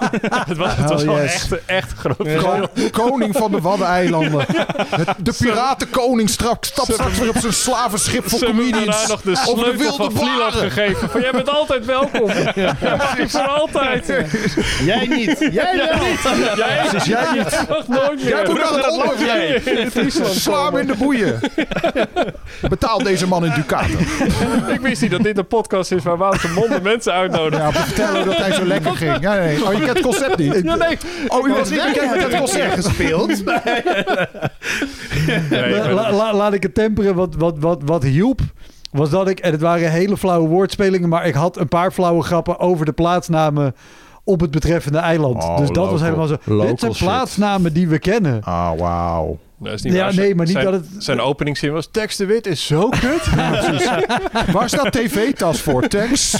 het 0.48 0.56
was, 0.56 0.76
het 0.76 0.90
was 0.90 1.00
Oh, 1.02 1.08
wel 1.08 1.20
yes. 1.22 1.34
echt, 1.34 1.64
echt 1.66 1.90
een 1.90 1.96
groot 1.96 2.16
verschil. 2.28 2.68
Ko- 2.92 3.04
koning 3.08 3.36
van 3.36 3.50
de 3.50 3.60
Waddeneilanden. 3.60 4.44
Het- 4.48 5.08
De 5.18 5.34
piratenkoning 5.38 6.30
straks 6.30 6.68
stapt 6.68 6.92
straks 6.92 7.18
weer 7.18 7.28
op 7.28 7.36
zijn 7.38 7.52
slavenschip 7.52 8.28
voor 8.28 8.38
comedians. 8.44 9.06
nog 9.08 9.20
de 9.22 9.30
de 9.30 9.36
sleutel 9.36 9.76
wilde 9.76 9.96
van 9.96 10.12
Vlieland 10.12 10.54
gegeven. 10.54 11.10
Van, 11.10 11.20
jij 11.20 11.30
bent 11.30 11.48
altijd 11.50 11.84
welkom. 11.84 12.30
Ja, 12.54 12.76
voor 13.28 13.40
altijd. 13.40 14.06
Jij 14.84 15.06
niet. 15.06 15.38
Jij 15.52 15.76
wel. 15.76 16.56
Jij, 16.56 16.86
Precies, 16.88 17.04
jij 17.08 17.26
niet. 17.32 17.64
Nog 17.68 17.88
nooit 17.88 18.24
meer. 18.24 18.28
Naar 18.52 18.72
het 18.72 18.82
Terug 18.82 18.96
land, 18.96 19.20
jij. 19.20 20.30
Sla 20.34 20.64
hem 20.64 20.76
in 20.76 20.86
de 20.86 20.94
boeien. 20.98 21.40
Betaal 22.68 23.02
deze 23.02 23.26
man 23.26 23.44
in 23.44 23.52
ducaten. 23.54 23.98
Ik 24.68 24.80
wist 24.80 25.02
niet 25.02 25.10
dat 25.10 25.22
dit 25.22 25.38
een 25.38 25.46
podcast 25.46 25.92
is 25.92 26.02
waar 26.02 26.16
Wouter 26.16 26.50
Monde 26.50 26.80
mensen 26.82 27.12
uitnodigt. 27.12 27.56
Ja, 27.62 27.66
om 27.66 27.72
te 27.74 27.80
vertellen 27.80 28.24
dat 28.24 28.36
hij 28.36 28.52
zo 28.52 28.64
lekker 28.64 28.96
ging. 28.96 29.20
Ja, 29.20 29.34
nee. 29.34 29.64
Oh, 29.64 29.72
je 29.72 29.78
kent 29.78 29.88
het 29.96 30.00
concept 30.02 30.36
niet? 30.38 30.60
Ja, 30.62 30.74
nee. 30.74 30.98
Oh, 31.28 31.48
u 31.48 31.52
was 31.52 31.70
niet 31.70 31.82
bekend 31.84 32.10
met 32.10 32.22
het 32.22 32.36
concept. 32.36 32.74
gespeeld. 32.74 33.44
Nee, 35.50 35.92
la- 35.92 36.34
laat 36.34 36.52
ik 36.52 36.62
het 36.62 36.74
temperen. 36.74 37.14
Wat, 37.14 37.34
wat, 37.38 37.54
wat, 37.58 37.80
wat 37.84 38.02
hielp, 38.02 38.40
was 38.90 39.10
dat 39.10 39.28
ik... 39.28 39.38
En 39.40 39.52
het 39.52 39.60
waren 39.60 39.90
hele 39.90 40.16
flauwe 40.16 40.48
woordspelingen... 40.48 41.08
maar 41.08 41.26
ik 41.26 41.34
had 41.34 41.56
een 41.58 41.68
paar 41.68 41.90
flauwe 41.90 42.22
grappen 42.22 42.58
over 42.58 42.84
de 42.86 42.92
plaatsnamen... 42.92 43.74
op 44.24 44.40
het 44.40 44.50
betreffende 44.50 44.98
eiland. 44.98 45.42
Oh, 45.42 45.56
dus 45.56 45.66
dat 45.66 45.76
local- 45.76 45.90
was 45.92 46.00
helemaal 46.00 46.26
zo... 46.26 46.36
Dit 46.66 46.80
zijn 46.80 46.94
shit. 46.94 47.06
plaatsnamen 47.06 47.72
die 47.72 47.88
we 47.88 47.98
kennen. 47.98 48.42
Ah, 48.42 48.70
wauw. 48.78 49.38
Dat 49.58 49.72
is 49.72 49.82
niet 49.82 49.92
Ja, 49.92 50.04
waar. 50.04 50.14
nee, 50.14 50.34
maar 50.34 50.44
niet 50.46 50.54
zijn, 50.54 50.64
dat 50.64 50.74
het- 50.74 50.86
Zijn 50.98 51.20
openingszin 51.20 51.72
was... 51.72 51.88
Tex 51.90 52.16
de 52.16 52.24
Wit 52.24 52.46
is 52.46 52.66
zo 52.66 52.88
kut. 52.88 53.34
Waar 54.54 54.68
staat 54.68 54.92
tv-tas 54.92 55.60
voor? 55.60 55.88
Tex, 55.88 56.36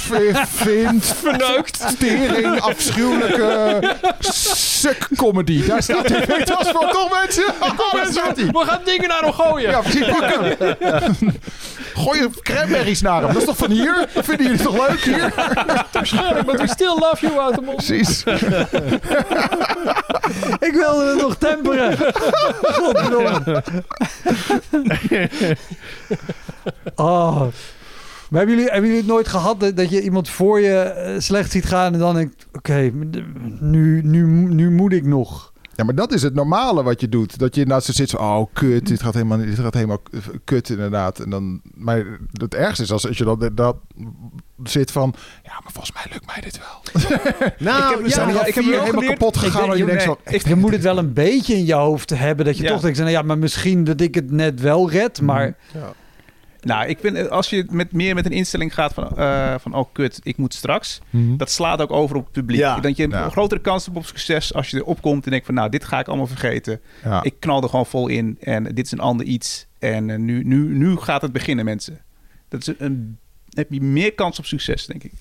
vind, 0.48 1.04
Verneukt. 1.04 1.84
stering, 1.88 2.60
afschuwelijke 2.60 3.80
suk-comedy. 4.18 5.66
Daar 5.66 5.82
staat 5.82 6.04
tv-tas 6.06 6.70
voor. 6.70 6.88
Toch 6.90 7.20
mensen? 7.20 7.44
Staat 8.12 8.36
hij. 8.36 8.46
We 8.46 8.62
gaan 8.66 8.80
dingen 8.84 9.08
naar 9.08 9.20
hem 9.22 9.32
gooien. 9.32 9.70
Ja, 9.70 9.80
precies. 9.80 10.06
Pakken. 10.18 10.56
Gooi 11.94 12.18
je 12.18 12.28
cranberries 12.42 13.00
naar 13.00 13.22
hem. 13.22 13.32
Dat 13.32 13.36
is 13.36 13.44
toch 13.44 13.56
van 13.56 13.70
hier? 13.70 14.06
Vinden 14.08 14.46
jullie 14.46 14.62
toch 14.62 14.88
leuk 14.88 15.00
hier? 15.00 15.32
But 16.46 16.60
we 16.60 16.68
still 16.68 16.94
love 16.98 17.16
you, 17.20 17.34
Wouter 17.34 17.62
Monde. 17.62 17.82
Precies. 17.84 18.22
Ik 20.68 20.72
wilde 20.72 21.04
het 21.04 21.20
nog 21.20 21.36
temperen. 21.36 21.96
Godverdomme. 22.62 23.62
Oh. 26.94 27.40
Maar 28.30 28.40
hebben 28.40 28.54
jullie, 28.54 28.70
hebben 28.70 28.90
jullie 28.90 29.04
het 29.04 29.06
nooit 29.06 29.28
gehad 29.28 29.60
dat, 29.60 29.76
dat 29.76 29.90
je 29.90 30.02
iemand 30.02 30.28
voor 30.28 30.60
je 30.60 30.80
eh, 30.80 31.14
slecht 31.18 31.50
ziet 31.50 31.64
gaan... 31.64 31.92
en 31.92 31.98
dan 31.98 32.14
denkt, 32.14 32.46
oké, 32.52 32.90
nu, 33.60 34.02
nu, 34.02 34.24
nu 34.54 34.70
moet 34.70 34.92
ik 34.92 35.04
nog... 35.04 35.52
Ja, 35.76 35.84
maar 35.84 35.94
dat 35.94 36.12
is 36.12 36.22
het 36.22 36.34
normale 36.34 36.82
wat 36.82 37.00
je 37.00 37.08
doet. 37.08 37.38
Dat 37.38 37.54
je 37.54 37.66
naast 37.66 37.86
ze 37.86 37.92
zit 37.92 38.10
van, 38.10 38.20
oh 38.20 38.46
kut, 38.52 38.86
dit 38.86 39.02
gaat 39.02 39.14
helemaal, 39.14 39.38
dit 39.38 39.58
gaat 39.58 39.74
helemaal 39.74 40.02
kut 40.44 40.68
inderdaad. 40.70 41.18
En 41.18 41.30
dan, 41.30 41.60
maar 41.74 42.04
het 42.32 42.54
ergste 42.54 42.82
is 42.82 42.92
als, 42.92 43.06
als 43.08 43.18
je 43.18 43.24
dat, 43.24 43.50
dat 43.56 43.76
zit 44.64 44.90
van, 44.90 45.14
ja, 45.42 45.52
maar 45.62 45.72
volgens 45.72 45.92
mij 45.92 46.04
lukt 46.12 46.26
mij 46.26 46.40
dit 46.40 46.58
wel. 46.58 47.02
Nou, 47.58 48.02
We 48.02 48.10
zijn 48.10 48.28
ja, 48.28 48.34
hier 48.34 48.46
ik 48.48 48.54
heb 48.54 48.64
helemaal 48.64 48.86
geleerd- 48.86 49.10
kapot 49.12 49.36
gegaan. 49.36 49.62
denk- 49.62 49.72
je 49.76 49.84
nee, 49.84 49.96
denkt 49.96 50.02
zo, 50.02 50.18
ik- 50.34 50.46
Je 50.48 50.54
moet 50.56 50.72
het 50.72 50.82
wel 50.82 50.98
een 50.98 51.12
beetje 51.12 51.54
in 51.54 51.64
je 51.66 51.74
hoofd 51.74 52.10
hebben... 52.10 52.44
dat 52.46 52.56
je 52.56 52.62
Ja. 52.62 52.68
toch 52.70 52.80
denkt, 52.80 52.98
nou 52.98 53.10
ja, 53.10 53.22
maar 53.22 53.38
misschien 53.38 53.84
dat 53.84 54.00
ik 54.00 54.14
het 54.14 54.30
net 54.30 54.60
wel 54.60 54.90
red... 54.90 55.20
maar 55.20 55.56
Nou, 56.64 56.88
ik 56.88 56.98
vind, 57.00 57.16
eh, 57.16 57.26
als 57.26 57.50
je 57.50 57.66
met, 57.70 57.92
meer 57.92 58.14
met 58.14 58.26
een 58.26 58.32
instelling 58.32 58.74
gaat 58.74 58.94
van, 58.94 59.16
eh, 59.16 59.54
van 59.58 59.74
oh 59.74 59.84
kut, 59.92 60.20
ik 60.22 60.36
moet 60.36 60.54
straks. 60.54 61.00
Mhm. 61.10 61.36
Dat 61.36 61.50
slaat 61.50 61.80
ook 61.80 61.92
over 61.92 62.16
op 62.16 62.24
het 62.24 62.32
publiek. 62.32 62.60
Ja. 62.60 62.80
Dat 62.80 62.96
je 62.96 63.04
een 63.12 63.30
grotere 63.30 63.60
kans 63.60 63.84
hebt 63.84 63.96
op 63.96 64.06
succes 64.06 64.54
als 64.54 64.70
je 64.70 64.76
erop 64.76 65.02
komt 65.02 65.24
en 65.24 65.30
denkt 65.30 65.46
van 65.46 65.54
nou, 65.54 65.68
dit 65.70 65.84
ga 65.84 65.98
ik 65.98 66.08
allemaal 66.08 66.26
vergeten. 66.26 66.80
Ja. 67.04 67.22
Ik 67.22 67.34
knal 67.38 67.62
er 67.62 67.68
gewoon 67.68 67.86
vol 67.86 68.08
in 68.08 68.36
en 68.40 68.64
dit 68.64 68.84
is 68.86 68.92
een 68.92 69.00
ander 69.00 69.26
iets. 69.26 69.66
En 69.78 70.10
eh, 70.10 70.18
nu, 70.18 70.44
nu, 70.44 70.76
nu 70.76 70.96
gaat 70.96 71.22
het 71.22 71.32
beginnen, 71.32 71.64
mensen. 71.64 72.00
Dat 72.48 72.60
is 72.60 72.74
een, 72.78 73.18
heb 73.50 73.66
je 73.70 73.80
meer 73.80 74.14
kans 74.14 74.38
op 74.38 74.44
succes, 74.44 74.86
denk 74.86 75.02
ik. 75.04 75.12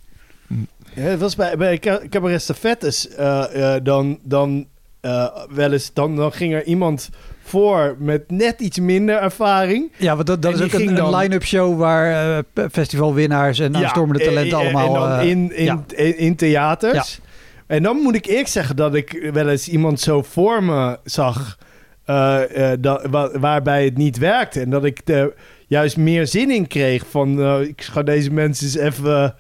Ja, 0.94 1.02
het 1.02 1.20
was 1.20 1.36
bij, 1.36 1.58
bij 1.58 1.80
Ca- 1.80 2.02
Cabaret 2.10 2.42
Stafettes 2.42 3.10
eh, 3.10 3.76
eh, 3.76 3.84
dan, 3.84 4.20
dan 4.24 4.68
eh, 5.00 5.28
wel 5.50 5.72
eens... 5.72 5.94
Dan, 5.94 6.16
dan 6.16 6.32
ging 6.32 6.54
er 6.54 6.64
iemand 6.64 7.10
voor 7.44 7.96
met 8.00 8.32
net 8.32 8.60
iets 8.60 8.80
minder 8.80 9.18
ervaring. 9.22 9.92
Ja, 9.98 10.16
want 10.16 10.28
dat, 10.28 10.46
is 10.54 10.62
ook 10.62 10.72
een, 10.74 10.96
dan- 10.96 11.16
line-up 11.16 11.44
show 11.44 11.78
waar 11.78 12.38
eh, 12.54 12.64
festivalwinnaars 12.72 13.60
en 13.60 13.76
aanstormende 13.76 14.20
eh, 14.24 14.28
talenten 14.30 14.58
allemaal... 14.58 14.94
En 14.96 15.10
dan 15.10 15.20
eh, 15.20 15.30
in, 15.30 15.56
in, 15.56 15.64
ja. 15.66 15.84
in, 15.96 16.18
in 16.18 16.36
theaters. 16.36 17.20
En 17.68 17.84
dan 17.84 17.98
moet 17.98 18.16
ik 18.16 18.26
eerlijk 18.26 18.48
zeggen 18.48 18.76
dat 18.76 18.96
ik 18.96 19.30
wel 19.34 19.50
eens 19.50 19.68
iemand 19.68 20.00
zo 20.00 20.22
voor 20.22 20.64
me 20.64 21.00
zag... 21.04 21.58
eh, 22.06 22.40
dat, 22.80 23.06
wa- 23.10 23.40
waarbij 23.40 23.84
het 23.86 23.98
niet 23.98 24.18
werkte. 24.18 24.60
En 24.62 24.70
dat 24.70 24.84
ik 24.86 25.02
er 25.06 25.34
juist 25.68 25.98
meer 25.98 26.28
zin 26.28 26.52
in 26.52 26.68
kreeg 26.68 27.04
van... 27.10 27.42
eh, 27.42 27.60
ik 27.62 27.82
ga 27.82 28.04
deze 28.04 28.32
mensen 28.32 28.66
eens 28.66 28.76
even 28.78 29.36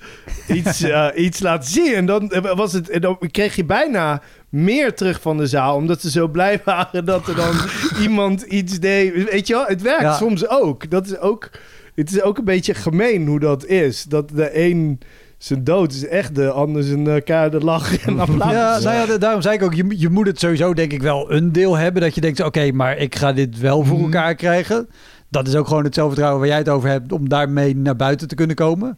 iets, 0.48 0.82
eh, 0.90 1.08
iets 1.16 1.40
laten 1.40 1.70
zien. 1.72 1.94
En 1.94 2.06
dan, 2.06 2.32
eh, 2.32 2.56
was 2.56 2.74
het, 2.74 2.90
en 2.90 3.02
dan 3.02 3.18
kreeg 3.32 3.56
je 3.56 3.66
bijna 3.66 4.22
meer 4.50 4.94
terug 4.94 5.22
van 5.22 5.38
de 5.38 5.48
zaal... 5.48 5.76
omdat 5.76 6.02
ze 6.02 6.10
zo 6.10 6.28
blij 6.28 6.62
waren 6.66 7.06
dat 7.06 7.28
er 7.28 7.36
dan 7.36 7.56
iemand 8.06 8.42
iets 8.42 8.80
deed. 8.80 9.30
Weet 9.32 9.48
je 9.48 9.54
wel, 9.54 9.66
het 9.66 9.82
werkt 9.82 10.02
Ja. 10.02 10.14
soms 10.18 10.48
ook. 10.50 10.90
Dat 10.90 11.06
is 11.06 11.18
ook... 11.18 11.50
Het 11.96 12.12
is 12.12 12.22
ook 12.22 12.38
een 12.38 12.44
beetje 12.46 12.74
gemeen 12.74 13.28
hoe 13.28 13.40
dat 13.40 13.66
is. 13.66 14.04
Dat 14.04 14.30
de 14.30 14.60
een 14.66 15.00
zijn 15.38 15.64
dood 15.64 15.92
is 15.94 16.08
echt 16.08 16.36
de 16.36 16.52
ander 16.52 16.84
zijn 16.84 17.06
uh, 17.08 17.16
keiharde 17.24 17.60
lach 17.60 18.06
en 18.06 18.20
applaus. 18.20 18.52
Ja, 18.52 18.80
nou 18.80 18.96
ja, 18.96 19.06
da- 19.06 19.18
daarom 19.18 19.42
zei 19.42 19.56
ik 19.56 19.64
ook, 19.64 19.74
je, 19.74 19.86
je 19.98 20.10
moet 20.10 20.28
het 20.28 20.40
sowieso 20.40 20.74
denk 20.74 20.92
ik 20.94 21.02
wel 21.02 21.32
een 21.32 21.52
deel 21.52 21.76
hebben. 21.78 22.02
Dat 22.02 22.16
je 22.16 22.22
denkt, 22.22 22.40
oké, 22.44 22.72
maar 22.72 22.98
ik 22.98 23.16
ga 23.16 23.34
dit 23.34 23.60
wel 23.60 23.84
voor 23.84 23.96
Mhm. 23.96 24.04
elkaar 24.06 24.36
krijgen. 24.36 24.88
Dat 25.34 25.48
is 25.48 25.56
ook 25.56 25.68
gewoon 25.68 25.84
het 25.84 25.94
zelfvertrouwen 25.94 26.40
waar 26.40 26.50
jij 26.50 26.58
het 26.58 26.70
over 26.70 26.90
hebt 26.90 27.12
om 27.12 27.30
daarmee 27.30 27.76
naar 27.76 27.96
buiten 27.96 28.28
te 28.28 28.36
kunnen 28.36 28.56
komen. 28.56 28.98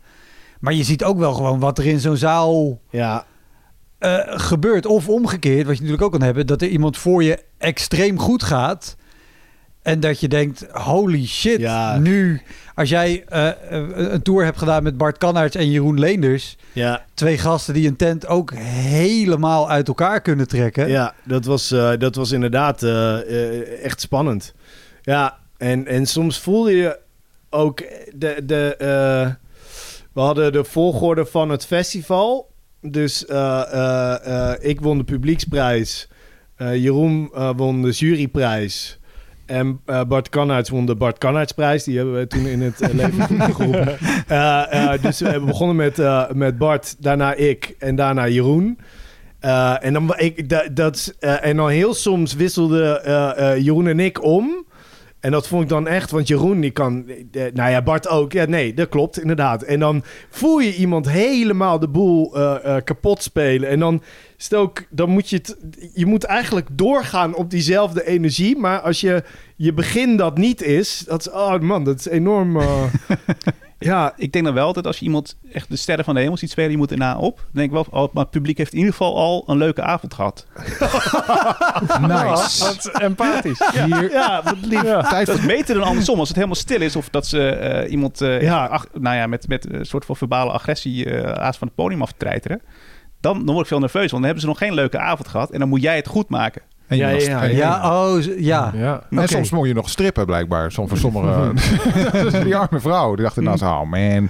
Maar 0.59 0.73
je 0.73 0.83
ziet 0.83 1.03
ook 1.03 1.17
wel 1.17 1.33
gewoon 1.33 1.59
wat 1.59 1.77
er 1.77 1.85
in 1.85 1.99
zo'n 1.99 2.17
zaal 2.17 2.81
ja. 2.89 3.25
eh, 3.97 4.19
gebeurt. 4.25 4.85
Of 4.85 5.09
omgekeerd, 5.09 5.65
wat 5.65 5.75
je 5.75 5.81
natuurlijk 5.81 6.07
ook 6.07 6.11
kan 6.11 6.21
hebben, 6.21 6.47
dat 6.47 6.61
er 6.61 6.67
iemand 6.67 6.97
voor 6.97 7.23
je 7.23 7.43
extreem 7.57 8.19
goed 8.19 8.43
gaat. 8.43 8.95
En 9.81 9.99
dat 9.99 10.19
je 10.19 10.27
denkt, 10.27 10.65
holy 10.71 11.25
shit, 11.25 11.59
Ja. 11.59 11.97
nu... 11.97 12.41
Als 12.75 12.89
jij 12.89 13.23
eh, 13.27 13.47
eh, 13.47 13.55
een 13.95 14.21
tour 14.21 14.43
hebt 14.43 14.57
gedaan 14.57 14.83
met 14.83 14.97
Bart 14.97 15.17
Kannaerts 15.17 15.55
en 15.55 15.71
Jeroen 15.71 15.99
Leenders... 15.99 16.57
Ja, 16.73 17.05
twee 17.13 17.37
gasten 17.37 17.73
die 17.73 17.87
een 17.87 17.95
tent 17.95 18.27
ook 18.27 18.53
helemaal 18.53 19.69
uit 19.69 19.87
elkaar 19.87 20.21
kunnen 20.21 20.47
trekken. 20.47 20.89
ja 20.89 21.13
dat, 21.23 21.45
was, 21.45 21.67
dat 21.97 22.15
was 22.15 22.31
inderdaad 22.31 22.83
echt 23.83 24.01
spannend. 24.01 24.53
Ja, 25.01 25.37
en, 25.57 25.87
en 25.87 26.05
soms 26.05 26.39
voelde 26.39 26.75
je 26.75 26.99
ook 27.49 27.83
de... 28.15 28.41
de 28.43 28.75
eh, 28.77 29.33
we 30.13 30.21
hadden 30.21 30.51
de 30.51 30.63
volgorde 30.63 31.25
van 31.25 31.49
het 31.49 31.65
festival. 31.65 32.51
Dus 32.81 33.25
eh, 33.25 34.51
eh, 34.51 34.53
ik 34.59 34.81
won 34.81 34.97
de 34.97 35.03
publieksprijs. 35.03 36.09
Jeroen 36.57 37.29
won 37.55 37.81
de 37.81 37.89
juryprijs. 37.89 38.99
En 39.45 39.81
Bart 40.07 40.29
Kannaerts 40.29 40.69
won 40.69 40.85
de 40.85 40.95
Bart 40.95 41.17
Kannaertsprijs. 41.17 41.83
Die 41.83 41.97
hebben 41.97 42.15
we 42.15 42.27
toen 42.27 42.45
in 42.45 42.61
het 42.61 42.79
leven 42.93 43.41
geroepen. 43.41 43.97
Dus 45.01 45.19
we 45.19 45.29
hebben 45.29 45.45
begonnen 45.45 45.75
met, 45.75 45.97
met 46.35 46.57
Bart, 46.57 46.95
daarna 46.99 47.33
ik 47.33 47.75
en 47.79 47.95
daarna 47.95 48.27
Jeroen. 48.27 48.79
En, 49.79 49.93
dan, 49.93 50.13
ik, 50.17 50.49
da- 50.49 50.67
dat, 50.71 51.15
en 51.19 51.57
dan 51.57 51.69
heel 51.69 51.93
soms 51.93 52.33
wisselden 52.33 53.01
Jeroen 53.63 53.87
en 53.87 53.99
ik 53.99 54.23
om. 54.23 54.64
En 55.25 55.31
dat 55.31 55.47
vond 55.47 55.63
ik 55.63 55.69
dan 55.69 55.87
echt, 55.87 56.11
want 56.11 56.27
Jeroen 56.27 56.59
die 56.59 56.71
kan, 56.71 57.05
nou 57.53 57.71
ja, 57.71 57.81
Bart 57.81 58.07
ook. 58.07 58.31
Ja, 58.31 58.45
nee, 58.45 58.73
dat 58.73 58.89
klopt 58.89 59.19
inderdaad. 59.19 59.63
En 59.63 59.79
dan 59.79 60.03
voel 60.29 60.59
je 60.59 60.75
iemand 60.75 61.09
helemaal 61.09 61.79
de 61.79 61.87
boel 61.87 62.35
eh, 62.35 62.75
eh, 62.75 62.83
kapot 62.83 63.23
spelen. 63.23 63.69
En 63.69 63.79
dan 63.79 64.01
ook, 64.53 64.83
dan 64.89 65.09
moet 65.09 65.29
je 65.29 65.35
het, 65.35 65.57
je 65.93 66.05
moet 66.05 66.23
eigenlijk 66.23 66.67
doorgaan 66.71 67.35
op 67.35 67.49
diezelfde 67.49 68.05
energie. 68.05 68.57
Maar 68.57 68.79
als 68.79 69.01
je 69.01 69.23
je 69.55 69.73
begin 69.73 70.17
dat 70.17 70.37
niet 70.37 70.61
is, 70.61 71.03
dat 71.07 71.19
is, 71.19 71.31
oh 71.31 71.59
man, 71.59 71.83
dat 71.83 71.99
is 71.99 72.07
enorm. 72.07 72.57
eh, 72.59 72.83
ja, 73.79 74.13
Ik 74.17 74.31
denk 74.31 74.45
dan 74.45 74.53
wel 74.53 74.73
dat 74.73 74.87
als 74.87 74.99
je 74.99 75.05
iemand 75.05 75.37
echt 75.51 75.69
de 75.69 75.75
sterren 75.75 76.05
van 76.05 76.13
de 76.15 76.21
hemel 76.21 76.37
ziet 76.37 76.49
spelen, 76.51 76.71
je 76.71 76.77
moet 76.77 76.91
erna 76.91 77.17
op. 77.17 77.35
Dan 77.37 77.45
denk 77.51 77.67
ik 77.67 77.73
wel, 77.73 77.85
oh, 78.03 78.13
maar 78.13 78.23
het 78.23 78.31
publiek 78.31 78.57
heeft 78.57 78.71
in 78.71 78.77
ieder 78.77 78.93
geval 78.93 79.15
al 79.17 79.43
een 79.47 79.57
leuke 79.57 79.81
avond 79.81 80.13
gehad. 80.13 80.45
Nice. 82.01 82.63
Wat 82.63 82.89
empathisch. 83.01 83.61
Hier, 83.73 84.11
ja, 84.11 84.41
wat 84.43 84.55
lief. 84.61 84.81
tijd 84.81 85.25
Dat 85.27 85.37
is 85.37 85.45
beter 85.45 85.75
dan 85.75 85.83
andersom. 85.83 86.19
Als 86.19 86.27
het 86.27 86.37
helemaal 86.37 86.57
stil 86.57 86.81
is 86.81 86.95
of 86.95 87.09
dat 87.09 87.27
ze 87.27 87.47
eh, 87.49 87.91
iemand 87.91 88.21
eh, 88.21 88.41
Ja. 88.41 88.65
ach- 88.65 88.87
nou 88.93 89.15
ja, 89.15 89.27
met, 89.27 89.47
met 89.47 89.73
een 89.73 89.85
soort 89.85 90.05
van 90.05 90.15
verbale 90.15 90.51
agressie 90.51 91.23
aas 91.23 91.57
van 91.57 91.67
het 91.67 91.75
podium 91.75 92.01
aftreiteren. 92.01 92.61
Dan, 93.21 93.35
dan 93.37 93.45
word 93.53 93.59
ik 93.61 93.67
veel 93.67 93.79
nerveus, 93.79 93.99
want 94.11 94.11
dan 94.11 94.23
hebben 94.23 94.41
ze 94.41 94.47
nog 94.47 94.57
geen 94.57 94.73
leuke 94.73 94.99
avond 94.99 95.27
gehad. 95.27 95.51
En 95.51 95.59
dan 95.59 95.69
moet 95.69 95.81
jij 95.81 95.95
het 95.95 96.07
goed 96.07 96.29
maken. 96.29 96.61
En, 96.87 96.97
je 96.97 97.03
Ja, 97.03 97.11
was- 97.13 97.25
ja, 97.25 97.43
en- 97.43 97.55
Ja, 97.55 98.03
oh, 98.05 98.21
ja. 98.37 98.71
Ja. 98.75 99.03
en 99.09 99.27
soms 99.27 99.49
moet 99.51 99.67
je 99.67 99.73
nog 99.73 99.89
strippen, 99.89 100.25
blijkbaar. 100.25 100.71
Soms 100.71 100.89
voor 100.89 100.97
sommige... 100.97 101.51
die 102.43 102.55
arme 102.55 102.79
vrouw. 102.79 103.15
Die 103.15 103.23
dacht 103.23 103.35
nou, 103.35 103.59
oh 103.61 103.81
man, 103.89 104.29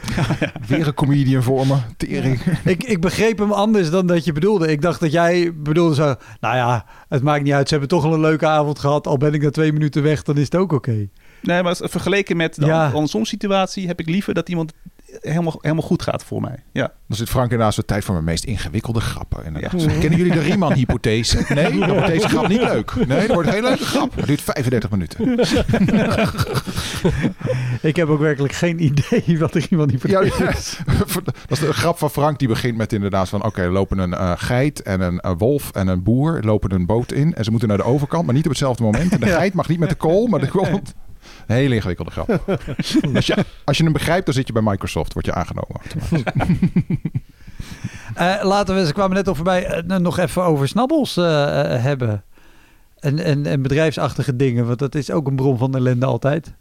weer 0.68 0.88
een 0.88 0.93
comedian 0.93 1.43
voor 1.43 1.68
me. 1.68 1.76
Tering. 1.97 2.39
Ik, 2.64 2.84
ik 2.84 3.01
begreep 3.01 3.38
hem 3.38 3.51
anders 3.51 3.89
dan 3.89 4.08
dat 4.08 4.26
je 4.26 4.32
bedoelde. 4.32 4.72
Ik 4.72 4.82
dacht 4.82 4.99
dat 4.99 5.12
jij 5.12 5.51
bedoelde 5.56 5.95
zo... 5.95 6.16
Nou 6.39 6.56
ja, 6.56 6.86
het 7.10 7.24
maakt 7.24 7.43
niet 7.43 7.53
uit. 7.53 7.68
Ze 7.68 7.72
hebben 7.78 7.89
toch 7.97 8.06
al 8.06 8.14
een 8.14 8.20
leuke 8.20 8.47
avond 8.47 8.80
gehad. 8.80 9.08
Al 9.08 9.18
ben 9.18 9.34
ik 9.34 9.41
na 9.41 9.49
twee 9.49 9.74
minuten 9.74 10.03
weg, 10.03 10.24
dan 10.24 10.38
is 10.38 10.43
het 10.43 10.56
ook 10.56 10.72
oké. 10.72 11.08
Nee, 11.41 11.64
maar 11.64 11.76
vergeleken 11.80 12.38
met 12.38 12.56
de 12.56 12.66
Ja. 12.66 12.89
andersom 12.93 13.26
situatie 13.26 13.88
heb 13.88 13.99
ik 13.99 14.10
liever 14.10 14.34
dat 14.34 14.49
iemand 14.49 14.74
helemaal, 15.22 15.57
helemaal 15.61 15.84
goed 15.84 16.01
gaat 16.01 16.24
voor 16.24 16.41
mij. 16.41 16.63
Ja. 16.72 16.91
Dan 17.07 17.18
zit 17.18 17.30
Frank 17.30 17.51
inderdaad 17.51 17.76
de 17.76 17.86
tijd 17.86 18.03
voor 18.03 18.13
mijn 18.13 18.26
meest 18.26 18.43
ingewikkelde 18.43 18.99
grappen. 18.99 19.55
Ja. 19.59 19.68
Kennen 19.70 20.16
jullie 20.18 20.32
de 20.34 20.39
Riemann-hypothese? 20.39 21.43
Nee, 21.55 21.80
dan 21.80 21.89
wordt 21.89 22.07
deze 22.07 22.28
grap 22.30 22.47
niet 22.47 22.61
leuk. 22.61 23.07
Nee, 23.07 23.18
het 23.20 23.34
wordt 23.34 23.47
een 23.47 23.53
hele 23.53 23.68
leuke 23.68 23.86
grap. 23.86 24.16
Het 24.16 24.26
duurt 24.28 24.41
35 24.41 24.89
minuten. 24.89 25.36
Ik 27.82 27.95
heb 27.95 28.07
ook 28.09 28.20
werkelijk 28.20 28.53
geen 28.53 28.84
idee 28.84 29.39
wat 29.39 29.55
er 29.55 29.68
iemand 29.70 29.91
niet 29.91 30.01
Ja, 30.01 30.22
vertelt. 30.22 30.80
ja. 30.86 30.93
Dat 31.24 31.36
is 31.49 31.59
de 31.59 31.74
grap 31.74 31.97
van 31.97 32.09
Frank. 32.09 32.39
Die 32.39 32.47
begint 32.47 32.78
met 32.78 32.93
inderdaad 32.93 33.30
van... 33.30 33.43
Oké, 33.43 33.61
er 33.61 33.72
lopen 33.72 33.97
een 33.97 34.13
eh, 34.13 34.32
geit 34.36 34.82
en 34.82 35.01
een 35.01 35.20
eh, 35.20 35.32
wolf 35.38 35.72
en 35.72 35.88
een 35.88 36.03
boer. 36.03 36.39
lopen 36.41 36.72
een 36.72 36.86
boot 36.86 37.11
in. 37.11 37.34
En 37.34 37.43
ze 37.43 37.51
moeten 37.51 37.68
naar 37.68 37.78
de 37.78 37.84
overkant, 37.84 38.26
maar 38.26 38.34
niet 38.36 38.43
op 38.43 38.49
hetzelfde 38.49 38.84
moment. 38.84 39.11
En 39.11 39.20
de 39.20 39.28
geit 39.28 39.53
mag 39.53 39.68
niet 39.68 39.80
met 39.80 39.89
de 39.89 39.95
kool, 39.95 40.28
maar 40.28 40.39
de 40.39 40.47
kool... 40.47 40.82
Een 41.48 41.56
hele 41.56 41.76
ingewikkelde 41.76 42.12
grap. 42.12 42.30
Als 43.16 43.26
je, 43.28 43.46
als 43.66 43.78
je 43.78 43.84
hem 43.84 43.93
begrijpt, 43.93 44.26
dan 44.26 44.34
zit 44.34 44.48
je 44.48 44.54
bij 44.54 44.62
Microsoft. 44.62 45.14
Word 45.14 45.26
je 45.26 45.34
aangenomen. 45.34 45.82
Eh, 48.16 48.39
laten 48.43 48.76
we, 48.76 48.86
ze 48.86 48.93
kwamen 48.93 49.16
net 49.16 49.28
al 49.28 49.36
voorbij, 49.36 49.66
eh, 49.66 49.98
nog 49.98 50.18
even 50.18 50.43
over 50.43 50.68
snabbels 50.68 51.18
eh, 51.18 51.24
hebben. 51.84 52.24
En, 53.00 53.20
en, 53.20 53.46
en 53.46 53.62
bedrijfsachtige 53.62 54.36
dingen, 54.36 54.66
want 54.68 54.80
dat 54.80 54.96
is 54.96 55.12
ook 55.12 55.28
een 55.28 55.36
bron 55.36 55.58
van 55.58 55.76
ellende 55.76 56.06
altijd. 56.06 56.54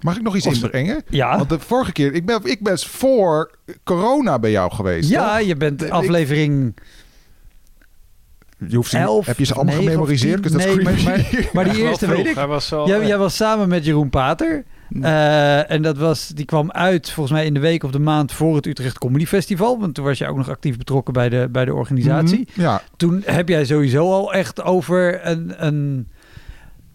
Mag 0.00 0.16
ik 0.16 0.22
nog 0.22 0.36
iets 0.36 0.46
inbrengen? 0.46 1.02
Ja, 1.08 1.36
Want 1.36 1.48
de 1.48 1.58
vorige 1.58 1.92
keer... 1.92 2.12
Ik 2.14 2.26
ben, 2.26 2.40
ik 2.44 2.62
ben 2.62 2.78
voor 2.78 3.50
corona 3.84 4.38
bij 4.38 4.50
jou 4.50 4.72
geweest. 4.72 5.08
ja 5.08 5.36
toch? 5.38 5.46
je 5.46 5.56
bent 5.56 5.82
Ik- 5.82 5.90
aflevering... 5.90 6.76
Je 8.68 8.76
hoeft 8.76 8.90
ze 8.90 8.96
niet- 8.96 9.06
elf, 9.06 9.26
heb 9.26 9.38
je 9.38 9.44
ze 9.44 9.54
allemaal 9.54 9.74
negen 9.74 9.88
of 9.88 9.92
memoriseerd? 9.92 10.42
tien? 10.42 10.52
Dus 10.52 10.52
dat 10.52 10.60
is 10.60 10.74
Nee, 10.84 10.84
maar- 10.84 10.94
creepy. 11.22 11.48
Maar 11.52 11.64
die 11.72 11.82
eerste 11.82 12.06
weet 12.06 12.26
ik. 12.26 12.34
Hij 12.34 12.46
was 12.46 12.72
al, 12.72 12.88
Jij, 12.88 13.06
jij 13.06 13.18
was 13.18 13.36
samen 13.36 13.68
met 13.68 13.84
Jeroen 13.84 14.10
Pater. 14.10 14.64
Eh, 15.02 15.70
en 15.70 15.82
dat 15.82 15.98
was, 15.98 16.28
die 16.28 16.44
kwam 16.44 16.70
uit 16.72 17.10
volgens 17.10 17.36
mij 17.36 17.46
in 17.46 17.54
de 17.54 17.60
week 17.60 17.82
of 17.82 17.90
de 17.90 17.98
maand 17.98 18.32
voor 18.32 18.56
het 18.56 18.66
Utrecht 18.66 18.98
Comedy 18.98 19.26
Festival. 19.26 19.80
Want 19.80 19.94
toen 19.94 20.04
was 20.04 20.18
je 20.18 20.26
ook 20.28 20.36
nog 20.36 20.48
actief 20.50 20.76
betrokken 20.76 21.12
bij 21.12 21.28
de, 21.28 21.48
bij 21.50 21.64
de 21.64 21.74
organisatie. 21.74 22.48
Mhm. 22.52 22.60
Ja, 22.60 22.82
Toen 22.96 23.22
heb 23.26 23.48
jij 23.48 23.64
sowieso 23.64 24.12
al 24.12 24.32
echt 24.32 24.62
over 24.62 25.26
een, 25.26 25.52
een 25.66 26.08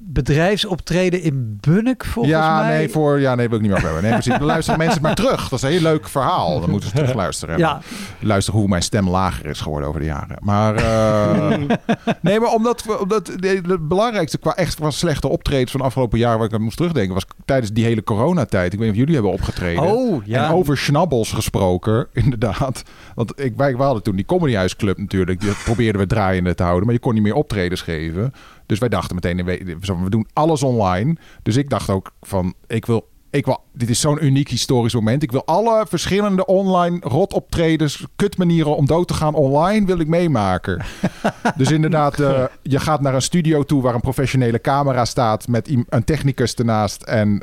bedrijfsoptreden 0.04 1.22
in 1.22 1.58
Bunnik 1.62 2.06
volgens 2.06 2.36
ja, 2.36 2.60
mij. 2.62 2.78
nee, 2.78 2.90
voor, 2.90 3.20
ja, 3.20 3.36
nee, 3.36 3.48
wil 3.50 3.58
ik 3.58 3.64
niet 3.64 3.72
meer 3.74 3.82
hebben. 3.82 4.02
Nee, 4.04 4.12
precies. 4.12 4.34
Dan 4.38 4.44
luisteren 4.44 4.80
mensen 4.86 5.02
maar 5.02 5.16
terug. 5.16 5.50
Dat 5.50 5.60
is 5.60 5.62
een 5.66 5.72
heel 5.72 5.82
leuk 5.82 6.08
verhaal. 6.10 6.60
Dan 6.60 6.70
moeten 6.70 6.90
ze 6.90 6.96
terug 6.96 7.14
luisteren. 7.14 7.58
Ja, 7.58 7.80
Luisteren 8.20 8.60
hoe 8.60 8.70
mijn 8.70 8.82
stem 8.82 9.10
lager 9.10 9.46
is 9.46 9.62
geworden 9.62 9.88
over 9.90 10.00
de 10.02 10.06
jaren. 10.06 10.38
Maar 10.40 10.76
eh, 10.76 11.58
nee, 12.22 12.40
maar 12.40 12.50
omdat, 12.54 12.84
we- 12.84 13.00
omdat 13.00 13.26
de- 13.40 13.62
het 13.68 13.88
belangrijkste 13.88 14.38
qua 14.38 14.56
echt 14.56 14.76
qua 14.76 14.90
slechte 14.90 15.28
optredens 15.28 15.72
van 15.72 15.82
afgelopen 15.82 16.20
jaar 16.20 16.38
waar 16.38 16.48
ik 16.48 16.54
aan 16.54 16.62
moest 16.62 16.78
terugdenken, 16.78 17.14
was 17.14 17.26
tijdens 17.46 17.72
die 17.72 17.84
hele 17.86 18.04
coronatijd. 18.04 18.74
Ik 18.74 18.80
weet 18.80 18.88
niet 18.88 18.92
of 18.92 19.00
jullie 19.00 19.14
hebben 19.14 19.32
opgetreden. 19.34 19.84
oh 19.84 20.26
ja. 20.26 20.46
En 20.48 20.52
over 20.54 20.78
schnabbels 20.78 21.32
gesproken, 21.32 22.08
inderdaad. 22.24 22.84
Want 23.16 23.40
ik, 23.40 23.54
wij, 23.58 23.76
wij 23.78 23.86
hadden 23.86 24.04
toen 24.04 24.16
die 24.16 24.26
Comedyhuisclub 24.26 24.98
natuurlijk. 24.98 25.40
Die 25.42 25.52
probeerden 25.64 26.02
we 26.02 26.08
draaiende 26.08 26.56
te 26.56 26.64
houden. 26.64 26.86
Maar 26.86 26.94
je 26.94 27.00
kon 27.02 27.14
niet 27.14 27.24
meer 27.24 27.34
optredens 27.34 27.82
geven. 27.82 28.34
Dus 28.72 28.80
wij 28.80 28.90
dachten 28.90 29.16
meteen, 29.16 29.46
we, 29.46 30.10
doen 30.10 30.28
alles 30.34 30.64
online. 30.64 31.16
Dus 31.44 31.56
ik 31.56 31.70
dacht 31.70 31.90
ook 31.90 32.12
van, 32.22 32.54
ik 32.68 32.86
wil... 32.86 33.10
Ik 33.30 33.46
wil, 33.46 33.64
dit 33.74 33.90
is 33.90 34.00
zo'n 34.00 34.26
uniek 34.26 34.50
historisch 34.50 34.94
moment. 34.94 35.24
Ik 35.24 35.32
wil 35.32 35.46
alle 35.46 35.86
verschillende 35.90 36.46
online 36.46 36.98
rotoptredens, 37.02 38.06
kutmanieren 38.16 38.76
om 38.76 38.86
dood 38.86 39.08
te 39.08 39.14
gaan 39.14 39.34
online, 39.34 39.86
wil 39.86 40.00
ik 40.00 40.08
meemaken. 40.08 40.82
dus 41.58 41.72
inderdaad, 41.72 42.20
eh, 42.20 42.44
je 42.62 42.80
gaat 42.80 43.02
naar 43.02 43.14
een 43.14 43.22
studio 43.22 43.64
toe 43.64 43.82
waar 43.82 43.94
een 43.94 44.02
professionele 44.02 44.62
camera 44.62 45.06
staat 45.06 45.48
met 45.48 45.70
een 45.90 46.04
technicus 46.04 46.54
ernaast 46.54 47.02
en, 47.02 47.40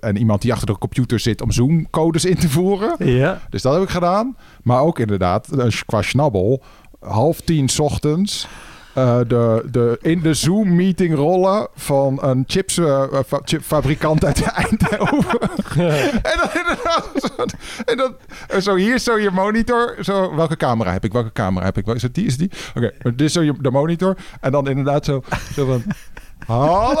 en 0.00 0.16
iemand 0.16 0.42
die 0.42 0.52
achter 0.52 0.66
de 0.66 0.78
computer 0.78 1.18
zit 1.18 1.42
om 1.42 1.50
Zoom-codes 1.50 2.24
in 2.24 2.36
te 2.36 2.48
voeren. 2.48 2.94
Ja. 2.98 3.40
Dus 3.50 3.62
dat 3.62 3.72
heb 3.72 3.82
ik 3.82 3.90
gedaan. 3.90 4.36
Maar 4.62 4.80
ook 4.80 4.98
inderdaad, 4.98 5.52
eh, 5.52 5.66
qua 5.86 6.02
schnabbel, 6.02 6.62
half 7.00 7.40
tien 7.40 7.68
ochtends. 7.78 8.48
Eh, 8.94 9.18
de, 9.26 9.64
de, 9.70 9.98
in 10.02 10.20
de 10.20 10.34
Zoom-meeting 10.34 11.14
rollen 11.14 11.68
van 11.74 12.18
een 12.22 12.44
chips, 12.46 12.78
eh, 12.78 13.02
fa- 13.26 13.40
chipfabrikant 13.44 14.24
uit 14.24 14.42
Eindhoven. 14.64 15.40
en 16.30 16.38
dan 16.38 16.48
inderdaad... 16.54 17.10
En 17.84 17.96
dan, 17.96 18.14
Zo 18.60 18.74
hier 18.74 18.94
is 18.94 19.04
zo 19.04 19.18
je 19.18 19.30
monitor. 19.30 19.96
Zo, 20.00 20.34
welke 20.34 20.56
camera 20.56 20.92
heb 20.92 21.04
ik? 21.04 21.12
Welke 21.12 21.32
camera 21.32 21.64
heb 21.64 21.78
ik? 21.78 21.86
Is 21.86 22.02
het 22.02 22.14
die? 22.14 22.26
Is 22.26 22.36
die? 22.36 22.50
Oké, 22.74 22.92
dit 23.02 23.20
is 23.20 23.32
zo 23.32 23.42
je, 23.42 23.54
de 23.60 23.70
monitor. 23.70 24.16
En 24.40 24.52
dan 24.52 24.68
inderdaad 24.68 25.04
zo, 25.04 25.22
zo 25.54 25.66
van... 25.66 25.82
Hallo! 26.46 27.00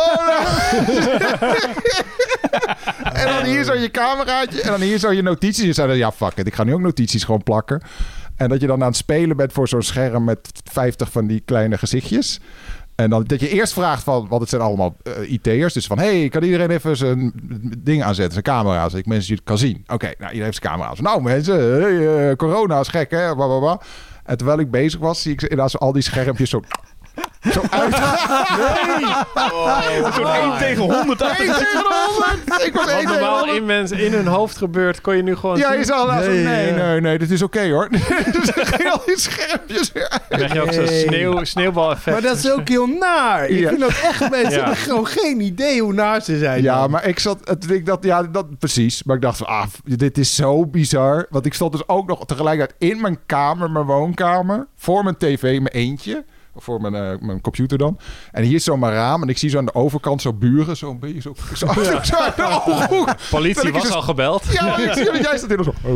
en 3.12 3.26
dan 3.26 3.44
hier 3.44 3.64
zo 3.64 3.74
je 3.74 3.90
cameraatje. 3.90 4.62
En 4.62 4.70
dan 4.70 4.80
hier 4.80 4.98
zo 4.98 5.12
je 5.12 5.22
notities. 5.22 5.74
Zei 5.74 5.88
dan, 5.88 5.96
ja, 5.96 6.12
fuck 6.12 6.36
it. 6.36 6.46
Ik 6.46 6.54
ga 6.54 6.64
nu 6.64 6.74
ook 6.74 6.80
notities 6.80 7.24
gewoon 7.24 7.42
plakken. 7.42 7.82
En 8.40 8.48
dat 8.48 8.60
je 8.60 8.66
dan 8.66 8.80
aan 8.80 8.88
het 8.88 8.96
spelen 8.96 9.36
bent 9.36 9.52
voor 9.52 9.68
zo'n 9.68 9.82
scherm 9.82 10.24
met 10.24 10.50
50 10.64 11.10
van 11.10 11.26
die 11.26 11.42
kleine 11.44 11.78
gezichtjes. 11.78 12.40
En 12.94 13.10
dan 13.10 13.24
dat 13.24 13.40
je 13.40 13.48
eerst 13.48 13.72
vraagt 13.72 14.02
van, 14.02 14.26
want 14.28 14.40
het 14.40 14.50
zijn 14.50 14.62
allemaal 14.62 14.96
eh, 15.02 15.32
IT'ers. 15.32 15.74
Dus 15.74 15.86
van, 15.86 15.98
hey, 15.98 16.28
kan 16.28 16.42
iedereen 16.42 16.70
even 16.70 16.96
zijn 16.96 17.32
ding 17.78 18.02
aanzetten, 18.02 18.32
zijn 18.32 18.44
camera, 18.44 18.82
zodat 18.82 18.98
ik 18.98 19.06
mensen 19.06 19.34
het 19.34 19.44
kan 19.44 19.58
zien. 19.58 19.84
Oké, 19.86 20.04
nou, 20.04 20.16
iedereen 20.18 20.42
heeft 20.42 20.58
zijn 20.62 20.72
camera. 20.72 20.90
aan. 20.90 20.96
Nou 21.02 21.22
mensen, 21.22 21.80
hey, 21.82 22.28
eh, 22.30 22.36
corona 22.36 22.80
is 22.80 22.88
gek, 22.88 23.10
hè? 23.10 23.34
Blah. 23.34 23.80
En 24.24 24.36
terwijl 24.36 24.58
ik 24.58 24.70
bezig 24.70 25.00
was, 25.00 25.22
zie 25.22 25.32
ik 25.32 25.42
inderdaad 25.42 25.78
al 25.78 25.92
die 25.92 26.02
schermpjes 26.02 26.50
zo... 26.50 26.60
Zo 27.52 27.62
uit. 27.70 27.94
Zo'n 30.14 30.26
1 30.26 30.58
tegen 30.58 30.82
100 30.82 31.18
Nee, 31.20 31.28
tegen 31.36 31.54
de 31.58 32.34
100. 32.46 32.66
Ik 32.66 32.72
was 32.74 32.84
Wat 32.84 32.92
1 32.94 32.98
tegen 33.06 33.12
normaal 33.20 33.38
100. 33.38 33.56
in, 33.58 33.64
mensen, 33.66 33.98
in 33.98 34.12
hun 34.12 34.26
hoofd 34.26 34.56
gebeurt, 34.56 35.00
kon 35.00 35.16
je 35.16 35.22
nu 35.22 35.36
gewoon 35.36 35.56
Ja, 35.56 35.68
zien. 35.70 35.78
je 35.78 35.84
zal 35.84 36.06
zo, 36.06 36.14
Nee, 36.14 36.44
nee, 36.44 36.66
ja. 36.66 36.74
nee, 36.86 37.00
nee, 37.00 37.18
dit 37.18 37.30
is 37.30 37.42
oké 37.42 37.68
hoor. 37.70 37.88
dus 37.90 38.54
dan 38.54 38.66
ging 38.66 38.90
al 38.90 39.02
die 39.06 39.18
schermpjes 39.18 39.92
weer 39.92 40.08
uit. 40.08 40.22
Dan 40.28 40.38
krijg 40.38 40.52
je 40.52 40.60
ook 40.60 40.72
zo'n 40.72 40.84
Nee. 40.84 41.06
sneeuw, 41.06 41.44
sneeuwbaleffect. 41.44 42.20
Maar 42.20 42.30
dat 42.30 42.36
is 42.36 42.50
ook 42.50 42.68
heel 42.68 42.86
naar. 42.86 43.46
Ik 43.48 43.58
Ja. 43.58 43.68
vind 43.68 43.80
dat 43.80 43.90
echt 44.02 44.30
mensen 44.30 44.50
Ja. 44.50 44.56
hebben 44.58 44.76
gewoon 44.76 45.06
geen 45.06 45.40
idee 45.40 45.82
hoe 45.82 45.92
naar 45.92 46.20
ze 46.22 46.38
zijn. 46.38 46.62
Ja, 46.62 46.80
dan. 46.80 46.90
maar 46.90 47.06
ik 47.06 47.18
zat, 47.18 47.38
het, 47.44 47.70
ik 47.70 47.86
dat, 47.86 48.04
ja, 48.04 48.22
dat 48.22 48.58
precies. 48.58 49.02
Maar 49.02 49.16
ik 49.16 49.22
dacht 49.22 49.36
van, 49.38 49.46
ah, 49.46 49.62
dit 49.84 50.18
is 50.18 50.34
zo 50.34 50.66
bizar. 50.66 51.26
Want 51.30 51.46
ik 51.46 51.54
stond 51.54 51.72
dus 51.72 51.88
ook 51.88 52.06
nog 52.08 52.26
tegelijkertijd 52.26 52.90
in 52.92 53.00
mijn 53.00 53.18
kamer, 53.26 53.70
mijn 53.70 53.84
woonkamer, 53.86 54.66
voor 54.76 55.02
mijn 55.04 55.16
tv, 55.16 55.42
mijn 55.42 55.66
eentje. 55.66 56.24
Voor 56.56 56.80
mijn, 56.80 56.94
eh, 56.94 57.18
mijn 57.20 57.40
computer 57.40 57.78
dan. 57.78 57.98
En 58.32 58.42
hier 58.42 58.54
is 58.54 58.64
zo 58.64 58.76
mijn 58.76 58.92
raam. 58.92 59.22
En 59.22 59.28
ik 59.28 59.38
zie 59.38 59.50
zo 59.50 59.58
aan 59.58 59.64
de 59.64 59.74
overkant 59.74 60.22
zo 60.22 60.32
buren, 60.32 60.76
zo 60.76 60.90
een 60.90 60.98
beetje 60.98 61.20
zo, 61.20 61.34
zo, 61.54 61.66
zo 62.02 62.16
ooghoek. 62.16 62.24
Terwijl 62.34 63.04
Politie 63.30 63.72
was 63.72 63.82
dus- 63.82 63.90
al 63.92 64.02
gebeld. 64.02 64.44
Ja, 64.52 64.66
maar 64.66 64.82
ik 64.82 64.92
zie 64.92 65.22
jij 65.22 65.38
staat 65.38 65.50
in 65.50 65.64
zo. 65.64 65.72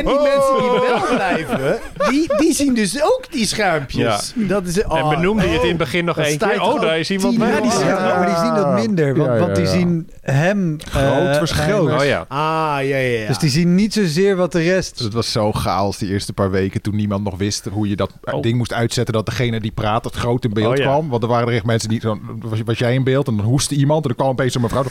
En 0.00 0.04
die 0.06 0.20
mensen 0.20 0.58
die 0.58 0.70
wel 0.88 1.00
blijven, 1.14 1.78
die, 2.10 2.36
die 2.38 2.54
zien 2.54 2.74
dus 2.74 3.02
ook 3.02 3.24
die 3.30 3.46
schermpjes. 3.46 4.32
Dat 4.36 4.66
is, 4.66 4.82
En 4.82 4.90
oh, 4.90 5.08
benoemde 5.08 5.42
je 5.42 5.48
het 5.48 5.62
in 5.62 5.62
het 5.64 5.72
oh. 5.72 5.78
begin 5.78 6.04
nog 6.04 6.18
één 6.18 6.38
keer. 6.38 6.62
Oh, 6.62 6.80
daar 6.80 6.98
is 6.98 7.10
iemand 7.10 7.38
mee. 7.38 7.48
jaar 7.48 7.62
die 7.62 7.70
Ja, 7.70 7.76
zeggen, 7.76 8.02
maar 8.18 8.26
die 8.26 8.36
zien 8.36 8.54
dat 8.54 8.72
minder, 8.72 9.16
want, 9.16 9.28
Ja, 9.28 9.34
ja, 9.34 9.40
want 9.40 9.54
die 9.54 9.64
ja. 9.64 9.70
zien 9.70 10.10
hem 10.20 10.76
Groot 10.84 11.02
eh, 11.04 11.38
waarschijnlijk. 11.38 11.88
groot. 11.88 12.00
Oh 12.00 12.06
ja. 12.06 12.24
Ah, 12.28 12.38
ja, 12.38 12.96
ja, 12.96 12.96
ja. 13.20 13.26
Dus 13.26 13.38
die 13.38 13.50
zien 13.50 13.74
niet 13.74 13.92
zozeer 13.92 14.36
wat 14.36 14.52
de 14.52 14.62
rest... 14.62 14.98
Het 14.98 15.12
was 15.12 15.32
zo 15.32 15.52
chaos 15.52 15.98
die 15.98 16.08
eerste 16.10 16.32
paar 16.32 16.50
weken 16.50 16.82
toen 16.82 16.96
niemand 16.96 17.24
nog 17.24 17.36
wist 17.36 17.66
hoe 17.72 17.88
je 17.88 17.96
dat 17.96 18.12
Oh. 18.22 18.42
ding 18.42 18.56
moest 18.58 18.72
uitzetten. 18.72 19.14
Dat 19.14 19.26
degene 19.26 19.60
die 19.60 19.69
praat 19.70 20.04
het 20.04 20.14
groot 20.14 20.44
in 20.44 20.52
beeld 20.52 20.70
Oh, 20.72 20.76
ja. 20.76 20.82
kwam. 20.82 21.08
Want 21.08 21.22
er 21.22 21.28
waren 21.28 21.48
er 21.48 21.54
echt 21.54 21.64
mensen 21.64 21.88
die 21.88 22.00
zo, 22.00 22.18
was, 22.40 22.60
was 22.64 22.78
jij 22.78 22.94
in 22.94 23.04
beeld 23.04 23.28
en 23.28 23.36
dan 23.36 23.46
hoestte 23.46 23.74
iemand 23.74 24.02
en 24.02 24.08
dan 24.08 24.16
kwam 24.16 24.28
opeens 24.28 24.54
een 24.54 24.60
mevrouw. 24.60 24.82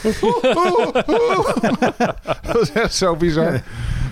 dat 2.42 2.52
was 2.52 2.72
echt 2.72 2.94
zo 2.94 3.16
bizar. 3.16 3.62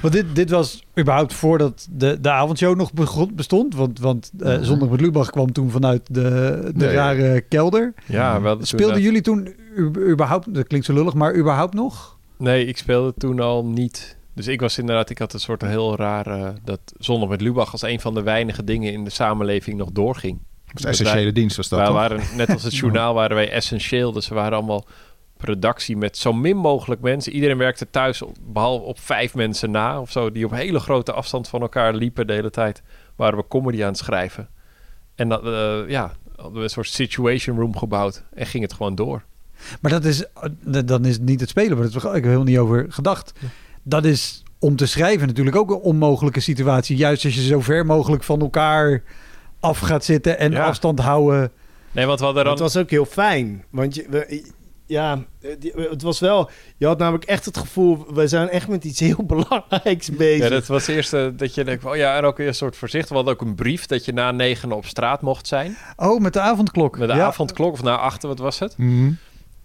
Want 0.03 0.15
dit, 0.15 0.25
dit 0.35 0.51
was 0.51 0.85
überhaupt 0.99 1.35
voordat 1.35 1.87
de, 1.91 2.21
de 2.21 2.31
avondshow 2.31 2.77
nog 2.77 2.93
begon- 2.93 3.33
bestond. 3.35 3.75
Want, 3.75 3.99
want 4.01 4.31
eh 4.41 4.59
Zondag 4.61 4.89
met 4.89 5.01
Lubach 5.01 5.31
kwam 5.31 5.53
toen 5.53 5.71
vanuit 5.71 6.01
de, 6.11 6.21
de 6.75 6.85
Nee, 6.87 6.95
rare 6.95 7.41
kelder. 7.41 7.95
Ja, 8.07 8.41
wel, 8.41 8.59
Speelden 8.61 9.03
jullie 9.03 9.21
toen 9.21 9.55
u- 9.77 10.11
überhaupt... 10.11 10.55
Dat 10.55 10.67
klinkt 10.67 10.87
zo 10.87 10.93
lullig, 10.93 11.15
maar 11.15 11.35
überhaupt 11.37 11.75
nog? 11.75 12.17
Nee, 12.39 12.67
ik 12.67 12.79
speelde 12.79 13.15
toen 13.19 13.41
al 13.41 13.65
niet. 13.65 14.17
Dus 14.35 14.47
ik 14.47 14.61
was 14.61 14.79
inderdaad, 14.79 15.11
ik 15.11 15.19
had 15.19 15.33
een 15.33 15.41
soort 15.41 15.63
heel 15.63 15.97
rare... 15.97 16.55
dat 16.65 16.81
Zondag 16.99 17.29
met 17.29 17.41
Lubach 17.41 17.73
als 17.73 17.83
een 17.83 18.01
van 18.01 18.15
de 18.15 18.23
weinige 18.23 18.65
dingen 18.65 18.93
in 18.93 19.05
de 19.05 19.11
samenleving 19.11 19.79
nog 19.79 19.89
doorging. 19.93 20.39
Dat 20.73 20.83
was 20.83 20.85
essentiële 20.85 21.33
dienst 21.33 21.57
was 21.57 21.69
dat 21.69 21.79
wij 21.79 21.89
toch? 21.89 21.97
waren, 21.97 22.21
net 22.37 22.51
als 22.51 22.63
het 22.63 22.77
journaal 22.77 23.15
waren 23.15 23.37
wij 23.37 23.51
essentieel. 23.51 24.13
Dus 24.13 24.29
we 24.29 24.35
waren 24.35 24.59
allemaal 24.59 24.87
productie 25.37 25.97
met 25.97 26.17
zo 26.17 26.33
min 26.33 26.57
mogelijk 26.57 27.01
mensen. 27.01 27.33
Iedereen 27.33 27.59
werkte 27.59 27.91
thuis, 27.91 28.23
op- 28.23 28.37
behalve 28.47 28.85
op 28.85 29.01
vijf 29.01 29.35
mensen 29.35 29.71
na 29.71 30.01
of 30.01 30.11
zo... 30.11 30.33
die 30.33 30.45
op 30.45 30.51
hele 30.51 30.81
grote 30.81 31.13
afstand 31.13 31.49
van 31.49 31.61
elkaar 31.61 31.95
liepen 31.95 32.27
de 32.27 32.33
hele 32.33 32.51
tijd. 32.51 32.83
Waren 33.17 33.39
we 33.39 33.45
comedy 33.49 33.83
aan 33.83 33.89
het 33.89 33.99
schrijven. 33.99 34.49
En 35.15 35.29
dat, 35.29 35.45
eh, 35.45 35.79
ja, 35.89 36.13
hadden 36.37 36.57
we 36.57 36.63
een 36.63 36.71
soort 36.71 36.89
situation 36.89 37.59
room 37.59 37.77
gebouwd. 37.77 38.23
En 38.35 38.47
ging 38.47 38.63
het 38.63 38.73
gewoon 38.73 38.95
door. 38.95 39.25
Maar 39.81 39.91
dat 39.91 40.05
is, 40.05 40.25
eh, 40.25 40.81
dan 40.85 41.05
is 41.05 41.15
het 41.15 41.23
niet 41.23 41.41
het 41.41 41.49
spelen, 41.49 41.79
maar 41.79 41.91
dat 41.91 41.95
ik 41.95 42.03
heb 42.03 42.15
er 42.15 42.23
helemaal 42.23 42.45
niet 42.45 42.59
over 42.59 42.87
gedacht. 42.89 43.33
Dat 43.83 44.05
is 44.05 44.43
om 44.59 44.77
te 44.77 44.87
schrijven 44.87 45.27
natuurlijk 45.27 45.57
ook 45.57 45.71
een 45.71 45.77
onmogelijke 45.77 46.41
situatie. 46.41 46.97
Juist 46.97 47.25
als 47.25 47.35
je 47.35 47.43
zo 47.43 47.61
ver 47.61 47.87
mogelijk 47.87 48.25
van 48.25 48.41
elkaar 48.41 49.03
af 49.61 49.79
gaat 49.79 50.05
zitten 50.05 50.39
en 50.39 50.51
Ja. 50.51 50.65
afstand 50.67 51.01
houden. 51.01 51.53
Nee, 51.93 52.07
want 52.07 52.19
we 52.19 52.25
hadden 52.25 52.45
dan... 52.45 52.57
was 52.57 52.77
ook 52.77 52.91
heel 52.91 53.05
fijn. 53.05 53.65
Want 53.71 53.95
je, 53.95 54.07
we- 54.11 54.51
ja, 54.87 55.25
eh, 55.41 55.51
het 55.91 56.03
was 56.03 56.21
wel... 56.21 56.51
Je 56.77 56.87
had 56.87 56.99
namelijk 56.99 57.25
echt 57.25 57.45
het 57.45 57.57
gevoel... 57.57 58.07
We 58.15 58.27
zijn 58.29 58.49
echt 58.49 58.69
met 58.69 58.85
iets 58.85 59.01
heel 59.01 59.25
belangrijks 59.35 60.11
bezig. 60.11 60.43
Ja, 60.45 60.49
dat 60.49 60.67
was 60.67 60.87
het 60.87 60.97
eerste 60.97 61.33
dat 61.37 61.55
je 61.55 61.65
denkt, 61.65 61.85
oh 61.85 61.97
ja, 61.97 62.17
en 62.17 62.25
ook 62.25 62.37
weer 62.37 62.47
een 62.47 62.55
soort 62.55 62.77
voorzichtig. 62.77 63.09
We 63.09 63.15
hadden 63.15 63.35
ook 63.35 63.41
een 63.41 63.55
brief 63.55 63.87
dat 63.87 64.05
je 64.05 64.13
na 64.13 64.31
negen 64.31 64.73
op 64.73 64.87
straat 64.87 65.23
mocht 65.23 65.47
zijn. 65.47 65.77
Oh, 65.97 66.21
met 66.21 66.33
de 66.33 66.41
avondklok. 66.41 66.99
Met 66.99 67.09
de 67.09 67.15
Ja. 67.15 67.25
avondklok, 67.27 67.73
of 67.73 67.83
na 67.83 67.97
achter, 67.99 68.29
wat 68.29 68.39
was 68.39 68.59
het? 68.59 68.75
Mhm. 68.79 69.11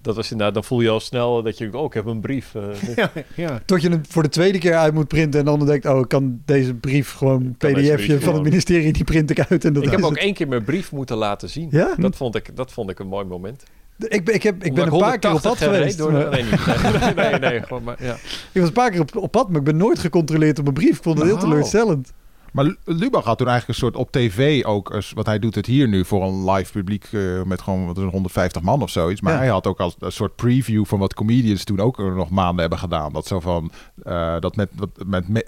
Dat 0.04 0.16
was 0.16 0.32
inderdaad, 0.32 0.54
dan 0.54 0.64
voel 0.64 0.82
je 0.82 0.90
al 0.90 1.00
snel 1.00 1.44
dat 1.44 1.58
je, 1.58 1.78
oh, 1.78 1.86
ik 1.86 1.94
heb 1.94 2.06
een 2.06 2.20
brief. 2.22 2.56
eh, 2.56 2.96
ja, 2.96 3.12
ja. 3.36 3.62
Tot 3.66 3.82
je 3.82 3.90
hem 3.90 4.02
voor 4.10 4.24
de 4.24 4.30
tweede 4.30 4.58
keer 4.58 4.76
uit 4.76 4.94
moet 4.94 5.08
printen 5.08 5.40
en 5.40 5.46
dan 5.46 5.66
denkt, 5.66 5.86
oh, 5.86 6.00
ik 6.00 6.08
kan 6.08 6.42
deze 6.46 6.74
brief 6.74 7.14
gewoon 7.14 7.56
pdfje 7.58 8.20
van 8.22 8.34
het 8.34 8.44
ministerie, 8.44 8.94
die 8.94 9.04
print 9.04 9.30
ik 9.30 9.40
uit. 9.50 9.66
En 9.66 9.74
dat 9.74 9.84
ik 9.84 9.90
heb 9.92 10.04
ook 10.04 10.10
het. 10.10 10.20
één 10.20 10.34
keer 10.34 10.48
mijn 10.48 10.64
brief 10.64 10.92
moeten 10.92 11.18
laten 11.18 11.50
zien. 11.50 11.68
Ja? 11.72 11.96
Dat 11.98 12.16
vond 12.16 12.36
ik, 12.36 12.56
dat 12.56 12.72
vond 12.72 12.90
ik 12.90 13.00
een 13.00 13.08
mooi 13.08 13.26
moment. 13.26 13.64
Ik, 13.98 14.26
ben- 14.26 14.34
ik, 14.36 14.44
heb, 14.44 14.56
ik 14.64 14.70
Omdat 14.70 14.86
ben 14.86 14.94
een 14.94 15.00
paar 15.00 15.20
keer 15.20 15.34
op 15.34 15.42
pad 15.42 15.60
180 15.60 15.68
reed 15.68 15.78
geweest. 15.78 15.98
door 15.98 16.12
de- 16.12 16.18
maar- 16.18 16.30
nee, 16.30 16.44
niet. 16.44 17.14
nee, 17.16 17.26
nee, 17.26 17.40
nee, 17.40 17.50
nee, 17.50 17.62
gewoon 17.62 17.84
maar, 17.84 18.04
ja. 18.04 18.14
Ik 18.52 18.60
was 18.60 18.68
een 18.68 18.74
paar 18.74 18.92
keer 18.92 19.00
op, 19.02 19.16
op 19.16 19.32
pad, 19.32 19.48
maar 19.50 19.58
ik 19.58 19.64
ben 19.64 19.78
nooit 19.78 20.00
gecontroleerd 20.00 20.58
op 20.58 20.64
mijn 20.64 20.76
brief. 20.76 20.98
Ik 20.98 21.04
vond 21.04 21.18
het 21.18 21.28
heel 21.28 21.36
Oh. 21.36 21.42
teleurstellend. 21.42 22.14
Maar 22.54 22.66
Lu- 22.66 22.78
Lubach 22.86 23.24
had 23.24 23.38
toen 23.38 23.48
eigenlijk 23.48 23.80
een 23.80 23.86
soort 23.86 23.96
op 24.06 24.12
tv 24.12 24.64
ook, 24.66 24.92
als- 24.92 25.12
wat 25.16 25.26
hij 25.26 25.40
doet 25.40 25.56
het 25.56 25.66
hier 25.66 25.88
nu 25.88 26.06
voor 26.06 26.24
een 26.24 26.52
live 26.52 26.72
publiek 26.72 27.08
eh, 27.12 27.44
met 27.44 27.62
gewoon 27.62 27.86
wat 27.86 27.98
is 27.98 28.04
het, 28.04 28.12
150 28.12 28.62
man 28.62 28.82
of 28.82 28.90
zoiets. 28.90 29.22
Maar 29.22 29.34
Ja. 29.34 29.40
hij 29.40 29.48
had 29.48 29.68
ook 29.68 29.80
als 29.80 29.96
een 30.00 30.12
soort 30.12 30.36
preview 30.36 30.86
van 30.86 31.00
wat 31.00 31.14
comedians 31.14 31.64
toen 31.64 31.80
ook 31.80 31.98
nog 31.98 32.30
maanden 32.30 32.60
hebben 32.60 32.80
gedaan. 32.80 33.14
Dat 33.14 33.28
zo 33.28 33.40
van, 33.40 33.72
eh, 34.04 34.40
dat 34.40 34.56
met, 34.56 34.70
met 35.06 35.30
me- 35.30 35.46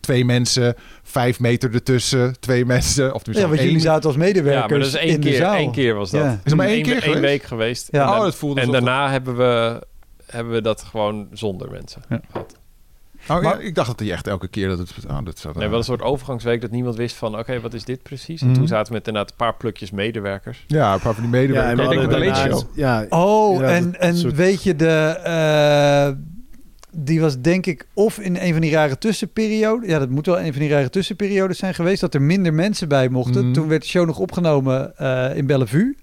twee 0.00 0.24
mensen, 0.24 0.74
vijf 1.02 1.40
meter 1.40 1.74
ertussen, 1.74 2.40
twee 2.40 2.64
mensen. 2.64 3.14
Of 3.14 3.22
Ja, 3.26 3.32
want 3.40 3.54
één- 3.54 3.64
jullie 3.64 3.80
zaten 3.80 4.04
als 4.08 4.16
medewerkers 4.16 4.62
ja, 4.62 4.68
maar 4.68 4.78
dat 4.78 4.86
is 4.88 4.94
één 4.94 5.14
in 5.14 5.20
de 5.20 5.28
keer, 5.28 5.36
zaal. 5.36 5.54
één 5.54 5.72
keer 5.72 5.94
was 5.94 6.10
dat. 6.10 6.20
Ja. 6.22 6.30
Is 6.32 6.38
het 6.44 6.54
maar 6.54 6.66
één 6.66 6.76
Eén- 6.76 6.82
keer 6.82 6.92
één 6.92 7.02
geweest? 7.02 7.20
week 7.20 7.42
geweest. 7.42 7.88
Ja. 7.90 8.02
En, 8.02 8.08
Oh, 8.18 8.20
dat 8.22 8.34
voelde 8.34 8.60
en 8.60 8.70
daarna 8.70 9.10
hebben 9.10 9.36
we, 9.36 9.86
hebben 10.26 10.52
we 10.52 10.60
dat 10.62 10.82
gewoon 10.82 11.28
zonder 11.32 11.70
mensen 11.70 12.02
Ja. 12.08 12.20
gehad. 12.32 12.54
Oh, 13.36 13.42
ja, 13.42 13.48
Maar- 13.48 13.62
ik 13.62 13.74
dacht 13.74 13.86
dat 13.86 13.98
hij 14.00 14.10
echt 14.12 14.26
elke 14.26 14.48
keer 14.48 14.68
dat 14.68 14.78
het... 14.78 14.92
Oh, 15.08 15.18
dat 15.24 15.38
zou, 15.38 15.58
Nee, 15.58 15.68
wel 15.68 15.78
een 15.78 15.84
soort 15.84 16.02
overgangsweek 16.02 16.60
dat 16.60 16.70
niemand 16.70 16.96
wist 16.96 17.16
van... 17.16 17.38
oké, 17.38 17.60
wat 17.60 17.74
is 17.74 17.84
dit 17.84 18.02
precies? 18.02 18.40
En 18.40 18.46
Mhm. 18.46 18.56
toen 18.56 18.66
zaten 18.68 18.86
we 18.92 18.98
met 18.98 19.06
inderdaad 19.06 19.30
een 19.30 19.36
paar 19.36 19.54
plukjes 19.56 19.90
medewerkers. 19.90 20.64
Ja, 20.66 20.94
een 20.94 21.00
paar 21.00 21.14
van 21.14 21.22
die 21.24 21.32
Ja, 21.32 21.38
medewerkers. 21.40 21.70
en 21.72 21.76
we 21.76 21.82
Ik 21.82 21.88
denk 21.88 22.00
hadden 22.00 22.20
de 22.20 22.26
Late 22.26 22.40
daarna- 22.40 22.56
Show. 22.58 22.76
Ja, 22.76 23.06
Oh, 23.08 23.60
Ja, 23.60 23.66
en, 23.66 24.00
en 24.00 24.16
soort- 24.16 24.34
weet 24.34 24.62
je, 24.62 24.76
de, 24.76 25.18
eh, 25.24 26.08
die 26.96 27.20
was 27.20 27.40
denk 27.40 27.66
ik 27.66 27.86
of 27.94 28.18
in 28.18 28.36
een 28.36 28.52
van 28.52 28.60
die 28.60 28.70
rare 28.70 28.98
tussenperioden. 28.98 29.88
Ja, 29.88 29.98
dat 29.98 30.08
moet 30.10 30.26
wel 30.26 30.40
een 30.40 30.52
van 30.52 30.60
die 30.62 30.70
rare 30.70 30.90
tussenperiodes 30.90 31.58
zijn 31.58 31.74
geweest. 31.74 32.00
Dat 32.00 32.14
er 32.14 32.22
minder 32.22 32.54
mensen 32.54 32.88
bij 32.88 33.08
mochten. 33.08 33.44
Mhm. 33.44 33.52
Toen 33.52 33.68
werd 33.68 33.82
de 33.82 33.88
show 33.88 34.06
nog 34.06 34.18
opgenomen 34.18 34.96
eh, 34.98 35.36
in 35.36 35.46
Bellevue. 35.46 35.96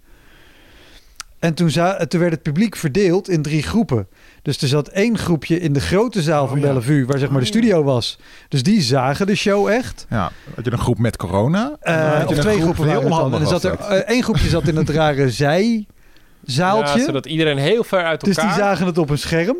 En 1.39 1.53
toen, 1.53 1.69
za- 1.69 2.05
toen 2.07 2.19
werd 2.19 2.31
het 2.33 2.41
publiek 2.43 2.75
verdeeld 2.75 3.29
in 3.29 3.41
drie 3.41 3.63
groepen. 3.63 4.07
Dus 4.41 4.61
er 4.61 4.67
zat 4.67 4.87
één 4.87 5.17
groepje 5.17 5.59
in 5.59 5.73
de 5.73 5.79
grote 5.81 6.21
zaal 6.21 6.47
van 6.47 6.57
Oh, 6.57 6.63
ja. 6.63 6.67
Bellevue, 6.69 7.05
waar 7.05 7.17
zeg 7.19 7.29
maar 7.29 7.39
de 7.39 7.45
studio 7.45 7.83
was. 7.83 8.19
Dus 8.47 8.63
die 8.63 8.81
zagen 8.81 9.27
de 9.27 9.35
show 9.35 9.67
echt. 9.67 10.05
Ja, 10.09 10.31
had 10.55 10.65
je 10.65 10.71
een 10.71 10.77
groep 10.77 10.97
met 10.99 11.17
corona? 11.17 11.75
Eh, 11.81 12.17
Had 12.19 12.29
je 12.29 12.35
of 12.35 12.41
twee 12.41 12.59
groep- 12.61 12.73
groepen 12.75 12.87
heel. 12.93 12.99
En 13.01 13.05
onhandig 13.11 13.39
er 13.41 13.47
zat 13.47 13.63
er, 13.63 13.79
eh, 13.79 13.97
één 13.97 14.23
groepje 14.23 14.49
zat 14.49 14.67
in 14.67 14.75
het 14.75 14.89
rare 14.89 15.29
zijzaaltje. 16.45 16.99
Ja, 16.99 17.05
zodat 17.05 17.25
iedereen 17.25 17.57
heel 17.57 17.83
ver 17.83 18.03
uit 18.03 18.23
Dus 18.23 18.37
elkaar... 18.37 18.53
die 18.53 18.63
zagen 18.63 18.85
het 18.85 18.97
op 18.97 19.09
een 19.09 19.17
scherm. 19.17 19.57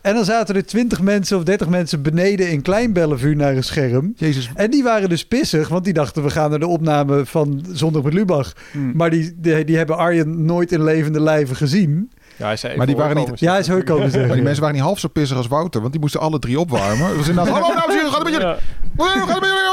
En 0.00 0.14
dan 0.14 0.24
zaten 0.24 0.54
er 0.54 0.66
20 0.66 1.00
mensen 1.00 1.36
of 1.36 1.42
30 1.42 1.68
mensen 1.68 2.02
beneden 2.02 2.50
in 2.50 2.62
Klein 2.62 2.92
Bellevue 2.92 3.34
naar 3.36 3.56
een 3.56 3.64
scherm. 3.64 4.12
Jezus, 4.16 4.50
En 4.54 4.70
die 4.70 4.82
waren 4.82 5.08
dus 5.08 5.24
pissig, 5.26 5.68
want 5.68 5.84
die 5.84 5.92
dachten 5.92 6.22
we 6.22 6.30
gaan 6.30 6.50
naar 6.50 6.58
de 6.58 6.66
opname 6.66 7.26
van 7.26 7.64
Zondag 7.72 8.02
met 8.02 8.12
Lubach. 8.12 8.52
Hmm. 8.72 8.92
Maar 8.96 9.10
die, 9.10 9.34
die, 9.36 9.64
die 9.64 9.76
hebben 9.76 9.96
Arjen 9.96 10.44
nooit 10.44 10.72
in 10.72 10.82
levende 10.84 11.20
lijven 11.20 11.56
gezien. 11.56 12.10
Ja, 12.36 12.46
hij 12.46 12.56
zei 12.56 12.76
Maar 12.76 12.86
die 12.86 12.96
waren 12.96 13.16
niet- 13.16 13.40
Ja, 13.40 13.58
is 13.58 13.68
hoor 13.68 13.82
komen 13.84 14.04
zeggen. 14.10 14.26
Maar 14.26 14.34
die 14.34 14.42
mensen 14.44 14.60
waren 14.62 14.76
niet 14.76 14.84
half 14.86 14.98
zo 14.98 15.08
pissig 15.08 15.36
als 15.36 15.46
Wouter, 15.46 15.80
want 15.80 15.92
die 15.92 16.00
moesten 16.00 16.20
alle 16.20 16.38
drie 16.38 16.60
opwarmen. 16.60 17.08
Dat 17.08 17.16
was 17.16 17.28
inderdaad, 17.28 17.52
hallo 17.54 17.66
dames 17.74 17.84
en 17.86 17.92
heren, 17.92 18.10
gaat 18.12 18.24
met 18.24 18.32
jullie? 18.32 18.54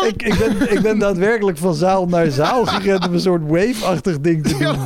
Ik, 0.07 0.21
ik, 0.23 0.37
ben, 0.37 0.71
ik 0.71 0.81
ben 0.81 0.99
daadwerkelijk 0.99 1.57
van 1.57 1.73
zaal 1.73 2.05
naar 2.07 2.27
zaal 2.31 2.65
gerend 2.65 3.07
om 3.07 3.13
een 3.13 3.19
soort 3.19 3.41
wave-achtig 3.47 4.19
ding 4.19 4.43
te 4.47 4.57
doen. 4.57 4.77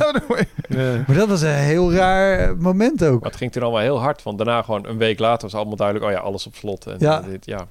Ja. 0.68 1.04
Maar 1.06 1.16
dat 1.16 1.28
was 1.28 1.42
een 1.42 1.48
heel 1.48 1.92
raar 1.92 2.56
moment 2.56 3.04
ook. 3.04 3.20
Maar 3.20 3.30
het 3.30 3.38
ging 3.38 3.52
toen 3.52 3.62
allemaal 3.62 3.80
heel 3.80 4.00
hard. 4.00 4.22
Want 4.22 4.38
daarna 4.38 4.62
gewoon 4.62 4.86
een 4.86 4.98
week 4.98 5.18
later 5.18 5.42
was 5.42 5.54
allemaal 5.54 5.76
duidelijk... 5.76 6.06
oh 6.06 6.12
ja, 6.12 6.18
alles 6.18 6.46
op 6.46 6.54
slot. 6.54 6.86
En 6.86 6.96
Ja. 6.98 7.20
dit, 7.30 7.46
ja. 7.46 7.66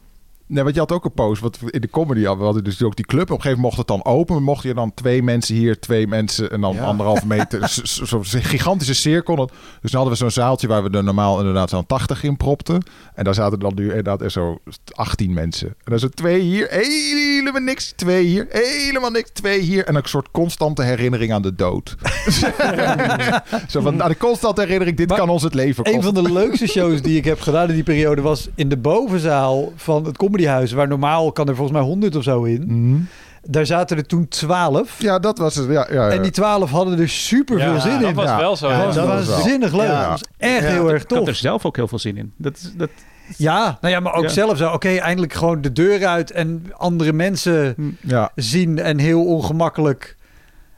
Nee, 0.48 0.64
want 0.64 0.76
je 0.76 0.82
had 0.82 0.91
ook 0.91 1.06
een 1.06 1.14
post. 1.14 1.41
Wat 1.41 1.60
in 1.70 1.82
de 1.82 1.89
comedy 1.89 2.20
hadden. 2.20 2.38
We 2.39 2.43
hadden 2.46 2.64
dus 2.64 2.84
ook 2.84 2.96
die 2.96 3.06
club. 3.06 3.22
Op 3.24 3.30
een 3.30 3.41
gegeven 3.41 3.62
moment 3.62 3.76
mocht 3.76 3.78
het 3.78 3.88
dan 4.04 4.14
open. 4.14 4.43
Mocht 4.43 4.64
je 4.64 4.74
dan 4.74 4.93
twee 4.93 5.24
mensen 5.24 5.56
hier, 5.56 5.80
twee 5.80 6.08
mensen 6.08 6.52
en 6.52 6.62
dan 6.62 6.74
Ja. 6.74 6.84
anderhalve 6.84 7.28
meter. 7.28 7.60
Zo'n 8.04 8.24
gigantische 8.26 8.93
cirkel. 8.93 9.36
Dus 9.36 9.91
dan 9.91 10.02
hadden 10.02 10.12
we 10.12 10.16
zo'n 10.16 10.32
zaaltje 10.32 10.68
waar 10.68 10.84
we 10.84 10.98
er 10.98 11.04
normaal 11.04 11.39
inderdaad 11.39 11.70
zo'n 11.70 11.86
80 11.86 12.24
in 12.24 12.38
propten. 12.38 12.84
En 13.14 13.24
daar 13.24 13.34
zaten 13.34 13.60
dan 13.60 13.72
nu 13.76 13.88
inderdaad 13.88 14.22
er 14.22 14.32
zo 14.32 14.58
18 14.91 15.34
mensen. 15.34 15.68
En 15.68 15.76
dan 15.84 16.00
zo 16.00 16.08
twee 16.08 16.39
hier, 16.39 16.68
helemaal 16.70 17.62
niks. 17.62 17.93
Twee 17.96 18.26
hier, 18.26 18.48
helemaal 18.50 19.12
niks. 19.12 19.30
Twee 19.34 19.60
hier. 19.60 19.86
En 19.86 19.96
een 19.96 20.02
soort 20.06 20.32
constante 20.32 20.84
herinnering 20.84 21.34
aan 21.34 21.41
de 21.41 21.56
dood. 21.56 21.96
zo 23.68 23.82
van, 23.82 23.96
nou, 23.96 24.10
de 24.10 24.18
constante 24.18 24.62
herinnering, 24.62 24.98
dit 24.98 25.10
Maar 25.10 25.18
kan 25.18 25.30
ons 25.30 25.43
het 25.43 25.54
leven 25.54 25.93
Een 25.93 26.04
van 26.04 26.14
de 26.14 26.32
leukste 26.32 26.68
shows 26.68 27.02
die 27.02 27.18
ik 27.18 27.26
heb 27.26 27.39
gedaan 27.39 27.68
in 27.68 27.74
die 27.74 27.84
periode 27.84 28.22
was 28.22 28.50
in 28.56 28.70
de 28.70 28.78
bovenzaal 28.78 29.74
van 29.76 30.06
het 30.06 30.18
comedyhuis. 30.36 30.71
Waar 30.71 30.88
normaal 30.88 31.31
kan 31.31 31.47
er 31.47 31.55
volgens 31.55 31.77
mij 31.77 31.88
100 31.88 32.15
of 32.15 32.23
zo 32.23 32.43
in. 32.43 32.63
Mhm. 32.67 33.01
Daar 33.49 33.65
zaten 33.65 33.97
er 33.97 34.05
toen 34.05 34.27
12. 34.27 35.01
Ja, 35.01 35.19
dat 35.19 35.38
was 35.38 35.55
het. 35.55 35.67
Ja, 35.69 35.88
ja, 35.91 36.05
ja. 36.07 36.09
En 36.09 36.21
die 36.21 36.31
12 36.31 36.69
hadden 36.71 36.99
er 36.99 37.09
super 37.09 37.59
veel 37.59 37.73
Ja, 37.73 37.79
zin 37.79 37.99
dat 37.99 38.09
in. 38.09 38.15
was 38.15 38.25
Ja. 38.25 38.38
wel 38.38 38.55
zo. 38.55 38.69
Ja, 38.69 38.77
dat 38.77 38.86
was 38.86 38.95
dat 38.95 39.07
was 39.07 39.27
waanzinnig 39.27 39.71
leuk. 39.71 39.88
Ja. 39.88 39.99
Dat 40.01 40.09
was 40.09 40.23
echt 40.38 40.61
Ja, 40.63 40.69
heel 40.69 40.89
erg 40.91 41.03
Ik 41.03 41.09
had 41.09 41.17
tof. 41.19 41.27
er 41.27 41.36
zelf 41.36 41.65
ook 41.65 41.75
heel 41.75 41.88
veel 41.88 41.99
zin 41.99 42.17
in. 42.17 42.33
Dat, 42.38 42.55
is- 42.57 42.71
dat, 42.77 42.89
Ja, 43.38 43.77
nou 43.81 43.93
ja, 43.93 43.99
maar 43.99 44.13
ook 44.13 44.23
Ja. 44.23 44.29
zelf 44.29 44.57
zo. 44.57 44.71
Oké, 44.71 44.95
eindelijk 44.95 45.33
gewoon 45.33 45.61
de 45.61 45.71
deur 45.71 46.05
uit 46.05 46.31
en 46.31 46.65
andere 46.77 47.13
mensen 47.13 47.75
ja. 48.01 48.31
zien 48.36 48.79
en 48.79 48.97
heel 48.99 49.25
ongemakkelijk. 49.25 50.17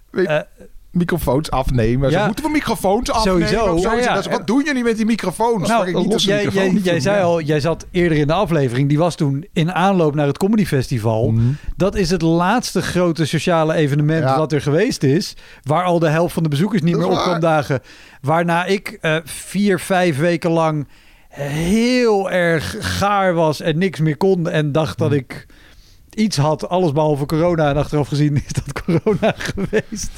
Weet- 0.10 0.28
Eh, 0.28 0.40
microfoons 0.98 1.52
afnemen. 1.52 2.12
Zo, 2.12 2.18
Ja. 2.18 2.26
moeten 2.26 2.46
we 2.46 2.52
microfoons 2.52 3.12
afnemen? 3.12 3.48
Sowieso. 3.48 3.74
Of 3.74 3.82
zo? 3.82 3.96
Ja. 3.96 4.14
Dat 4.14 4.26
Wat 4.26 4.48
doen 4.48 4.64
jullie 4.66 4.84
met 4.84 4.98
die 4.98 5.06
microfoons? 5.06 5.68
nou, 5.68 5.86
Fucking 5.86 6.12
losse 6.12 6.28
jij, 6.28 6.46
microfoon. 6.46 6.74
jij, 6.74 6.82
jij 6.82 7.00
zei 7.00 7.24
al, 7.24 7.42
jij 7.42 7.60
zat 7.60 7.86
eerder 7.92 8.18
in 8.18 8.28
de 8.28 8.34
aflevering. 8.34 8.90
Die 8.90 8.98
was 8.98 9.16
toen 9.16 9.46
in 9.54 9.72
aanloop 9.74 10.16
naar 10.16 10.28
het 10.28 10.38
Comedy 10.38 10.66
Festival. 10.66 11.32
Mhm. 11.32 11.44
Dat 11.76 11.96
is 11.96 12.10
het 12.10 12.22
laatste 12.22 12.82
grote 12.82 13.26
sociale 13.26 13.74
evenement 13.74 14.24
Ja. 14.24 14.38
wat 14.38 14.52
er 14.52 14.62
geweest 14.62 15.04
is. 15.04 15.36
Waar 15.64 15.84
al 15.84 16.00
de 16.00 16.10
helft 16.10 16.34
van 16.34 16.44
de 16.44 16.50
bezoekers 16.50 16.82
niet 16.82 16.94
Dat 16.94 17.02
meer 17.02 17.12
op 17.18 17.24
kwam 17.24 17.40
dagen. 17.40 17.80
Waarna 18.22 18.66
ik 18.66 18.98
eh, 19.02 19.16
vier, 19.24 19.80
vijf 19.80 20.18
weken 20.18 20.50
lang 20.52 20.88
heel 21.30 22.32
erg 22.32 22.76
gaar 22.80 23.34
was 23.34 23.62
en 23.62 23.78
niks 23.78 24.00
meer 24.00 24.18
kon. 24.18 24.50
En 24.50 24.72
dacht 24.72 24.98
dat 24.98 25.14
ik 25.14 25.46
iets 26.18 26.38
had, 26.38 26.70
alles 26.70 26.92
behalve 26.92 27.26
corona. 27.26 27.70
En 27.70 27.78
achteraf 27.78 28.08
gezien 28.08 28.36
is 28.36 28.54
dat 28.54 28.72
corona 28.84 29.34
geweest. 29.38 30.10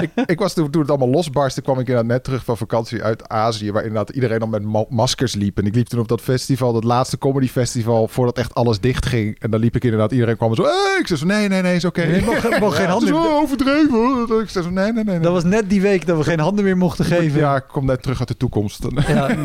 ik, 0.00 0.10
ik 0.26 0.38
was 0.38 0.54
toen, 0.54 0.70
toen 0.70 0.80
het 0.80 0.90
allemaal 0.90 1.08
losbarstte, 1.08 1.62
kwam 1.62 1.74
ik 1.78 1.86
inderdaad 1.88 2.06
net 2.12 2.24
terug 2.24 2.44
van 2.44 2.56
vakantie 2.56 3.02
uit 3.02 3.28
Azië, 3.28 3.72
waar 3.72 3.84
inderdaad 3.84 4.10
iedereen 4.14 4.38
dan 4.38 4.50
met 4.50 4.62
ma- 4.62 4.84
maskers 4.88 5.34
liep. 5.34 5.58
En 5.58 5.66
ik 5.66 5.74
liep 5.74 5.86
toen 5.86 6.00
op 6.00 6.08
dat 6.08 6.20
festival, 6.20 6.72
dat 6.72 6.84
laatste 6.84 7.18
comedy 7.18 7.48
festival, 7.48 8.08
voordat 8.08 8.38
echt 8.38 8.54
alles 8.54 8.80
dicht 8.80 9.06
ging. 9.06 9.40
En 9.40 9.50
dan 9.50 9.60
liep 9.60 9.76
ik 9.76 9.84
inderdaad, 9.84 10.12
iedereen 10.12 10.36
kwam 10.36 10.54
zo, 10.54 10.62
hey! 10.62 10.96
ik 11.00 11.06
zei 11.06 11.18
zo, 11.18 11.26
nee, 11.26 11.48
nee, 11.48 11.62
nee, 11.62 11.74
is 11.76 11.84
oké. 11.84 12.02
Je 12.02 12.22
mocht, 12.24 12.60
mocht 12.60 12.76
geen 12.76 12.84
Het 12.84 12.90
handen 12.96 13.08
is 13.08 13.14
meer. 13.14 13.22
wel 13.28 13.40
overdreven. 13.40 13.90
hoor. 14.26 14.42
Ik 14.42 14.48
zei 14.48 14.64
zo, 14.64 14.70
nee, 14.70 14.84
nee, 14.92 15.04
nee. 15.04 15.14
nee. 15.14 15.20
Dat 15.20 15.32
was 15.32 15.44
net 15.44 15.70
die 15.70 15.80
week 15.80 16.06
dat 16.06 16.16
we 16.16 16.24
geen 16.24 16.40
handen 16.40 16.64
meer 16.64 16.76
mochten 16.76 17.04
geven. 17.04 17.40
Ja, 17.40 17.56
ik 17.56 17.64
kom 17.68 17.86
net 17.86 18.02
terug 18.02 18.18
uit 18.18 18.28
de 18.28 18.36
toekomst. 18.36 18.86
Ja. 19.06 19.26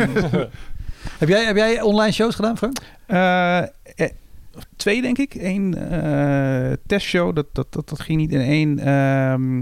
heb, 1.19 1.29
jij, 1.29 1.45
heb 1.45 1.55
jij 1.55 1.81
online 1.81 2.11
shows 2.11 2.35
gedaan, 2.35 2.57
Frank? 2.57 2.77
Eh, 3.05 3.57
eh, 3.57 3.67
twee, 4.75 5.01
denk 5.01 5.17
ik. 5.17 5.33
Eén 5.33 5.75
eh, 5.77 6.71
testshow, 6.85 7.35
dat, 7.35 7.45
dat, 7.51 7.73
dat, 7.73 7.89
dat 7.89 7.99
ging 7.99 8.19
niet 8.19 8.31
in 8.31 8.41
één 8.41 8.79
ehm, 8.79 9.61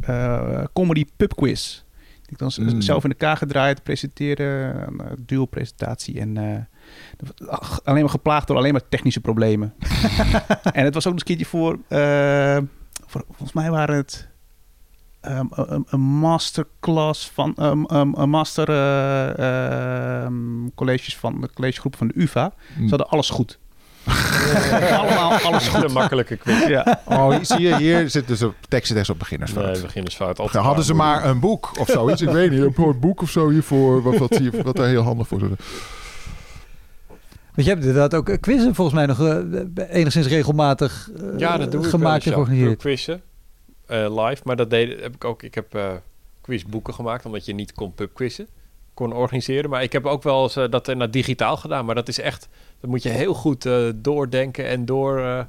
eh, 0.00 0.64
comedy 0.72 1.04
pubquiz. 1.16 1.82
Die 2.22 2.32
ik 2.32 2.38
dan 2.38 2.52
Mm. 2.58 2.80
zelf 2.80 3.04
in 3.04 3.10
elkaar 3.10 3.36
gedraaid, 3.36 3.82
presenteren, 3.82 4.82
een 4.86 5.00
uh, 5.00 5.12
duo-presentatie. 5.18 6.20
En 6.20 6.36
eh, 6.36 7.48
ach, 7.48 7.80
alleen 7.84 8.00
maar 8.00 8.10
geplaagd 8.10 8.46
door 8.46 8.56
alleen 8.56 8.72
maar 8.72 8.88
technische 8.88 9.20
problemen. 9.20 9.74
en 10.72 10.84
het 10.84 10.94
was 10.94 11.06
ook 11.06 11.12
nog 11.12 11.20
een 11.20 11.26
keertje 11.26 11.46
voor, 11.46 11.78
eh, 11.88 12.58
voor 13.06 13.24
volgens 13.26 13.52
mij 13.52 13.70
waren 13.70 13.96
het 13.96 14.28
ehm, 15.20 15.46
een, 15.50 15.86
een 15.88 16.00
masterclass 16.00 17.30
van 17.30 17.56
um, 17.60 17.86
um, 17.90 18.14
een 18.14 18.30
master 18.30 18.68
eh, 18.68 20.22
ehm, 20.24 20.68
colleges 20.74 21.16
van 21.16 21.40
de 21.40 21.50
collegegroep 21.54 21.96
van 21.96 22.06
de 22.06 22.20
UvA. 22.20 22.52
Ze 22.76 22.88
hadden 22.88 23.08
alles 23.08 23.30
goed. 23.30 23.58
Allemaal 24.90 25.32
alles 25.32 25.68
goed. 25.68 25.92
makkelijke 25.92 26.36
quiz. 26.36 26.66
Ja. 26.66 27.00
Oh, 27.04 27.30
hier- 27.30 27.44
zie 27.46 27.60
je, 27.60 27.76
hier 27.76 28.10
zit 28.10 28.28
dus 28.28 28.42
op 28.42 28.54
teksten 28.68 29.08
op 29.10 29.18
beginnersfout. 29.18 29.72
Nee, 29.72 29.82
beginnersfout. 29.82 30.38
Altijd 30.38 30.64
Hadden 30.64 30.84
ze 30.84 30.94
moeilijk. 30.94 31.20
maar 31.20 31.30
een 31.30 31.40
boek 31.40 31.78
of 31.78 31.88
zoiets? 31.88 32.22
Ik 32.22 32.28
weet 32.28 32.50
niet. 32.50 32.60
Een 32.60 32.72
mooi 32.76 32.94
boek 32.94 33.22
of 33.22 33.30
zo 33.30 33.48
hiervoor. 33.50 34.02
Wat, 34.02 34.16
wat, 34.16 34.36
hier, 34.36 34.62
wat 34.62 34.76
daar 34.76 34.88
heel 34.88 35.02
handig 35.02 35.26
voor 35.28 35.38
zou 35.38 35.50
zijn. 35.56 35.68
Want 37.54 37.66
je 37.66 37.72
hebt 37.74 37.84
inderdaad 37.84 38.14
ook 38.14 38.40
quizzen 38.40 38.74
volgens 38.74 38.96
mij 38.96 39.06
nog 39.06 39.20
eh, 39.20 39.96
enigszins 39.96 40.26
regelmatig 40.26 41.10
eh, 41.16 41.38
Ja, 41.38 41.56
dat 41.56 41.72
doe 41.72 41.84
ik 41.84 41.90
gemaakt 41.90 42.04
wel. 42.04 42.16
Ik 42.16 42.24
doe 42.24 42.32
georganiseerd. 42.44 42.78
quizzen 42.80 43.22
eh, 43.86 44.24
live, 44.26 44.42
maar 44.44 44.56
dat 44.56 44.70
deed, 44.70 45.00
heb 45.00 45.14
ik 45.14 45.24
ook. 45.24 45.42
Ik 45.42 45.54
heb 45.54 45.74
eh, 45.74 45.86
quizboeken 46.40 46.94
gemaakt, 46.94 47.24
omdat 47.26 47.44
je 47.44 47.54
niet 47.54 47.72
kon 47.72 47.94
pubquizzen 47.94 48.46
kon 48.94 49.12
organiseren. 49.12 49.70
Maar 49.70 49.82
ik 49.82 49.92
heb 49.92 50.06
ook 50.06 50.22
wel 50.22 50.42
eens 50.42 50.56
eh, 50.56 50.70
dat 50.70 50.88
eh, 50.88 50.96
naar 50.96 51.10
digitaal 51.10 51.56
gedaan. 51.56 51.84
Maar 51.84 51.94
dat 51.94 52.08
is 52.08 52.20
echt, 52.20 52.48
dat 52.84 52.92
moet 52.92 53.02
je 53.02 53.08
heel 53.08 53.34
goed 53.34 53.66
eh, 53.66 53.76
doordenken 53.94 54.68
en 54.68 54.84
door 54.84 55.18
eh 55.18 55.40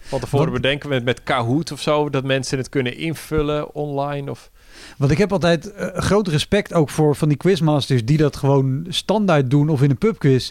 van 0.00 0.20
tevoren 0.20 0.50
Want- 0.50 0.62
bedenken 0.62 0.88
met, 0.88 1.04
met 1.04 1.22
Kahoot 1.22 1.72
of 1.72 1.80
zo. 1.80 2.10
Dat 2.10 2.24
mensen 2.24 2.58
het 2.58 2.68
kunnen 2.68 2.96
invullen 2.96 3.74
online 3.74 4.30
of... 4.30 4.50
Want 4.96 5.10
ik 5.10 5.18
heb 5.18 5.32
altijd 5.32 5.72
eh, 5.72 5.86
groot 5.94 6.28
respect 6.28 6.72
ook 6.72 6.90
voor 6.90 7.16
van 7.16 7.28
die 7.28 7.36
quizmasters 7.36 8.04
die 8.04 8.16
dat 8.16 8.36
gewoon 8.36 8.86
standaard 8.88 9.50
doen 9.50 9.68
of 9.68 9.82
in 9.82 9.90
een 9.90 9.98
pubquiz. 9.98 10.50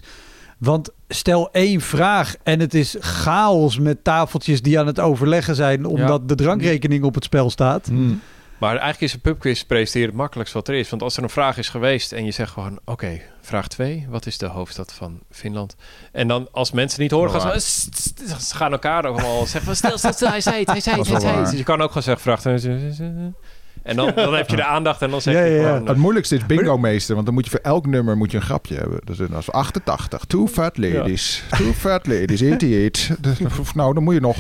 Want 0.58 0.90
stel 1.08 1.52
één 1.52 1.82
vraag 1.82 2.36
en 2.44 2.60
het 2.60 2.74
is 2.74 2.96
chaos 3.00 3.80
met 3.80 4.04
tafeltjes 4.04 4.62
die 4.62 4.80
aan 4.80 4.88
het 4.88 5.00
overleggen 5.00 5.56
zijn 5.56 5.86
omdat 5.86 6.30
de 6.30 6.36
drankrekening 6.36 7.04
op 7.04 7.16
het 7.16 7.24
spel 7.24 7.50
staat. 7.50 7.88
Hmm. 7.88 8.22
Maar 8.60 8.70
eigenlijk 8.70 9.02
is 9.02 9.14
een 9.14 9.20
pubquiz 9.22 9.62
presenteren 9.62 10.08
het 10.08 10.18
makkelijkst 10.18 10.54
wat 10.54 10.68
er 10.68 10.74
is. 10.74 10.90
Want 10.90 11.02
als 11.02 11.18
er 11.18 11.24
een 11.24 11.30
vraag 11.30 11.58
is 11.58 11.70
geweest 11.70 12.12
en 12.12 12.26
je 12.26 12.32
zegt 12.32 12.52
gewoon... 12.52 12.80
Oké, 12.86 13.22
vraag 13.42 13.68
2. 13.68 14.06
Wat 14.10 14.26
is 14.26 14.38
de 14.38 14.46
hoofdstad 14.46 14.94
van 14.94 15.20
Finland? 15.32 15.76
En 16.12 16.28
dan 16.28 16.48
als 16.52 16.72
mensen 16.72 17.02
niet 17.02 17.12
horen, 17.12 17.42
gaan 17.42 17.62
ze... 17.62 17.90
Gaan 18.56 18.72
elkaar 18.72 19.06
ook 19.06 19.20
allemaal 19.20 19.46
zeggen 19.46 19.62
van... 19.62 19.76
Stil, 19.76 19.98
stil, 19.98 20.14
stil. 20.14 20.28
Hij 20.30 20.42
zei 20.42 20.60
het, 20.60 20.68
hij 20.70 20.82
zei 20.82 20.98
het, 20.98 21.08
hij 21.10 21.20
zei 21.20 21.36
het. 21.36 21.50
Dus 21.50 21.58
je 21.58 21.64
kan 21.64 21.82
ook 21.82 21.88
gewoon 21.88 22.04
zeggen... 22.04 22.22
Vraag 22.22 22.40
2. 22.40 23.34
En 23.84 23.96
dan, 23.96 24.12
dan 24.16 24.34
heb 24.34 24.50
je 24.50 24.56
de 24.56 24.64
aandacht 24.64 25.02
en 25.02 25.10
dan 25.10 25.22
zeg 25.22 25.34
Ja, 25.34 25.44
je 25.44 25.52
ja, 25.52 25.62
ja. 25.62 25.68
gewoon... 25.74 25.88
Het 25.88 25.98
moeilijkste 25.98 26.36
is 26.36 26.46
bingo 26.46 26.78
meester, 26.78 27.14
want 27.14 27.26
dan 27.26 27.36
moet 27.36 27.46
je 27.46 27.52
voor 27.52 27.60
elk 27.60 27.86
nummer 27.86 28.18
moet 28.18 28.32
je 28.32 28.38
een 28.38 28.44
grapje 28.44 28.76
hebben. 28.76 29.00
Dus 29.04 29.18
dan 29.18 29.38
is 29.38 29.52
88, 29.52 30.26
two 30.26 30.48
fat 30.48 30.78
ladies, 30.78 31.44
two 31.58 31.74
fat 31.74 32.08
ladies, 32.08 32.42
88. 32.44 33.18
Dus, 33.20 33.40
nou, 33.74 33.94
dan 33.94 34.04
moet 34.04 34.14
je 34.14 34.20
nog 34.20 34.38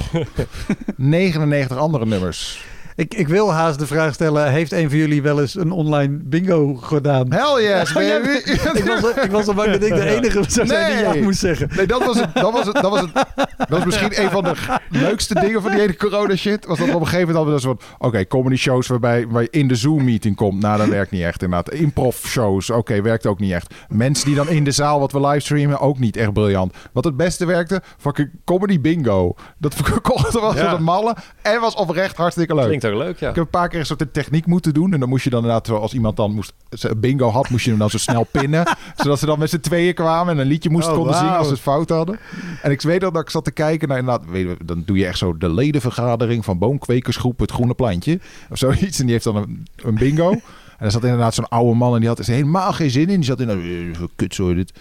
99 0.95 1.77
andere 1.77 2.05
nummers. 2.05 2.65
Ik, 2.99 3.13
ik 3.13 3.27
wil 3.27 3.51
haast 3.53 3.79
de 3.79 3.87
vraag 3.87 4.13
stellen, 4.13 4.51
heeft 4.51 4.71
een 4.71 4.89
van 4.89 4.97
jullie 4.97 5.21
wel 5.21 5.39
eens 5.41 5.55
een 5.55 5.71
online 5.71 6.19
bingo 6.23 6.75
gedaan? 6.75 7.33
Hell 7.33 7.63
yes, 7.63 7.93
Oh, 7.95 8.01
jij 8.01 8.19
ik, 8.73 8.83
was, 9.01 9.23
ik 9.23 9.31
was 9.31 9.47
al 9.47 9.53
bang 9.53 9.71
dat 9.71 9.83
ik 9.83 9.95
de 9.95 10.05
enige 10.15 10.43
zou 10.47 10.67
zijn 10.67 10.91
die 10.97 11.19
ja 11.19 11.23
moest 11.23 11.39
zeggen. 11.39 11.69
Nee, 11.75 11.87
dat 11.87 12.05
was 12.05 12.19
het. 12.19 12.33
Dat 12.33 12.51
was 12.53 12.65
het. 12.65 12.73
Dat 12.75 12.91
was 12.91 13.01
het. 13.01 13.13
Dat 13.57 13.69
was 13.69 13.85
misschien 13.85 14.23
een 14.23 14.29
van 14.29 14.43
de 14.43 14.53
leukste 14.89 15.33
dingen 15.33 15.61
van 15.61 15.71
die 15.71 15.79
hele 15.79 15.95
corona 15.95 16.35
shit. 16.35 16.65
Was 16.65 16.77
dat 16.77 16.87
op 16.87 16.93
een 17.01 17.07
gegeven 17.07 17.27
moment 17.33 17.35
hadden 17.35 17.53
we 17.55 17.77
dus 17.77 17.87
van, 17.97 18.07
oké, 18.07 18.27
comedy 18.27 18.55
shows 18.55 18.87
waarbij 18.87 19.27
waar 19.27 19.41
je 19.41 19.47
in 19.51 19.67
de 19.67 19.75
Zoom 19.75 20.03
meeting 20.03 20.35
komt. 20.35 20.61
Nou, 20.61 20.77
dat 20.77 20.87
werkt 20.87 21.11
niet 21.11 21.23
echt 21.23 21.41
inderdaad. 21.43 21.73
Improv 21.73 22.25
shows, 22.25 22.69
oké, 22.69 23.01
werkt 23.01 23.25
ook 23.25 23.39
niet 23.39 23.51
echt. 23.51 23.73
Mensen 23.89 24.25
die 24.25 24.35
dan 24.35 24.49
in 24.49 24.63
de 24.63 24.71
zaal 24.71 24.99
wat 24.99 25.11
we 25.11 25.19
livestreamen, 25.19 25.79
ook 25.79 25.99
niet 25.99 26.17
echt 26.17 26.33
briljant. 26.33 26.73
Wat 26.93 27.03
het 27.03 27.17
beste 27.17 27.45
werkte, 27.45 27.81
fucking 27.97 28.29
comedy 28.45 28.81
bingo. 28.81 29.35
Dat 29.57 29.75
verkochten 29.75 30.41
was 30.41 30.55
Ja. 30.55 30.75
de 30.75 30.81
mallen 30.81 31.15
en 31.41 31.61
was 31.61 31.75
oprecht 31.75 32.17
hartstikke 32.17 32.55
leuk. 32.55 32.88
Leuk, 32.97 33.19
ja. 33.19 33.29
Ik 33.29 33.35
heb 33.35 33.43
een 33.43 33.49
paar 33.49 33.69
keer 33.69 33.79
een 33.79 33.85
soort 33.85 33.99
de 33.99 34.11
techniek 34.11 34.45
moeten 34.45 34.73
doen. 34.73 34.93
En 34.93 34.99
dan 34.99 35.09
moest 35.09 35.23
je 35.23 35.29
dan 35.29 35.39
inderdaad, 35.43 35.69
als 35.69 35.93
iemand 35.93 36.17
dan 36.17 36.33
moest, 36.33 36.53
bingo 36.97 37.29
had, 37.29 37.49
moest 37.49 37.63
je 37.63 37.69
hem 37.69 37.79
dan 37.79 37.89
zo 37.89 37.97
snel 37.97 38.23
pinnen. 38.31 38.67
zodat 38.95 39.19
ze 39.19 39.25
dan 39.25 39.39
met 39.39 39.49
z'n 39.49 39.59
tweeën 39.59 39.93
kwamen 39.93 40.33
en 40.33 40.39
een 40.39 40.47
liedje 40.47 40.69
moesten 40.69 40.91
Oh, 40.91 40.97
konden 40.97 41.15
zingen 41.15 41.29
wauw. 41.29 41.39
als 41.39 41.47
ze 41.47 41.53
het 41.53 41.63
fout 41.63 41.89
hadden. 41.89 42.19
En 42.61 42.71
ik 42.71 42.81
weet 42.81 43.01
dat 43.01 43.17
ik 43.17 43.29
zat 43.29 43.43
te 43.43 43.51
kijken 43.51 43.87
naar 43.87 43.97
inderdaad, 43.97 44.25
weet 44.29 44.47
dan 44.65 44.83
doe 44.85 44.97
je 44.97 45.05
echt 45.05 45.17
zo 45.17 45.37
de 45.37 45.53
ledenvergadering 45.53 46.45
van 46.45 46.57
boomkwekersgroep 46.57 47.39
Het 47.39 47.51
Groene 47.51 47.73
Plantje. 47.73 48.19
Of 48.49 48.57
zoiets. 48.57 48.99
En 48.99 49.03
die 49.03 49.13
heeft 49.13 49.23
dan 49.25 49.35
een, 49.35 49.67
een 49.75 49.95
bingo. 49.95 50.31
En 50.31 50.85
er 50.85 50.91
zat 50.91 51.03
inderdaad 51.03 51.33
zo'n 51.33 51.47
oude 51.49 51.75
man 51.75 51.93
en 51.93 51.99
die 51.99 52.09
had 52.09 52.19
er 52.19 52.25
helemaal 52.25 52.73
geen 52.73 52.89
zin 52.89 53.09
in. 53.09 53.15
Die 53.15 53.23
zat 53.23 53.39
in 53.39 53.49
een 53.49 53.95
kut 54.15 54.35
zo 54.35 54.53
dit. 54.53 54.73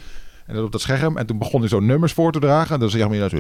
En 0.47 0.55
dan 0.55 0.65
op 0.65 0.73
dat 0.73 0.81
scherm. 0.81 1.17
En 1.17 1.27
toen 1.27 1.39
begon 1.39 1.61
hij 1.61 1.69
zo 1.69 1.81
nummers 1.81 2.13
voor 2.13 2.33
te 2.33 2.39
dragen. 2.39 2.75
En 2.75 2.81
dan 2.81 2.91
zag 2.91 2.99
je 3.01 3.05
inderdaad 3.05 3.31
zo... 3.31 3.37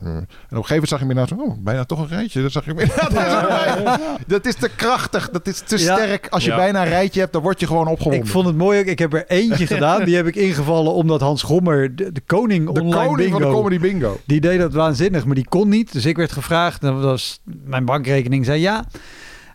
En 0.00 0.08
op 0.08 0.16
een 0.16 0.26
gegeven 0.50 0.66
moment 0.68 0.88
zag 0.88 0.98
je 0.98 1.04
me 1.04 1.10
inderdaad 1.10 1.38
zo, 1.38 1.44
oh, 1.44 1.64
bijna 1.64 1.84
toch 1.84 1.98
een 2.00 2.08
rijtje. 2.08 2.42
Dat 2.42 2.52
zag 2.52 2.64
je 2.64 2.74
me 2.74 2.80
inderdaad. 2.90 4.00
Dat 4.26 4.46
is 4.46 4.54
te 4.54 4.68
krachtig, 4.76 5.30
dat 5.30 5.46
is 5.46 5.60
te 5.60 5.78
Ja. 5.78 5.94
sterk. 5.96 6.26
Als 6.30 6.44
je 6.44 6.50
Ja. 6.50 6.56
bijna 6.56 6.82
een 6.82 6.88
rijtje 6.88 7.20
hebt, 7.20 7.32
dan 7.32 7.42
word 7.42 7.60
je 7.60 7.66
gewoon 7.66 7.86
opgewonden. 7.88 8.20
Ik 8.20 8.26
vond 8.26 8.46
het 8.46 8.56
mooi 8.56 8.80
ook. 8.80 8.86
Ik 8.86 8.98
heb 8.98 9.12
er 9.14 9.24
eentje 9.26 9.66
gedaan. 9.76 10.04
Die 10.04 10.16
heb 10.16 10.26
ik 10.26 10.36
ingevallen 10.36 10.92
omdat 10.92 11.20
Hans 11.20 11.42
Gommer, 11.42 11.96
de, 11.96 12.12
de 12.12 12.20
koning 12.26 12.70
de 12.72 12.80
online 12.80 13.06
koning 13.06 13.16
bingo, 13.16 13.38
van 13.38 13.48
de 13.50 13.54
comedy 13.56 13.78
bingo. 13.78 14.20
die 14.26 14.40
deed 14.40 14.58
dat 14.58 14.72
waanzinnig, 14.72 15.24
maar 15.24 15.34
die 15.34 15.48
kon 15.48 15.68
niet. 15.68 15.92
Dus 15.92 16.04
ik 16.06 16.16
werd 16.16 16.32
gevraagd. 16.32 16.80
Dat 16.80 17.00
was 17.02 17.40
mijn 17.64 17.84
bankrekening 17.84 18.44
zei 18.44 18.60
ja. 18.60 18.84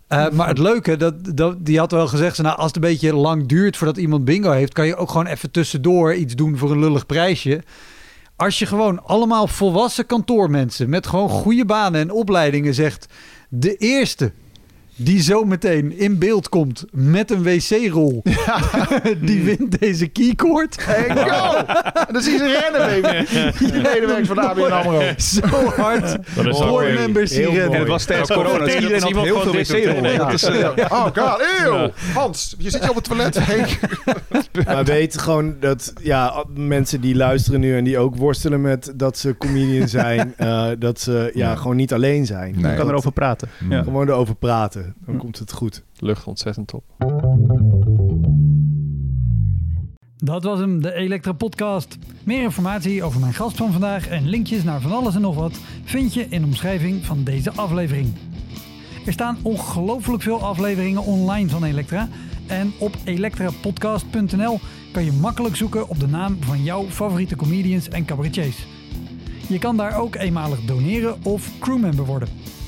Eh, 0.07 0.30
maar 0.30 0.47
het 0.47 0.57
leuke, 0.57 0.97
dat, 0.97 1.13
dat, 1.35 1.65
die 1.65 1.80
had 1.80 1.91
wel 1.91 2.07
gezegd, 2.07 2.41
nou, 2.41 2.57
als 2.57 2.65
het 2.65 2.76
een 2.76 2.81
beetje 2.81 3.15
lang 3.15 3.47
duurt 3.47 3.77
voordat 3.77 3.97
iemand 3.97 4.26
bingo 4.26 4.51
heeft, 4.51 4.73
kan 4.73 4.88
je 4.88 4.95
ook 4.95 5.09
gewoon 5.09 5.26
even 5.26 5.51
tussendoor 5.51 6.13
iets 6.13 6.35
doen 6.35 6.57
voor 6.57 6.72
een 6.72 6.80
lullig 6.80 7.05
prijsje. 7.05 7.63
Als 8.35 8.59
je 8.59 8.65
gewoon 8.65 9.03
allemaal 9.03 9.47
volwassen 9.47 10.05
kantoormensen 10.05 10.89
met 10.89 11.07
gewoon 11.07 11.29
goede 11.29 11.65
banen 11.65 12.01
en 12.01 12.11
opleidingen 12.11 12.73
zegt... 12.73 13.07
De 13.49 13.75
eerste 13.75 14.33
die 14.95 15.22
zo 15.22 15.43
meteen 15.43 15.97
in 15.97 16.19
beeld 16.19 16.49
komt 16.49 16.85
met 16.91 17.31
een 17.31 17.43
wc-rol, 17.43 18.23
die 19.22 19.43
wint 19.43 19.80
deze 19.80 20.07
keycord. 20.07 20.85
Hey, 20.85 21.27
go! 21.27 21.55
En 22.07 22.13
dan 22.13 22.22
zie 22.22 22.31
je 22.31 22.38
ze 22.38 22.69
rennen, 22.72 23.01
baby. 23.01 23.81
Medewerkers 23.81 24.27
van 24.27 24.35
de 24.35 24.41
ABN 24.41 24.61
AMRO. 24.61 25.01
Zo 25.17 25.41
hard. 25.76 26.17
Dat 26.35 26.45
is 27.15 27.35
hier 27.35 27.51
rennen. 27.51 27.72
En 27.73 27.80
het 27.80 27.88
was 27.88 28.05
tijdens 28.05 28.31
corona, 28.31 28.65
dus 28.65 28.76
iedereen 28.76 29.01
had 29.01 29.23
heel 29.23 29.41
veel 29.41 29.53
wc-rollen. 29.53 30.01
Nee, 30.01 30.19
Oh 30.89 31.03
god, 31.03 31.41
eeuw! 31.59 31.91
Hans, 32.13 32.55
je 32.57 32.69
zit 32.69 32.81
hier 32.81 32.89
op 32.89 32.95
het 32.95 33.03
toilet. 33.03 33.45
Hey. 33.45 33.65
Maar 34.65 34.85
weet 34.85 35.17
gewoon 35.17 35.55
dat 35.59 35.93
ja, 36.01 36.43
mensen 36.55 37.01
die 37.01 37.15
luisteren 37.15 37.59
nu 37.59 37.77
en 37.77 37.84
die 37.84 37.97
ook 37.97 38.15
worstelen 38.15 38.61
met 38.61 38.93
dat 38.95 39.17
ze 39.17 39.38
comedian 39.38 39.88
zijn, 39.88 40.34
eh, 40.38 40.67
dat 40.80 40.99
ze 40.99 41.31
ja, 41.34 41.55
gewoon 41.55 41.76
niet 41.76 41.93
alleen 41.93 42.26
zijn. 42.26 42.51
Nee. 42.51 42.61
Je 42.61 42.67
kan 42.67 42.77
Dat- 42.77 42.88
erover 42.89 43.11
praten. 43.11 43.49
Ja. 43.69 43.84
Gewoon 43.84 44.07
erover 44.07 44.35
praten, 44.35 44.84
dan 45.05 45.17
komt 45.17 45.39
het 45.39 45.51
goed. 45.51 45.83
Lucht 45.99 46.27
ontzettend 46.27 46.67
top. 46.67 46.83
Dat 50.17 50.43
was 50.43 50.59
hem, 50.59 50.81
de 50.81 50.93
Elektra 50.93 51.31
Podcast. 51.31 51.97
Meer 52.23 52.41
informatie 52.41 53.03
over 53.03 53.19
mijn 53.19 53.33
gast 53.33 53.57
van 53.57 53.71
vandaag 53.71 54.07
en 54.07 54.27
linkjes 54.27 54.63
naar 54.63 54.81
van 54.81 54.91
alles 54.91 55.15
en 55.15 55.21
nog 55.21 55.35
wat 55.35 55.59
vind 55.83 56.13
je 56.13 56.27
in 56.29 56.41
de 56.41 56.47
omschrijving 56.47 57.05
van 57.05 57.23
deze 57.23 57.51
aflevering. 57.51 58.13
Er 59.05 59.13
staan 59.13 59.37
ongelooflijk 59.41 60.23
veel 60.23 60.41
afleveringen 60.41 61.03
online 61.03 61.49
van 61.49 61.63
Elektra. 61.63 62.07
En 62.47 62.73
op 62.79 62.95
elektrapodcast.nl 63.03 64.59
kan 64.91 65.05
je 65.05 65.11
makkelijk 65.11 65.55
zoeken 65.55 65.89
op 65.89 65.99
de 65.99 66.07
naam 66.07 66.37
van 66.43 66.63
jouw 66.63 66.83
favoriete 66.83 67.35
comedians 67.35 67.89
en 67.89 68.05
cabaretiers. 68.05 68.65
Je 69.47 69.59
kan 69.59 69.77
daar 69.77 69.99
ook 69.99 70.15
eenmalig 70.15 70.59
doneren 70.59 71.23
of 71.23 71.51
crewmember 71.59 72.05
worden. 72.05 72.29